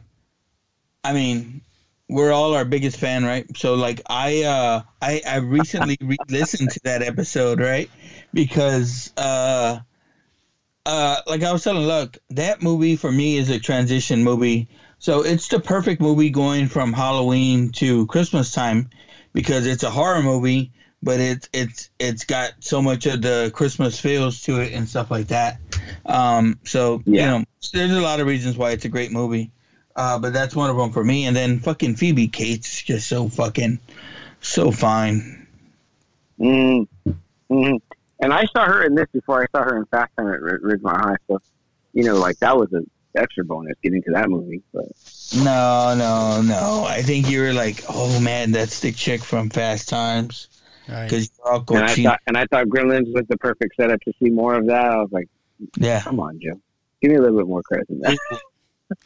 I 1.03 1.13
mean, 1.13 1.61
we're 2.09 2.31
all 2.31 2.53
our 2.53 2.65
biggest 2.65 2.97
fan, 2.97 3.23
right? 3.23 3.45
So 3.57 3.75
like 3.75 4.01
I 4.09 4.43
uh 4.43 4.81
I 5.01 5.21
I 5.27 5.37
recently 5.37 5.97
re-listened 6.01 6.71
to 6.71 6.79
that 6.83 7.01
episode, 7.01 7.59
right? 7.59 7.89
Because 8.33 9.11
uh 9.17 9.79
uh 10.85 11.21
like 11.27 11.43
I 11.43 11.51
was 11.51 11.63
telling 11.63 11.85
Luck, 11.87 12.17
that 12.31 12.61
movie 12.61 12.95
for 12.95 13.11
me 13.11 13.37
is 13.37 13.49
a 13.49 13.59
transition 13.59 14.23
movie. 14.23 14.67
So 14.99 15.23
it's 15.23 15.47
the 15.47 15.59
perfect 15.59 16.01
movie 16.01 16.29
going 16.29 16.67
from 16.67 16.93
Halloween 16.93 17.71
to 17.73 18.05
Christmas 18.07 18.51
time 18.51 18.89
because 19.33 19.65
it's 19.65 19.83
a 19.83 19.89
horror 19.89 20.21
movie, 20.21 20.71
but 21.01 21.19
it's 21.19 21.49
it's 21.53 21.89
it's 21.99 22.25
got 22.25 22.51
so 22.59 22.81
much 22.81 23.05
of 23.05 23.21
the 23.21 23.51
Christmas 23.53 23.99
feels 23.99 24.41
to 24.43 24.59
it 24.59 24.73
and 24.73 24.87
stuff 24.89 25.11
like 25.11 25.27
that. 25.27 25.59
Um, 26.05 26.59
so 26.65 27.03
you 27.13 27.21
Yeah. 27.21 27.27
know, 27.27 27.43
there's 27.73 27.91
a 27.91 28.01
lot 28.01 28.19
of 28.19 28.27
reasons 28.27 28.57
why 28.57 28.71
it's 28.71 28.85
a 28.85 28.89
great 28.89 29.11
movie, 29.11 29.51
uh, 29.99 30.17
but 30.17 30.31
that's 30.31 30.55
one 30.55 30.69
of 30.69 30.77
them 30.77 30.93
for 30.93 31.03
me. 31.03 31.25
And 31.25 31.35
then 31.35 31.59
fucking 31.59 31.97
Phoebe 31.97 32.29
Cates 32.29 32.81
just 32.83 33.09
so 33.09 33.27
fucking 33.27 33.79
so 34.39 34.71
fine. 34.71 35.45
Mm, 36.39 36.87
hmm 37.49 37.75
And 38.21 38.33
I 38.33 38.45
saw 38.45 38.65
her 38.65 38.85
in 38.85 38.95
this 38.95 39.07
before 39.11 39.43
I 39.43 39.47
saw 39.51 39.61
her 39.65 39.75
in 39.75 39.85
Fast 39.87 40.11
Time 40.17 40.29
at 40.29 40.39
Ridgemont 40.39 41.01
High. 41.01 41.15
So, 41.27 41.39
you 41.91 42.05
know, 42.05 42.15
like 42.15 42.39
that 42.39 42.57
was 42.57 42.71
an 42.71 42.89
extra 43.13 43.43
bonus 43.43 43.75
getting 43.83 44.01
to 44.03 44.11
that 44.11 44.29
movie. 44.29 44.63
But 44.73 44.85
No, 45.35 45.93
no, 45.97 46.41
no. 46.43 46.85
I 46.87 47.01
think 47.01 47.29
you 47.29 47.41
were 47.41 47.51
like, 47.51 47.83
oh 47.89 48.21
man, 48.21 48.53
that's 48.53 48.79
the 48.79 48.93
chick 48.93 49.21
from 49.21 49.49
Fast 49.49 49.89
Times. 49.89 50.47
Because 50.85 51.29
you're 51.37 51.53
all 51.53 51.65
and 51.75 51.83
I 51.83 51.93
thought, 51.93 52.19
and 52.25 52.37
I 52.37 52.45
thought 52.45 52.67
Gremlins 52.67 53.13
was 53.13 53.25
the 53.27 53.37
perfect 53.37 53.75
setup 53.75 53.99
to 54.01 54.13
see 54.23 54.29
more 54.29 54.55
of 54.55 54.65
that. 54.67 54.85
I 54.85 54.95
was 54.95 55.11
like, 55.11 55.27
Yeah. 55.75 56.01
come 56.01 56.21
on, 56.21 56.39
Joe, 56.39 56.61
give 57.01 57.11
me 57.11 57.17
a 57.17 57.21
little 57.21 57.37
bit 57.37 57.47
more 57.47 57.61
credit 57.63 57.89
than 57.89 57.99
that. 57.99 58.17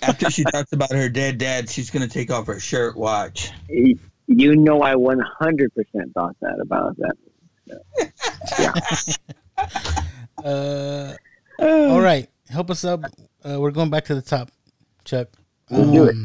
After 0.02 0.30
she 0.30 0.44
talks 0.44 0.72
about 0.74 0.92
her 0.92 1.10
dead 1.10 1.38
dad, 1.38 1.70
she's 1.70 1.90
gonna 1.90 2.08
take 2.08 2.32
off 2.32 2.48
her 2.48 2.60
shirt. 2.60 2.96
Watch. 2.96 3.52
you 3.68 4.56
know, 4.56 4.82
I 4.82 4.96
100% 4.96 6.14
thought 6.14 6.36
that 6.42 6.60
about 6.60 6.98
that. 6.98 7.16
Uh, 10.44 11.14
all 11.60 12.02
right, 12.02 12.28
help 12.50 12.70
us 12.70 12.84
up. 12.84 13.02
Uh, 13.46 13.60
we're 13.60 13.72
going 13.72 13.90
back 13.90 14.04
to 14.06 14.16
the 14.16 14.22
top, 14.22 14.50
Chuck. 15.06 15.30
Let's 15.70 15.92
do 15.92 16.04
it. 16.06 16.16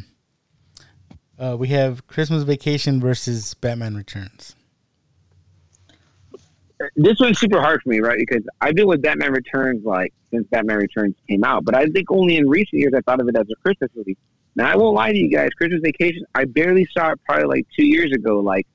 Uh, 1.39 1.57
we 1.57 1.69
have 1.69 2.07
Christmas 2.09 2.43
Vacation 2.43 3.01
versus 3.01 3.55
Batman 3.55 3.95
Returns. 3.95 4.57
This 6.97 7.19
one's 7.19 7.39
super 7.39 7.61
hard 7.61 7.83
for 7.83 7.89
me, 7.91 8.01
right? 8.01 8.19
Because 8.19 8.43
I've 8.61 8.75
been 8.75 8.87
with 8.87 9.03
Batman 9.03 9.33
Returns 9.33 9.85
like 9.85 10.13
since 10.31 10.47
Batman 10.49 10.79
Returns 10.79 11.15
came 11.29 11.45
out, 11.45 11.65
but 11.65 11.75
I 11.75 11.87
think 11.87 12.11
only 12.11 12.37
in 12.37 12.49
recent 12.49 12.75
years 12.75 12.93
I 12.97 13.01
thought 13.01 13.21
of 13.21 13.29
it 13.29 13.37
as 13.37 13.47
a 13.51 13.57
Christmas 13.63 13.91
movie. 13.95 14.17
Now 14.57 14.71
I 14.71 14.77
won't 14.77 14.95
lie 14.95 15.13
to 15.13 15.19
you 15.19 15.31
guys, 15.31 15.51
Christmas 15.51 15.81
Vacation, 15.83 16.25
I 16.35 16.45
barely 16.45 16.87
saw 16.97 17.13
it 17.13 17.21
probably 17.25 17.47
like 17.47 17.67
two 17.77 17.87
years 17.87 18.13
ago. 18.13 18.41
Like 18.41 18.67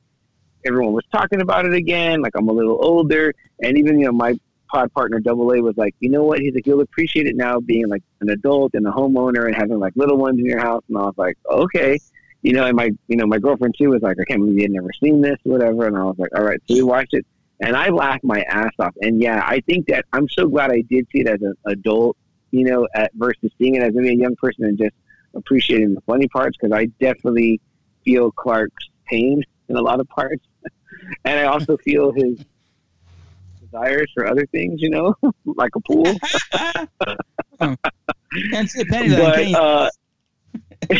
everyone 0.66 0.94
was 0.94 1.06
talking 1.12 1.42
about 1.42 1.66
it 1.66 1.74
again. 1.74 2.22
Like 2.22 2.34
I'm 2.36 2.48
a 2.48 2.54
little 2.54 2.78
older, 2.84 3.34
and 3.62 3.78
even 3.78 4.00
you 4.00 4.06
know 4.06 4.12
my 4.12 4.36
pod 4.74 4.92
partner 4.94 5.20
Double 5.20 5.52
A 5.52 5.62
was 5.62 5.78
like, 5.78 5.96
you 6.00 6.10
know 6.10 6.24
what? 6.24 6.40
He's 6.40 6.54
like, 6.54 6.66
you'll 6.66 6.82
appreciate 6.82 7.28
it 7.28 7.36
now 7.36 7.60
being 7.60 7.88
like 7.88 8.02
an 8.22 8.30
adult 8.30 8.74
and 8.74 8.88
a 8.88 8.92
homeowner 8.92 9.46
and 9.46 9.56
having 9.56 9.80
like 9.80 9.94
little 9.96 10.18
ones 10.18 10.40
in 10.40 10.46
your 10.46 10.60
house. 10.60 10.84
And 10.90 10.98
I 10.98 11.02
was 11.02 11.14
like, 11.18 11.38
okay. 11.50 12.00
You 12.42 12.54
know, 12.54 12.66
and 12.66 12.76
my 12.76 12.90
you 13.08 13.16
know 13.16 13.26
my 13.26 13.38
girlfriend 13.38 13.76
too 13.78 13.90
was 13.90 14.02
like, 14.02 14.18
I 14.20 14.26
can't 14.26 14.42
believe 14.42 14.58
you 14.58 14.64
had 14.64 14.72
never 14.72 14.90
seen 15.02 15.22
this, 15.22 15.38
whatever. 15.44 15.88
And 15.88 15.98
I 15.98 16.04
was 16.04 16.18
like, 16.18 16.32
all 16.36 16.44
right. 16.44 16.60
So 16.68 16.74
we 16.74 16.84
watched 16.84 17.14
it, 17.14 17.26
and 17.64 17.78
I 17.78 17.90
laughed 17.90 18.24
my 18.26 18.42
ass 18.42 18.74
off. 18.78 18.94
And 19.02 19.22
yeah, 19.22 19.42
I 19.46 19.62
think 19.62 19.88
that 19.88 20.06
I'm 20.12 20.28
so 20.28 20.48
glad 20.48 20.72
I 20.72 20.82
did 20.82 21.08
see 21.12 21.22
it 21.22 21.28
as 21.28 21.42
an 21.42 21.56
adult, 21.66 22.18
you 22.52 22.66
know, 22.66 22.88
at, 22.94 23.12
versus 23.16 23.52
seeing 23.58 23.76
it 23.76 23.84
as 23.84 23.94
maybe 23.94 24.10
a 24.10 24.16
young 24.16 24.36
person 24.36 24.66
and 24.66 24.78
just 24.78 24.94
appreciating 25.34 25.96
the 25.96 26.02
funny 26.02 26.28
parts 26.28 26.58
because 26.58 26.76
I 26.76 26.86
definitely 27.00 27.62
feel 28.04 28.32
Clark's 28.32 28.90
pain 29.08 29.44
in 29.70 29.78
a 29.78 29.82
lot 29.82 30.02
of 30.02 30.10
parts, 30.10 30.46
and 31.26 31.40
I 31.40 31.46
also 31.46 31.78
feel 31.78 32.12
his 32.12 32.44
desires 33.62 34.12
for 34.14 34.28
other 34.28 34.46
things, 34.48 34.82
you 34.82 34.90
know, 34.90 35.16
like 35.46 35.72
a 35.76 35.80
pool. 35.80 36.04
Can't 38.52 38.70
see 38.70 38.82
a 38.82 38.86
that 38.86 39.90
but 40.90 41.00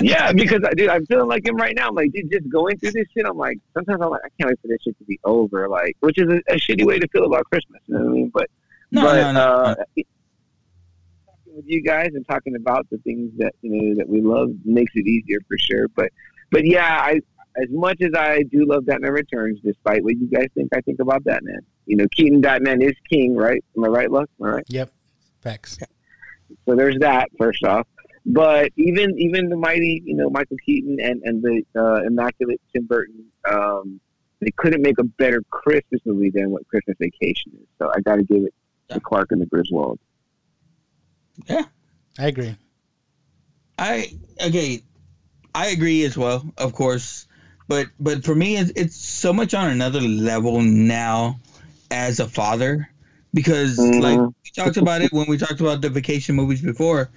yeah, 0.00 0.32
because 0.32 0.60
dude, 0.76 0.88
I'm 0.88 1.06
feeling 1.06 1.28
like 1.28 1.46
him 1.46 1.56
right 1.56 1.74
now. 1.74 1.88
I'm 1.88 1.94
like, 1.94 2.12
dude, 2.12 2.30
just 2.30 2.48
going 2.48 2.78
through 2.78 2.92
this 2.92 3.06
shit. 3.16 3.26
I'm 3.26 3.36
like, 3.36 3.58
sometimes 3.74 4.00
I'm 4.02 4.10
like, 4.10 4.22
I 4.24 4.28
can't 4.38 4.48
wait 4.48 4.60
for 4.60 4.68
this 4.68 4.78
shit 4.82 4.98
to 4.98 5.04
be 5.04 5.18
over. 5.24 5.68
Like, 5.68 5.96
which 6.00 6.18
is 6.18 6.28
a, 6.28 6.38
a 6.52 6.56
shitty 6.56 6.84
way 6.84 6.98
to 6.98 7.08
feel 7.08 7.24
about 7.24 7.44
Christmas. 7.44 7.80
You 7.86 7.94
know 7.94 8.04
what 8.04 8.10
I 8.10 8.12
mean? 8.12 8.30
But 8.32 8.50
No, 8.90 9.02
but 9.02 9.14
no, 9.14 9.32
no, 9.32 9.40
uh, 9.40 9.74
talking 11.50 11.56
with 11.56 11.64
you 11.66 11.82
guys 11.82 12.10
and 12.14 12.26
talking 12.26 12.56
about 12.56 12.86
the 12.90 12.98
things 12.98 13.30
that 13.38 13.54
you 13.62 13.70
know 13.70 13.94
that 13.96 14.08
we 14.08 14.20
love 14.20 14.50
makes 14.64 14.92
it 14.94 15.06
easier 15.06 15.38
for 15.48 15.56
sure. 15.58 15.88
But 15.88 16.10
but 16.50 16.66
yeah, 16.66 16.98
I 17.00 17.20
as 17.56 17.68
much 17.70 18.00
as 18.00 18.12
I 18.16 18.42
do 18.44 18.64
love 18.64 18.86
Batman 18.86 19.12
Returns, 19.12 19.60
despite 19.62 20.04
what 20.04 20.16
you 20.16 20.28
guys 20.28 20.46
think, 20.54 20.68
I 20.74 20.80
think 20.80 21.00
about 21.00 21.24
Batman. 21.24 21.60
You 21.86 21.96
know, 21.96 22.06
Keaton 22.12 22.40
Batman 22.40 22.80
is 22.82 22.92
king, 23.10 23.36
right? 23.36 23.62
Am 23.76 23.84
I 23.84 23.88
right, 23.88 24.10
Luck? 24.10 24.28
Am 24.40 24.46
I 24.46 24.50
right? 24.50 24.64
Yep, 24.68 24.92
facts. 25.40 25.78
So 26.66 26.76
there's 26.76 26.98
that 26.98 27.28
first 27.38 27.64
off. 27.64 27.86
But 28.26 28.72
even 28.76 29.18
even 29.18 29.48
the 29.48 29.56
mighty, 29.56 30.02
you 30.04 30.14
know, 30.14 30.28
Michael 30.28 30.58
Keaton 30.64 30.98
and 31.00 31.22
and 31.24 31.42
the 31.42 31.62
uh, 31.74 32.06
immaculate 32.06 32.60
Tim 32.72 32.86
Burton, 32.86 33.24
um, 33.50 34.00
they 34.40 34.50
couldn't 34.56 34.82
make 34.82 34.98
a 34.98 35.04
better 35.04 35.42
Christmas 35.50 36.00
movie 36.04 36.30
than 36.30 36.50
what 36.50 36.66
Christmas 36.68 36.96
Vacation 37.00 37.52
is. 37.54 37.66
So 37.78 37.90
I 37.94 38.00
got 38.00 38.16
to 38.16 38.22
give 38.22 38.44
it 38.44 38.54
to 38.90 39.00
Clark 39.00 39.32
and 39.32 39.40
the 39.40 39.46
Griswold. 39.46 39.98
Yeah, 41.46 41.64
I 42.18 42.26
agree. 42.26 42.56
I 43.78 44.12
okay, 44.42 44.82
I 45.54 45.68
agree 45.68 46.04
as 46.04 46.16
well, 46.16 46.44
of 46.58 46.74
course. 46.74 47.26
But 47.68 47.86
but 47.98 48.24
for 48.24 48.34
me, 48.34 48.56
it's, 48.56 48.72
it's 48.76 48.96
so 48.96 49.32
much 49.32 49.54
on 49.54 49.70
another 49.70 50.00
level 50.00 50.60
now 50.60 51.40
as 51.90 52.20
a 52.20 52.28
father 52.28 52.90
because 53.32 53.78
like 53.78 54.18
we 54.18 54.50
talked 54.54 54.76
about 54.76 55.02
it 55.02 55.12
when 55.12 55.26
we 55.28 55.38
talked 55.38 55.60
about 55.60 55.80
the 55.80 55.88
vacation 55.88 56.34
movies 56.34 56.60
before. 56.60 57.10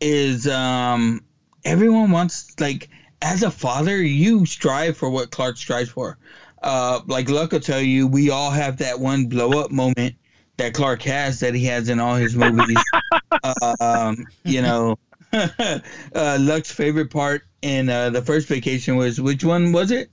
Is 0.00 0.46
um 0.46 1.22
everyone 1.64 2.10
wants 2.10 2.58
like 2.60 2.88
as 3.22 3.42
a 3.42 3.50
father 3.50 4.00
you 4.00 4.46
strive 4.46 4.96
for 4.96 5.10
what 5.10 5.30
Clark 5.30 5.56
strives 5.56 5.90
for. 5.90 6.18
Uh, 6.62 7.00
like 7.06 7.28
Luck 7.28 7.52
will 7.52 7.60
tell 7.60 7.80
you, 7.80 8.06
we 8.06 8.30
all 8.30 8.50
have 8.50 8.76
that 8.78 8.98
one 8.98 9.26
blow 9.26 9.60
up 9.60 9.70
moment 9.70 10.14
that 10.56 10.74
Clark 10.74 11.02
has 11.02 11.40
that 11.40 11.54
he 11.54 11.64
has 11.66 11.88
in 11.88 12.00
all 12.00 12.16
his 12.16 12.36
movies. 12.36 12.82
um, 13.80 14.26
you 14.44 14.60
know, 14.60 14.98
uh, 15.32 16.38
Luck's 16.40 16.70
favorite 16.70 17.10
part 17.10 17.42
in 17.62 17.88
uh, 17.88 18.10
the 18.10 18.22
first 18.22 18.48
vacation 18.48 18.96
was 18.96 19.20
which 19.20 19.44
one 19.44 19.72
was 19.72 19.90
it? 19.90 20.10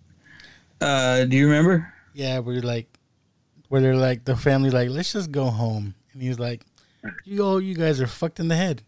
Uh, 0.82 1.26
do 1.26 1.36
you 1.36 1.46
remember? 1.46 1.92
Yeah, 2.14 2.40
we're 2.40 2.62
like, 2.62 2.88
where 3.70 3.82
they're 3.82 3.96
like 3.96 4.26
the 4.26 4.36
family 4.36 4.70
like, 4.70 4.90
let's 4.90 5.14
just 5.14 5.32
go 5.32 5.46
home, 5.46 5.96
and 6.14 6.22
he's 6.22 6.40
like, 6.40 6.62
you 7.24 7.44
all 7.44 7.62
you 7.62 7.76
guys 7.76 8.00
are 8.00 8.08
fucked 8.08 8.40
in 8.40 8.48
the 8.48 8.56
head. 8.56 8.84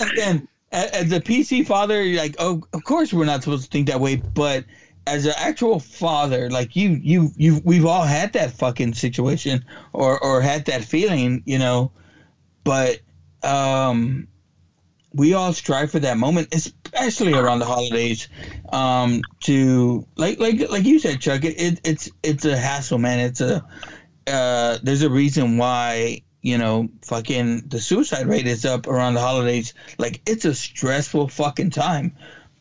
Again, 0.00 0.48
a- 0.72 0.94
as 0.96 1.12
a 1.12 1.20
PC 1.20 1.66
father, 1.66 2.02
you're 2.02 2.20
like, 2.20 2.36
oh, 2.38 2.62
of 2.72 2.84
course 2.84 3.12
we're 3.12 3.24
not 3.24 3.42
supposed 3.42 3.64
to 3.64 3.70
think 3.70 3.88
that 3.88 4.00
way, 4.00 4.16
but 4.16 4.64
as 5.06 5.24
an 5.26 5.32
actual 5.36 5.80
father, 5.80 6.50
like 6.50 6.76
you, 6.76 6.90
you, 6.90 7.30
you, 7.36 7.60
we've 7.64 7.86
all 7.86 8.02
had 8.04 8.32
that 8.34 8.52
fucking 8.52 8.94
situation 8.94 9.64
or 9.92 10.22
or 10.22 10.40
had 10.42 10.66
that 10.66 10.84
feeling, 10.84 11.42
you 11.46 11.58
know, 11.58 11.90
but 12.64 13.00
um, 13.42 14.28
we 15.14 15.32
all 15.32 15.52
strive 15.54 15.90
for 15.90 15.98
that 16.00 16.18
moment, 16.18 16.54
especially 16.54 17.32
around 17.32 17.60
the 17.60 17.64
holidays, 17.64 18.28
um, 18.70 19.22
to 19.40 20.06
like 20.16 20.38
like 20.38 20.68
like 20.70 20.84
you 20.84 20.98
said, 20.98 21.20
Chuck. 21.20 21.44
It, 21.44 21.58
it 21.60 21.80
it's 21.84 22.10
it's 22.22 22.44
a 22.44 22.56
hassle, 22.56 22.98
man. 22.98 23.18
It's 23.20 23.40
a 23.40 23.64
uh, 24.28 24.78
there's 24.82 25.02
a 25.02 25.10
reason 25.10 25.56
why 25.56 26.22
you 26.42 26.56
know 26.56 26.88
fucking 27.02 27.68
the 27.68 27.80
suicide 27.80 28.26
rate 28.26 28.46
is 28.46 28.64
up 28.64 28.86
around 28.86 29.14
the 29.14 29.20
holidays. 29.20 29.74
Like 29.98 30.20
it's 30.26 30.44
a 30.44 30.54
stressful 30.54 31.28
fucking 31.28 31.70
time, 31.70 32.14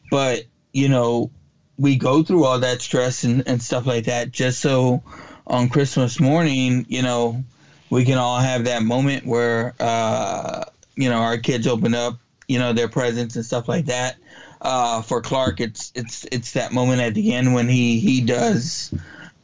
but 0.10 0.44
you 0.74 0.90
know 0.90 1.32
we 1.78 1.96
go 1.96 2.24
through 2.24 2.44
all 2.44 2.60
that 2.60 2.82
stress 2.82 3.24
and, 3.24 3.48
and 3.48 3.62
stuff 3.62 3.86
like 3.86 4.06
that 4.06 4.32
just 4.32 4.60
so 4.60 5.04
on 5.46 5.70
Christmas 5.70 6.20
morning, 6.20 6.86
you 6.90 7.02
know, 7.02 7.44
we 7.90 8.04
can 8.04 8.18
all 8.18 8.40
have 8.40 8.66
that 8.66 8.84
moment 8.84 9.26
where 9.26 9.74
uh, 9.80 10.64
you 10.96 11.10
know 11.10 11.18
our 11.18 11.38
kids 11.38 11.68
open 11.68 11.94
up, 11.94 12.18
you 12.48 12.60
know, 12.60 12.74
their 12.74 12.90
presents 12.90 13.36
and 13.36 13.46
stuff 13.46 13.68
like 13.68 13.86
that. 13.86 14.18
Uh, 14.62 15.02
for 15.02 15.22
Clark, 15.22 15.62
it's 15.62 15.92
it's 15.96 16.26
it's 16.32 16.54
that 16.54 16.74
moment 16.74 17.02
at 17.02 17.14
the 17.14 17.34
end 17.34 17.54
when 17.54 17.68
he 17.68 18.00
he 18.00 18.22
does, 18.22 18.94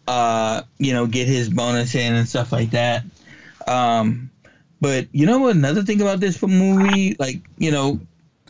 uh, 0.08 0.62
you 0.78 0.94
know, 0.94 1.08
get 1.08 1.28
his 1.28 1.50
bonus 1.50 1.96
in 1.96 2.14
and 2.14 2.28
stuff 2.28 2.52
like 2.52 2.72
that. 2.72 3.04
Um, 3.68 4.30
but 4.82 5.08
you 5.12 5.26
know? 5.26 5.48
Another 5.48 5.84
thing 5.84 6.02
about 6.02 6.20
this 6.20 6.42
movie, 6.42 7.16
like 7.20 7.42
you 7.58 7.72
know, 7.72 8.00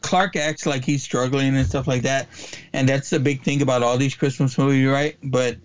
Clark 0.02 0.36
acts 0.36 0.66
like 0.66 0.84
he's 0.84 1.04
struggling 1.04 1.56
and 1.56 1.68
stuff 1.68 1.88
like 1.88 2.04
that, 2.04 2.28
and 2.74 2.90
that's 2.90 3.10
the 3.10 3.20
big 3.20 3.42
thing 3.42 3.62
about 3.62 3.84
all 3.84 3.98
these 3.98 4.16
Christmas 4.16 4.58
movies, 4.58 4.88
right? 4.88 5.18
But 5.24 5.58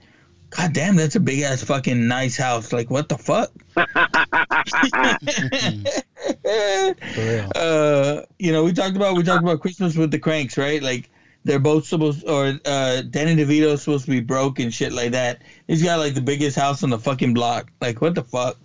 god 0.50 0.72
damn, 0.72 0.96
that's 0.96 1.16
a 1.16 1.20
big 1.20 1.40
ass 1.40 1.62
fucking 1.62 2.08
nice 2.08 2.36
house. 2.36 2.72
Like 2.72 2.90
what 2.90 3.08
the 3.08 3.18
fuck? 3.18 3.50
uh, 7.56 8.22
you 8.38 8.52
know, 8.52 8.64
we 8.64 8.72
talked 8.72 8.96
about 8.96 9.16
we 9.16 9.22
talked 9.22 9.42
about 9.42 9.60
Christmas 9.60 9.96
with 9.96 10.10
the 10.10 10.18
Cranks, 10.18 10.58
right? 10.58 10.82
Like 10.82 11.10
they're 11.48 11.58
both 11.58 11.86
supposed, 11.86 12.28
or 12.28 12.58
uh, 12.66 13.02
Danny 13.02 13.34
DeVito's 13.34 13.82
supposed 13.82 14.04
to 14.04 14.10
be 14.10 14.20
broke 14.20 14.58
and 14.58 14.72
shit 14.72 14.92
like 14.92 15.12
that. 15.12 15.42
He's 15.66 15.82
got 15.82 15.98
like 15.98 16.14
the 16.14 16.20
biggest 16.20 16.56
house 16.56 16.82
on 16.82 16.90
the 16.90 16.98
fucking 16.98 17.32
block. 17.34 17.72
Like 17.80 18.00
what 18.00 18.14
the 18.14 18.22
fuck? 18.22 18.56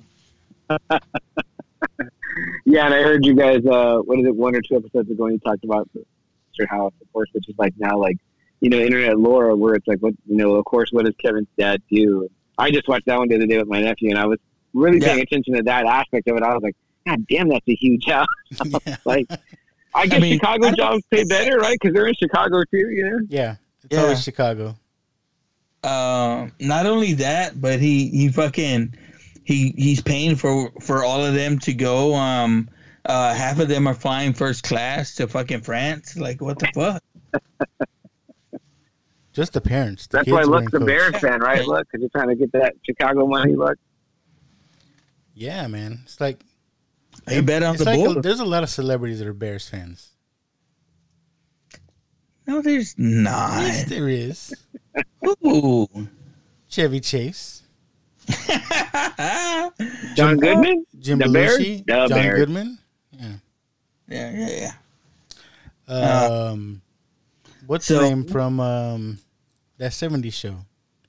Yeah, 2.65 2.85
and 2.85 2.93
I 2.93 3.03
heard 3.03 3.25
you 3.25 3.35
guys. 3.35 3.63
Uh, 3.65 3.97
what 3.97 4.19
is 4.19 4.25
it? 4.25 4.35
One 4.35 4.55
or 4.55 4.61
two 4.61 4.75
episodes 4.75 5.09
ago, 5.11 5.27
you 5.27 5.37
talked 5.39 5.63
about 5.63 5.87
Mr. 5.95 6.67
House, 6.67 6.93
of 6.99 7.13
course, 7.13 7.29
which 7.33 7.47
is 7.47 7.55
like 7.57 7.73
now 7.77 7.97
like 7.97 8.17
you 8.59 8.69
know 8.69 8.79
internet 8.79 9.19
lore, 9.19 9.55
where 9.55 9.75
it's 9.75 9.87
like 9.87 9.99
what 9.99 10.13
you 10.25 10.37
know. 10.37 10.55
Of 10.55 10.65
course, 10.65 10.89
what 10.91 11.05
does 11.05 11.13
Kevin's 11.21 11.47
dad 11.59 11.81
do? 11.91 12.27
I 12.57 12.71
just 12.71 12.87
watched 12.87 13.05
that 13.05 13.19
one 13.19 13.27
the 13.27 13.35
other 13.35 13.45
day 13.45 13.57
with 13.57 13.67
my 13.67 13.81
nephew, 13.81 14.09
and 14.09 14.17
I 14.17 14.25
was 14.25 14.39
really 14.73 14.99
paying 14.99 15.21
attention 15.21 15.55
to 15.55 15.63
that 15.63 15.85
aspect 15.85 16.27
of 16.27 16.37
it. 16.37 16.43
I 16.43 16.53
was 16.53 16.63
like, 16.63 16.75
God 17.05 17.27
damn, 17.27 17.49
that's 17.49 17.67
a 17.67 17.75
huge 17.75 18.05
house. 18.07 18.25
like, 19.05 19.27
I 19.95 20.07
guess 20.07 20.21
mean, 20.21 20.33
Chicago 20.33 20.67
I 20.67 20.71
jobs 20.71 21.03
pay 21.11 21.23
better, 21.25 21.57
right? 21.57 21.77
Because 21.79 21.93
they're 21.93 22.07
in 22.07 22.15
Chicago 22.15 22.63
too. 22.71 22.89
You 22.89 23.09
know. 23.09 23.19
Yeah, 23.29 23.55
it's 23.83 23.95
Yeah. 23.95 24.01
always 24.03 24.23
Chicago. 24.23 24.75
Um, 25.83 26.51
not 26.59 26.85
only 26.85 27.13
that, 27.15 27.59
but 27.59 27.79
he 27.79 28.09
he 28.09 28.29
fucking 28.29 28.95
he 29.43 29.73
he's 29.77 30.01
paying 30.01 30.35
for 30.35 30.71
for 30.81 31.03
all 31.03 31.23
of 31.25 31.33
them 31.33 31.59
to 31.59 31.73
go. 31.73 32.13
Um, 32.15 32.69
uh, 33.05 33.33
half 33.33 33.59
of 33.59 33.67
them 33.67 33.85
are 33.87 33.93
flying 33.93 34.33
first 34.33 34.63
class 34.63 35.13
to 35.15 35.27
fucking 35.27 35.61
France. 35.61 36.15
Like, 36.15 36.39
what 36.41 36.57
the 36.59 36.69
fuck? 36.73 37.03
Just 39.33 39.53
the 39.53 39.61
parents. 39.61 40.07
The 40.07 40.17
That's 40.17 40.25
kids 40.25 40.33
why 40.33 40.45
weren't 40.45 40.71
Luck's 40.71 40.83
a. 40.83 40.85
Bears 40.85 41.17
fan, 41.17 41.39
right? 41.41 41.65
Look, 41.65 41.87
because 41.91 42.01
you're 42.01 42.09
trying 42.11 42.29
to 42.29 42.35
get 42.35 42.51
that 42.53 42.73
Chicago 42.85 43.25
money. 43.27 43.55
Look. 43.55 43.77
Yeah, 45.33 45.65
man. 45.67 46.01
It's 46.03 46.21
like 46.21 46.39
They 47.25 47.41
bet 47.41 47.63
on 47.63 47.75
it's 47.75 47.83
the 47.83 47.89
like 47.89 47.99
a- 47.99 48.03
Bulls. 48.03 48.23
there's 48.23 48.39
a 48.39 48.45
lot 48.45 48.63
of 48.63 48.69
celebrities 48.69 49.19
that 49.19 49.27
are 49.27 49.33
Bears 49.33 49.67
fans. 49.69 50.09
No, 52.45 52.61
there's 52.61 52.95
not. 52.97 53.61
Yes, 53.61 53.85
there 53.89 54.09
is. 54.09 54.53
Ooh. 55.45 55.87
Chevy 56.67 56.99
Chase, 56.99 57.63
John 60.15 60.37
Goodman. 60.37 60.85
Jim 60.99 61.19
The 61.19 61.29
Bears? 61.29 61.57
Belushi, 61.59 61.85
The 61.85 61.93
John 61.93 62.09
Bears. 62.09 62.39
Goodman. 62.39 62.77
Yeah, 64.09 64.31
yeah, 64.31 64.71
yeah. 65.87 65.93
Um, 66.47 66.81
what's 67.67 67.85
so- 67.85 67.99
the 67.99 68.09
name 68.09 68.25
from 68.25 68.59
um, 68.59 69.19
that 69.77 69.91
'70s 69.91 70.33
show? 70.33 70.57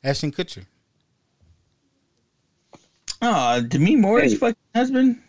Ashton 0.02 0.32
Kutcher. 0.32 0.66
Oh, 3.22 3.62
Demi 3.62 3.96
Moore's 3.96 4.32
Hey. 4.32 4.38
fucking 4.38 4.56
husband. 4.74 5.22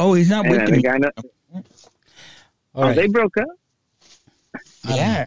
Oh, 0.00 0.14
he's 0.14 0.28
not 0.30 0.48
with 0.48 0.58
And 0.58 0.68
the 0.68 0.80
Demi. 0.80 0.82
guy. 0.82 0.98
Know, 0.98 1.10
All 1.54 1.62
oh, 2.74 2.82
right. 2.82 2.96
they 2.96 3.06
broke 3.06 3.36
up. 3.36 3.46
Yeah. 4.88 5.26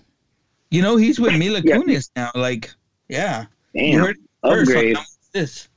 You 0.72 0.82
know, 0.82 0.98
he's 0.98 1.20
with 1.20 1.38
Mila 1.38 1.62
Yeah. 1.64 1.78
Kunis 1.78 2.10
now. 2.16 2.32
Like, 2.36 2.72
yeah. 3.08 3.45
Damn. 3.76 4.00
Heard 4.00 4.18
Upgrade. 4.44 4.98
how 4.98 5.04
this? 5.34 5.68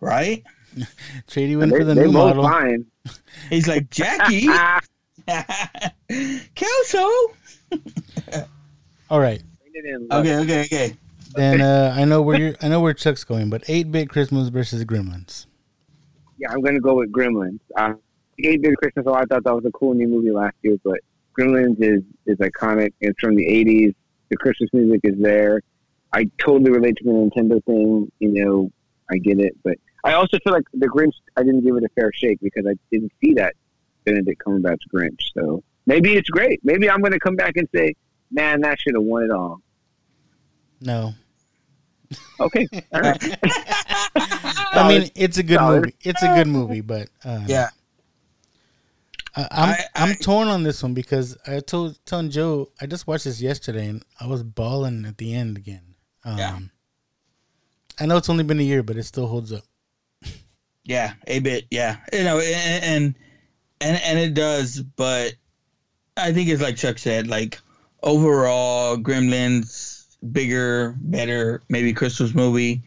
Right? 0.00 0.42
Trade 1.28 1.50
you 1.50 1.60
in 1.62 1.70
They, 1.70 1.78
for 1.78 1.84
the 1.84 1.94
they 1.94 2.02
new 2.06 2.12
both 2.12 2.36
model. 2.36 2.42
fine. 2.44 2.86
He's 3.50 3.66
like, 3.68 3.88
Jackie. 3.90 4.48
Kelso. 6.54 7.08
All 9.10 9.20
right. 9.20 9.42
Okay, 10.12 10.36
okay, 10.36 10.60
okay. 10.64 10.96
Then 11.34 11.60
uh, 11.60 11.94
I 11.96 12.04
know 12.04 12.22
where 12.22 12.38
you're. 12.38 12.54
I 12.60 12.68
know 12.68 12.80
where 12.80 12.92
Chuck's 12.94 13.22
going, 13.24 13.50
but 13.50 13.62
eight 13.68 13.90
bit 13.92 14.08
Christmas 14.08 14.48
versus 14.48 14.84
Gremlins. 14.84 15.46
Yeah, 16.40 16.50
I'm 16.50 16.62
gonna 16.62 16.80
go 16.80 16.94
with 16.94 17.12
Gremlins. 17.12 17.60
Uh, 17.76 17.92
Eight 18.42 18.62
Bit 18.62 18.74
Christmas. 18.78 19.04
Oh, 19.06 19.12
I 19.12 19.26
thought 19.26 19.44
that 19.44 19.54
was 19.54 19.66
a 19.66 19.70
cool 19.72 19.92
new 19.92 20.08
movie 20.08 20.30
last 20.30 20.56
year, 20.62 20.76
but 20.82 21.00
Gremlins 21.38 21.76
is 21.80 22.02
is 22.24 22.38
iconic. 22.38 22.94
It's 23.00 23.20
from 23.20 23.36
the 23.36 23.46
'80s. 23.46 23.94
The 24.30 24.36
Christmas 24.38 24.70
music 24.72 25.00
is 25.04 25.20
there. 25.20 25.60
I 26.14 26.30
totally 26.38 26.70
relate 26.70 26.96
to 26.96 27.04
the 27.04 27.10
Nintendo 27.10 27.62
thing. 27.64 28.10
You 28.20 28.32
know, 28.32 28.72
I 29.10 29.18
get 29.18 29.38
it, 29.38 29.54
but 29.62 29.76
I 30.02 30.14
also 30.14 30.38
feel 30.42 30.54
like 30.54 30.64
the 30.72 30.88
Grinch. 30.88 31.12
I 31.36 31.42
didn't 31.42 31.60
give 31.62 31.76
it 31.76 31.84
a 31.84 31.88
fair 31.90 32.10
shake 32.14 32.40
because 32.40 32.64
I 32.66 32.72
didn't 32.90 33.12
see 33.22 33.34
that 33.34 33.54
Benedict 34.06 34.42
Cumberbatch 34.42 34.80
Grinch. 34.92 35.20
So 35.34 35.62
maybe 35.84 36.14
it's 36.14 36.30
great. 36.30 36.60
Maybe 36.64 36.88
I'm 36.88 37.02
gonna 37.02 37.20
come 37.20 37.36
back 37.36 37.58
and 37.58 37.68
say, 37.74 37.94
"Man, 38.30 38.62
that 38.62 38.80
should 38.80 38.94
have 38.94 39.04
won 39.04 39.24
it 39.24 39.30
all." 39.30 39.60
No, 40.80 41.12
Okay, 42.40 42.66
all 42.92 43.00
right. 43.00 43.38
I 44.72 44.88
mean 44.88 45.10
it's 45.14 45.38
a 45.38 45.42
good 45.42 45.60
movie. 45.60 45.94
It's 46.02 46.22
a 46.22 46.28
good 46.28 46.48
movie, 46.48 46.80
but 46.80 47.08
um, 47.24 47.44
Yeah. 47.46 47.68
I, 49.36 49.46
I'm 49.50 49.76
I, 49.94 50.10
am 50.10 50.14
torn 50.16 50.48
on 50.48 50.64
this 50.64 50.82
one 50.82 50.92
because 50.92 51.36
I 51.46 51.60
told 51.60 51.98
telling 52.04 52.30
Joe 52.30 52.70
I 52.80 52.86
just 52.86 53.06
watched 53.06 53.24
this 53.24 53.40
yesterday 53.40 53.86
and 53.86 54.04
I 54.20 54.26
was 54.26 54.42
bawling 54.42 55.04
at 55.06 55.18
the 55.18 55.34
end 55.34 55.56
again. 55.56 55.94
Um, 56.24 56.38
Yeah. 56.38 56.58
I 58.00 58.06
know 58.06 58.16
it's 58.16 58.30
only 58.30 58.44
been 58.44 58.58
a 58.58 58.64
year, 58.64 58.82
but 58.82 58.96
it 58.96 59.04
still 59.04 59.26
holds 59.26 59.52
up. 59.52 59.62
Yeah, 60.84 61.12
a 61.26 61.38
bit. 61.40 61.66
Yeah, 61.70 61.98
you 62.12 62.24
know, 62.24 62.40
and 62.40 62.84
and 62.84 63.14
and, 63.80 64.02
and 64.02 64.18
it 64.18 64.34
does, 64.34 64.80
but 64.80 65.34
I 66.16 66.32
think 66.32 66.48
it's 66.48 66.62
like 66.62 66.76
Chuck 66.76 66.98
said. 66.98 67.26
Like 67.26 67.60
overall, 68.02 68.96
Gremlins 68.96 70.06
bigger, 70.32 70.96
better, 71.00 71.62
maybe 71.68 71.92
Christmas 71.92 72.34
movie. 72.34 72.82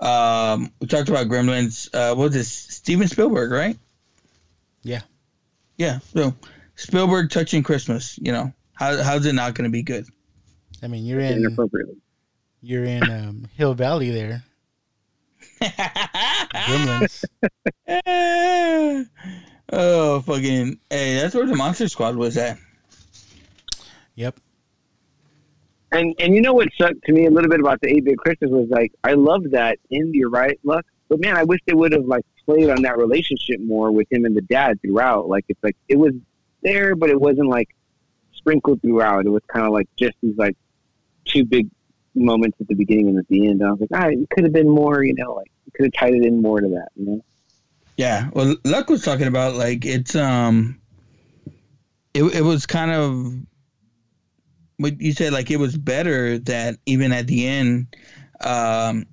Um, 0.00 0.72
we 0.80 0.86
talked 0.86 1.08
about 1.08 1.26
Gremlins. 1.26 1.88
Uh, 1.92 2.14
what 2.14 2.24
was 2.24 2.32
this? 2.34 2.50
Steven 2.50 3.08
Spielberg, 3.08 3.50
right? 3.50 3.76
Yeah. 4.82 5.00
Yeah. 5.76 5.98
So 6.14 6.34
Spielberg 6.76 7.30
touching 7.30 7.62
Christmas. 7.62 8.18
You 8.22 8.32
know, 8.32 8.52
how 8.74 9.02
how's 9.02 9.26
it 9.26 9.34
not 9.34 9.54
going 9.54 9.64
to 9.64 9.72
be 9.72 9.82
good? 9.82 10.06
I 10.82 10.86
mean 10.86 11.04
you're 11.04 11.20
in 11.20 11.38
Inappropriately. 11.38 11.96
you're 12.60 12.84
in 12.84 13.02
um, 13.10 13.48
Hill 13.56 13.74
Valley 13.74 14.10
there. 14.10 14.44
Gremlins. 15.60 17.24
oh 19.72 20.20
fucking! 20.20 20.78
Hey, 20.88 21.16
that's 21.16 21.34
where 21.34 21.46
the 21.46 21.56
Monster 21.56 21.88
Squad 21.88 22.14
was 22.16 22.36
at. 22.36 22.58
Yep. 24.14 24.38
And 25.90 26.14
and 26.18 26.34
you 26.34 26.42
know 26.42 26.52
what 26.52 26.68
sucked 26.78 27.02
to 27.04 27.12
me 27.12 27.26
a 27.26 27.30
little 27.30 27.50
bit 27.50 27.60
about 27.60 27.80
the 27.80 27.88
eight 27.88 28.04
bit 28.04 28.18
Christmas 28.18 28.50
was 28.50 28.68
like 28.68 28.92
I 29.04 29.12
love 29.14 29.50
that 29.52 29.78
in 29.90 30.12
you're 30.12 30.30
right, 30.30 30.58
Luck. 30.62 30.84
But 31.08 31.20
man, 31.20 31.36
I 31.36 31.44
wish 31.44 31.60
they 31.66 31.72
would 31.72 31.92
have 31.92 32.04
like 32.04 32.24
played 32.44 32.68
on 32.68 32.82
that 32.82 32.98
relationship 32.98 33.60
more 33.60 33.90
with 33.90 34.10
him 34.10 34.24
and 34.24 34.36
the 34.36 34.42
dad 34.42 34.80
throughout. 34.82 35.28
Like 35.28 35.46
it's 35.48 35.62
like 35.62 35.76
it 35.88 35.98
was 35.98 36.12
there, 36.62 36.94
but 36.94 37.08
it 37.08 37.20
wasn't 37.20 37.48
like 37.48 37.68
sprinkled 38.34 38.82
throughout. 38.82 39.24
It 39.24 39.30
was 39.30 39.42
kind 39.48 39.66
of 39.66 39.72
like 39.72 39.88
just 39.96 40.16
these 40.22 40.36
like 40.36 40.56
two 41.24 41.44
big 41.44 41.68
moments 42.14 42.58
at 42.60 42.68
the 42.68 42.74
beginning 42.74 43.08
and 43.08 43.18
at 43.18 43.28
the 43.28 43.48
end. 43.48 43.62
I 43.62 43.70
was 43.70 43.80
like, 43.80 43.90
ah, 43.94 44.08
it 44.08 44.28
could 44.30 44.44
have 44.44 44.52
been 44.52 44.68
more. 44.68 45.02
You 45.02 45.14
know, 45.14 45.34
like 45.34 45.50
could 45.74 45.86
have 45.86 45.92
tied 45.92 46.14
it 46.14 46.24
in 46.24 46.42
more 46.42 46.60
to 46.60 46.68
that. 46.68 46.88
You 46.96 47.06
know. 47.06 47.24
Yeah, 47.96 48.28
well, 48.32 48.56
Luck 48.64 48.90
was 48.90 49.02
talking 49.02 49.26
about 49.26 49.54
like 49.54 49.84
it's 49.84 50.14
um, 50.14 50.80
it 52.14 52.22
it 52.24 52.42
was 52.42 52.66
kind 52.66 52.90
of 52.90 53.34
what 54.78 55.00
you 55.00 55.12
said 55.12 55.32
like 55.32 55.50
it 55.50 55.58
was 55.58 55.76
better 55.76 56.38
that 56.38 56.76
even 56.86 57.12
at 57.12 57.26
the 57.26 57.46
end, 57.46 57.94
um, 58.40 59.06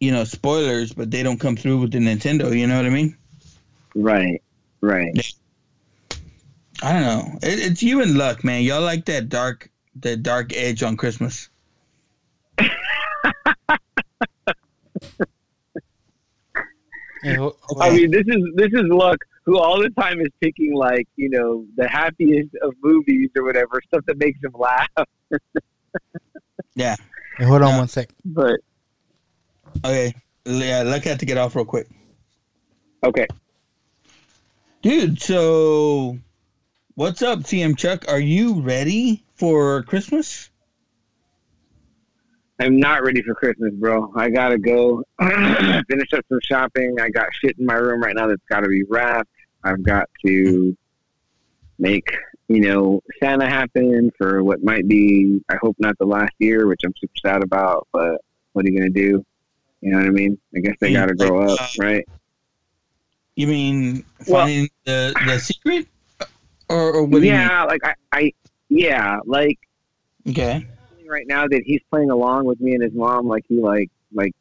you 0.00 0.12
know, 0.12 0.24
spoilers, 0.24 0.92
but 0.92 1.10
they 1.10 1.22
don't 1.22 1.40
come 1.40 1.56
through 1.56 1.78
with 1.78 1.92
the 1.92 1.98
Nintendo. 1.98 2.56
You 2.56 2.66
know 2.66 2.76
what 2.76 2.86
I 2.86 2.90
mean? 2.90 3.16
Right. 3.94 4.42
Right. 4.80 5.34
I 6.82 6.92
don't 6.92 7.02
know. 7.02 7.38
It, 7.42 7.72
it's 7.72 7.82
you 7.82 8.02
and 8.02 8.18
Luck, 8.18 8.44
man. 8.44 8.62
Y'all 8.62 8.82
like 8.82 9.06
that 9.06 9.28
dark, 9.28 9.70
that 10.00 10.22
dark 10.22 10.52
edge 10.54 10.82
on 10.82 10.96
Christmas. 10.96 11.48
Hey, 17.24 17.36
ho- 17.36 17.56
hold 17.62 17.82
I 17.82 17.90
mean, 17.90 18.10
this 18.10 18.26
is 18.26 18.42
this 18.54 18.72
is 18.72 18.84
Luck, 18.88 19.18
who 19.44 19.58
all 19.58 19.80
the 19.80 19.90
time 19.90 20.20
is 20.20 20.28
picking 20.40 20.74
like 20.74 21.06
you 21.16 21.28
know 21.30 21.66
the 21.76 21.88
happiest 21.88 22.50
of 22.62 22.74
movies 22.82 23.30
or 23.36 23.44
whatever 23.44 23.80
stuff 23.86 24.02
that 24.06 24.18
makes 24.18 24.38
him 24.42 24.52
laugh. 24.54 24.88
Yeah. 26.76 26.96
Hey, 27.38 27.44
hold 27.44 27.62
on 27.62 27.74
Uh, 27.74 27.78
one 27.78 27.88
sec. 27.88 28.08
But 28.24 28.58
Okay. 29.84 30.12
Yeah, 30.44 30.82
Luck 30.82 31.04
had 31.04 31.20
to 31.20 31.26
get 31.26 31.38
off 31.38 31.54
real 31.56 31.64
quick, 31.64 31.88
okay, 33.02 33.26
dude. 34.82 35.18
So, 35.20 36.18
what's 36.96 37.22
up, 37.22 37.40
CM 37.40 37.78
Chuck? 37.78 38.04
Are 38.08 38.20
you 38.20 38.60
ready 38.60 39.24
for 39.36 39.84
Christmas? 39.84 40.50
I'm 42.60 42.78
not 42.78 43.02
ready 43.04 43.22
for 43.22 43.34
Christmas, 43.34 43.72
bro. 43.74 44.12
I 44.14 44.30
gotta 44.30 44.58
go 44.58 45.02
finish 45.20 46.12
up 46.12 46.24
some 46.28 46.40
shopping. 46.42 46.96
I 47.00 47.08
got 47.08 47.28
shit 47.40 47.58
in 47.58 47.66
my 47.66 47.74
room 47.74 48.02
right 48.02 48.14
now 48.14 48.26
that's 48.28 48.42
got 48.50 48.60
to 48.60 48.68
be 48.68 48.82
wrapped. 48.88 49.30
I've 49.64 49.82
got 49.82 50.08
to 50.26 50.76
make 51.78 52.06
you 52.48 52.60
know 52.60 53.02
Santa 53.20 53.48
happen 53.48 54.10
for 54.18 54.42
what 54.44 54.62
might 54.62 54.86
be. 54.86 55.40
I 55.48 55.56
hope 55.60 55.76
not 55.78 55.96
the 55.98 56.06
last 56.06 56.32
year, 56.38 56.66
which 56.66 56.80
I'm 56.84 56.92
super 57.00 57.14
sad 57.24 57.42
about. 57.42 57.88
But 57.92 58.20
what 58.52 58.64
are 58.64 58.68
you 58.70 58.78
gonna 58.78 58.90
do? 58.90 59.24
You 59.80 59.90
know 59.92 59.98
what 59.98 60.06
I 60.06 60.10
mean? 60.10 60.38
I 60.56 60.60
guess 60.60 60.76
they 60.80 60.92
got 60.92 61.06
to 61.06 61.14
grow 61.14 61.42
up, 61.42 61.60
uh, 61.60 61.66
right? 61.78 62.06
You 63.36 63.46
mean 63.48 64.04
Well- 64.28 64.46
finding 64.46 64.68
the 64.84 65.14
the 65.26 65.38
secret, 65.38 65.88
or, 66.68 66.92
or 66.94 67.02
what 67.04 67.20
do 67.20 67.26
you 67.26 67.32
mean? 67.32 67.40
yeah, 67.40 67.64
like 67.64 67.80
I, 67.84 67.94
I, 68.12 68.32
yeah, 68.68 69.18
like 69.26 69.58
Okay. 70.28 70.66
right 71.06 71.26
now 71.26 71.46
that 71.46 71.62
he's 71.66 71.80
playing 71.90 72.10
along 72.10 72.46
with 72.46 72.60
me 72.60 72.72
and 72.74 72.82
his 72.82 72.94
mom, 72.94 73.26
like 73.26 73.44
he 73.48 73.60
like 73.60 73.90
like 74.12 74.32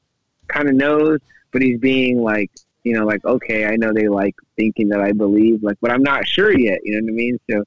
kind 0.48 0.70
of 0.70 0.76
knows, 0.76 1.20
but 1.52 1.62
he's 1.62 1.80
being 1.80 2.22
like 2.22 2.52
you 2.84 2.94
know 2.94 3.06
like 3.06 3.24
okay, 3.26 3.66
I 3.66 3.76
know 3.76 3.92
they 3.94 4.08
like 4.08 4.36
thinking 4.58 4.90
that 4.90 5.02
I 5.02 5.12
believe, 5.12 5.64
like, 5.64 5.78
but 5.82 5.92
I'm 5.92 6.04
not 6.04 6.28
sure 6.28 6.58
yet. 6.58 6.80
You 6.84 6.94
know 6.96 7.06
what 7.06 7.12
I 7.12 7.16
mean? 7.16 7.38
So 7.50 7.64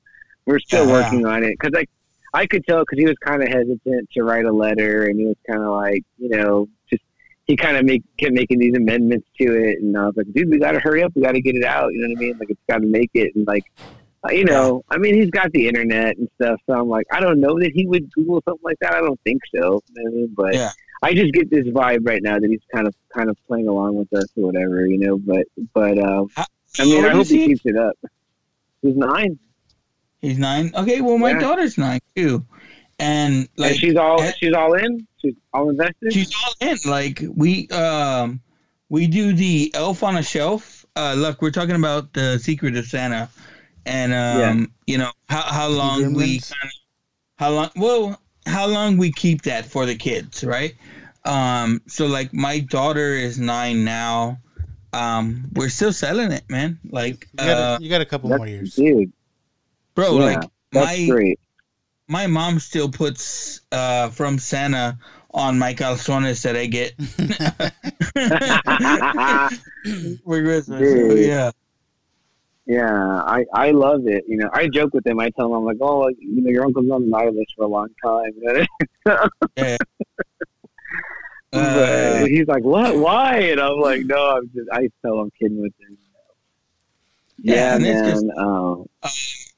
we're 0.46 0.58
still 0.60 0.86
Yeah. 0.86 0.92
working 0.92 1.26
on 1.26 1.42
it 1.44 1.52
because 1.58 1.72
like 1.74 1.88
I 2.34 2.46
could 2.46 2.64
tell 2.66 2.80
because 2.80 2.98
he 2.98 3.06
was 3.06 3.16
kind 3.24 3.42
of 3.42 3.48
hesitant 3.48 4.10
to 4.12 4.22
write 4.22 4.44
a 4.44 4.52
letter, 4.52 5.04
and 5.04 5.18
he 5.18 5.26
was 5.26 5.36
kind 5.50 5.62
of 5.62 5.70
like 5.72 6.02
you 6.18 6.28
know 6.30 6.68
just 6.90 7.02
he 7.46 7.56
kind 7.56 7.76
of 7.76 7.84
make 7.84 8.02
kept 8.18 8.32
making 8.32 8.58
these 8.58 8.74
amendments 8.76 9.26
to 9.40 9.44
it, 9.54 9.80
and 9.80 9.96
I 9.96 10.06
was 10.06 10.14
like, 10.16 10.26
dude, 10.34 10.50
we 10.50 10.58
got 10.58 10.72
to 10.72 10.80
hurry 10.80 11.02
up, 11.02 11.12
we 11.14 11.22
got 11.22 11.32
to 11.32 11.40
get 11.40 11.56
it 11.56 11.64
out. 11.64 11.92
You 11.92 12.00
know 12.00 12.08
what 12.08 12.12
I 12.14 12.16
mean? 12.18 12.36
Like 12.38 12.50
it's 12.50 12.60
got 12.68 12.78
to 12.78 12.86
make 12.86 13.10
it, 13.14 13.34
and 13.34 13.46
like. 13.46 13.64
uh, 14.26 14.32
You 14.32 14.44
know, 14.44 14.82
I 14.90 14.98
mean, 14.98 15.14
he's 15.14 15.30
got 15.30 15.52
the 15.52 15.68
internet 15.68 16.16
and 16.16 16.28
stuff, 16.40 16.58
so 16.66 16.74
I'm 16.74 16.88
like, 16.88 17.06
I 17.12 17.20
don't 17.20 17.40
know 17.40 17.58
that 17.60 17.72
he 17.74 17.86
would 17.86 18.10
Google 18.12 18.42
something 18.48 18.64
like 18.64 18.78
that. 18.80 18.94
I 18.94 19.00
don't 19.00 19.20
think 19.24 19.40
so. 19.54 19.82
You 19.88 19.94
know 19.94 20.02
what 20.04 20.08
I 20.10 20.14
mean? 20.14 20.34
But 20.36 20.54
Yeah. 20.54 20.72
I 21.02 21.14
just 21.14 21.32
get 21.32 21.50
this 21.50 21.66
vibe 21.66 22.06
right 22.06 22.22
now 22.22 22.38
that 22.38 22.48
he's 22.48 22.60
kind 22.74 22.86
of 22.86 22.94
kind 23.14 23.28
of 23.28 23.36
playing 23.46 23.68
along 23.68 23.96
with 23.96 24.12
us 24.14 24.26
or 24.36 24.46
whatever, 24.46 24.86
you 24.86 24.98
know. 24.98 25.18
But 25.18 25.46
but 25.74 25.98
uh, 25.98 26.24
I 26.78 26.84
mean, 26.84 27.04
I 27.04 27.10
hope 27.10 27.26
he? 27.26 27.38
he 27.40 27.46
keeps 27.48 27.62
it 27.64 27.76
up. 27.76 27.96
He's 28.82 28.96
nine. 28.96 29.38
He's 30.20 30.38
nine. 30.38 30.72
Okay, 30.74 31.00
well, 31.00 31.18
my 31.18 31.30
Yeah. 31.32 31.40
daughter's 31.40 31.76
nine 31.76 32.00
too, 32.14 32.44
and 32.98 33.48
like 33.56 33.72
and 33.72 33.80
she's 33.80 33.96
all 33.96 34.22
she's 34.40 34.54
all 34.54 34.74
in. 34.74 35.06
She's 35.20 35.34
all 35.52 35.70
invested. 35.70 36.12
she's 36.12 36.32
all 36.34 36.68
in. 36.68 36.78
Like 36.86 37.22
we 37.34 37.68
um 37.68 38.40
we 38.88 39.06
do 39.06 39.32
the 39.34 39.70
Elf 39.74 40.02
on 40.02 40.16
a 40.16 40.22
Shelf. 40.22 40.86
Uh, 40.96 41.14
look, 41.14 41.42
we're 41.42 41.50
talking 41.50 41.74
about 41.76 42.12
the 42.14 42.38
Secret 42.38 42.76
of 42.76 42.86
Santa, 42.86 43.28
and 43.84 44.12
um 44.14 44.72
you 44.86 44.98
know 44.98 45.10
how 45.28 45.42
how 45.42 45.68
long 45.68 46.14
we 46.14 46.40
kind 46.40 46.64
of 46.64 46.70
how 47.38 47.50
long 47.50 47.70
well 47.76 48.20
how 48.46 48.66
long 48.66 48.96
we 48.96 49.12
keep 49.12 49.42
that 49.42 49.66
for 49.66 49.84
the 49.86 49.94
kids, 49.96 50.42
right? 50.44 50.74
Um, 51.24 51.82
so 51.86 52.06
like 52.06 52.32
my 52.32 52.60
daughter 52.60 53.14
is 53.14 53.38
nine 53.38 53.84
now. 53.84 54.38
Um, 54.92 55.50
we're 55.52 55.68
still 55.68 55.92
selling 55.92 56.30
it, 56.32 56.44
man. 56.48 56.78
Like 56.88 57.28
You 57.32 57.36
got, 57.44 57.58
uh, 57.58 57.76
a, 57.78 57.82
you 57.82 57.90
got 57.90 58.00
a 58.00 58.04
couple 58.06 58.30
more 58.30 58.46
years. 58.46 58.76
dude. 58.76 59.12
bro, 59.94 60.18
yeah, 60.18 60.24
like 60.24 60.42
my 60.72 61.06
great. 61.10 61.38
my 62.08 62.26
mom 62.26 62.58
still 62.60 62.88
puts 62.88 63.60
uh 63.72 64.08
from 64.10 64.38
Santa 64.38 64.96
on 65.34 65.58
my 65.58 65.74
calzones 65.74 66.42
that 66.42 66.56
I 66.56 66.66
get 66.66 66.94
for 70.24 70.42
Christmas. 70.42 70.66
So, 70.66 70.78
Dude. 70.78 71.18
yeah. 71.18 71.50
Yeah, 72.66 73.20
I 73.24 73.44
I 73.54 73.70
love 73.70 74.08
it. 74.08 74.24
You 74.26 74.38
know, 74.38 74.50
I 74.52 74.66
joke 74.68 74.92
with 74.92 75.06
him. 75.06 75.20
I 75.20 75.30
tell 75.30 75.46
him, 75.46 75.52
I'm 75.52 75.64
like, 75.64 75.76
oh, 75.80 75.98
like, 76.00 76.16
you 76.18 76.42
know, 76.42 76.50
your 76.50 76.64
uncle's 76.64 76.90
on 76.90 77.08
the 77.08 77.16
island 77.16 77.46
for 77.56 77.64
a 77.64 77.68
long 77.68 77.88
time. 78.04 78.32
Yeah. 79.56 79.76
Uh, 81.52 82.26
he's 82.26 82.46
like, 82.48 82.64
what? 82.64 82.96
Why? 82.96 83.38
And 83.38 83.60
I'm 83.60 83.78
like, 83.78 84.02
no, 84.04 84.36
I'm 84.36 84.50
just. 84.54 84.68
I 84.72 84.90
tell 85.00 85.20
him 85.20 85.30
kidding 85.38 85.62
with 85.62 85.72
him. 85.80 85.96
Yeah, 87.38 87.54
Yeah, 87.54 87.74
and 87.76 87.82
man. 87.82 88.04
just- 88.12 88.38
um, 88.38 88.84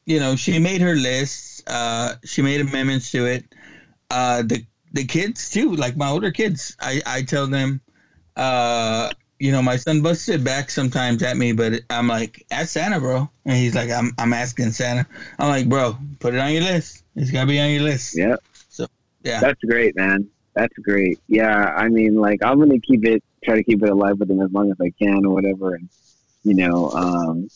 you 0.05 0.21
know, 0.21 0.37
she 0.37 0.59
made 0.59 0.81
her 0.81 0.95
list. 0.95 1.65
Uh, 1.69 2.15
she 2.25 2.41
made 2.43 2.61
amendments 2.61 3.11
to 3.13 3.27
it. 3.27 3.53
Uh, 4.11 4.43
the 4.43 4.65
the 4.93 5.05
kids 5.05 5.51
too, 5.51 5.75
like 5.77 5.97
my 5.97 6.09
older 6.09 6.31
kids, 6.31 6.77
I 6.81 7.03
I 7.05 7.23
tell 7.23 7.47
them, 7.47 7.81
uh, 8.37 9.11
you 9.39 9.53
know, 9.53 9.63
my 9.63 9.77
son 9.77 10.03
busted 10.03 10.43
back 10.45 10.71
sometimes 10.71 11.23
at 11.23 11.37
me, 11.37 11.53
but 11.53 11.83
I'm 11.91 12.09
like, 12.09 12.45
ask 12.51 12.71
Santa, 12.71 12.99
bro, 12.99 13.29
and 13.45 13.57
he's 13.57 13.75
like, 13.75 13.91
I'm 13.91 14.13
I'm 14.19 14.33
asking 14.33 14.73
Santa. 14.73 15.07
I'm 15.39 15.49
like, 15.49 15.69
bro, 15.69 15.97
put 16.19 16.35
it 16.35 16.41
on 16.41 16.53
your 16.53 16.63
list. 16.63 17.05
It's 17.15 17.31
gotta 17.31 17.47
be 17.47 17.61
on 17.61 17.71
your 17.71 17.83
list. 17.83 18.17
yeah. 18.17 18.37
So 18.69 18.87
yeah, 19.23 19.41
That's 19.41 19.63
great, 19.63 19.97
man. 19.97 20.29
That's 20.55 20.77
great. 20.79 21.21
Yeah, 21.29 21.75
I 21.77 21.89
mean, 21.89 22.17
like 22.17 22.41
I'm 22.43 22.59
gonna 22.59 22.81
keep 22.81 23.05
it, 23.05 23.23
try 23.45 23.57
to 23.57 23.63
keep 23.63 23.83
it 23.83 23.89
alive 23.89 24.19
with 24.19 24.31
him 24.31 24.41
as 24.41 24.53
long 24.53 24.71
as 24.71 24.77
I 24.81 24.91
can, 24.91 25.25
or 25.25 25.35
whatever. 25.35 25.75
And 25.75 25.89
you 26.45 26.55
know, 26.55 26.91
um, 26.91 27.49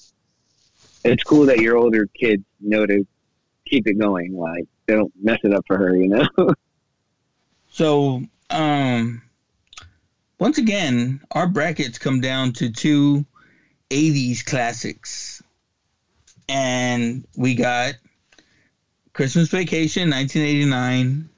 it's 1.05 1.23
cool 1.25 1.47
that 1.47 1.59
your 1.59 1.77
older 1.77 2.07
kids 2.07 2.45
know 2.61 2.87
to 2.87 3.07
keep 3.67 3.87
it 3.87 3.99
going. 3.99 4.37
Like 4.37 4.67
they 4.87 4.95
don't 4.95 5.13
mess 5.21 5.39
it 5.43 5.53
up 5.53 5.65
for 5.67 5.79
her, 5.79 5.97
you 5.97 6.09
know. 6.09 6.29
So, 7.75 8.23
um, 8.51 9.23
once 10.43 10.59
again, 10.59 11.21
our 11.31 11.47
brackets 11.47 11.99
come 11.99 12.21
down 12.21 12.53
to 12.53 12.69
two 12.69 13.25
80s 13.91 14.45
classics. 14.45 15.41
And 16.49 17.25
we 17.37 17.55
got 17.55 17.95
Christmas 19.13 19.51
Vacation 19.51 20.11
1989 20.11 21.29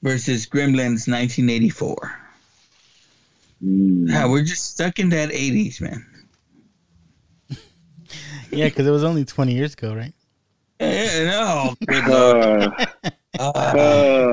versus 0.00 0.46
Gremlins 0.46 1.08
1984. 1.10 1.96
Mm. 3.64 4.08
Yeah, 4.10 4.28
we're 4.28 4.44
just 4.44 4.70
stuck 4.70 5.00
in 5.00 5.08
that 5.08 5.30
80s, 5.30 5.80
man. 5.80 6.06
Yeah, 8.52 8.66
because 8.66 8.86
it 8.86 8.92
was 8.92 9.02
only 9.02 9.24
20 9.24 9.54
years 9.54 9.72
ago, 9.74 9.92
right? 9.92 10.14
Yeah, 10.78 11.24
no. 11.24 11.74
Good 11.86 12.06
lord. 12.06 12.72
Uh, 13.40 13.52
Uh, 13.52 14.32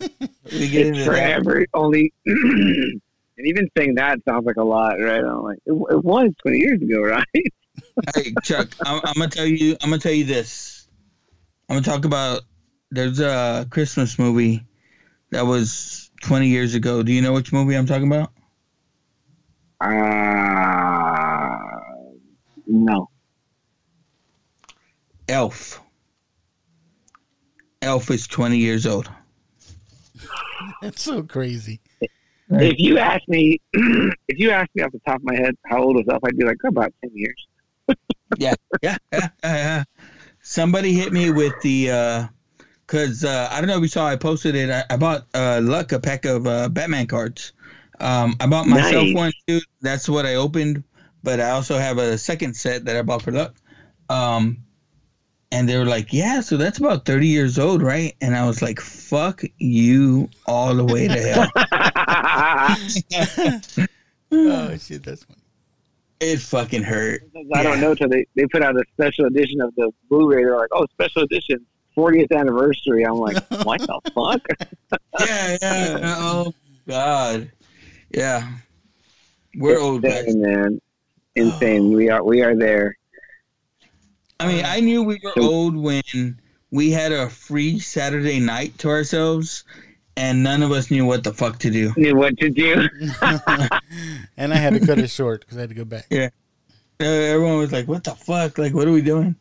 we 0.52 0.68
get 0.68 0.88
it's 0.88 0.98
into 0.98 1.04
that. 1.04 1.04
forever. 1.04 1.64
Only, 1.72 2.12
and 3.36 3.46
even 3.46 3.68
saying 3.76 3.94
that 3.96 4.18
sounds 4.28 4.46
like 4.46 4.56
a 4.56 4.64
lot, 4.64 4.94
right? 5.00 5.22
I'm 5.22 5.42
like, 5.42 5.58
it, 5.66 5.72
it 5.72 6.04
was 6.04 6.30
20 6.42 6.58
years 6.58 6.80
ago, 6.80 7.00
right? 7.02 7.24
hey 8.14 8.34
Chuck, 8.42 8.74
I'm, 8.84 9.00
I'm 9.04 9.14
gonna 9.14 9.28
tell 9.28 9.46
you. 9.46 9.76
I'm 9.82 9.90
gonna 9.90 10.00
tell 10.00 10.12
you 10.12 10.24
this. 10.24 10.88
I'm 11.68 11.76
gonna 11.76 11.84
talk 11.84 12.04
about. 12.04 12.42
There's 12.90 13.20
a 13.20 13.66
Christmas 13.70 14.18
movie 14.18 14.64
that 15.30 15.44
was 15.44 16.10
20 16.22 16.48
years 16.48 16.74
ago. 16.74 17.02
Do 17.02 17.12
you 17.12 17.20
know 17.20 17.32
which 17.32 17.52
movie 17.52 17.74
I'm 17.74 17.86
talking 17.86 18.06
about? 18.06 18.30
Uh, 19.80 21.56
no. 22.66 23.10
Elf. 25.28 25.80
Elf 27.82 28.10
is 28.10 28.26
20 28.28 28.56
years 28.56 28.86
old. 28.86 29.10
That's 30.82 31.02
so 31.02 31.22
crazy. 31.24 31.80
If 32.50 32.78
you 32.78 32.98
ask 32.98 33.22
me, 33.28 33.60
if 33.72 34.38
you 34.38 34.50
ask 34.50 34.68
me 34.74 34.82
off 34.82 34.92
the 34.92 35.00
top 35.06 35.16
of 35.16 35.24
my 35.24 35.34
head 35.34 35.56
how 35.66 35.82
old 35.82 35.96
was 35.96 36.04
Elf, 36.10 36.22
I'd 36.24 36.36
be 36.36 36.44
like 36.44 36.58
about 36.66 36.92
10 37.02 37.10
years. 37.14 37.46
yeah, 38.38 38.54
yeah, 38.82 38.96
yeah, 39.12 39.28
yeah. 39.42 39.84
Somebody 40.42 40.92
hit 40.92 41.12
me 41.12 41.30
with 41.30 41.52
the 41.62 41.90
uh 41.90 42.26
cuz 42.86 43.24
uh 43.24 43.48
I 43.50 43.60
don't 43.60 43.68
know 43.68 43.76
if 43.76 43.82
you 43.82 43.88
saw 43.88 44.06
I 44.06 44.16
posted 44.16 44.54
it. 44.54 44.70
I, 44.70 44.84
I 44.90 44.96
bought 44.96 45.26
uh 45.34 45.60
Luck 45.62 45.92
a 45.92 45.98
pack 45.98 46.24
of 46.24 46.46
uh 46.46 46.68
Batman 46.68 47.06
cards. 47.06 47.52
Um 47.98 48.36
I 48.40 48.46
bought 48.46 48.66
myself 48.66 49.06
Nice. 49.06 49.14
one 49.14 49.32
too. 49.48 49.60
That's 49.80 50.08
what 50.08 50.24
I 50.24 50.36
opened, 50.36 50.84
but 51.22 51.40
I 51.40 51.50
also 51.50 51.78
have 51.78 51.98
a 51.98 52.16
second 52.16 52.54
set 52.54 52.84
that 52.84 52.96
I 52.96 53.02
bought 53.02 53.22
for 53.22 53.32
Luck. 53.32 53.56
Um 54.08 54.58
and 55.52 55.68
they 55.68 55.78
were 55.78 55.84
like, 55.84 56.12
"Yeah, 56.12 56.40
so 56.40 56.56
that's 56.56 56.78
about 56.78 57.04
30 57.04 57.28
years 57.28 57.58
old, 57.58 57.80
right?" 57.80 58.14
And 58.20 58.36
I 58.36 58.46
was 58.46 58.62
like, 58.62 58.80
"Fuck 58.80 59.42
you 59.58 60.28
all 60.46 60.74
the 60.74 60.84
way 60.84 61.06
to 61.06 61.20
hell." 61.20 61.50
oh 64.32 64.76
shit, 64.76 65.02
that's 65.02 65.24
funny. 65.24 65.40
it 66.20 66.40
fucking 66.40 66.82
hurt. 66.82 67.22
I 67.54 67.62
don't 67.62 67.80
know 67.80 67.94
till 67.94 68.08
they, 68.08 68.26
they 68.34 68.46
put 68.46 68.62
out 68.62 68.76
a 68.76 68.84
special 68.92 69.26
edition 69.26 69.60
of 69.60 69.74
the 69.76 69.90
Blu-ray. 70.08 70.44
They're 70.44 70.56
like, 70.56 70.68
oh, 70.72 70.86
special 70.92 71.22
edition, 71.22 71.64
40th 71.96 72.36
anniversary. 72.36 73.04
I'm 73.04 73.16
like, 73.16 73.36
what 73.64 73.80
the 73.80 74.00
fuck? 74.14 74.40
Yeah, 75.20 75.56
yeah. 75.60 76.14
Oh 76.18 76.52
god. 76.86 77.50
Yeah. 78.10 78.50
We're 79.56 79.78
old 79.78 80.02
guys. 80.02 80.26
Insane, 80.26 80.42
man. 80.42 80.80
Insane. 81.34 81.92
Oh. 81.92 81.96
We 81.96 82.10
are 82.10 82.24
we 82.24 82.42
are 82.42 82.56
there. 82.56 82.96
I 84.38 84.46
mean, 84.48 84.64
I 84.64 84.80
knew 84.80 85.02
we 85.02 85.18
were 85.22 85.42
old 85.42 85.76
when 85.76 86.38
we 86.70 86.90
had 86.90 87.12
a 87.12 87.30
free 87.30 87.78
Saturday 87.78 88.38
night 88.38 88.76
to 88.78 88.88
ourselves, 88.90 89.64
and 90.16 90.42
none 90.42 90.62
of 90.62 90.72
us 90.72 90.90
knew 90.90 91.04
what 91.04 91.24
the 91.24 91.32
fuck 91.32 91.58
to 91.60 91.70
do. 91.70 91.92
Knew 91.96 92.16
what 92.16 92.36
to 92.38 92.50
do. 92.50 92.88
and 94.36 94.52
I 94.52 94.56
had 94.56 94.74
to 94.74 94.86
cut 94.86 94.98
it 94.98 95.10
short 95.10 95.40
because 95.40 95.58
I 95.58 95.60
had 95.62 95.68
to 95.70 95.74
go 95.74 95.84
back. 95.84 96.06
Yeah, 96.10 96.30
everyone 97.00 97.58
was 97.58 97.72
like, 97.72 97.86
"What 97.88 98.04
the 98.04 98.12
fuck? 98.12 98.58
Like, 98.58 98.74
what 98.74 98.88
are 98.88 98.92
we 98.92 99.02
doing?" 99.02 99.36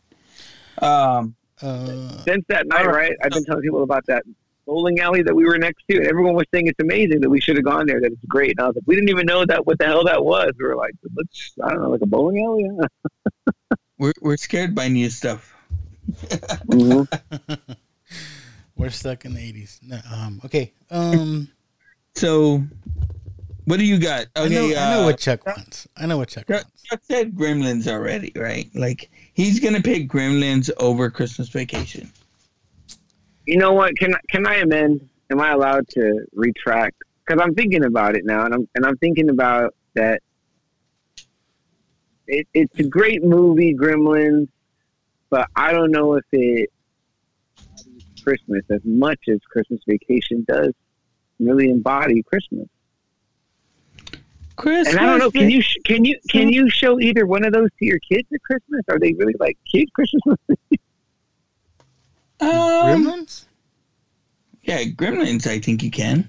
Um, 0.81 1.35
Uh, 1.61 2.09
Since 2.23 2.45
that 2.49 2.67
night, 2.67 2.85
right? 2.85 3.13
I've 3.23 3.31
been 3.31 3.45
telling 3.45 3.61
people 3.61 3.83
about 3.83 4.05
that 4.07 4.23
bowling 4.65 4.99
alley 4.99 5.21
that 5.21 5.33
we 5.35 5.45
were 5.45 5.57
next 5.57 5.83
to, 5.89 5.97
and 5.97 6.07
everyone 6.07 6.33
was 6.33 6.45
saying 6.53 6.67
it's 6.67 6.79
amazing 6.81 7.21
that 7.21 7.29
we 7.29 7.39
should 7.39 7.55
have 7.55 7.63
gone 7.65 7.85
there. 7.87 8.01
That 8.01 8.11
it's 8.11 8.25
great. 8.27 8.51
And 8.57 8.61
I 8.61 8.67
was 8.67 8.75
like, 8.75 8.83
we 8.87 8.95
didn't 8.95 9.09
even 9.09 9.25
know 9.25 9.45
that 9.45 9.65
what 9.65 9.77
the 9.79 9.85
hell 9.85 10.03
that 10.05 10.23
was. 10.25 10.51
We 10.59 10.65
were 10.65 10.75
like, 10.75 10.95
let's 11.15 11.53
I 11.63 11.69
don't 11.69 11.81
know, 11.81 11.89
like 11.91 12.01
a 12.01 12.07
bowling 12.07 12.43
alley. 12.43 12.69
Yeah. 12.69 13.53
we're 13.97 14.13
we're 14.21 14.37
scared 14.37 14.75
by 14.75 14.89
new 14.89 15.09
stuff. 15.09 15.53
Mhm. 16.67 17.07
We're 18.75 18.89
stuck 18.89 19.25
in 19.25 19.33
the 19.33 19.39
80s. 19.39 19.79
No, 19.83 19.99
um, 20.11 20.41
okay. 20.45 20.73
Um, 20.89 21.49
So, 22.15 22.63
what 23.65 23.77
do 23.77 23.85
you 23.85 23.99
got? 23.99 24.27
I, 24.35 24.47
know, 24.47 24.67
I 24.67 24.95
know 24.95 25.03
what 25.03 25.19
Chuck 25.19 25.45
wants. 25.45 25.87
I 25.97 26.05
know 26.05 26.17
what 26.17 26.29
Chuck 26.29 26.47
Chuck, 26.47 26.63
wants. 26.63 26.83
Chuck 26.83 27.01
said 27.03 27.35
Gremlins 27.35 27.87
already, 27.87 28.31
right? 28.35 28.69
Like 28.73 29.09
he's 29.33 29.59
gonna 29.59 29.81
pick 29.81 30.07
Gremlins 30.09 30.71
over 30.77 31.09
Christmas 31.09 31.49
Vacation. 31.49 32.09
You 33.45 33.57
know 33.57 33.73
what? 33.73 33.97
Can 33.97 34.15
can 34.29 34.47
I 34.47 34.55
amend? 34.55 35.07
Am 35.29 35.41
I 35.41 35.51
allowed 35.51 35.87
to 35.89 36.25
retract? 36.33 36.95
Because 37.25 37.41
I'm 37.43 37.53
thinking 37.53 37.83
about 37.83 38.15
it 38.15 38.23
now, 38.25 38.45
and 38.45 38.53
I'm 38.53 38.69
and 38.75 38.85
I'm 38.85 38.97
thinking 38.97 39.29
about 39.29 39.75
that. 39.95 40.21
It, 42.27 42.47
it's 42.53 42.79
a 42.79 42.83
great 42.83 43.23
movie, 43.23 43.75
Gremlins, 43.75 44.47
but 45.29 45.47
I 45.55 45.73
don't 45.73 45.91
know 45.91 46.15
if 46.15 46.23
it 46.31 46.71
Christmas 48.25 48.63
as 48.69 48.81
much 48.83 49.19
as 49.29 49.39
Christmas 49.51 49.79
Vacation 49.87 50.45
does 50.47 50.73
really 51.39 51.69
embody 51.69 52.23
Christmas. 52.23 52.67
Christmas. 54.55 54.95
And 54.95 54.99
I 54.99 55.05
don't 55.05 55.19
know. 55.19 55.31
Can 55.31 55.49
you 55.49 55.61
can 55.85 56.05
you 56.05 56.17
can 56.29 56.49
you 56.49 56.69
show 56.69 56.99
either 56.99 57.25
one 57.25 57.45
of 57.45 57.53
those 57.53 57.69
to 57.79 57.85
your 57.85 57.99
kids 57.99 58.27
at 58.33 58.41
Christmas? 58.43 58.81
Are 58.89 58.99
they 58.99 59.13
really 59.13 59.35
like 59.39 59.57
kid 59.71 59.91
Christmas 59.93 60.21
movies? 60.25 60.57
Um, 62.41 62.49
Gremlins? 62.49 63.45
Yeah, 64.63 64.83
Gremlins. 64.83 65.47
I 65.47 65.57
think 65.57 65.81
you 65.81 65.89
can. 65.89 66.27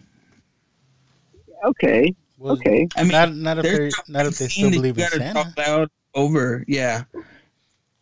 Okay. 1.65 2.15
okay. 2.41 2.87
I 2.97 3.03
mean, 3.03 3.11
not 3.11 3.35
not 3.35 3.59
if 3.59 3.65
they 3.65 4.13
not 4.13 4.27
if 4.27 4.39
they 4.39 4.47
still 4.47 4.71
believe 4.71 4.97
you 4.97 5.05
in 5.05 5.11
Santa. 5.11 5.35
talk 5.43 5.59
loud 5.59 5.91
over. 6.15 6.65
Yeah. 6.69 7.03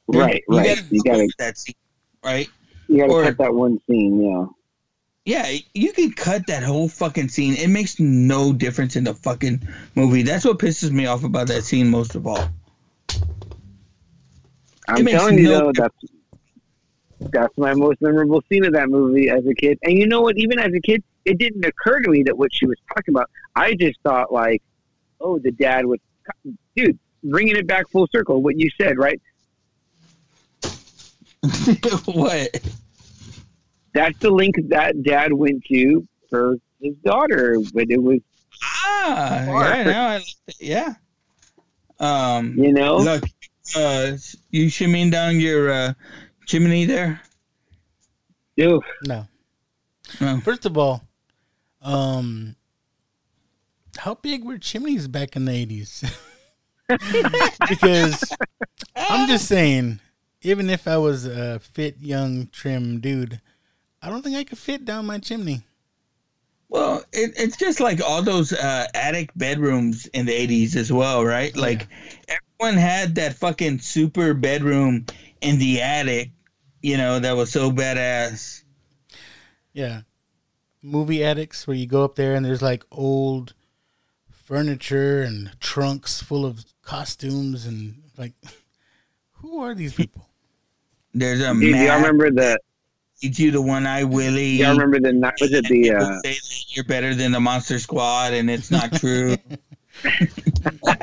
Right, 0.07 0.45
You 0.49 0.59
right. 0.59 0.67
gotta 0.67 0.83
You 0.91 1.03
gotta 1.03 1.29
that 1.39 1.57
scene, 1.57 1.75
right? 2.23 2.49
You 2.89 2.99
gotta 2.99 3.13
or- 3.13 3.23
cut 3.25 3.39
that 3.39 3.55
one 3.55 3.81
scene. 3.89 4.23
Yeah. 4.23 4.47
Yeah, 5.27 5.51
you 5.73 5.93
can 5.95 6.13
cut 6.13 6.47
that 6.49 6.63
whole 6.63 6.87
fucking 6.87 7.31
scene. 7.31 7.55
It 7.55 7.69
makes 7.69 7.99
no 7.99 8.53
difference 8.53 8.95
in 8.95 9.05
the 9.05 9.15
fucking 9.15 9.67
movie. 9.95 10.23
That's 10.23 10.45
what 10.45 10.59
pisses 10.59 10.91
me 10.91 11.07
off 11.07 11.25
about 11.25 11.49
that 11.49 11.65
scene 11.65 11.89
most 11.89 12.15
of 12.15 12.27
all. 12.27 12.47
I'm 14.87 15.07
telling 15.07 15.39
you 15.39 15.45
no 15.45 15.59
though, 15.61 15.73
that's 15.73 15.95
that's 17.33 17.57
my 17.57 17.73
most 17.73 18.03
memorable 18.03 18.43
scene 18.51 18.67
of 18.67 18.75
that 18.75 18.91
movie 18.91 19.31
as 19.31 19.47
a 19.47 19.55
kid. 19.55 19.79
And 19.83 19.97
you 19.97 20.07
know 20.07 20.21
what? 20.21 20.37
Even 20.37 20.59
as 20.59 20.75
a 20.75 20.81
kid, 20.81 21.03
it 21.25 21.39
didn't 21.39 21.65
occur 21.65 22.01
to 22.01 22.11
me 22.11 22.23
that 22.25 22.37
what 22.37 22.53
she 22.53 22.67
was 22.67 22.77
talking 22.89 23.15
about. 23.15 23.31
I 23.57 23.75
just 23.75 23.99
thought 24.03 24.31
like, 24.31 24.63
oh, 25.21 25.39
the 25.39 25.53
dad 25.53 25.87
was, 25.87 26.01
dude, 26.77 26.99
bringing 27.23 27.57
it 27.57 27.67
back 27.67 27.89
full 27.89 28.09
circle. 28.09 28.43
What 28.43 28.59
you 28.59 28.69
said, 28.79 28.99
right? 28.99 29.23
what? 32.07 32.61
That's 33.93 34.19
the 34.19 34.31
link 34.31 34.57
that 34.69 35.03
dad 35.03 35.33
went 35.33 35.65
to 35.67 36.07
for 36.31 36.57
his 36.81 36.95
daughter, 37.05 37.59
but 37.73 37.91
it 37.91 38.03
was 38.03 38.21
Ah, 38.63 39.47
Or- 39.49 39.65
yeah, 39.65 39.83
now 39.83 40.09
I, 40.09 40.23
yeah. 40.61 40.95
Um, 42.01 42.55
You 42.57 42.73
know? 42.73 42.97
look, 42.97 43.25
uh, 43.77 44.13
you 44.51 44.67
shimmying 44.67 45.11
down 45.11 45.41
your 45.41 45.71
uh, 45.71 45.95
chimney 46.47 46.85
there. 46.85 47.21
Ew. 48.57 48.81
No. 49.07 49.27
No. 50.21 50.41
First 50.41 50.67
of 50.67 50.79
all, 50.79 51.03
um, 51.83 52.57
how 53.97 54.15
big 54.15 54.45
were 54.45 54.59
chimneys 54.59 55.09
back 55.09 55.35
in 55.37 55.45
the 55.45 55.53
eighties? 55.53 56.05
because 57.69 58.33
I'm 58.97 59.29
just 59.29 59.47
saying, 59.49 60.01
even 60.45 60.69
if 60.71 60.87
I 60.87 60.99
was 60.99 61.27
a 61.27 61.59
fit, 61.59 61.97
young, 62.01 62.49
trim 62.49 63.01
dude, 63.01 63.41
I 64.03 64.11
don't 64.11 64.23
think 64.23 64.37
I 64.37 64.45
could 64.45 64.59
fit 64.59 64.85
down 64.85 65.07
my 65.07 65.19
chimney. 65.19 65.63
Well, 66.69 67.05
it, 67.13 67.33
it's 67.37 67.57
just 67.57 67.81
like 67.81 68.03
all 68.03 68.23
those 68.23 68.53
uh, 68.53 68.87
attic 68.95 69.31
bedrooms 69.37 70.07
in 70.07 70.27
the 70.27 70.33
80s 70.33 70.77
as 70.77 70.93
well, 70.93 71.25
right? 71.25 71.57
Like 71.57 71.87
everyone 72.29 72.79
had 72.79 73.15
that 73.15 73.37
fucking 73.37 73.79
super 73.79 74.35
bedroom 74.35 75.07
in 75.41 75.59
the 75.59 75.81
attic, 75.81 76.31
you 76.83 76.97
know, 76.97 77.19
that 77.19 77.37
was 77.37 77.51
so 77.51 77.71
badass. 77.71 78.63
Yeah. 79.73 80.03
Movie 80.83 81.25
attics 81.25 81.67
where 81.67 81.77
you 81.77 81.87
go 81.87 82.05
up 82.05 82.17
there 82.17 82.35
and 82.35 82.45
there's 82.45 82.63
like 82.63 82.85
old 82.91 83.55
furniture 84.31 85.23
and 85.23 85.53
trunks 85.61 86.21
full 86.21 86.45
of 86.45 86.65
costumes 86.83 87.65
and 87.65 88.03
like 88.19 88.35
who 89.33 89.61
are 89.61 89.75
these 89.75 89.95
people? 89.95 90.24
There's 91.15 91.41
a 91.41 91.53
Dude, 91.55 91.61
do 91.61 91.79
y'all 91.79 91.97
remember 91.97 92.31
the? 92.31 92.59
Eat 93.23 93.39
you 93.39 93.53
the 93.53 93.63
one 93.63 93.87
eye 93.87 94.03
Willie. 94.03 94.57
Y'all 94.57 94.73
remember 94.73 94.99
the? 94.99 95.15
Was 95.41 95.53
it 95.53 95.65
the? 95.67 95.93
Uh, 95.93 96.21
say 96.25 96.33
that 96.35 96.65
you're 96.77 96.85
better 96.85 97.15
than 97.15 97.31
the 97.31 97.41
Monster 97.41 97.79
Squad, 97.79 98.33
and 98.33 98.51
it's 98.51 98.71
not 98.71 98.93
true. 98.93 99.37
what 100.83 100.99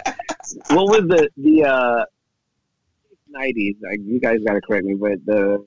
was 0.69 1.07
the 1.07 1.29
the 1.37 1.63
uh, 1.63 2.05
nineties? 3.29 3.77
Like, 3.81 3.99
you 4.03 4.19
guys 4.19 4.39
got 4.45 4.53
to 4.53 4.61
correct 4.61 4.85
me, 4.85 4.95
but 4.95 5.25
the 5.25 5.65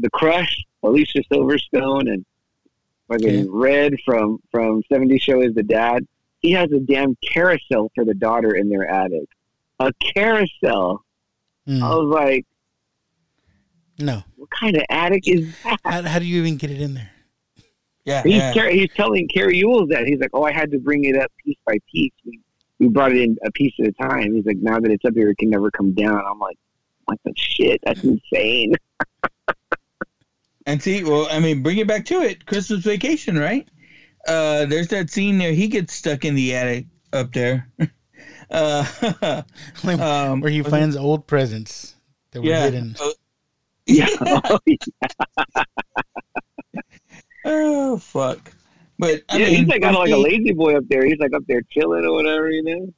the 0.00 0.10
Crush, 0.10 0.64
Alicia 0.82 1.22
Silverstone, 1.32 2.12
and 2.12 2.24
fucking 3.08 3.50
Red 3.50 3.94
from 4.04 4.38
from 4.50 4.82
'70s 4.92 5.22
Show 5.22 5.40
is 5.40 5.54
the 5.54 5.62
dad. 5.62 6.06
He 6.40 6.52
has 6.52 6.70
a 6.72 6.80
damn 6.80 7.16
carousel 7.16 7.90
for 7.94 8.04
the 8.04 8.14
daughter 8.14 8.54
in 8.54 8.68
their 8.68 8.86
attic. 8.86 9.28
A 9.80 9.90
carousel. 10.14 11.02
Hmm. 11.66 11.82
I 11.82 11.94
was 11.94 12.12
like, 12.14 12.46
No. 13.98 14.22
what 14.36 14.50
kind 14.50 14.76
of 14.76 14.82
attic 14.90 15.28
is 15.28 15.54
that? 15.62 15.78
How, 15.84 16.02
how 16.02 16.18
do 16.18 16.24
you 16.24 16.40
even 16.40 16.56
get 16.56 16.70
it 16.70 16.80
in 16.80 16.94
there? 16.94 17.10
yeah, 18.04 18.22
He's, 18.22 18.34
yeah. 18.34 18.54
Car- 18.54 18.68
he's 18.68 18.92
telling 18.94 19.28
Cary 19.28 19.62
Elwes 19.62 19.88
that 19.90 20.06
he's 20.06 20.20
like, 20.20 20.30
oh, 20.32 20.42
I 20.42 20.52
had 20.52 20.70
to 20.72 20.78
bring 20.78 21.04
it 21.04 21.16
up 21.16 21.30
piece 21.44 21.56
by 21.66 21.78
piece. 21.90 22.12
We, 22.24 22.40
we 22.78 22.88
brought 22.88 23.12
it 23.12 23.22
in 23.22 23.36
a 23.44 23.50
piece 23.52 23.72
at 23.80 23.86
a 23.86 23.92
time. 23.92 24.34
He's 24.34 24.44
like, 24.44 24.58
now 24.58 24.80
that 24.80 24.90
it's 24.90 25.04
up 25.04 25.14
here, 25.14 25.30
it 25.30 25.38
can 25.38 25.50
never 25.50 25.70
come 25.70 25.94
down. 25.94 26.20
I'm 26.28 26.38
like, 26.38 26.58
what 27.04 27.18
the 27.24 27.32
shit? 27.36 27.80
That's 27.84 28.02
insane. 28.02 28.74
And 30.66 30.82
see, 30.82 31.04
well, 31.04 31.28
I 31.30 31.40
mean, 31.40 31.62
bring 31.62 31.78
it 31.78 31.86
back 31.86 32.06
to 32.06 32.22
it. 32.22 32.46
Christmas 32.46 32.84
Vacation, 32.84 33.38
right? 33.38 33.68
Uh, 34.26 34.64
there's 34.64 34.88
that 34.88 35.10
scene 35.10 35.38
there. 35.38 35.52
He 35.52 35.68
gets 35.68 35.92
stuck 35.92 36.24
in 36.24 36.34
the 36.34 36.54
attic 36.54 36.86
up 37.12 37.32
there. 37.32 37.68
uh, 38.50 38.84
um, 39.84 40.40
where 40.40 40.50
he 40.50 40.62
finds 40.62 40.96
old 40.96 41.26
presents 41.26 41.94
that 42.30 42.40
were 42.40 42.48
yeah. 42.48 42.64
hidden. 42.64 42.96
Uh, 43.88 44.58
Yeah. 44.66 45.64
oh 47.44 47.98
fuck! 47.98 48.52
But 48.98 49.22
I 49.28 49.38
yeah, 49.38 49.46
mean, 49.46 49.54
he's 49.56 49.66
like 49.68 49.82
got 49.82 49.94
for 49.94 50.00
like 50.00 50.10
a 50.12 50.16
lazy 50.16 50.52
boy 50.52 50.76
up 50.76 50.84
there. 50.88 51.04
He's 51.04 51.18
like 51.18 51.34
up 51.34 51.44
there 51.46 51.62
chilling 51.70 52.04
or 52.04 52.12
whatever, 52.12 52.50
you 52.50 52.62
know? 52.62 52.94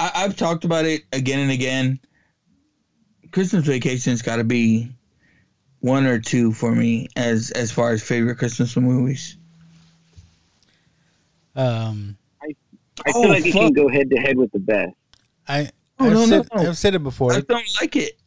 I, 0.00 0.10
I've 0.16 0.36
talked 0.36 0.64
about 0.64 0.84
it 0.84 1.02
again 1.12 1.40
and 1.40 1.50
again. 1.50 2.00
Christmas 3.32 3.66
Vacation's 3.66 4.22
got 4.22 4.36
to 4.36 4.44
be 4.44 4.90
one 5.80 6.06
or 6.06 6.18
two 6.18 6.52
for 6.52 6.72
me 6.74 7.08
as 7.16 7.50
as 7.50 7.70
far 7.72 7.90
as 7.90 8.02
favorite 8.02 8.36
Christmas 8.38 8.76
movies. 8.76 9.36
Um, 11.56 12.16
I 13.06 13.12
feel 13.12 13.14
Oh, 13.14 13.28
like 13.30 13.44
he 13.44 13.52
fuck. 13.52 13.60
can 13.62 13.72
go 13.72 13.88
head 13.88 14.10
to 14.10 14.16
head 14.16 14.36
with 14.36 14.52
the 14.52 14.58
best. 14.60 14.92
I 15.48 15.70
Oh, 15.98 16.06
I've, 16.06 16.12
no, 16.12 16.26
no, 16.26 16.26
said, 16.26 16.48
no. 16.54 16.62
I've 16.68 16.76
said 16.78 16.94
it 16.94 17.02
before. 17.04 17.32
I 17.32 17.40
don't 17.40 17.68
like 17.80 17.94
it. 17.96 18.18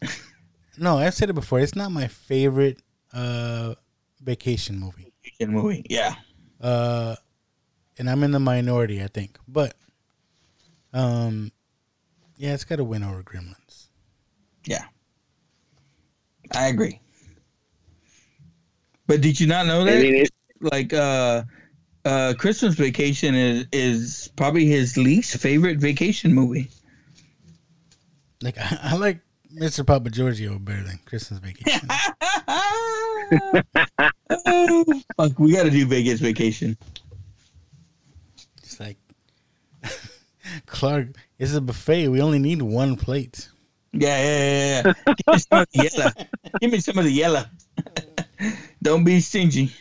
No, 0.77 0.97
I've 0.97 1.13
said 1.13 1.29
it 1.29 1.33
before. 1.33 1.59
It's 1.59 1.75
not 1.75 1.91
my 1.91 2.07
favorite 2.07 2.79
uh, 3.13 3.75
vacation 4.21 4.79
movie. 4.79 5.11
Vacation 5.23 5.53
movie, 5.53 5.85
yeah. 5.89 6.15
Uh, 6.61 7.15
and 7.97 8.09
I'm 8.09 8.23
in 8.23 8.31
the 8.31 8.39
minority, 8.39 9.03
I 9.03 9.07
think. 9.07 9.39
But, 9.47 9.75
um, 10.93 11.51
yeah, 12.37 12.53
it's 12.53 12.63
got 12.63 12.75
to 12.77 12.83
win 12.83 13.03
over 13.03 13.23
Gremlins. 13.23 13.87
Yeah. 14.65 14.85
I 16.53 16.67
agree. 16.67 17.01
But 19.07 19.21
did 19.21 19.39
you 19.39 19.47
not 19.47 19.65
know 19.65 19.85
that? 19.85 19.97
I 19.97 20.01
mean, 20.01 20.25
like 20.59 20.93
uh 20.93 21.43
uh 22.05 22.33
Christmas 22.37 22.75
Vacation 22.75 23.35
is 23.35 23.65
is 23.71 24.29
probably 24.35 24.65
his 24.65 24.97
least 24.97 25.37
favorite 25.37 25.77
vacation 25.77 26.33
movie. 26.33 26.69
Like 28.41 28.57
I, 28.57 28.79
I 28.91 28.95
like 28.95 29.21
Mr. 29.57 29.83
Papagiorgio 29.83 30.63
better 30.63 30.83
than 30.83 30.99
Christmas 31.05 31.39
Vacation. 31.39 31.87
oh, 32.47 33.29
fuck, 35.17 35.39
we 35.39 35.51
got 35.53 35.63
to 35.63 35.69
do 35.71 35.85
Vegas 35.85 36.19
Vacation. 36.19 36.77
it's 38.61 38.79
like 38.79 38.97
Clark. 40.65 41.07
It's 41.39 41.53
a 41.55 41.61
buffet. 41.61 42.07
We 42.09 42.21
only 42.21 42.39
need 42.39 42.61
one 42.61 42.95
plate. 42.95 43.49
Yeah, 43.93 44.21
yeah, 44.21 44.81
yeah. 44.85 44.93
yeah. 45.07 45.13
Give 45.15 45.33
me 45.33 45.39
some 45.39 45.59
of 45.61 45.67
the 45.71 45.83
yellow. 45.83 46.11
Give 46.61 46.71
me 46.71 46.79
some 46.79 46.97
of 46.99 47.03
the 47.05 47.11
yellow. 47.11 47.43
Don't 48.83 49.03
be 49.03 49.19
stingy. 49.21 49.71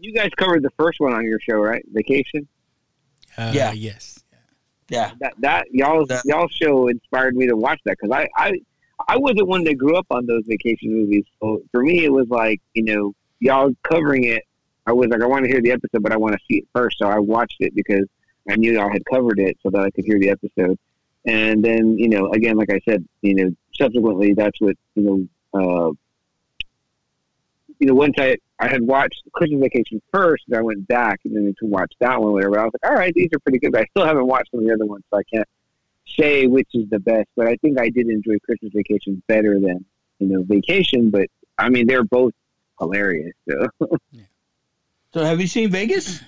you 0.00 0.12
guys 0.14 0.30
covered 0.36 0.62
the 0.62 0.70
first 0.78 0.98
one 1.00 1.12
on 1.12 1.24
your 1.24 1.38
show, 1.40 1.56
right? 1.56 1.84
Vacation. 1.92 2.48
Uh, 3.36 3.52
Yeah. 3.54 3.72
Yes. 3.72 4.21
Yeah. 4.92 5.12
That 5.20 5.32
that 5.38 5.66
y'all 5.70 6.04
That- 6.06 6.22
y'all 6.26 6.48
show 6.48 6.88
inspired 6.88 7.34
me 7.34 7.46
to 7.46 7.56
watch 7.56 7.80
that 7.86 7.96
because 8.00 8.14
I 8.14 8.28
I 8.36 8.60
I 9.08 9.16
wasn't 9.16 9.48
one 9.48 9.64
that 9.64 9.74
grew 9.78 9.96
up 9.96 10.06
on 10.10 10.26
those 10.26 10.42
vacation 10.46 10.92
movies. 10.94 11.24
So 11.40 11.62
for 11.72 11.82
me, 11.82 12.04
it 12.04 12.12
was 12.12 12.28
like 12.28 12.60
you 12.74 12.84
know 12.84 13.14
y'all 13.40 13.72
covering 13.82 14.24
it. 14.24 14.42
I 14.86 14.92
was 14.92 15.08
like 15.08 15.22
I 15.22 15.26
want 15.26 15.44
to 15.44 15.50
hear 15.50 15.62
the 15.62 15.70
episode, 15.72 16.02
but 16.02 16.12
I 16.12 16.16
want 16.18 16.34
to 16.34 16.40
see 16.48 16.58
it 16.58 16.68
first. 16.74 16.98
So 16.98 17.06
I 17.06 17.18
watched 17.18 17.56
it 17.60 17.74
because 17.74 18.04
I 18.50 18.56
knew 18.56 18.72
y'all 18.72 18.92
had 18.92 19.02
covered 19.10 19.38
it, 19.38 19.56
so 19.62 19.70
that 19.70 19.80
I 19.80 19.90
could 19.90 20.04
hear 20.04 20.18
the 20.18 20.28
episode. 20.28 20.78
And 21.24 21.64
then 21.64 21.96
you 21.98 22.08
know 22.08 22.30
again, 22.32 22.56
like 22.56 22.70
I 22.70 22.80
said, 22.88 23.04
you 23.22 23.34
know 23.34 23.50
subsequently 23.74 24.34
that's 24.34 24.60
what 24.60 24.76
you 24.94 25.02
know. 25.02 25.28
Uh, 25.54 25.92
you 27.82 27.88
know, 27.88 27.94
once 27.94 28.14
I 28.16 28.36
I 28.60 28.68
had 28.68 28.80
watched 28.80 29.24
Christmas 29.32 29.60
Vacation 29.60 30.00
first, 30.14 30.44
and 30.46 30.56
I 30.56 30.62
went 30.62 30.86
back 30.86 31.18
and 31.24 31.34
then 31.34 31.52
to 31.58 31.66
watch 31.66 31.92
that 31.98 32.20
one, 32.20 32.32
whatever. 32.32 32.60
I 32.60 32.64
was 32.64 32.72
like, 32.80 32.88
all 32.88 32.96
right, 32.96 33.12
these 33.12 33.28
are 33.34 33.40
pretty 33.40 33.58
good, 33.58 33.72
but 33.72 33.80
I 33.80 33.86
still 33.86 34.06
haven't 34.06 34.28
watched 34.28 34.52
some 34.52 34.60
of 34.60 34.66
the 34.66 34.72
other 34.72 34.86
ones, 34.86 35.02
so 35.10 35.18
I 35.18 35.22
can't 35.24 35.48
say 36.16 36.46
which 36.46 36.68
is 36.74 36.88
the 36.90 37.00
best. 37.00 37.26
But 37.34 37.48
I 37.48 37.56
think 37.56 37.80
I 37.80 37.88
did 37.88 38.06
enjoy 38.06 38.38
Christmas 38.44 38.70
Vacation 38.72 39.20
better 39.26 39.58
than 39.58 39.84
you 40.20 40.28
know 40.28 40.44
Vacation. 40.44 41.10
But 41.10 41.26
I 41.58 41.70
mean, 41.70 41.88
they're 41.88 42.04
both 42.04 42.34
hilarious. 42.78 43.32
So 43.50 43.66
yeah. 44.12 44.22
So 45.12 45.24
have 45.24 45.40
you 45.40 45.48
seen 45.48 45.68
Vegas? 45.70 46.22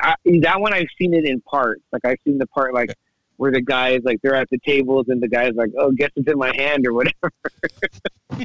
I, 0.00 0.16
that 0.40 0.60
one 0.60 0.72
I've 0.72 0.88
seen 0.98 1.14
it 1.14 1.24
in 1.24 1.40
parts. 1.42 1.82
Like 1.92 2.04
I've 2.04 2.18
seen 2.24 2.38
the 2.38 2.48
part 2.48 2.74
like 2.74 2.92
where 3.36 3.50
the 3.50 3.60
guys 3.60 4.00
like 4.04 4.20
they're 4.22 4.34
at 4.34 4.48
the 4.50 4.58
tables 4.58 5.06
and 5.08 5.22
the 5.22 5.28
guys 5.28 5.52
like, 5.54 5.70
oh, 5.78 5.90
guess 5.92 6.10
it's 6.16 6.30
in 6.30 6.38
my 6.38 6.54
hand 6.56 6.86
or 6.86 6.92
whatever. 6.92 7.32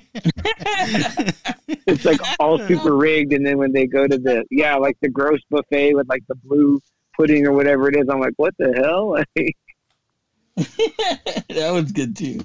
it's 1.86 2.06
like 2.06 2.20
all 2.40 2.58
super 2.68 2.96
rigged, 2.96 3.34
and 3.34 3.46
then 3.46 3.58
when 3.58 3.72
they 3.72 3.86
go 3.86 4.08
to 4.08 4.18
the 4.18 4.46
yeah, 4.50 4.76
like 4.76 4.98
the 5.02 5.10
gross 5.10 5.40
buffet 5.50 5.94
with 5.94 6.08
like 6.10 6.24
the 6.28 6.36
blue 6.36 6.80
pudding 7.16 7.46
or 7.46 7.52
whatever 7.52 7.90
it 7.90 7.96
is, 7.96 8.08
I'm 8.10 8.20
like, 8.20 8.34
what 8.38 8.56
the 8.58 8.74
hell? 8.74 9.18
that 11.50 11.72
was 11.72 11.92
good 11.92 12.16
too. 12.16 12.40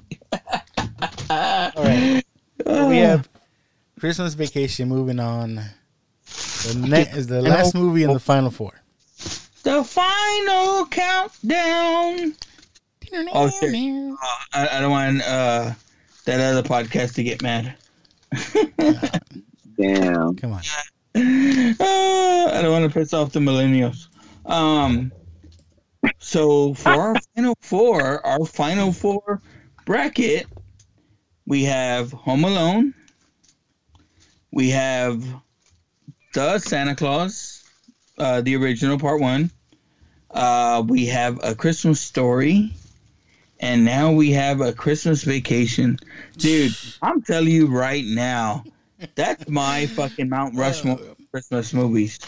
All 1.31 1.73
right. 1.77 2.23
we 2.66 2.98
have 2.98 3.28
Christmas 3.98 4.35
Vacation 4.35 4.89
moving 4.89 5.20
on. 5.20 5.55
The 6.24 6.86
ne- 6.89 7.19
is 7.19 7.27
the 7.27 7.43
last 7.43 7.74
oh, 7.74 7.81
movie 7.81 8.05
in 8.05 8.10
oh. 8.10 8.14
the 8.14 8.20
final 8.20 8.51
four. 8.51 8.82
The 9.63 9.85
final 9.85 10.87
countdown. 10.87 12.35
Oh 13.33 13.51
shit! 13.51 13.75
Uh, 13.75 14.17
I, 14.53 14.69
I 14.73 14.81
don't 14.81 14.91
want 14.91 15.23
uh, 15.23 15.73
that 16.25 16.41
other 16.41 16.67
podcast 16.67 17.15
to 17.15 17.23
get 17.23 17.43
mad. 17.43 17.75
Damn. 19.77 20.37
Come 20.37 20.53
on. 20.55 20.63
Uh, 21.15 22.51
I 22.55 22.63
don't 22.63 22.73
want 22.73 22.91
to 22.91 22.99
piss 22.99 23.13
off 23.13 23.33
the 23.33 23.41
millennials. 23.41 24.09
Um. 24.47 25.13
So 26.19 26.73
for 26.75 26.89
our 26.89 27.15
final 27.37 27.55
four, 27.61 28.27
our 28.27 28.47
final 28.47 28.93
four 28.93 29.43
bracket, 29.85 30.47
we 31.47 31.65
have 31.65 32.13
Home 32.13 32.45
Alone. 32.45 32.95
We 34.53 34.71
have 34.71 35.23
the 36.33 36.59
Santa 36.59 36.95
Claus, 36.95 37.62
uh, 38.23 38.40
the 38.40 38.55
original 38.57 38.99
part 38.99 39.20
one. 39.20 39.51
Uh, 40.31 40.82
we 40.86 41.07
have 41.07 41.40
a 41.43 41.55
Christmas 41.55 42.01
story, 42.01 42.73
and 43.59 43.85
now 43.85 44.12
we 44.12 44.31
have 44.31 44.61
a 44.61 44.73
Christmas 44.73 45.24
vacation. 45.24 45.99
Dude, 46.36 46.73
I'm 47.03 47.20
telling 47.23 47.51
you 47.51 47.66
right 47.66 48.05
now, 48.05 48.65
that's 49.16 49.49
my 49.49 49.86
fucking 49.86 50.28
Mount 50.28 50.57
Rushmore 50.57 51.01
Christmas 51.32 51.74
movies. 51.74 52.20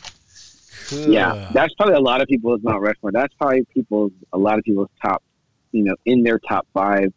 Yeah, 0.90 1.48
that's 1.54 1.72
probably 1.74 1.94
a 1.94 2.00
lot 2.00 2.20
of 2.20 2.26
people's 2.28 2.60
Mount 2.62 2.82
Rushmore. 2.82 3.12
That's 3.12 3.32
probably 3.34 3.64
people's 3.72 4.12
a 4.32 4.38
lot 4.38 4.58
of 4.58 4.64
people's 4.64 4.90
top, 5.00 5.22
you 5.70 5.84
know, 5.84 5.94
in 6.04 6.24
their 6.24 6.40
top 6.40 6.66
five. 6.74 7.12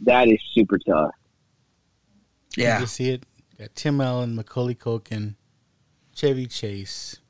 That 0.00 0.26
is 0.26 0.40
super 0.52 0.78
tough. 0.78 1.12
Yeah, 2.56 2.80
you 2.80 2.86
see 2.86 3.10
it. 3.10 3.24
Got 3.58 3.74
Tim 3.74 4.00
Allen, 4.00 4.34
Macaulay 4.34 4.74
Culkin, 4.74 5.34
Chevy 6.14 6.46
Chase, 6.46 7.20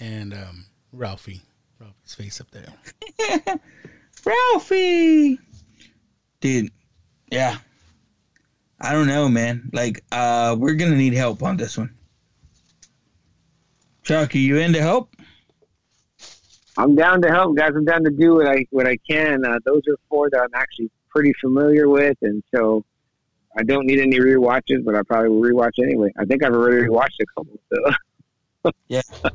and 0.00 0.34
um, 0.34 0.66
Ralphie. 0.92 1.42
Ralphie's 1.80 2.14
face 2.14 2.40
up 2.40 2.50
there. 2.50 2.72
Ralphie, 4.24 5.38
dude. 6.40 6.70
Yeah, 7.30 7.58
I 8.80 8.92
don't 8.92 9.06
know, 9.06 9.28
man. 9.28 9.70
Like, 9.72 10.02
uh, 10.12 10.56
we're 10.58 10.74
gonna 10.74 10.96
need 10.96 11.12
help 11.12 11.42
on 11.42 11.56
this 11.56 11.76
one. 11.76 11.94
Chuck, 14.02 14.34
are 14.34 14.38
you 14.38 14.56
in 14.58 14.72
to 14.72 14.80
help? 14.80 15.10
I'm 16.78 16.94
down 16.94 17.22
to 17.22 17.28
help, 17.28 17.56
guys. 17.56 17.72
I'm 17.74 17.84
down 17.84 18.04
to 18.04 18.10
do 18.10 18.34
what 18.34 18.48
I 18.48 18.64
what 18.70 18.86
I 18.86 18.96
can. 19.08 19.44
Uh, 19.44 19.58
those 19.64 19.82
are 19.88 19.96
four 20.08 20.30
that 20.30 20.40
I'm 20.40 20.54
actually 20.54 20.90
pretty 21.08 21.32
familiar 21.40 21.88
with, 21.88 22.16
and 22.22 22.42
so 22.54 22.84
I 23.56 23.62
don't 23.62 23.86
need 23.86 24.00
any 24.00 24.18
rewatches, 24.18 24.84
but 24.84 24.94
I 24.94 25.02
probably 25.02 25.30
will 25.30 25.42
rewatch 25.42 25.82
anyway. 25.82 26.12
I 26.18 26.24
think 26.24 26.44
I've 26.44 26.52
already 26.52 26.86
rewatched 26.86 27.20
a 27.20 27.26
couple. 27.36 27.58
So 27.72 28.70
yeah. 28.88 29.02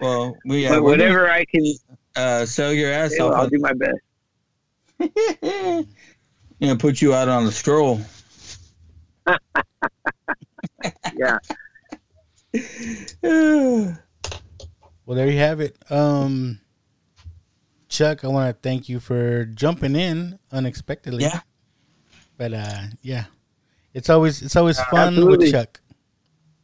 Well, 0.00 0.36
we 0.44 0.68
but 0.68 0.82
whatever 0.82 1.30
I 1.30 1.44
can 1.44 1.64
uh, 2.14 2.46
sell 2.46 2.72
your 2.72 2.92
ass 2.92 3.14
yeah, 3.16 3.24
off. 3.24 3.34
I'll 3.34 3.48
do 3.48 3.58
my 3.58 3.72
best. 3.72 3.98
you 6.58 6.68
know, 6.68 6.76
put 6.76 7.00
you 7.02 7.14
out 7.14 7.28
on 7.28 7.44
the 7.44 7.52
stroll. 7.52 8.00
yeah. 11.16 11.38
well, 13.22 13.96
there 15.06 15.28
you 15.28 15.38
have 15.38 15.60
it. 15.60 15.76
Um, 15.90 16.60
Chuck, 17.88 18.24
I 18.24 18.28
want 18.28 18.54
to 18.54 18.68
thank 18.68 18.88
you 18.88 19.00
for 19.00 19.44
jumping 19.44 19.96
in 19.96 20.38
unexpectedly. 20.52 21.24
Yeah. 21.24 21.40
But 22.36 22.52
uh, 22.52 22.82
yeah, 23.02 23.24
it's 23.94 24.10
always 24.10 24.42
it's 24.42 24.56
always 24.56 24.78
Uh, 24.78 24.84
fun 24.90 25.08
absolutely. 25.08 25.46
with 25.46 25.52
Chuck. 25.52 25.80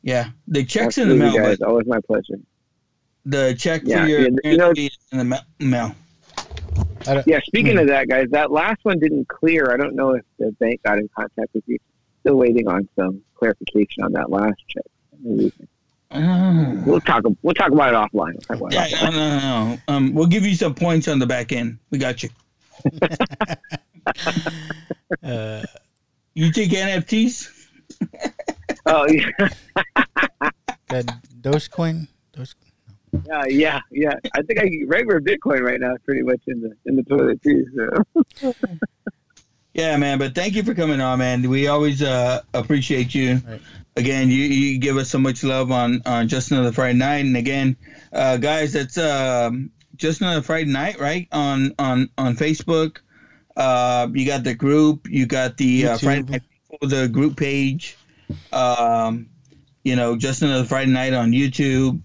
Yeah, 0.03 0.31
the 0.49 0.65
check's 0.65 0.99
in 0.99 1.09
the 1.09 1.15
mail. 1.15 1.29
Absolutely, 1.29 1.57
guys. 1.57 1.63
Always 1.63 1.87
my 1.87 2.01
pleasure. 2.07 2.39
The 3.25 3.55
check 3.59 3.83
Yeah, 3.85 4.03
for 4.03 4.09
your 4.09 4.21
yeah, 4.23 4.29
you 4.45 4.57
know- 4.57 4.73
in 5.13 5.19
the 5.19 5.25
ma- 5.25 5.39
mail. 5.61 5.95
Yeah, 7.27 7.41
speaking 7.45 7.79
of 7.79 7.89
that, 7.89 8.09
guys, 8.09 8.29
that 8.31 8.51
last 8.53 8.85
one 8.85 8.99
didn't 8.99 9.29
clear. 9.29 9.71
I 9.73 9.77
don't 9.77 9.95
know 9.95 10.11
if 10.15 10.25
the 10.39 10.53
bank 10.53 10.81
got 10.85 10.99
in 10.99 11.09
contact 11.17 11.49
with 11.55 11.65
you. 11.67 11.79
Still 12.21 12.37
waiting 12.37 12.69
on 12.69 12.89
some 12.97 13.21
clarification 13.35 14.05
on 14.05 14.13
that 14.13 14.31
last 14.31 14.57
check. 14.69 14.85
Maybe- 15.21 15.53
We'll 16.85 17.01
talk. 17.01 17.25
We'll 17.43 17.55
talk 17.55 17.71
about 17.73 17.95
it 17.95 17.97
offline. 17.97 18.35
We'll 18.35 18.41
talk 18.43 18.57
about 18.59 18.73
it 18.73 18.75
Yeah, 18.75 18.87
offline. 18.99 19.13
no, 19.13 19.19
no, 19.19 19.39
no, 19.39 19.69
no. 19.75 19.79
Um, 19.89 20.15
we'll 20.15 20.27
give 20.27 20.45
you 20.45 20.55
some 20.55 20.75
points 20.75 21.09
on 21.09 21.19
the 21.19 21.27
back 21.27 21.53
end. 21.53 21.79
We 21.91 21.99
got 21.99 22.23
you. 22.23 22.29
Uh, 25.23 25.63
You 26.35 26.51
take 26.51 26.71
NFTs? 26.71 27.49
Oh 28.87 29.07
yeah, 29.09 29.29
that 30.89 31.07
Dogecoin. 31.41 32.09
Doge, 33.13 33.25
yeah, 33.29 33.45
yeah, 33.49 33.81
yeah. 33.91 34.15
I 34.35 34.43
think 34.43 34.61
I 34.61 34.71
regular 34.87 35.21
Bitcoin 35.21 35.61
right 35.61 35.81
now 35.81 35.95
is 35.95 36.01
pretty 36.05 36.23
much 36.23 36.41
in 36.47 36.61
the 36.61 36.73
in 36.87 36.97
the 36.97 37.03
toilet 37.03 37.43
too. 37.43 37.67
So 38.41 38.55
Yeah, 39.75 39.97
man. 39.97 40.19
But 40.19 40.35
thank 40.35 40.55
you 40.55 40.63
for 40.63 40.75
coming 40.75 41.01
on, 41.01 41.19
man. 41.19 41.49
We 41.49 41.67
always 41.67 42.03
uh, 42.03 42.43
appreciate 42.53 43.15
you. 43.15 43.41
Right. 43.47 43.61
Again, 43.97 44.29
you, 44.29 44.45
you 44.45 44.79
give 44.79 44.97
us 44.97 45.11
so 45.11 45.19
much 45.19 45.45
love 45.45 45.71
on 45.71 46.03
on 46.07 46.29
just 46.29 46.51
another 46.51 46.73
Friday 46.73 46.99
night, 46.99 47.25
and 47.25 47.37
again, 47.37 47.77
uh, 48.13 48.37
guys, 48.39 48.73
that's 48.73 48.99
um, 48.99 49.71
just 49.97 50.21
another 50.21 50.43
Friday 50.43 50.71
night, 50.71 50.99
right? 50.99 51.29
On 51.33 51.75
on 51.79 52.09
on 52.19 52.35
Facebook, 52.37 52.99
uh, 53.57 54.09
you 54.13 54.27
got 54.27 54.45
the 54.45 54.55
group, 54.55 55.09
you 55.11 55.27
got 55.27 55.57
the 55.57 55.87
uh, 55.87 55.97
YouTube. 55.97 56.01
Friday 56.03 56.23
night, 56.23 56.43
the 56.83 57.09
group 57.09 57.37
page, 57.37 57.97
um, 58.53 59.27
you 59.85 59.97
know, 59.97 60.17
just 60.17 60.43
another 60.43 60.65
Friday 60.65 60.91
night 60.91 61.13
on 61.13 61.33
YouTube, 61.33 62.01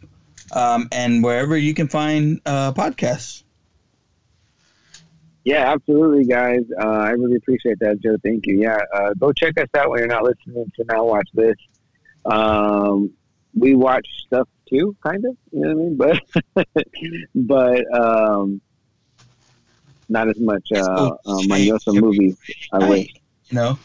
um, 0.52 0.88
and 0.92 1.24
wherever 1.24 1.58
you 1.58 1.74
can 1.74 1.88
find 1.88 2.42
uh, 2.46 2.74
podcasts. 2.74 3.44
yeah, 5.44 5.72
absolutely, 5.72 6.26
guys. 6.26 6.64
Uh, 6.80 6.88
I 6.88 7.10
really 7.12 7.38
appreciate 7.38 7.80
that, 7.80 8.00
Joe. 8.02 8.18
Thank 8.24 8.48
you. 8.48 8.60
Yeah, 8.60 8.80
uh, 8.94 9.14
go 9.14 9.32
check 9.32 9.60
us 9.60 9.70
out 9.76 9.90
when 9.90 10.00
you're 10.00 10.08
not 10.08 10.24
listening 10.24 10.72
to 10.76 10.86
Now 10.86 11.06
Watch 11.06 11.30
This. 11.34 11.56
Um, 12.26 13.12
we 13.54 13.74
watch 13.74 14.08
stuff 14.26 14.48
too, 14.70 14.96
kind 15.04 15.26
of. 15.26 15.38
You 15.52 15.62
know 15.62 15.76
what 15.76 16.06
I 16.06 16.56
mean? 16.56 16.68
But 16.76 16.86
but 17.36 18.00
um, 18.00 18.62
not 20.10 20.30
as 20.30 20.40
much. 20.40 20.72
Uh, 20.72 21.12
um, 21.26 21.52
I 21.52 21.66
know 21.66 21.78
some 21.78 21.98
movies. 21.98 22.38
I 22.72 22.88
wish. 22.88 23.14
You 23.50 23.56
know, 23.56 23.80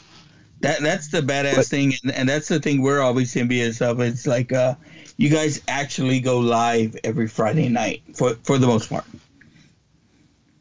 that 0.63 0.81
that's 0.81 1.09
the 1.09 1.21
badass 1.21 1.57
But- 1.57 1.67
thing, 1.67 1.93
and, 2.03 2.13
and 2.13 2.29
that's 2.29 2.49
the 2.49 2.59
thing 2.61 2.83
we're 2.83 3.01
always 3.01 3.37
envious 3.37 3.81
of. 3.83 4.01
It's 4.01 4.27
like 4.27 4.53
uh, 4.53 4.75
you 5.17 5.29
guys 5.29 5.61
actually 5.69 6.21
go 6.21 6.39
live 6.39 6.97
every 7.05 7.29
Friday 7.29 7.69
night 7.69 8.03
for 8.15 8.35
for 8.43 8.59
the 8.59 8.67
most 8.67 8.89
part. 8.91 9.05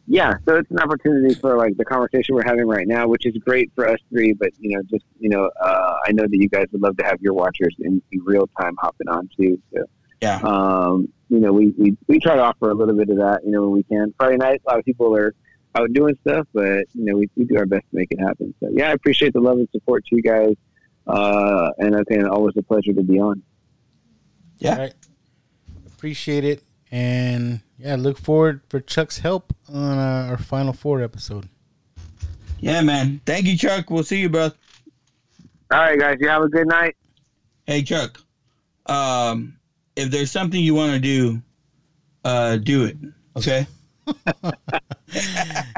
yeah 0.08 0.34
so 0.48 0.56
it's 0.58 0.70
an 0.72 0.80
opportunity 0.80 1.34
for 1.36 1.58
like 1.58 1.78
the 1.78 1.86
conversation 1.86 2.34
we're 2.36 2.44
having 2.44 2.68
right 2.68 2.88
now 2.88 3.08
which 3.08 3.26
is 3.26 3.36
great 3.46 3.72
for 3.76 3.88
us 3.88 4.00
three 4.10 4.34
but 4.34 4.50
you 4.60 4.76
know 4.76 4.82
just 4.90 5.06
you 5.20 5.30
know 5.30 5.50
uh, 5.62 5.94
i 6.08 6.12
know 6.12 6.24
that 6.24 6.38
you 6.38 6.50
guys 6.50 6.66
would 6.72 6.82
love 6.82 6.98
to 6.98 7.04
have 7.04 7.22
your 7.22 7.34
watchers 7.34 7.76
in, 7.80 8.02
in 8.12 8.20
real 8.24 8.48
time 8.60 8.76
hopping 8.82 9.08
on 9.08 9.30
too 9.38 9.58
so 9.74 9.84
Yeah. 10.22 10.40
um, 10.44 11.08
you 11.30 11.40
know 11.40 11.54
we, 11.54 11.70
we 11.78 11.96
we 12.08 12.20
try 12.20 12.36
to 12.36 12.42
offer 12.42 12.72
a 12.72 12.74
little 12.74 12.96
bit 12.96 13.10
of 13.10 13.18
that 13.18 13.46
you 13.46 13.52
know 13.52 13.62
when 13.62 13.72
we 13.72 13.84
can 13.84 14.14
friday 14.18 14.38
night 14.38 14.62
a 14.66 14.70
lot 14.72 14.80
of 14.80 14.86
people 14.86 15.16
are 15.16 15.34
out 15.76 15.92
doing 15.94 16.18
stuff 16.22 16.48
but 16.54 16.86
you 16.94 17.06
know 17.06 17.16
we, 17.18 17.30
we 17.36 17.46
do 17.46 17.58
our 17.58 17.66
best 17.66 17.84
to 17.90 17.96
make 17.96 18.08
it 18.12 18.20
happen 18.20 18.54
so 18.60 18.70
yeah 18.74 18.90
i 18.90 18.92
appreciate 18.92 19.32
the 19.34 19.40
love 19.40 19.58
and 19.58 19.68
support 19.72 20.06
to 20.06 20.16
you 20.16 20.22
guys 20.22 20.56
uh, 21.08 21.70
and 21.80 21.96
i 21.96 22.02
think 22.04 22.24
always 22.30 22.56
a 22.58 22.62
pleasure 22.62 22.94
to 22.94 23.04
be 23.04 23.20
on 23.20 23.42
Yeah. 24.60 24.72
All 24.74 24.78
right. 24.80 24.94
Appreciate 25.88 26.44
it. 26.44 26.64
And 26.92 27.62
yeah, 27.78 27.96
look 27.96 28.18
forward 28.18 28.62
for 28.70 28.80
Chuck's 28.80 29.20
help 29.20 29.54
on 29.72 29.98
uh, 29.98 30.28
our 30.30 30.38
final 30.38 30.74
four 30.74 31.02
episode. 31.02 31.48
Yeah, 32.60 32.82
man. 32.82 33.22
Thank 33.26 33.46
you, 33.48 33.58
Chuck. 33.58 33.90
We'll 33.90 34.04
see 34.04 34.20
you, 34.22 34.30
bro. 34.30 34.44
all 34.46 34.52
right 35.80 35.98
guys 36.00 36.18
you 36.20 36.28
have 36.28 36.44
a 36.44 36.50
good 36.50 36.68
night 36.68 36.96
Hey, 37.66 37.84
Chuck. 37.84 38.20
Um, 38.88 39.58
if 39.96 40.10
there's 40.12 40.32
something 40.32 40.60
you 40.60 40.74
want 40.74 40.94
to 40.94 41.00
do, 41.00 41.42
uh, 42.26 42.58
do 42.58 42.86
it. 42.86 42.98
Okay. 43.38 43.66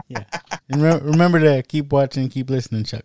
Yeah. 0.07 0.23
And 0.69 0.81
re- 0.81 0.99
remember 1.01 1.39
to 1.39 1.63
keep 1.63 1.91
watching, 1.91 2.29
keep 2.29 2.49
listening, 2.49 2.83
Chuck. 2.83 3.03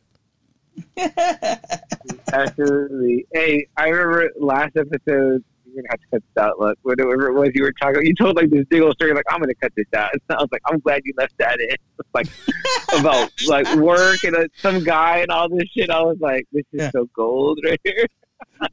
Absolutely. 2.32 3.26
Hey, 3.32 3.66
I 3.76 3.88
remember 3.88 4.30
last 4.38 4.76
episode. 4.76 5.42
You 5.64 5.74
we're 5.74 5.82
gonna 5.82 5.88
have 5.90 6.00
to 6.00 6.06
cut 6.12 6.22
this 6.34 6.42
out. 6.42 6.58
Look, 6.58 6.78
whatever 6.82 7.28
it 7.28 7.34
was 7.34 7.50
you 7.54 7.62
were 7.62 7.72
talking, 7.80 8.04
you 8.06 8.14
told 8.14 8.36
like 8.36 8.50
this 8.50 8.64
big 8.70 8.80
old 8.82 8.94
story. 8.94 9.12
Like 9.12 9.24
I'm 9.30 9.40
gonna 9.40 9.54
cut 9.54 9.72
this 9.76 9.86
out. 9.94 10.10
And 10.12 10.22
I 10.30 10.34
was 10.40 10.48
like, 10.50 10.62
I'm 10.66 10.78
glad 10.80 11.02
you 11.04 11.12
left 11.16 11.34
that 11.38 11.60
in. 11.60 11.76
like 12.14 12.26
about 12.98 13.30
like 13.46 13.72
work 13.76 14.22
and 14.24 14.34
uh, 14.36 14.44
some 14.56 14.82
guy 14.82 15.18
and 15.18 15.30
all 15.30 15.48
this 15.48 15.68
shit. 15.76 15.90
I 15.90 16.00
was 16.02 16.16
like, 16.20 16.46
this 16.52 16.64
is 16.72 16.80
Yeah. 16.82 16.90
so 16.90 17.08
gold 17.14 17.60
right 17.64 17.80
here. 17.84 18.06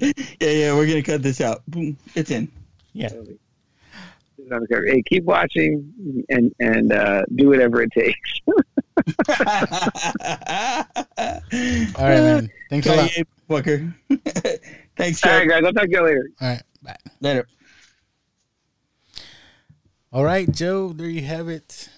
yeah, 0.00 0.50
yeah, 0.50 0.74
we're 0.74 0.86
gonna 0.86 1.02
cut 1.02 1.22
this 1.22 1.40
out. 1.40 1.62
Boom, 1.68 1.96
it's 2.14 2.30
in. 2.30 2.50
Yeah. 2.92 3.10
Hey, 4.86 5.02
keep 5.02 5.24
watching 5.24 6.24
and 6.28 6.52
and 6.60 6.92
uh, 6.92 7.22
do 7.34 7.48
whatever 7.48 7.82
it 7.82 7.90
takes. 7.92 8.40
All 11.96 12.04
right, 12.04 12.20
man. 12.20 12.50
Thanks 12.68 12.86
a 12.86 12.96
lot. 12.96 13.10
Fucker. 13.48 13.94
Thanks, 14.96 15.24
All 15.24 15.30
Chuck. 15.30 15.38
right, 15.40 15.48
guys. 15.48 15.62
I'll 15.64 15.72
talk 15.72 15.84
to 15.84 15.90
you 15.90 16.04
later. 16.04 16.28
All 16.40 16.48
right. 16.48 16.62
Bye. 16.82 16.96
Later. 17.20 17.46
All 20.12 20.24
right, 20.24 20.50
Joe. 20.50 20.92
There 20.92 21.08
you 21.08 21.22
have 21.22 21.48
it. 21.48 21.88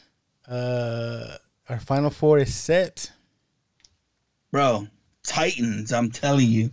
Uh, 0.49 1.37
our 1.69 1.81
final 1.81 2.11
four 2.11 2.39
is 2.39 2.55
set. 2.55 3.11
Bro, 4.51 4.89
Titans, 5.25 5.93
I'm 5.93 6.11
telling 6.11 6.49
you. 6.49 6.71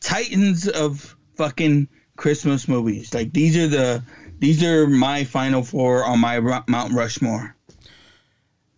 Titans 0.00 0.66
of 0.68 1.16
fucking 1.36 1.88
Christmas 2.16 2.66
movies. 2.66 3.14
Like 3.14 3.32
these 3.32 3.56
are 3.56 3.68
the 3.68 4.02
these 4.40 4.64
are 4.64 4.86
my 4.86 5.24
final 5.24 5.62
four 5.62 6.04
on 6.04 6.18
my 6.18 6.40
Mount 6.66 6.92
Rushmore. 6.92 7.54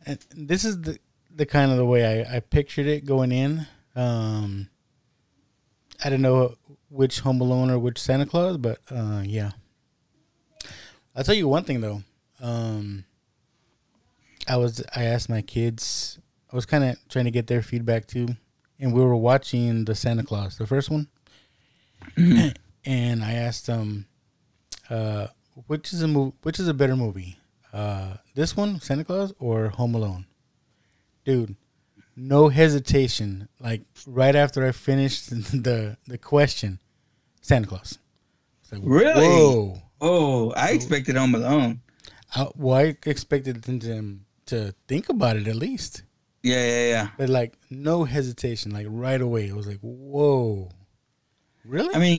And 0.05 0.19
this 0.35 0.65
is 0.65 0.81
the 0.83 0.99
the 1.35 1.47
kind 1.47 1.71
of 1.71 1.79
the 1.79 1.87
way 1.87 2.25
I, 2.25 2.37
I 2.37 2.41
pictured 2.41 2.87
it 2.87 3.07
going 3.07 3.33
in. 3.33 3.67
Um, 3.97 4.69
I 6.05 6.11
don't 6.11 6.21
know 6.21 6.57
which 6.91 7.21
Home 7.21 7.41
Alone 7.41 7.71
or 7.71 7.79
which 7.79 7.99
Santa 7.99 8.27
Claus, 8.27 8.59
but 8.59 8.81
uh, 8.91 9.23
yeah. 9.25 9.53
I'll 11.15 11.25
tell 11.25 11.35
you 11.35 11.49
one 11.49 11.65
thing 11.65 11.81
though. 11.81 12.03
Um, 12.41 13.05
I 14.49 14.57
was 14.57 14.83
I 14.95 15.05
asked 15.05 15.29
my 15.29 15.43
kids. 15.43 16.19
I 16.53 16.57
was 16.57 16.67
kind 16.67 16.85
of 16.85 16.97
trying 17.09 17.25
to 17.27 17.31
get 17.31 17.47
their 17.47 17.63
feedback 17.63 18.07
too, 18.07 18.29
and 18.79 18.93
we 18.93 19.01
were 19.01 19.17
watching 19.17 19.85
the 19.85 19.95
Santa 19.95 20.23
Claus, 20.23 20.59
the 20.59 20.67
first 20.67 20.91
one, 20.91 21.09
and 22.85 23.25
I 23.25 23.33
asked 23.33 23.67
them, 23.67 24.07
uh, 24.91 25.29
which 25.67 25.93
is 25.93 26.03
a 26.03 26.07
mov- 26.07 26.35
which 26.43 26.59
is 26.61 26.69
a 26.69 26.75
better 26.75 26.97
movie, 26.97 27.39
uh, 27.73 28.15
this 28.35 28.57
one, 28.57 28.81
Santa 28.81 29.05
Claus, 29.05 29.33
or 29.39 29.69
Home 29.69 29.95
Alone? 29.95 30.27
Dude, 31.25 31.57
no 32.17 32.49
hesitation. 32.49 33.49
Like 33.61 33.83
right 34.07 34.35
after 34.37 34.67
I 34.67 34.73
finished 34.73 35.31
the 35.63 35.97
the 36.07 36.19
question, 36.19 36.79
Santa 37.41 37.67
Claus. 37.67 37.99
Like, 38.71 38.81
Really? 38.85 39.27
Whoa. 39.27 39.83
Oh, 40.01 40.51
I 40.53 40.71
expected 40.71 41.17
Home 41.17 41.35
Alone. 41.35 41.81
I, 42.35 42.47
well, 42.57 42.77
I 42.77 42.97
expected 43.05 43.63
them 43.63 43.81
to, 43.81 44.17
to 44.47 44.75
think 44.89 45.09
about 45.11 45.37
it 45.37 45.47
at 45.47 45.55
least. 45.57 46.03
Yeah, 46.43 46.67
yeah, 46.67 46.89
yeah. 46.89 47.09
But 47.19 47.29
like 47.29 47.55
no 47.71 48.05
hesitation, 48.05 48.73
like 48.73 48.87
right 48.89 49.21
away. 49.21 49.47
It 49.47 49.55
was 49.55 49.67
like, 49.67 49.79
whoa. 49.81 50.71
Really? 51.65 51.95
I 51.95 51.99
mean, 51.99 52.19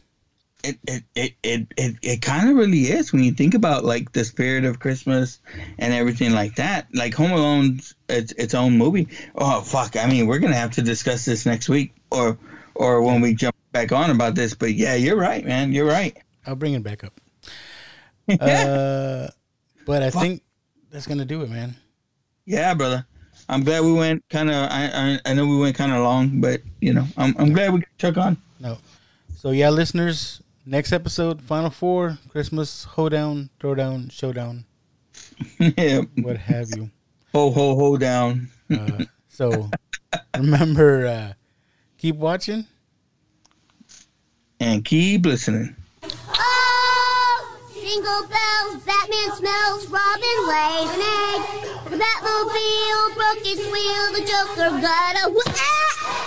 it 0.63 0.79
it 0.87 1.03
it 1.15 1.33
it, 1.43 1.67
it, 1.77 1.95
it 2.01 2.21
kind 2.21 2.49
of 2.49 2.55
really 2.55 2.83
is 2.83 3.11
when 3.11 3.23
you 3.23 3.33
think 3.33 3.53
about 3.53 3.83
like 3.83 4.11
the 4.13 4.23
spirit 4.23 4.65
of 4.65 4.79
Christmas 4.79 5.39
and 5.77 5.93
everything 5.93 6.31
like 6.33 6.55
that. 6.55 6.87
Like 6.93 7.13
Home 7.15 7.31
Alone's 7.31 7.93
its 8.09 8.31
its 8.33 8.53
own 8.53 8.77
movie. 8.77 9.07
Oh 9.35 9.61
fuck! 9.61 9.97
I 9.97 10.07
mean, 10.07 10.27
we're 10.27 10.39
gonna 10.39 10.55
have 10.55 10.71
to 10.71 10.81
discuss 10.81 11.25
this 11.25 11.45
next 11.45 11.69
week 11.69 11.93
or 12.11 12.37
or 12.75 13.01
when 13.01 13.21
we 13.21 13.33
jump 13.33 13.55
back 13.71 13.91
on 13.91 14.09
about 14.09 14.35
this. 14.35 14.53
But 14.53 14.73
yeah, 14.73 14.95
you're 14.95 15.17
right, 15.17 15.45
man. 15.45 15.73
You're 15.73 15.85
right. 15.85 16.17
I'll 16.45 16.55
bring 16.55 16.73
it 16.73 16.83
back 16.83 17.03
up. 17.03 17.13
uh, 18.39 19.27
but 19.85 20.01
I 20.01 20.09
think 20.09 20.41
that's 20.91 21.07
gonna 21.07 21.25
do 21.25 21.41
it, 21.41 21.49
man. 21.49 21.75
Yeah, 22.45 22.73
brother. 22.73 23.05
I'm 23.49 23.63
glad 23.63 23.83
we 23.83 23.91
went 23.91 24.23
kind 24.29 24.49
of. 24.49 24.55
I, 24.55 25.19
I 25.25 25.31
I 25.31 25.33
know 25.33 25.45
we 25.45 25.57
went 25.57 25.75
kind 25.75 25.91
of 25.91 25.99
long, 25.99 26.39
but 26.39 26.61
you 26.79 26.93
know, 26.93 27.05
I'm 27.17 27.35
I'm 27.37 27.53
glad 27.53 27.73
we 27.73 27.79
got 27.79 27.97
Chuck 27.97 28.17
on. 28.17 28.37
No. 28.61 28.77
So 29.35 29.51
yeah, 29.51 29.69
listeners, 29.69 30.41
next 30.65 30.91
episode, 30.93 31.41
Final 31.41 31.69
Four, 31.69 32.17
Christmas 32.29 32.83
hoedown, 32.85 33.49
throwdown, 33.59 34.11
showdown, 34.11 34.65
yeah. 35.59 36.01
what 36.21 36.37
have 36.37 36.69
you. 36.75 36.89
Ho 37.33 37.51
ho 37.51 37.75
ho 37.75 37.97
down. 37.97 38.49
Uh, 38.71 39.05
so 39.27 39.69
remember, 40.37 41.05
uh, 41.07 41.33
keep 41.97 42.15
watching. 42.15 42.65
and 44.59 44.85
keep 44.85 45.25
listening. 45.25 45.75
Oh, 46.03 47.59
jingle 47.73 48.27
bells, 48.29 48.83
Batman 48.83 49.31
smells, 49.35 49.87
Robin 49.89 50.37
lays 50.47 50.89
an 50.93 51.01
egg. 51.01 51.41
The 51.89 51.97
Batmobile 51.97 53.15
broke 53.15 53.45
its 53.45 53.65
wheel, 53.71 54.13
the 54.13 54.21
Joker 54.25 54.81
got 54.81 55.15
a 55.15 55.33
ah! 55.47 56.21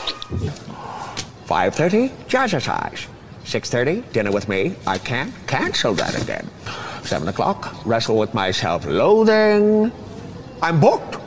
5.30, 1.46 2.10
jazzercise. 2.28 3.06
6.30, 3.46 4.12
dinner 4.12 4.32
with 4.32 4.48
me. 4.48 4.74
I 4.86 4.98
can't 4.98 5.32
cancel 5.46 5.94
that 5.94 6.20
again. 6.20 6.48
7 7.04 7.28
o'clock, 7.28 7.86
wrestle 7.86 8.18
with 8.18 8.34
my 8.34 8.50
self-loathing. 8.50 9.92
I'm 10.60 10.80
booked. 10.80 11.18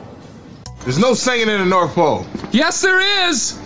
There's 0.84 0.98
no 0.98 1.14
singing 1.14 1.48
in 1.48 1.60
the 1.60 1.64
North 1.64 1.94
Pole. 1.94 2.26
Yes, 2.52 2.82
there 2.82 3.00
is. 3.28 3.56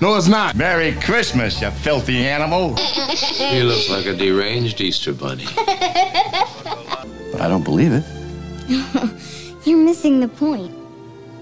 No, 0.00 0.16
it's 0.16 0.26
not. 0.26 0.56
Merry 0.56 0.92
Christmas, 0.92 1.60
you 1.60 1.70
filthy 1.70 2.26
animal. 2.26 2.74
He 2.76 3.62
looks 3.62 3.90
like 3.90 4.06
a 4.06 4.14
deranged 4.14 4.80
Easter 4.80 5.12
bunny. 5.12 5.44
But 5.54 5.68
I 7.40 7.46
don't 7.46 7.62
believe 7.62 7.92
it. 7.92 8.04
You're 9.66 9.84
missing 9.84 10.18
the 10.18 10.28
point. 10.28 10.72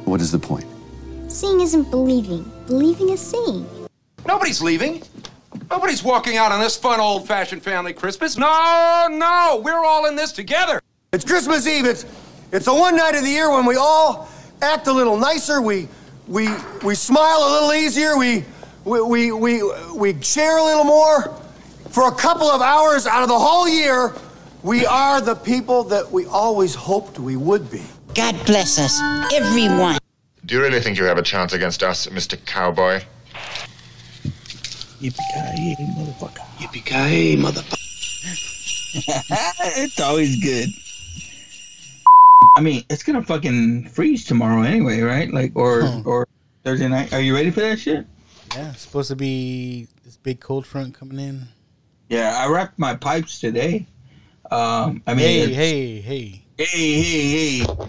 What 0.04 0.20
is 0.20 0.32
the 0.32 0.38
point? 0.38 0.66
Seeing 1.28 1.60
isn't 1.60 1.90
believing. 1.90 2.50
Believing 2.66 3.10
is 3.10 3.20
seeing. 3.20 3.66
Nobody's 4.26 4.60
leaving. 4.60 5.02
Nobody's 5.70 6.02
walking 6.02 6.36
out 6.36 6.52
on 6.52 6.60
this 6.60 6.76
fun 6.76 7.00
old 7.00 7.26
fashioned 7.26 7.62
family 7.62 7.92
Christmas. 7.92 8.36
No, 8.36 9.08
no, 9.10 9.60
we're 9.64 9.84
all 9.84 10.06
in 10.06 10.16
this 10.16 10.32
together. 10.32 10.80
It's 11.12 11.24
Christmas 11.24 11.66
Eve. 11.66 11.86
It's 11.86 12.04
it's 12.52 12.66
the 12.66 12.74
one 12.74 12.96
night 12.96 13.14
of 13.14 13.22
the 13.22 13.30
year 13.30 13.50
when 13.50 13.66
we 13.66 13.76
all 13.76 14.28
act 14.62 14.86
a 14.86 14.92
little 14.92 15.16
nicer. 15.16 15.60
We 15.60 15.88
we 16.28 16.48
we 16.84 16.94
smile 16.94 17.38
a 17.40 17.50
little 17.52 17.72
easier. 17.72 18.16
We 18.16 18.44
we 18.84 19.00
we 19.00 19.32
we, 19.32 19.62
we 19.94 20.22
share 20.22 20.58
a 20.58 20.64
little 20.64 20.84
more. 20.84 21.34
For 21.90 22.06
a 22.06 22.14
couple 22.14 22.46
of 22.46 22.62
hours 22.62 23.08
out 23.08 23.24
of 23.24 23.28
the 23.28 23.38
whole 23.38 23.68
year, 23.68 24.14
we 24.62 24.86
are 24.86 25.20
the 25.20 25.34
people 25.34 25.82
that 25.84 26.08
we 26.12 26.26
always 26.26 26.74
hoped 26.74 27.18
we 27.18 27.34
would 27.34 27.68
be. 27.68 27.82
God 28.14 28.36
bless 28.46 28.78
us, 28.78 29.00
everyone. 29.32 29.98
Do 30.46 30.54
you 30.54 30.62
really 30.62 30.80
think 30.80 30.98
you 30.98 31.04
have 31.04 31.18
a 31.18 31.22
chance 31.22 31.52
against 31.52 31.82
us, 31.82 32.06
Mr. 32.06 32.38
Cowboy? 32.44 33.02
Yippee 35.00 35.76
ki 35.76 35.84
motherfucker! 35.96 36.44
Yippee-ki-yay, 36.58 37.36
motherfucker. 37.36 37.76
it's 39.78 40.00
always 40.00 40.36
good. 40.42 40.68
I 42.56 42.60
mean, 42.60 42.84
it's 42.90 43.02
gonna 43.02 43.22
fucking 43.22 43.88
freeze 43.88 44.26
tomorrow 44.26 44.62
anyway, 44.62 45.00
right? 45.00 45.32
Like, 45.32 45.52
or 45.54 45.86
Hmm. 45.86 46.08
or 46.08 46.28
Thursday 46.64 46.88
night. 46.88 47.14
Are 47.14 47.20
you 47.20 47.34
ready 47.34 47.50
for 47.50 47.60
that 47.60 47.78
shit? 47.78 48.06
Yeah, 48.54 48.72
it's 48.72 48.82
supposed 48.82 49.08
to 49.08 49.16
be 49.16 49.88
this 50.04 50.16
big 50.16 50.40
cold 50.40 50.66
front 50.66 50.92
coming 50.92 51.18
in. 51.18 51.48
Yeah, 52.10 52.36
I 52.36 52.48
wrapped 52.48 52.78
my 52.78 52.94
pipes 52.94 53.40
today. 53.40 53.86
Um, 54.50 55.02
I 55.06 55.14
mean, 55.14 55.50
hey, 55.50 55.52
hey, 55.54 56.00
hey. 56.00 56.42
hey, 56.58 57.02
hey, 57.02 57.62
hey. 57.64 57.86